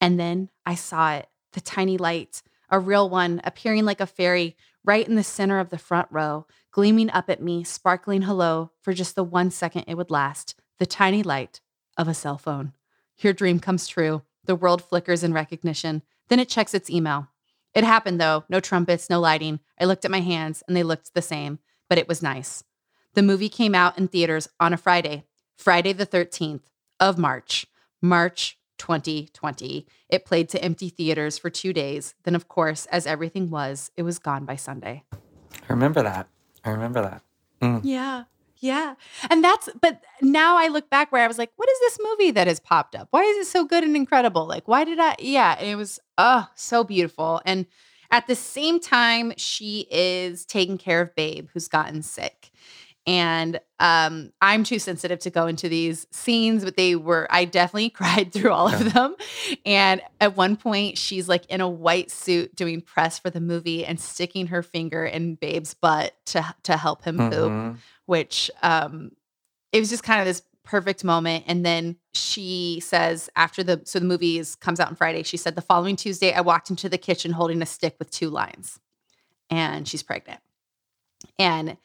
And 0.00 0.20
then 0.20 0.50
I 0.64 0.74
saw 0.74 1.14
it 1.14 1.28
the 1.52 1.60
tiny 1.60 1.96
light, 1.96 2.42
a 2.68 2.78
real 2.78 3.08
one, 3.08 3.40
appearing 3.44 3.84
like 3.84 4.00
a 4.00 4.06
fairy 4.06 4.56
right 4.84 5.08
in 5.08 5.14
the 5.14 5.24
center 5.24 5.58
of 5.58 5.70
the 5.70 5.78
front 5.78 6.08
row, 6.10 6.46
gleaming 6.70 7.10
up 7.10 7.30
at 7.30 7.42
me, 7.42 7.64
sparkling 7.64 8.22
hello 8.22 8.72
for 8.82 8.92
just 8.92 9.14
the 9.14 9.24
one 9.24 9.50
second 9.50 9.84
it 9.86 9.94
would 9.94 10.10
last. 10.10 10.54
The 10.78 10.86
tiny 10.86 11.22
light 11.22 11.60
of 11.96 12.08
a 12.08 12.14
cell 12.14 12.36
phone. 12.36 12.74
Your 13.18 13.32
dream 13.32 13.58
comes 13.58 13.88
true. 13.88 14.22
The 14.44 14.54
world 14.54 14.84
flickers 14.84 15.24
in 15.24 15.32
recognition. 15.32 16.02
Then 16.28 16.40
it 16.40 16.48
checks 16.48 16.74
its 16.74 16.90
email. 16.90 17.28
It 17.76 17.84
happened 17.84 18.18
though. 18.18 18.44
No 18.48 18.58
trumpets, 18.58 19.10
no 19.10 19.20
lighting. 19.20 19.60
I 19.78 19.84
looked 19.84 20.06
at 20.06 20.10
my 20.10 20.20
hands 20.20 20.62
and 20.66 20.74
they 20.74 20.82
looked 20.82 21.12
the 21.12 21.20
same, 21.20 21.58
but 21.90 21.98
it 21.98 22.08
was 22.08 22.22
nice. 22.22 22.64
The 23.12 23.22
movie 23.22 23.50
came 23.50 23.74
out 23.74 23.98
in 23.98 24.08
theaters 24.08 24.48
on 24.58 24.72
a 24.72 24.78
Friday, 24.78 25.24
Friday 25.58 25.92
the 25.92 26.06
13th 26.06 26.62
of 26.98 27.18
March, 27.18 27.66
March 28.00 28.58
2020. 28.78 29.86
It 30.08 30.24
played 30.24 30.48
to 30.48 30.64
empty 30.64 30.88
theaters 30.88 31.36
for 31.36 31.50
two 31.50 31.74
days. 31.74 32.14
Then, 32.24 32.34
of 32.34 32.48
course, 32.48 32.86
as 32.86 33.06
everything 33.06 33.50
was, 33.50 33.90
it 33.94 34.04
was 34.04 34.18
gone 34.18 34.46
by 34.46 34.56
Sunday. 34.56 35.04
I 35.12 35.18
remember 35.68 36.02
that. 36.02 36.28
I 36.64 36.70
remember 36.70 37.02
that. 37.02 37.22
Mm. 37.60 37.80
Yeah. 37.84 38.24
Yeah. 38.58 38.94
And 39.30 39.44
that's, 39.44 39.68
but 39.80 40.02
now 40.22 40.56
I 40.56 40.68
look 40.68 40.88
back 40.88 41.12
where 41.12 41.22
I 41.22 41.28
was 41.28 41.38
like, 41.38 41.52
what 41.56 41.68
is 41.68 41.78
this 41.80 41.98
movie 42.02 42.30
that 42.32 42.46
has 42.46 42.60
popped 42.60 42.94
up? 42.94 43.08
Why 43.10 43.22
is 43.22 43.46
it 43.46 43.50
so 43.50 43.64
good 43.64 43.84
and 43.84 43.96
incredible? 43.96 44.46
Like, 44.46 44.66
why 44.66 44.84
did 44.84 44.98
I? 44.98 45.16
Yeah. 45.18 45.60
It 45.60 45.76
was, 45.76 46.00
oh, 46.18 46.48
so 46.54 46.82
beautiful. 46.84 47.40
And 47.44 47.66
at 48.10 48.26
the 48.26 48.36
same 48.36 48.80
time, 48.80 49.32
she 49.36 49.86
is 49.90 50.46
taking 50.46 50.78
care 50.78 51.00
of 51.00 51.14
Babe, 51.14 51.48
who's 51.52 51.68
gotten 51.68 52.02
sick. 52.02 52.50
And 53.06 53.60
um, 53.78 54.32
I'm 54.42 54.64
too 54.64 54.78
sensitive 54.80 55.20
to 55.20 55.30
go 55.30 55.46
into 55.46 55.68
these 55.68 56.06
scenes, 56.10 56.64
but 56.64 56.76
they 56.76 56.96
were, 56.96 57.28
I 57.30 57.44
definitely 57.44 57.90
cried 58.00 58.32
through 58.32 58.52
all 58.52 58.70
Yeah. 58.70 58.80
of 58.80 58.92
them. 58.92 59.16
And 59.64 60.02
at 60.20 60.36
one 60.36 60.56
point, 60.56 60.98
she's 60.98 61.28
like 61.28 61.46
in 61.46 61.60
a 61.60 61.68
white 61.68 62.10
suit 62.10 62.56
doing 62.56 62.80
press 62.80 63.18
for 63.18 63.30
the 63.30 63.40
movie 63.40 63.84
and 63.84 64.00
sticking 64.00 64.48
her 64.48 64.62
finger 64.62 65.04
in 65.06 65.36
Babe's 65.36 65.74
butt 65.74 66.14
to, 66.26 66.54
to 66.64 66.76
help 66.76 67.04
him 67.04 67.18
poop 67.18 67.52
Mhm. 67.52 67.76
which 68.06 68.50
um 68.62 69.10
it 69.72 69.80
was 69.80 69.88
just 69.90 70.02
kind 70.04 70.20
of 70.20 70.26
this 70.26 70.42
perfect 70.62 71.02
moment 71.04 71.44
and 71.46 71.64
then 71.66 71.96
she 72.14 72.80
says 72.80 73.28
after 73.36 73.62
the 73.64 73.80
so 73.84 73.98
the 73.98 74.04
movie 74.04 74.38
is, 74.38 74.54
comes 74.56 74.78
out 74.80 74.88
on 74.88 74.94
friday 74.96 75.22
she 75.22 75.36
said 75.36 75.54
the 75.54 75.60
following 75.60 75.94
tuesday 75.96 76.32
i 76.32 76.40
walked 76.40 76.70
into 76.70 76.88
the 76.88 76.98
kitchen 76.98 77.32
holding 77.32 77.60
a 77.62 77.66
stick 77.66 77.94
with 77.98 78.10
two 78.10 78.30
lines 78.30 78.78
and 79.50 79.86
she's 79.88 80.02
pregnant 80.02 80.40
and 81.38 81.76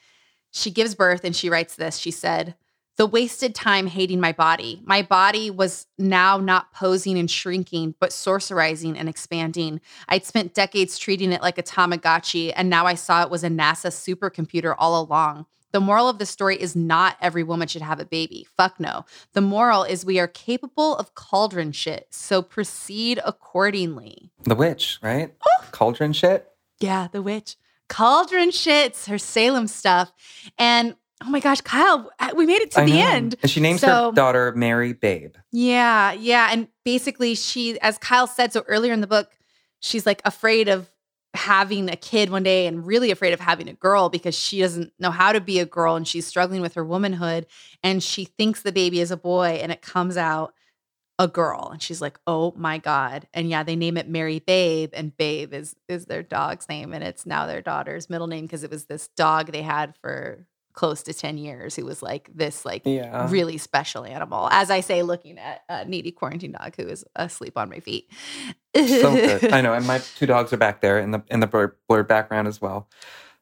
she 0.52 0.70
gives 0.72 0.96
birth 0.96 1.24
and 1.24 1.36
she 1.36 1.50
writes 1.50 1.76
this 1.76 1.98
she 1.98 2.12
said 2.12 2.56
the 2.98 3.06
wasted 3.08 3.56
time 3.56 3.88
hating 3.88 4.20
my 4.20 4.32
body 4.32 4.82
my 4.86 5.02
body 5.02 5.50
was 5.50 5.88
now 5.98 6.38
not 6.38 6.74
posing 6.74 7.18
and 7.18 7.32
shrinking 7.32 7.96
but 8.00 8.12
sorcerizing 8.12 8.98
and 8.98 9.10
expanding 9.10 9.82
I'd 10.08 10.26
spent 10.26 10.54
decades 10.54 10.98
treating 10.98 11.32
it 11.32 11.42
like 11.42 11.58
a 11.58 11.64
Tamagotchi, 11.64 12.52
and 12.56 12.70
now 12.70 12.86
I 12.86 12.96
saw 12.96 13.24
it 13.24 13.30
was 13.30 13.44
a 13.44 13.50
NASA 13.50 13.88
supercomputer 13.92 14.76
all 14.78 15.02
along. 15.02 15.46
The 15.72 15.80
moral 15.80 16.10
of 16.10 16.20
the 16.20 16.26
story 16.26 16.62
is 16.62 16.76
not 16.76 17.16
every 17.22 17.44
woman 17.44 17.70
should 17.70 17.82
have 17.82 18.02
a 18.02 18.06
baby. 18.06 18.46
Fuck 18.58 18.78
no. 18.78 19.06
The 19.32 19.40
moral 19.40 19.84
is 19.84 20.04
we 20.04 20.20
are 20.20 20.28
capable 20.28 20.98
of 20.98 21.16
cauldron 21.16 21.72
shit, 21.72 22.08
so 22.10 22.42
proceed 22.42 23.22
accordingly. 23.26 24.32
The 24.44 24.56
witch, 24.56 25.00
right? 25.02 25.34
Oh. 25.48 25.66
Cauldron 25.72 26.12
shit. 26.12 26.52
Yeah, 26.82 27.08
the 27.12 27.22
witch. 27.22 27.56
Cauldron 27.92 28.50
shits, 28.50 29.08
her 29.08 29.18
Salem 29.18 29.68
stuff. 29.68 30.12
And 30.58 30.96
oh 31.24 31.30
my 31.30 31.40
gosh, 31.42 31.62
Kyle, 31.62 32.10
uh, 32.20 32.32
we 32.36 32.46
made 32.46 32.62
it 32.62 32.72
to 32.72 32.82
I 32.82 32.86
the 32.86 32.94
know. 32.94 33.08
end. 33.08 33.36
And 33.42 33.52
she 33.52 33.60
names 33.60 33.82
So- 33.82 34.10
her 34.10 34.12
daughter 34.16 34.54
Mary 34.56 34.94
Babe. 34.94 35.36
Yeah, 35.52 36.14
yeah. 36.14 36.50
And 36.52 36.68
basically, 36.86 37.36
she, 37.36 37.80
as 37.82 37.98
Kyle 37.98 38.28
said 38.28 38.54
so 38.54 38.64
earlier 38.68 38.94
in 38.94 39.02
the 39.02 39.08
book, 39.08 39.30
she's 39.82 40.06
like 40.06 40.22
afraid 40.26 40.68
of 40.70 40.90
having 41.34 41.90
a 41.90 41.96
kid 41.96 42.30
one 42.30 42.44
day 42.44 42.68
and 42.68 42.86
really 42.86 43.12
afraid 43.12 43.34
of 43.34 43.40
having 43.40 43.70
a 43.70 43.74
girl 43.74 44.10
because 44.10 44.36
she 44.38 44.60
doesn't 44.60 44.92
know 45.00 45.12
how 45.12 45.32
to 45.32 45.40
be 45.40 45.60
a 45.60 45.66
girl 45.66 45.96
and 45.96 46.08
she's 46.08 46.26
struggling 46.28 46.62
with 46.62 46.74
her 46.76 46.84
womanhood. 46.84 47.46
And 47.84 48.02
she 48.02 48.26
thinks 48.26 48.62
the 48.62 48.72
baby 48.72 49.00
is 49.00 49.12
a 49.12 49.18
boy 49.18 49.60
and 49.62 49.72
it 49.72 49.82
comes 49.82 50.18
out 50.18 50.54
a 51.20 51.28
girl. 51.28 51.70
And 51.72 51.82
she's 51.82 52.02
like, 52.02 52.20
oh 52.26 52.54
my 52.56 52.78
God. 52.78 53.28
And 53.34 53.50
yeah, 53.50 53.64
they 53.64 53.76
name 53.76 53.98
it 53.98 54.08
Mary 54.10 54.40
Babe, 54.40 54.90
and 54.94 55.16
Babe 55.16 55.54
is 55.54 55.76
is 55.88 56.06
their 56.06 56.24
dog's 56.24 56.68
name. 56.68 56.94
And 56.94 57.04
it's 57.04 57.26
now 57.26 57.46
their 57.46 57.62
daughter's 57.62 58.10
middle 58.10 58.28
name 58.28 58.46
because 58.46 58.64
it 58.64 58.72
was 58.72 58.86
this 58.86 59.10
dog 59.16 59.52
they 59.52 59.62
had 59.62 59.96
for 60.02 60.48
close 60.74 61.04
to 61.04 61.14
10 61.14 61.38
years 61.38 61.76
who 61.76 61.84
was 61.86 62.02
like 62.02 62.30
this 62.34 62.64
like 62.64 62.84
Yeah. 62.86 63.30
really 63.30 63.58
special 63.58 64.06
animal. 64.06 64.48
As 64.52 64.72
I 64.72 64.80
say, 64.80 65.04
looking 65.04 65.38
at 65.38 65.62
a 65.68 65.84
needy 65.84 66.12
quarantine 66.12 66.54
dog 66.54 66.76
who 66.78 66.88
is 66.88 67.04
asleep 67.16 67.58
on 67.58 67.70
my 67.70 67.82
feet. 67.82 68.10
so 68.76 69.14
good. 69.14 69.52
I 69.52 69.60
know, 69.62 69.74
and 69.74 69.86
my 69.86 70.00
two 70.18 70.26
dogs 70.26 70.54
are 70.54 70.58
back 70.58 70.80
there 70.82 70.98
in 71.00 71.12
the 71.12 71.22
in 71.30 71.42
the 71.42 71.48
blurred, 71.48 71.76
blurred 71.90 72.08
background 72.08 72.48
as 72.48 72.62
well. 72.62 72.88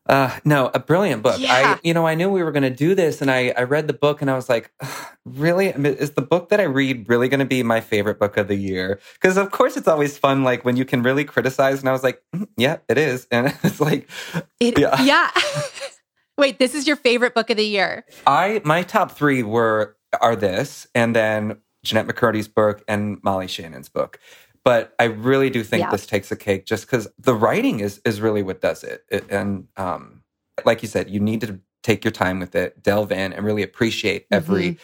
Uh, 0.10 0.36
no, 0.44 0.72
a 0.73 0.80
brilliant 0.80 1.22
book. 1.22 1.40
Yeah. 1.40 1.76
I, 1.77 1.80
you 1.84 1.94
know, 1.94 2.07
I 2.07 2.15
knew 2.15 2.31
we 2.31 2.41
were 2.41 2.52
going 2.52 2.64
to 2.64 2.72
do 2.72 2.95
this, 2.95 3.22
and 3.22 3.30
I 3.30 3.53
I 3.56 3.61
read 3.64 3.88
the 3.88 3.94
book, 3.94 4.22
and 4.22 4.30
I 4.31 4.36
was 4.36 4.49
like, 4.49 4.72
really, 5.26 5.68
is 5.68 6.11
the 6.11 6.23
book 6.23 6.49
that 6.49 6.60
I 6.60 6.64
read 6.64 7.07
really 7.07 7.30
going 7.30 7.41
to 7.41 7.45
be 7.45 7.61
my 7.61 7.80
favorite 7.80 8.18
book 8.19 8.36
of 8.36 8.48
the 8.48 8.56
year? 8.56 8.99
Because 9.14 9.38
of 9.38 9.52
course, 9.52 9.77
it's 9.77 9.88
always 9.88 10.18
fun, 10.18 10.44
like 10.44 10.65
when 10.65 10.76
you 10.77 10.84
can 10.84 11.03
really 11.03 11.23
criticize. 11.26 11.80
And 11.80 11.88
I 11.88 11.91
was 11.91 12.02
like, 12.03 12.23
"Mm, 12.36 12.48
yeah, 12.57 12.77
it 12.90 12.98
is, 12.98 13.27
and 13.31 13.53
it's 13.64 13.80
like, 13.80 14.10
It- 14.60 14.80
Yeah. 14.80 14.99
yeah. 15.02 15.30
Wait, 16.40 16.57
this 16.57 16.73
is 16.73 16.88
your 16.88 16.95
favorite 16.95 17.36
book 17.36 17.49
of 17.52 17.57
the 17.57 17.65
year. 17.65 18.03
I 18.26 18.61
my 18.65 18.81
top 18.81 19.11
three 19.11 19.44
were 19.44 19.95
are 20.22 20.36
this, 20.36 20.88
and 20.95 21.15
then 21.15 21.57
Jennette 21.84 22.07
McCurdy's 22.07 22.48
book 22.48 22.84
and 22.88 23.19
Molly 23.23 23.48
Shannon's 23.48 23.90
book. 23.90 24.19
But 24.70 24.94
I 25.00 25.06
really 25.06 25.50
do 25.50 25.64
think 25.64 25.82
Yeah. 25.86 25.90
this 25.90 26.06
takes 26.06 26.32
a 26.32 26.36
cake, 26.36 26.68
just 26.68 26.86
because 26.86 27.08
the 27.18 27.34
writing 27.34 27.80
is 27.80 28.00
is 28.06 28.22
really 28.22 28.44
what 28.44 28.62
does 28.62 28.84
it. 28.84 29.04
It- 29.10 29.26
and 29.32 29.68
um, 29.78 30.22
like 30.64 30.84
you 30.84 30.88
said, 30.88 31.10
you 31.10 31.20
need 31.20 31.41
to 31.41 31.60
take 31.82 32.06
your 32.06 32.12
time 32.12 32.40
with 32.40 32.54
it, 32.54 32.84
delve 32.84 33.12
in, 33.12 33.34
and 33.34 33.44
really 33.44 33.64
appreciate 33.64 34.28
every 34.30 34.78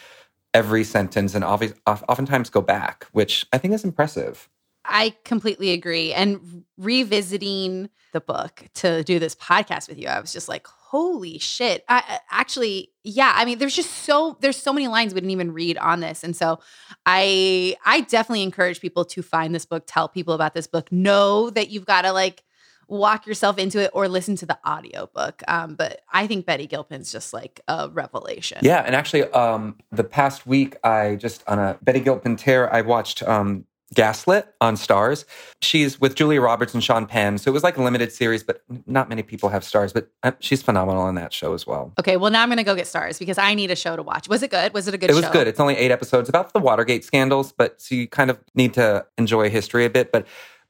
every 0.52 0.82
sentence, 0.82 1.36
and 1.36 1.44
obvi- 1.44 1.78
of- 1.86 2.02
oftentimes 2.08 2.50
go 2.50 2.60
back, 2.60 3.06
which 3.12 3.46
I 3.52 3.58
think 3.58 3.74
is 3.74 3.84
impressive. 3.84 4.48
I 4.84 5.14
completely 5.24 5.70
agree. 5.70 6.12
And 6.12 6.64
revisiting 6.78 7.88
the 8.12 8.20
book 8.20 8.64
to 8.82 9.04
do 9.04 9.20
this 9.20 9.36
podcast 9.36 9.88
with 9.88 9.98
you, 9.98 10.08
I 10.08 10.18
was 10.18 10.32
just 10.32 10.48
like, 10.48 10.66
holy 10.90 11.38
shit. 11.38 11.84
I, 11.88 12.20
actually, 12.30 12.90
yeah. 13.02 13.32
I 13.34 13.44
mean, 13.44 13.58
there's 13.58 13.74
just 13.74 13.90
so 13.90 14.36
there's 14.40 14.56
so 14.56 14.72
many 14.72 14.88
lines 14.88 15.14
we 15.14 15.20
didn't 15.20 15.32
even 15.32 15.52
read 15.52 15.78
on 15.78 16.00
this, 16.00 16.22
and 16.22 16.36
so 16.36 16.60
I 17.04 17.76
I 17.84 18.02
definitely 18.02 18.42
encourage 18.42 18.80
people 18.80 19.04
to 19.06 19.22
find 19.22 19.54
this 19.54 19.66
book, 19.66 19.84
tell 19.86 20.08
people 20.08 20.34
about 20.34 20.54
this 20.54 20.66
book, 20.66 20.90
know 20.92 21.50
that 21.50 21.70
you've 21.70 21.86
got 21.86 22.02
to 22.02 22.12
like 22.12 22.44
walk 22.88 23.26
yourself 23.26 23.58
into 23.58 23.82
it 23.82 23.90
or 23.94 24.06
listen 24.06 24.36
to 24.36 24.46
the 24.46 24.58
audiobook. 24.64 25.42
Um, 25.48 25.74
but 25.74 26.02
I 26.12 26.28
think 26.28 26.46
Betty 26.46 26.68
Gilpin's 26.68 27.10
just 27.10 27.32
like 27.32 27.60
a 27.66 27.88
revelation. 27.88 28.58
Yeah, 28.62 28.82
and 28.86 28.94
actually, 28.94 29.24
um, 29.24 29.76
the 29.90 30.04
past 30.04 30.46
week 30.46 30.76
I 30.84 31.16
just 31.16 31.42
on 31.48 31.58
a 31.58 31.78
Betty 31.82 32.00
Gilpin 32.00 32.36
tear, 32.36 32.72
I 32.72 32.82
watched 32.82 33.22
um, 33.24 33.64
Gaslit 33.94 34.46
on 34.60 34.74
Starz. 34.74 35.24
She's 35.62 36.00
with 36.00 36.16
Julia 36.16 36.40
Roberts 36.40 36.74
and 36.74 36.82
Sean 36.82 37.06
Penn. 37.06 37.38
So 37.38 37.50
it 37.50 37.54
was 37.54 37.62
like 37.62 37.76
a 37.76 37.82
limited 37.82 38.12
series, 38.12 38.42
but 38.42 38.62
not 38.86 39.08
many 39.08 39.22
people 39.22 39.48
have 39.48 39.62
Starz. 39.62 39.94
but 39.94 40.10
uh, 40.22 40.32
she's 40.40 40.62
phenomenal 40.62 41.08
in 41.08 41.14
that 41.14 41.32
show 41.32 41.54
as 41.54 41.66
well. 41.66 41.92
Okay, 41.98 42.16
well, 42.16 42.30
now 42.30 42.42
I'm 42.42 42.48
going 42.48 42.56
to 42.58 42.64
go 42.64 42.74
get 42.74 42.86
Starz 42.86 43.18
because 43.18 43.38
I 43.38 43.54
need 43.54 43.70
a 43.70 43.76
show 43.76 43.94
to 43.94 44.02
watch. 44.02 44.28
Was 44.28 44.42
it 44.42 44.50
good? 44.50 44.74
Was 44.74 44.88
it 44.88 44.94
a 44.94 44.98
good 44.98 45.10
show? 45.10 45.12
It 45.12 45.16
was 45.16 45.24
show? 45.26 45.32
good. 45.32 45.46
It's 45.46 45.60
only 45.60 45.76
eight 45.76 45.90
episodes 45.92 46.28
about 46.28 46.52
the 46.52 46.58
Watergate 46.58 47.04
scandals, 47.04 47.52
but 47.52 47.80
so 47.80 47.94
you 47.94 48.08
kind 48.08 48.30
of 48.30 48.40
need 48.54 48.74
to 48.74 49.06
enjoy 49.18 49.50
history 49.50 49.84
a 49.84 49.90
bit. 49.90 50.10
But 50.10 50.26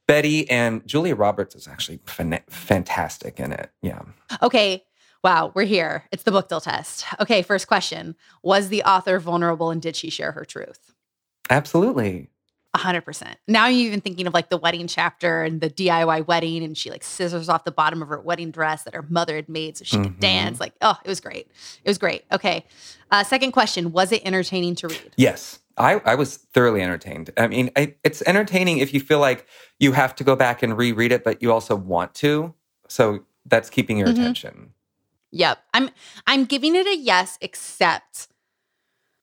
Betty 0.07 0.49
and 0.49 0.85
Julia 0.87 1.15
Roberts 1.15 1.55
is 1.55 1.67
actually 1.67 1.99
fan- 2.05 2.43
fantastic 2.49 3.39
in 3.39 3.51
it. 3.51 3.71
Yeah. 3.81 4.01
Okay. 4.41 4.83
Wow, 5.23 5.51
we're 5.55 5.63
here. 5.63 6.05
It's 6.11 6.23
the 6.23 6.31
book 6.31 6.47
deal 6.47 6.61
test. 6.61 7.03
Okay, 7.19 7.41
first 7.41 7.67
question. 7.67 8.15
Was 8.43 8.69
the 8.69 8.83
author 8.83 9.19
vulnerable 9.19 9.71
and 9.71 9.81
did 9.81 9.95
she 9.95 10.11
share 10.11 10.31
her 10.33 10.45
truth? 10.45 10.93
Absolutely. 11.49 12.29
A 12.77 12.79
hundred 12.79 13.01
percent. 13.01 13.39
Now 13.47 13.65
you're 13.65 13.87
even 13.87 14.01
thinking 14.01 14.27
of 14.27 14.35
like 14.35 14.51
the 14.51 14.57
wedding 14.57 14.85
chapter 14.85 15.41
and 15.41 15.61
the 15.61 15.69
DIY 15.71 16.27
wedding, 16.27 16.63
and 16.63 16.77
she 16.77 16.91
like 16.91 17.03
scissors 17.03 17.49
off 17.49 17.63
the 17.63 17.71
bottom 17.71 18.03
of 18.03 18.07
her 18.09 18.19
wedding 18.19 18.51
dress 18.51 18.83
that 18.83 18.93
her 18.93 19.03
mother 19.09 19.35
had 19.35 19.49
made 19.49 19.77
so 19.77 19.83
she 19.83 19.95
could 19.97 20.17
Mhm. 20.17 20.19
dance. 20.19 20.59
Like, 20.59 20.73
oh, 20.83 20.95
it 21.03 21.07
was 21.09 21.19
great. 21.19 21.47
It 21.83 21.89
was 21.89 21.97
great. 21.97 22.23
Okay. 22.31 22.65
Uh, 23.09 23.23
second 23.23 23.51
question: 23.53 23.91
Was 23.91 24.11
it 24.11 24.21
entertaining 24.23 24.75
to 24.75 24.89
read? 24.89 25.11
Yes. 25.17 25.57
I, 25.75 26.01
I 26.05 26.13
was 26.13 26.37
thoroughly 26.37 26.83
entertained. 26.83 27.31
I 27.35 27.47
mean, 27.47 27.71
I, 27.75 27.95
it's 28.03 28.21
entertaining 28.27 28.77
if 28.77 28.93
you 28.93 28.99
feel 28.99 29.19
like 29.19 29.47
you 29.79 29.91
have 29.93 30.13
to 30.17 30.23
go 30.23 30.35
back 30.35 30.61
and 30.61 30.77
reread 30.77 31.11
it, 31.11 31.23
but 31.23 31.41
you 31.41 31.51
also 31.51 31.75
want 31.75 32.13
to. 32.15 32.53
So 32.89 33.25
that's 33.47 33.71
keeping 33.71 33.97
your 33.97 34.09
Mhm. 34.09 34.11
attention. 34.13 34.73
Yep. 35.31 35.57
I'm 35.73 35.89
I'm 36.27 36.45
giving 36.45 36.75
it 36.75 36.85
a 36.85 36.95
yes, 36.95 37.39
except 37.41 38.27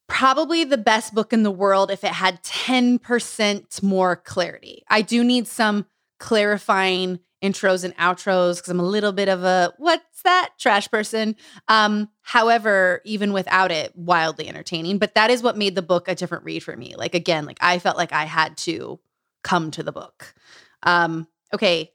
probably 0.06 0.64
the 0.64 0.78
best 0.78 1.14
book 1.14 1.32
in 1.32 1.42
the 1.42 1.50
world 1.50 1.90
if 1.90 2.04
it 2.04 2.12
had 2.12 2.42
10% 2.42 3.82
more 3.82 4.16
clarity. 4.16 4.84
I 4.88 5.02
do 5.02 5.24
need 5.24 5.46
some 5.46 5.86
clarifying 6.18 7.20
intros 7.42 7.84
and 7.84 7.94
outros 7.96 8.56
because 8.56 8.70
I'm 8.70 8.80
a 8.80 8.84
little 8.84 9.12
bit 9.12 9.28
of 9.28 9.44
a 9.44 9.72
what's 9.76 10.22
that 10.22 10.50
trash 10.58 10.90
person. 10.90 11.36
Um, 11.68 12.08
however, 12.22 13.02
even 13.04 13.32
without 13.32 13.70
it, 13.70 13.94
wildly 13.94 14.48
entertaining. 14.48 14.98
But 14.98 15.14
that 15.14 15.30
is 15.30 15.42
what 15.42 15.58
made 15.58 15.74
the 15.74 15.82
book 15.82 16.08
a 16.08 16.14
different 16.14 16.44
read 16.44 16.62
for 16.62 16.76
me. 16.76 16.94
Like 16.96 17.14
again, 17.14 17.44
like 17.44 17.58
I 17.60 17.78
felt 17.78 17.98
like 17.98 18.12
I 18.12 18.24
had 18.24 18.56
to 18.58 18.98
come 19.42 19.70
to 19.72 19.82
the 19.82 19.92
book. 19.92 20.34
Um, 20.82 21.28
okay. 21.52 21.92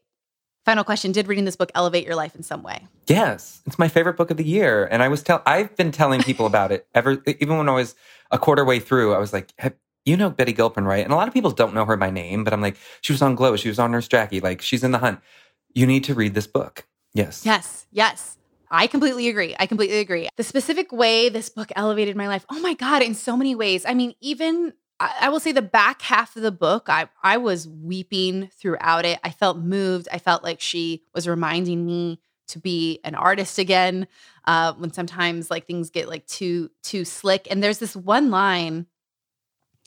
Final 0.66 0.84
question. 0.84 1.12
Did 1.12 1.28
reading 1.28 1.46
this 1.46 1.56
book 1.56 1.72
elevate 1.74 2.06
your 2.06 2.16
life 2.16 2.36
in 2.36 2.44
some 2.44 2.64
way? 2.64 2.88
Yes, 3.08 3.62
it's 3.66 3.80
my 3.80 3.88
favorite 3.88 4.18
book 4.18 4.30
of 4.30 4.38
the 4.38 4.44
year, 4.44 4.88
and 4.92 5.02
I 5.02 5.08
was 5.08 5.24
tell 5.24 5.42
I've 5.46 5.76
been 5.76 5.92
telling 5.92 6.22
people 6.22 6.46
about 6.46 6.72
it 6.72 6.88
ever 6.94 7.22
even 7.26 7.58
when 7.58 7.70
I 7.70 7.74
was 7.74 7.96
a 8.32 8.38
quarter 8.38 8.66
way 8.66 8.80
through. 8.80 9.14
I 9.14 9.18
was 9.18 9.34
like, 9.34 9.54
"Have- 9.58 9.76
"You 10.06 10.18
know 10.18 10.30
Betty 10.30 10.54
Gilpin, 10.54 10.86
right?" 10.86 11.04
And 11.04 11.14
a 11.14 11.16
lot 11.16 11.28
of 11.28 11.34
people 11.34 11.52
don't 11.52 11.74
know 11.74 11.86
her 11.86 11.98
by 11.98 12.10
name, 12.12 12.44
but 12.44 12.54
I'm 12.54 12.62
like, 12.62 12.78
"She 13.02 13.14
was 13.14 13.22
on 13.22 13.36
Glow. 13.36 13.56
She 13.56 13.70
was 13.70 13.80
on 13.80 13.92
Nurse 13.92 14.08
Jackie. 14.08 14.42
Like, 14.42 14.62
she's 14.62 14.84
in 14.84 14.92
the 14.92 15.00
Hunt. 15.00 15.20
You 15.74 15.88
need 15.88 16.04
to 16.06 16.14
read 16.14 16.34
this 16.34 16.48
book." 16.48 16.86
Yes. 17.14 17.46
Yes, 17.46 17.88
yes. 17.92 18.38
I 18.70 18.86
completely 18.86 19.30
agree. 19.30 19.56
I 19.58 19.66
completely 19.66 19.98
agree. 20.00 20.30
The 20.38 20.44
specific 20.44 20.92
way 20.92 21.30
this 21.30 21.50
book 21.50 21.72
elevated 21.76 22.16
my 22.16 22.28
life, 22.28 22.46
oh 22.52 22.60
my 22.60 22.76
God, 22.76 23.02
in 23.02 23.16
so 23.16 23.36
many 23.36 23.56
ways. 23.56 23.84
I 23.86 23.96
mean, 23.96 24.14
even 24.22 24.74
I, 25.00 25.14
I 25.22 25.30
will 25.30 25.40
say 25.40 25.52
the 25.52 25.62
back 25.62 26.02
half 26.02 26.36
of 26.36 26.42
the 26.42 26.52
book, 26.52 26.88
I, 26.90 27.08
I 27.24 27.38
was 27.38 27.68
weeping 27.68 28.50
throughout 28.54 29.06
it. 29.06 29.20
I 29.24 29.32
felt 29.32 29.58
moved. 29.58 30.08
I 30.12 30.20
felt 30.20 30.44
like 30.44 30.62
she 30.62 31.04
was 31.14 31.28
reminding 31.28 31.86
me 31.86 32.20
to 32.50 32.60
be 32.60 33.00
an 33.04 33.16
artist 33.16 33.60
again. 33.60 34.08
Uh, 34.46 34.74
when 34.74 34.92
sometimes 34.92 35.52
like 35.52 35.68
things 35.68 35.92
get 35.92 36.10
like 36.10 36.26
too 36.26 36.72
too 36.82 37.06
slick. 37.06 37.48
And 37.52 37.62
there's 37.62 37.78
this 37.78 37.96
one 37.96 38.32
line 38.32 38.88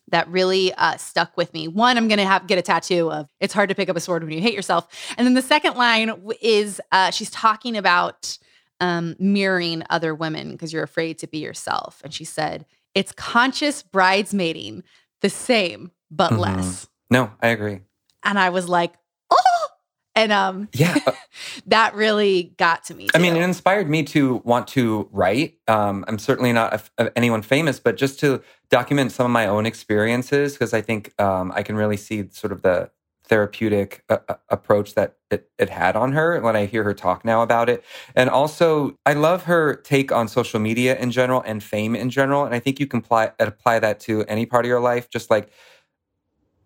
that 0.08 0.28
really 0.28 0.72
uh, 0.74 0.96
stuck 0.98 1.36
with 1.36 1.52
me. 1.52 1.66
One, 1.66 1.96
I'm 1.96 2.06
gonna 2.06 2.24
have 2.24 2.46
get 2.46 2.58
a 2.58 2.62
tattoo 2.62 3.10
of 3.10 3.28
"It's 3.40 3.52
hard 3.52 3.70
to 3.70 3.74
pick 3.74 3.88
up 3.88 3.96
a 3.96 4.00
sword 4.00 4.22
when 4.22 4.32
you 4.32 4.40
hate 4.40 4.54
yourself," 4.54 4.86
and 5.18 5.26
then 5.26 5.34
the 5.34 5.42
second 5.42 5.74
line 5.74 6.12
is 6.40 6.80
uh, 6.92 7.10
she's 7.10 7.30
talking 7.30 7.76
about 7.76 8.38
um, 8.80 9.16
mirroring 9.18 9.82
other 9.90 10.14
women 10.14 10.52
because 10.52 10.72
you're 10.72 10.84
afraid 10.84 11.18
to 11.18 11.26
be 11.26 11.38
yourself, 11.38 12.00
and 12.04 12.14
she 12.14 12.24
said 12.24 12.66
it's 12.94 13.12
conscious 13.12 13.82
bridesmaiding, 13.82 14.84
the 15.22 15.30
same 15.30 15.90
but 16.10 16.32
Mhm. 16.32 16.38
less. 16.38 16.86
No, 17.10 17.32
I 17.40 17.48
agree. 17.48 17.80
And 18.22 18.38
I 18.38 18.50
was 18.50 18.68
like, 18.68 18.92
oh, 19.30 19.66
and 20.14 20.30
um, 20.30 20.68
Yeah. 20.74 20.98
uh, 21.06 21.12
that 21.66 21.94
really 21.94 22.54
got 22.58 22.84
to 22.84 22.94
me. 22.94 23.08
I 23.14 23.18
mean, 23.18 23.34
it 23.34 23.42
inspired 23.42 23.88
me 23.88 24.02
to 24.04 24.42
want 24.44 24.68
to 24.68 25.08
write. 25.10 25.54
Um, 25.68 26.04
I'm 26.06 26.18
certainly 26.18 26.52
not 26.52 26.88
a- 26.98 27.16
anyone 27.16 27.42
famous, 27.42 27.80
but 27.80 27.96
just 27.96 28.20
to 28.20 28.42
document 28.68 29.12
some 29.12 29.24
of 29.26 29.32
my 29.32 29.46
own 29.46 29.64
experiences 29.66 30.52
because 30.52 30.72
I 30.74 30.80
think 30.82 31.12
um, 31.20 31.50
I 31.54 31.62
can 31.62 31.76
really 31.76 31.96
see 31.96 32.28
sort 32.30 32.52
of 32.52 32.62
the 32.62 32.90
therapeutic 33.32 34.04
uh, 34.10 34.18
uh, 34.28 34.34
approach 34.50 34.94
that 34.94 35.16
it, 35.30 35.50
it 35.58 35.70
had 35.70 35.96
on 35.96 36.12
her 36.12 36.38
when 36.42 36.54
I 36.54 36.66
hear 36.66 36.84
her 36.84 36.92
talk 36.92 37.24
now 37.24 37.40
about 37.40 37.70
it. 37.70 37.82
And 38.14 38.28
also, 38.28 38.98
I 39.06 39.14
love 39.14 39.44
her 39.44 39.74
take 39.74 40.12
on 40.12 40.28
social 40.28 40.60
media 40.60 40.98
in 40.98 41.10
general 41.10 41.42
and 41.46 41.62
fame 41.62 41.96
in 41.96 42.10
general. 42.10 42.44
And 42.44 42.54
I 42.54 42.58
think 42.58 42.78
you 42.78 42.86
can 42.86 42.98
apply, 42.98 43.32
apply 43.40 43.78
that 43.78 44.00
to 44.00 44.22
any 44.24 44.44
part 44.44 44.66
of 44.66 44.68
your 44.68 44.80
life. 44.80 45.08
Just 45.08 45.30
like 45.30 45.48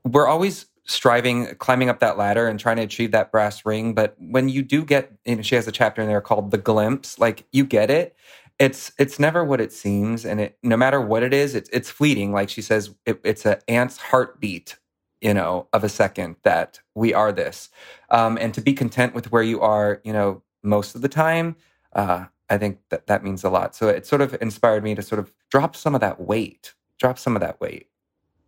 we're 0.03 0.27
always 0.27 0.67
striving, 0.87 1.55
climbing 1.55 1.89
up 1.89 2.01
that 2.01 2.19
ladder 2.19 2.49
and 2.49 2.59
trying 2.59 2.79
to 2.79 2.83
achieve 2.83 3.13
that 3.13 3.31
brass 3.31 3.65
ring. 3.65 3.95
But 3.95 4.17
when 4.19 4.49
you 4.49 4.63
do 4.63 4.85
get, 4.85 5.13
you 5.25 5.45
she 5.45 5.55
has 5.55 5.69
a 5.69 5.73
chapter 5.73 6.03
in 6.03 6.09
there 6.09 6.21
called 6.21 6.51
"The 6.51 6.59
Glimpse." 6.59 7.17
Like 7.17 7.45
you 7.53 7.65
get 7.65 7.93
it. 7.93 8.17
It's 8.59 8.91
it's 8.99 9.21
never 9.21 9.45
what 9.45 9.61
it 9.61 9.73
seems, 9.73 10.25
and 10.25 10.41
it 10.41 10.59
no 10.65 10.77
matter 10.77 11.01
what 11.01 11.23
it 11.23 11.33
is, 11.33 11.55
it's 11.55 11.71
it's 11.73 11.91
fleeting. 11.91 12.33
Like 12.33 12.49
she 12.49 12.63
says, 12.63 12.93
it, 13.07 13.21
it's 13.23 13.47
an 13.47 13.59
ant's 13.69 13.99
heartbeat, 13.99 14.79
you 15.21 15.35
know, 15.35 15.69
of 15.73 15.85
a 15.85 15.89
second 15.89 16.37
that 16.43 16.81
we 16.95 17.15
are 17.15 17.33
this, 17.33 17.69
um, 18.11 18.39
and 18.41 18.55
to 18.55 18.61
be 18.61 18.73
content 18.73 19.15
with 19.15 19.33
where 19.33 19.43
you 19.43 19.61
are, 19.61 20.01
you 20.05 20.13
know, 20.13 20.43
most 20.63 20.95
of 20.95 21.03
the 21.03 21.09
time. 21.09 21.57
Uh, 21.93 22.27
I 22.49 22.59
think 22.59 22.79
that 22.91 23.07
that 23.09 23.25
means 23.25 23.43
a 23.43 23.51
lot. 23.51 23.75
So 23.75 23.89
it 23.89 24.07
sort 24.07 24.21
of 24.21 24.37
inspired 24.41 24.85
me 24.85 24.95
to 24.95 25.03
sort 25.03 25.19
of 25.19 25.33
drop 25.51 25.75
some 25.75 25.95
of 25.95 26.01
that 26.01 26.21
weight, 26.21 26.75
drop 26.99 27.19
some 27.19 27.35
of 27.35 27.41
that 27.41 27.61
weight 27.61 27.89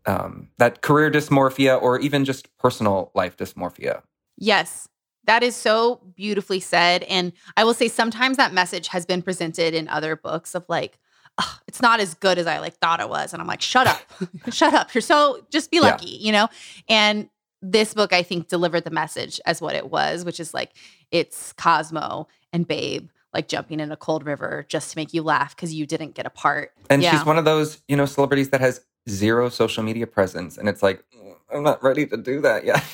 um, 0.08 0.48
that 0.56 0.80
career 0.80 1.10
dysmorphia 1.10 1.80
or 1.80 2.00
even 2.00 2.24
just 2.24 2.54
personal 2.56 3.12
life 3.14 3.36
dysmorphia. 3.36 4.02
Yes, 4.38 4.88
that 5.24 5.42
is 5.42 5.54
so 5.54 6.00
beautifully 6.16 6.60
said. 6.60 7.02
And 7.04 7.32
I 7.56 7.64
will 7.64 7.74
say 7.74 7.88
sometimes 7.88 8.38
that 8.38 8.54
message 8.54 8.88
has 8.88 9.04
been 9.04 9.20
presented 9.20 9.74
in 9.74 9.86
other 9.88 10.16
books 10.16 10.54
of 10.54 10.64
like, 10.68 10.98
"Ugh, 11.38 11.60
it's 11.66 11.80
not 11.80 12.00
as 12.00 12.14
good 12.14 12.38
as 12.38 12.46
I 12.46 12.58
like 12.58 12.76
thought 12.78 13.00
it 13.00 13.08
was. 13.08 13.32
And 13.32 13.40
I'm 13.40 13.48
like, 13.48 13.62
shut 13.62 13.86
up, 13.86 14.00
shut 14.50 14.74
up. 14.74 14.94
You're 14.94 15.02
so 15.02 15.44
just 15.50 15.70
be 15.70 15.76
Yeah. 15.78 15.82
lucky, 15.84 16.10
you 16.10 16.32
know? 16.32 16.48
And 16.88 17.28
this 17.62 17.94
book, 17.94 18.12
I 18.12 18.22
think, 18.22 18.48
delivered 18.48 18.84
the 18.84 18.90
message 18.90 19.40
as 19.46 19.60
what 19.60 19.74
it 19.74 19.90
was, 19.90 20.24
which 20.24 20.38
is 20.40 20.52
like 20.54 20.72
it's 21.10 21.52
Cosmo 21.54 22.28
and 22.52 22.66
Babe 22.66 23.08
like 23.34 23.46
jumping 23.46 23.78
in 23.78 23.92
a 23.92 23.96
cold 23.96 24.24
river 24.24 24.64
just 24.68 24.90
to 24.92 24.96
make 24.98 25.12
you 25.12 25.22
laugh 25.22 25.54
because 25.54 25.74
you 25.74 25.84
didn't 25.86 26.14
get 26.14 26.24
a 26.26 26.30
part. 26.30 26.72
And 26.88 27.02
Yeah. 27.02 27.10
she's 27.10 27.26
one 27.26 27.36
of 27.38 27.44
those, 27.44 27.82
you 27.86 27.94
know, 27.96 28.06
celebrities 28.06 28.48
that 28.50 28.60
has 28.62 28.80
zero 29.08 29.48
social 29.50 29.82
media 29.82 30.06
presence. 30.06 30.56
And 30.56 30.66
it's 30.68 30.82
like, 30.82 31.04
"Mm, 31.14 31.27
I'm 31.52 31.62
not 31.62 31.82
ready 31.82 32.06
to 32.06 32.16
do 32.16 32.42
that 32.42 32.64
yet. 32.64 32.84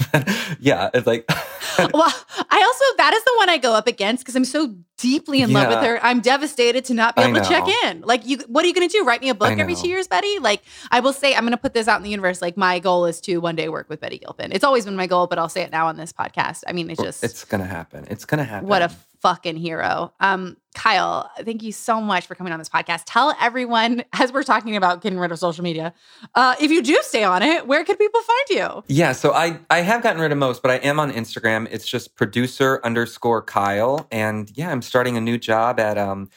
yeah, 0.60 0.90
it's 0.94 1.06
like, 1.06 1.24
well, 1.78 2.12
I 2.50 2.62
also 2.62 2.96
that 2.98 3.12
is 3.14 3.24
the 3.24 3.34
one 3.36 3.48
I 3.48 3.58
go 3.58 3.74
up 3.74 3.88
against 3.88 4.22
because 4.22 4.36
I'm 4.36 4.44
so 4.44 4.76
deeply 4.96 5.42
in 5.42 5.52
love 5.52 5.68
with 5.68 5.78
her. 5.78 5.98
I'm 6.02 6.20
devastated 6.20 6.84
to 6.86 6.94
not 6.94 7.16
be 7.16 7.22
able 7.22 7.40
to 7.40 7.48
check 7.48 7.64
in. 7.84 8.02
Like, 8.02 8.24
you, 8.26 8.38
what 8.46 8.64
are 8.64 8.68
you 8.68 8.74
going 8.74 8.88
to 8.88 8.92
do? 8.92 9.04
Write 9.04 9.20
me 9.20 9.28
a 9.28 9.34
book 9.34 9.58
every 9.58 9.74
two 9.74 9.88
years, 9.88 10.06
Betty? 10.06 10.38
Like, 10.38 10.62
I 10.90 11.00
will 11.00 11.12
say 11.12 11.34
I'm 11.34 11.42
going 11.42 11.50
to 11.50 11.56
put 11.56 11.74
this 11.74 11.88
out 11.88 11.96
in 11.96 12.04
the 12.04 12.10
universe. 12.10 12.40
Like, 12.40 12.56
my 12.56 12.78
goal 12.78 13.06
is 13.06 13.20
to 13.22 13.38
one 13.38 13.56
day 13.56 13.68
work 13.68 13.88
with 13.88 14.00
Betty 14.00 14.18
Gilpin. 14.18 14.52
It's 14.52 14.64
always 14.64 14.84
been 14.84 14.96
my 14.96 15.06
goal, 15.06 15.26
but 15.26 15.38
I'll 15.38 15.48
say 15.48 15.62
it 15.62 15.72
now 15.72 15.88
on 15.88 15.96
this 15.96 16.12
podcast. 16.12 16.62
I 16.68 16.72
mean, 16.72 16.90
it's 16.90 17.02
just 17.02 17.24
it's 17.24 17.44
going 17.44 17.60
to 17.60 17.66
happen. 17.66 18.06
It's 18.08 18.24
going 18.24 18.38
to 18.38 18.44
happen. 18.44 18.68
what 18.68 18.82
a 18.82 18.90
fucking 19.24 19.56
hero. 19.56 20.12
Um, 20.20 20.58
Kyle, 20.74 21.30
thank 21.40 21.62
you 21.62 21.72
so 21.72 21.98
much 21.98 22.26
for 22.26 22.34
coming 22.34 22.52
on 22.52 22.58
this 22.58 22.68
podcast. 22.68 23.04
Tell 23.06 23.34
everyone, 23.40 24.04
as 24.12 24.34
we're 24.34 24.42
talking 24.42 24.76
about 24.76 25.00
getting 25.00 25.18
rid 25.18 25.32
of 25.32 25.38
social 25.38 25.64
media, 25.64 25.94
uh, 26.34 26.56
if 26.60 26.70
you 26.70 26.82
do 26.82 27.00
stay 27.00 27.24
on 27.24 27.42
it, 27.42 27.66
where 27.66 27.84
can 27.84 27.96
people 27.96 28.20
find 28.20 28.48
you? 28.50 28.84
Yeah, 28.86 29.12
so 29.12 29.32
I 29.32 29.58
I 29.70 29.80
have 29.80 30.02
gotten 30.02 30.20
rid 30.20 30.30
of 30.30 30.36
most, 30.36 30.60
but 30.60 30.70
I 30.70 30.76
am 30.76 31.00
on 31.00 31.10
Instagram. 31.10 31.66
It's 31.70 31.86
just 31.86 32.16
producer 32.16 32.82
underscore 32.84 33.40
Kyle, 33.40 34.06
and 34.12 34.52
yeah, 34.54 34.70
I'm 34.70 34.82
starting 34.82 35.16
a 35.16 35.22
new 35.22 35.38
job 35.38 35.80
at 35.80 35.96
um, 35.96 36.28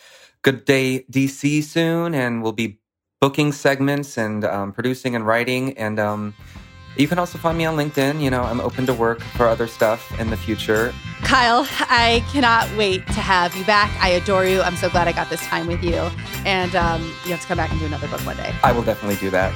Good 0.43 0.63
Day 0.63 1.05
DC 1.11 1.65
soon, 1.65 2.15
and 2.15 2.41
we'll 2.41 2.53
be 2.53 2.79
booking 3.19 3.51
segments 3.51 4.17
and 4.17 4.45
um, 4.45 4.71
producing 4.71 5.13
and 5.13 5.27
writing. 5.27 5.77
And 5.77 5.99
um, 5.99 6.33
you 6.99 7.07
can 7.07 7.19
also 7.19 7.37
find 7.37 7.57
me 7.57 7.65
on 7.65 7.75
LinkedIn. 7.75 8.21
You 8.21 8.29
know, 8.29 8.43
I'm 8.43 8.59
open 8.59 8.85
to 8.87 8.93
work 8.93 9.21
for 9.21 9.47
other 9.47 9.67
stuff 9.67 10.17
in 10.19 10.29
the 10.29 10.37
future. 10.37 10.93
Kyle, 11.23 11.67
I 11.81 12.23
cannot 12.31 12.69
wait 12.77 13.05
to 13.07 13.21
have 13.21 13.55
you 13.55 13.65
back. 13.65 13.91
I 14.01 14.09
adore 14.09 14.45
you. 14.45 14.61
I'm 14.61 14.75
so 14.75 14.89
glad 14.89 15.07
I 15.07 15.11
got 15.11 15.29
this 15.29 15.45
time 15.45 15.67
with 15.67 15.83
you. 15.83 16.09
And 16.45 16.75
um, 16.75 17.01
you 17.25 17.31
have 17.31 17.41
to 17.41 17.47
come 17.47 17.57
back 17.57 17.71
and 17.71 17.79
do 17.79 17.85
another 17.85 18.07
book 18.07 18.25
one 18.25 18.37
day. 18.37 18.53
I 18.63 18.71
will 18.71 18.83
definitely 18.83 19.17
do 19.17 19.29
that. 19.31 19.53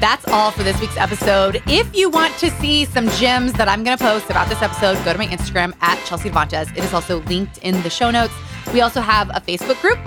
That's 0.00 0.26
all 0.28 0.50
for 0.50 0.64
this 0.64 0.80
week's 0.80 0.96
episode. 0.96 1.62
If 1.68 1.94
you 1.94 2.10
want 2.10 2.36
to 2.38 2.50
see 2.50 2.84
some 2.84 3.08
gems 3.10 3.52
that 3.52 3.68
I'm 3.68 3.84
going 3.84 3.96
to 3.96 4.02
post 4.02 4.30
about 4.30 4.48
this 4.48 4.60
episode, 4.60 4.96
go 5.04 5.12
to 5.12 5.18
my 5.18 5.26
Instagram 5.26 5.74
at 5.80 6.04
Chelsea 6.06 6.28
Devantez. 6.28 6.76
It 6.76 6.82
is 6.82 6.92
also 6.92 7.20
linked 7.22 7.58
in 7.58 7.80
the 7.82 7.90
show 7.90 8.10
notes. 8.10 8.34
We 8.74 8.80
also 8.80 9.00
have 9.00 9.30
a 9.30 9.40
Facebook 9.40 9.80
group 9.80 9.98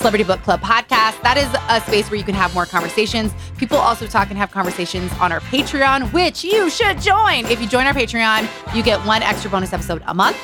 Celebrity 0.00 0.24
Book 0.24 0.40
Club 0.40 0.62
podcast. 0.62 1.20
That 1.20 1.36
is 1.36 1.46
a 1.68 1.86
space 1.86 2.10
where 2.10 2.16
you 2.16 2.24
can 2.24 2.34
have 2.34 2.54
more 2.54 2.64
conversations. 2.64 3.34
People 3.58 3.76
also 3.76 4.06
talk 4.06 4.30
and 4.30 4.38
have 4.38 4.50
conversations 4.50 5.12
on 5.20 5.30
our 5.30 5.40
Patreon, 5.40 6.10
which 6.14 6.42
you 6.42 6.70
should 6.70 6.98
join. 7.02 7.44
If 7.44 7.60
you 7.60 7.68
join 7.68 7.86
our 7.86 7.92
Patreon, 7.92 8.48
you 8.74 8.82
get 8.82 8.98
one 9.04 9.22
extra 9.22 9.50
bonus 9.50 9.74
episode 9.74 10.02
a 10.06 10.14
month. 10.14 10.38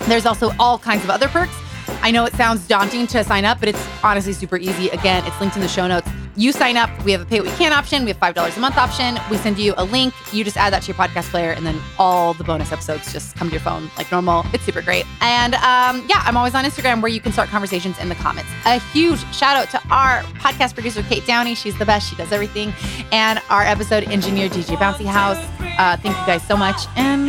There's 0.00 0.26
also 0.26 0.50
all 0.60 0.78
kinds 0.78 1.02
of 1.02 1.08
other 1.08 1.28
perks. 1.28 1.56
I 2.02 2.10
know 2.10 2.26
it 2.26 2.34
sounds 2.34 2.68
daunting 2.68 3.06
to 3.06 3.24
sign 3.24 3.46
up, 3.46 3.58
but 3.58 3.70
it's 3.70 3.88
honestly 4.02 4.34
super 4.34 4.58
easy. 4.58 4.90
Again, 4.90 5.24
it's 5.24 5.40
linked 5.40 5.56
in 5.56 5.62
the 5.62 5.68
show 5.68 5.86
notes. 5.86 6.10
You 6.36 6.50
sign 6.50 6.76
up, 6.76 6.90
we 7.04 7.12
have 7.12 7.20
a 7.20 7.24
pay 7.24 7.40
what 7.40 7.48
you 7.48 7.56
can 7.56 7.72
option, 7.72 8.04
we 8.04 8.10
have 8.10 8.18
$5 8.18 8.56
a 8.56 8.60
month 8.60 8.76
option. 8.76 9.18
We 9.30 9.36
send 9.36 9.58
you 9.58 9.72
a 9.76 9.84
link, 9.84 10.12
you 10.32 10.42
just 10.42 10.56
add 10.56 10.72
that 10.72 10.82
to 10.82 10.88
your 10.88 10.96
podcast 10.96 11.30
player, 11.30 11.52
and 11.52 11.64
then 11.64 11.80
all 11.98 12.34
the 12.34 12.42
bonus 12.42 12.72
episodes 12.72 13.12
just 13.12 13.36
come 13.36 13.48
to 13.48 13.52
your 13.52 13.60
phone 13.60 13.88
like 13.96 14.10
normal. 14.10 14.44
It's 14.52 14.64
super 14.64 14.82
great. 14.82 15.04
And 15.20 15.54
um, 15.54 16.04
yeah, 16.08 16.22
I'm 16.24 16.36
always 16.36 16.54
on 16.54 16.64
Instagram 16.64 17.00
where 17.02 17.10
you 17.10 17.20
can 17.20 17.32
start 17.32 17.48
conversations 17.50 17.98
in 18.00 18.08
the 18.08 18.16
comments. 18.16 18.50
A 18.66 18.80
huge 18.92 19.20
shout 19.34 19.56
out 19.56 19.70
to 19.70 19.88
our 19.94 20.22
podcast 20.40 20.74
producer, 20.74 21.02
Kate 21.02 21.24
Downey. 21.24 21.54
She's 21.54 21.78
the 21.78 21.86
best, 21.86 22.10
she 22.10 22.16
does 22.16 22.32
everything. 22.32 22.72
And 23.12 23.40
our 23.48 23.62
episode 23.62 24.04
engineer, 24.04 24.48
DJ 24.48 24.76
Bouncy 24.76 25.06
House. 25.06 25.38
Uh, 25.78 25.96
thank 25.98 26.18
you 26.18 26.26
guys 26.26 26.46
so 26.46 26.56
much. 26.56 26.86
And 26.96 27.28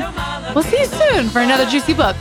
we'll 0.56 0.64
see 0.64 0.80
you 0.80 0.86
soon 0.88 1.30
for 1.30 1.40
another 1.40 1.66
juicy 1.66 1.94
book. 1.94 2.16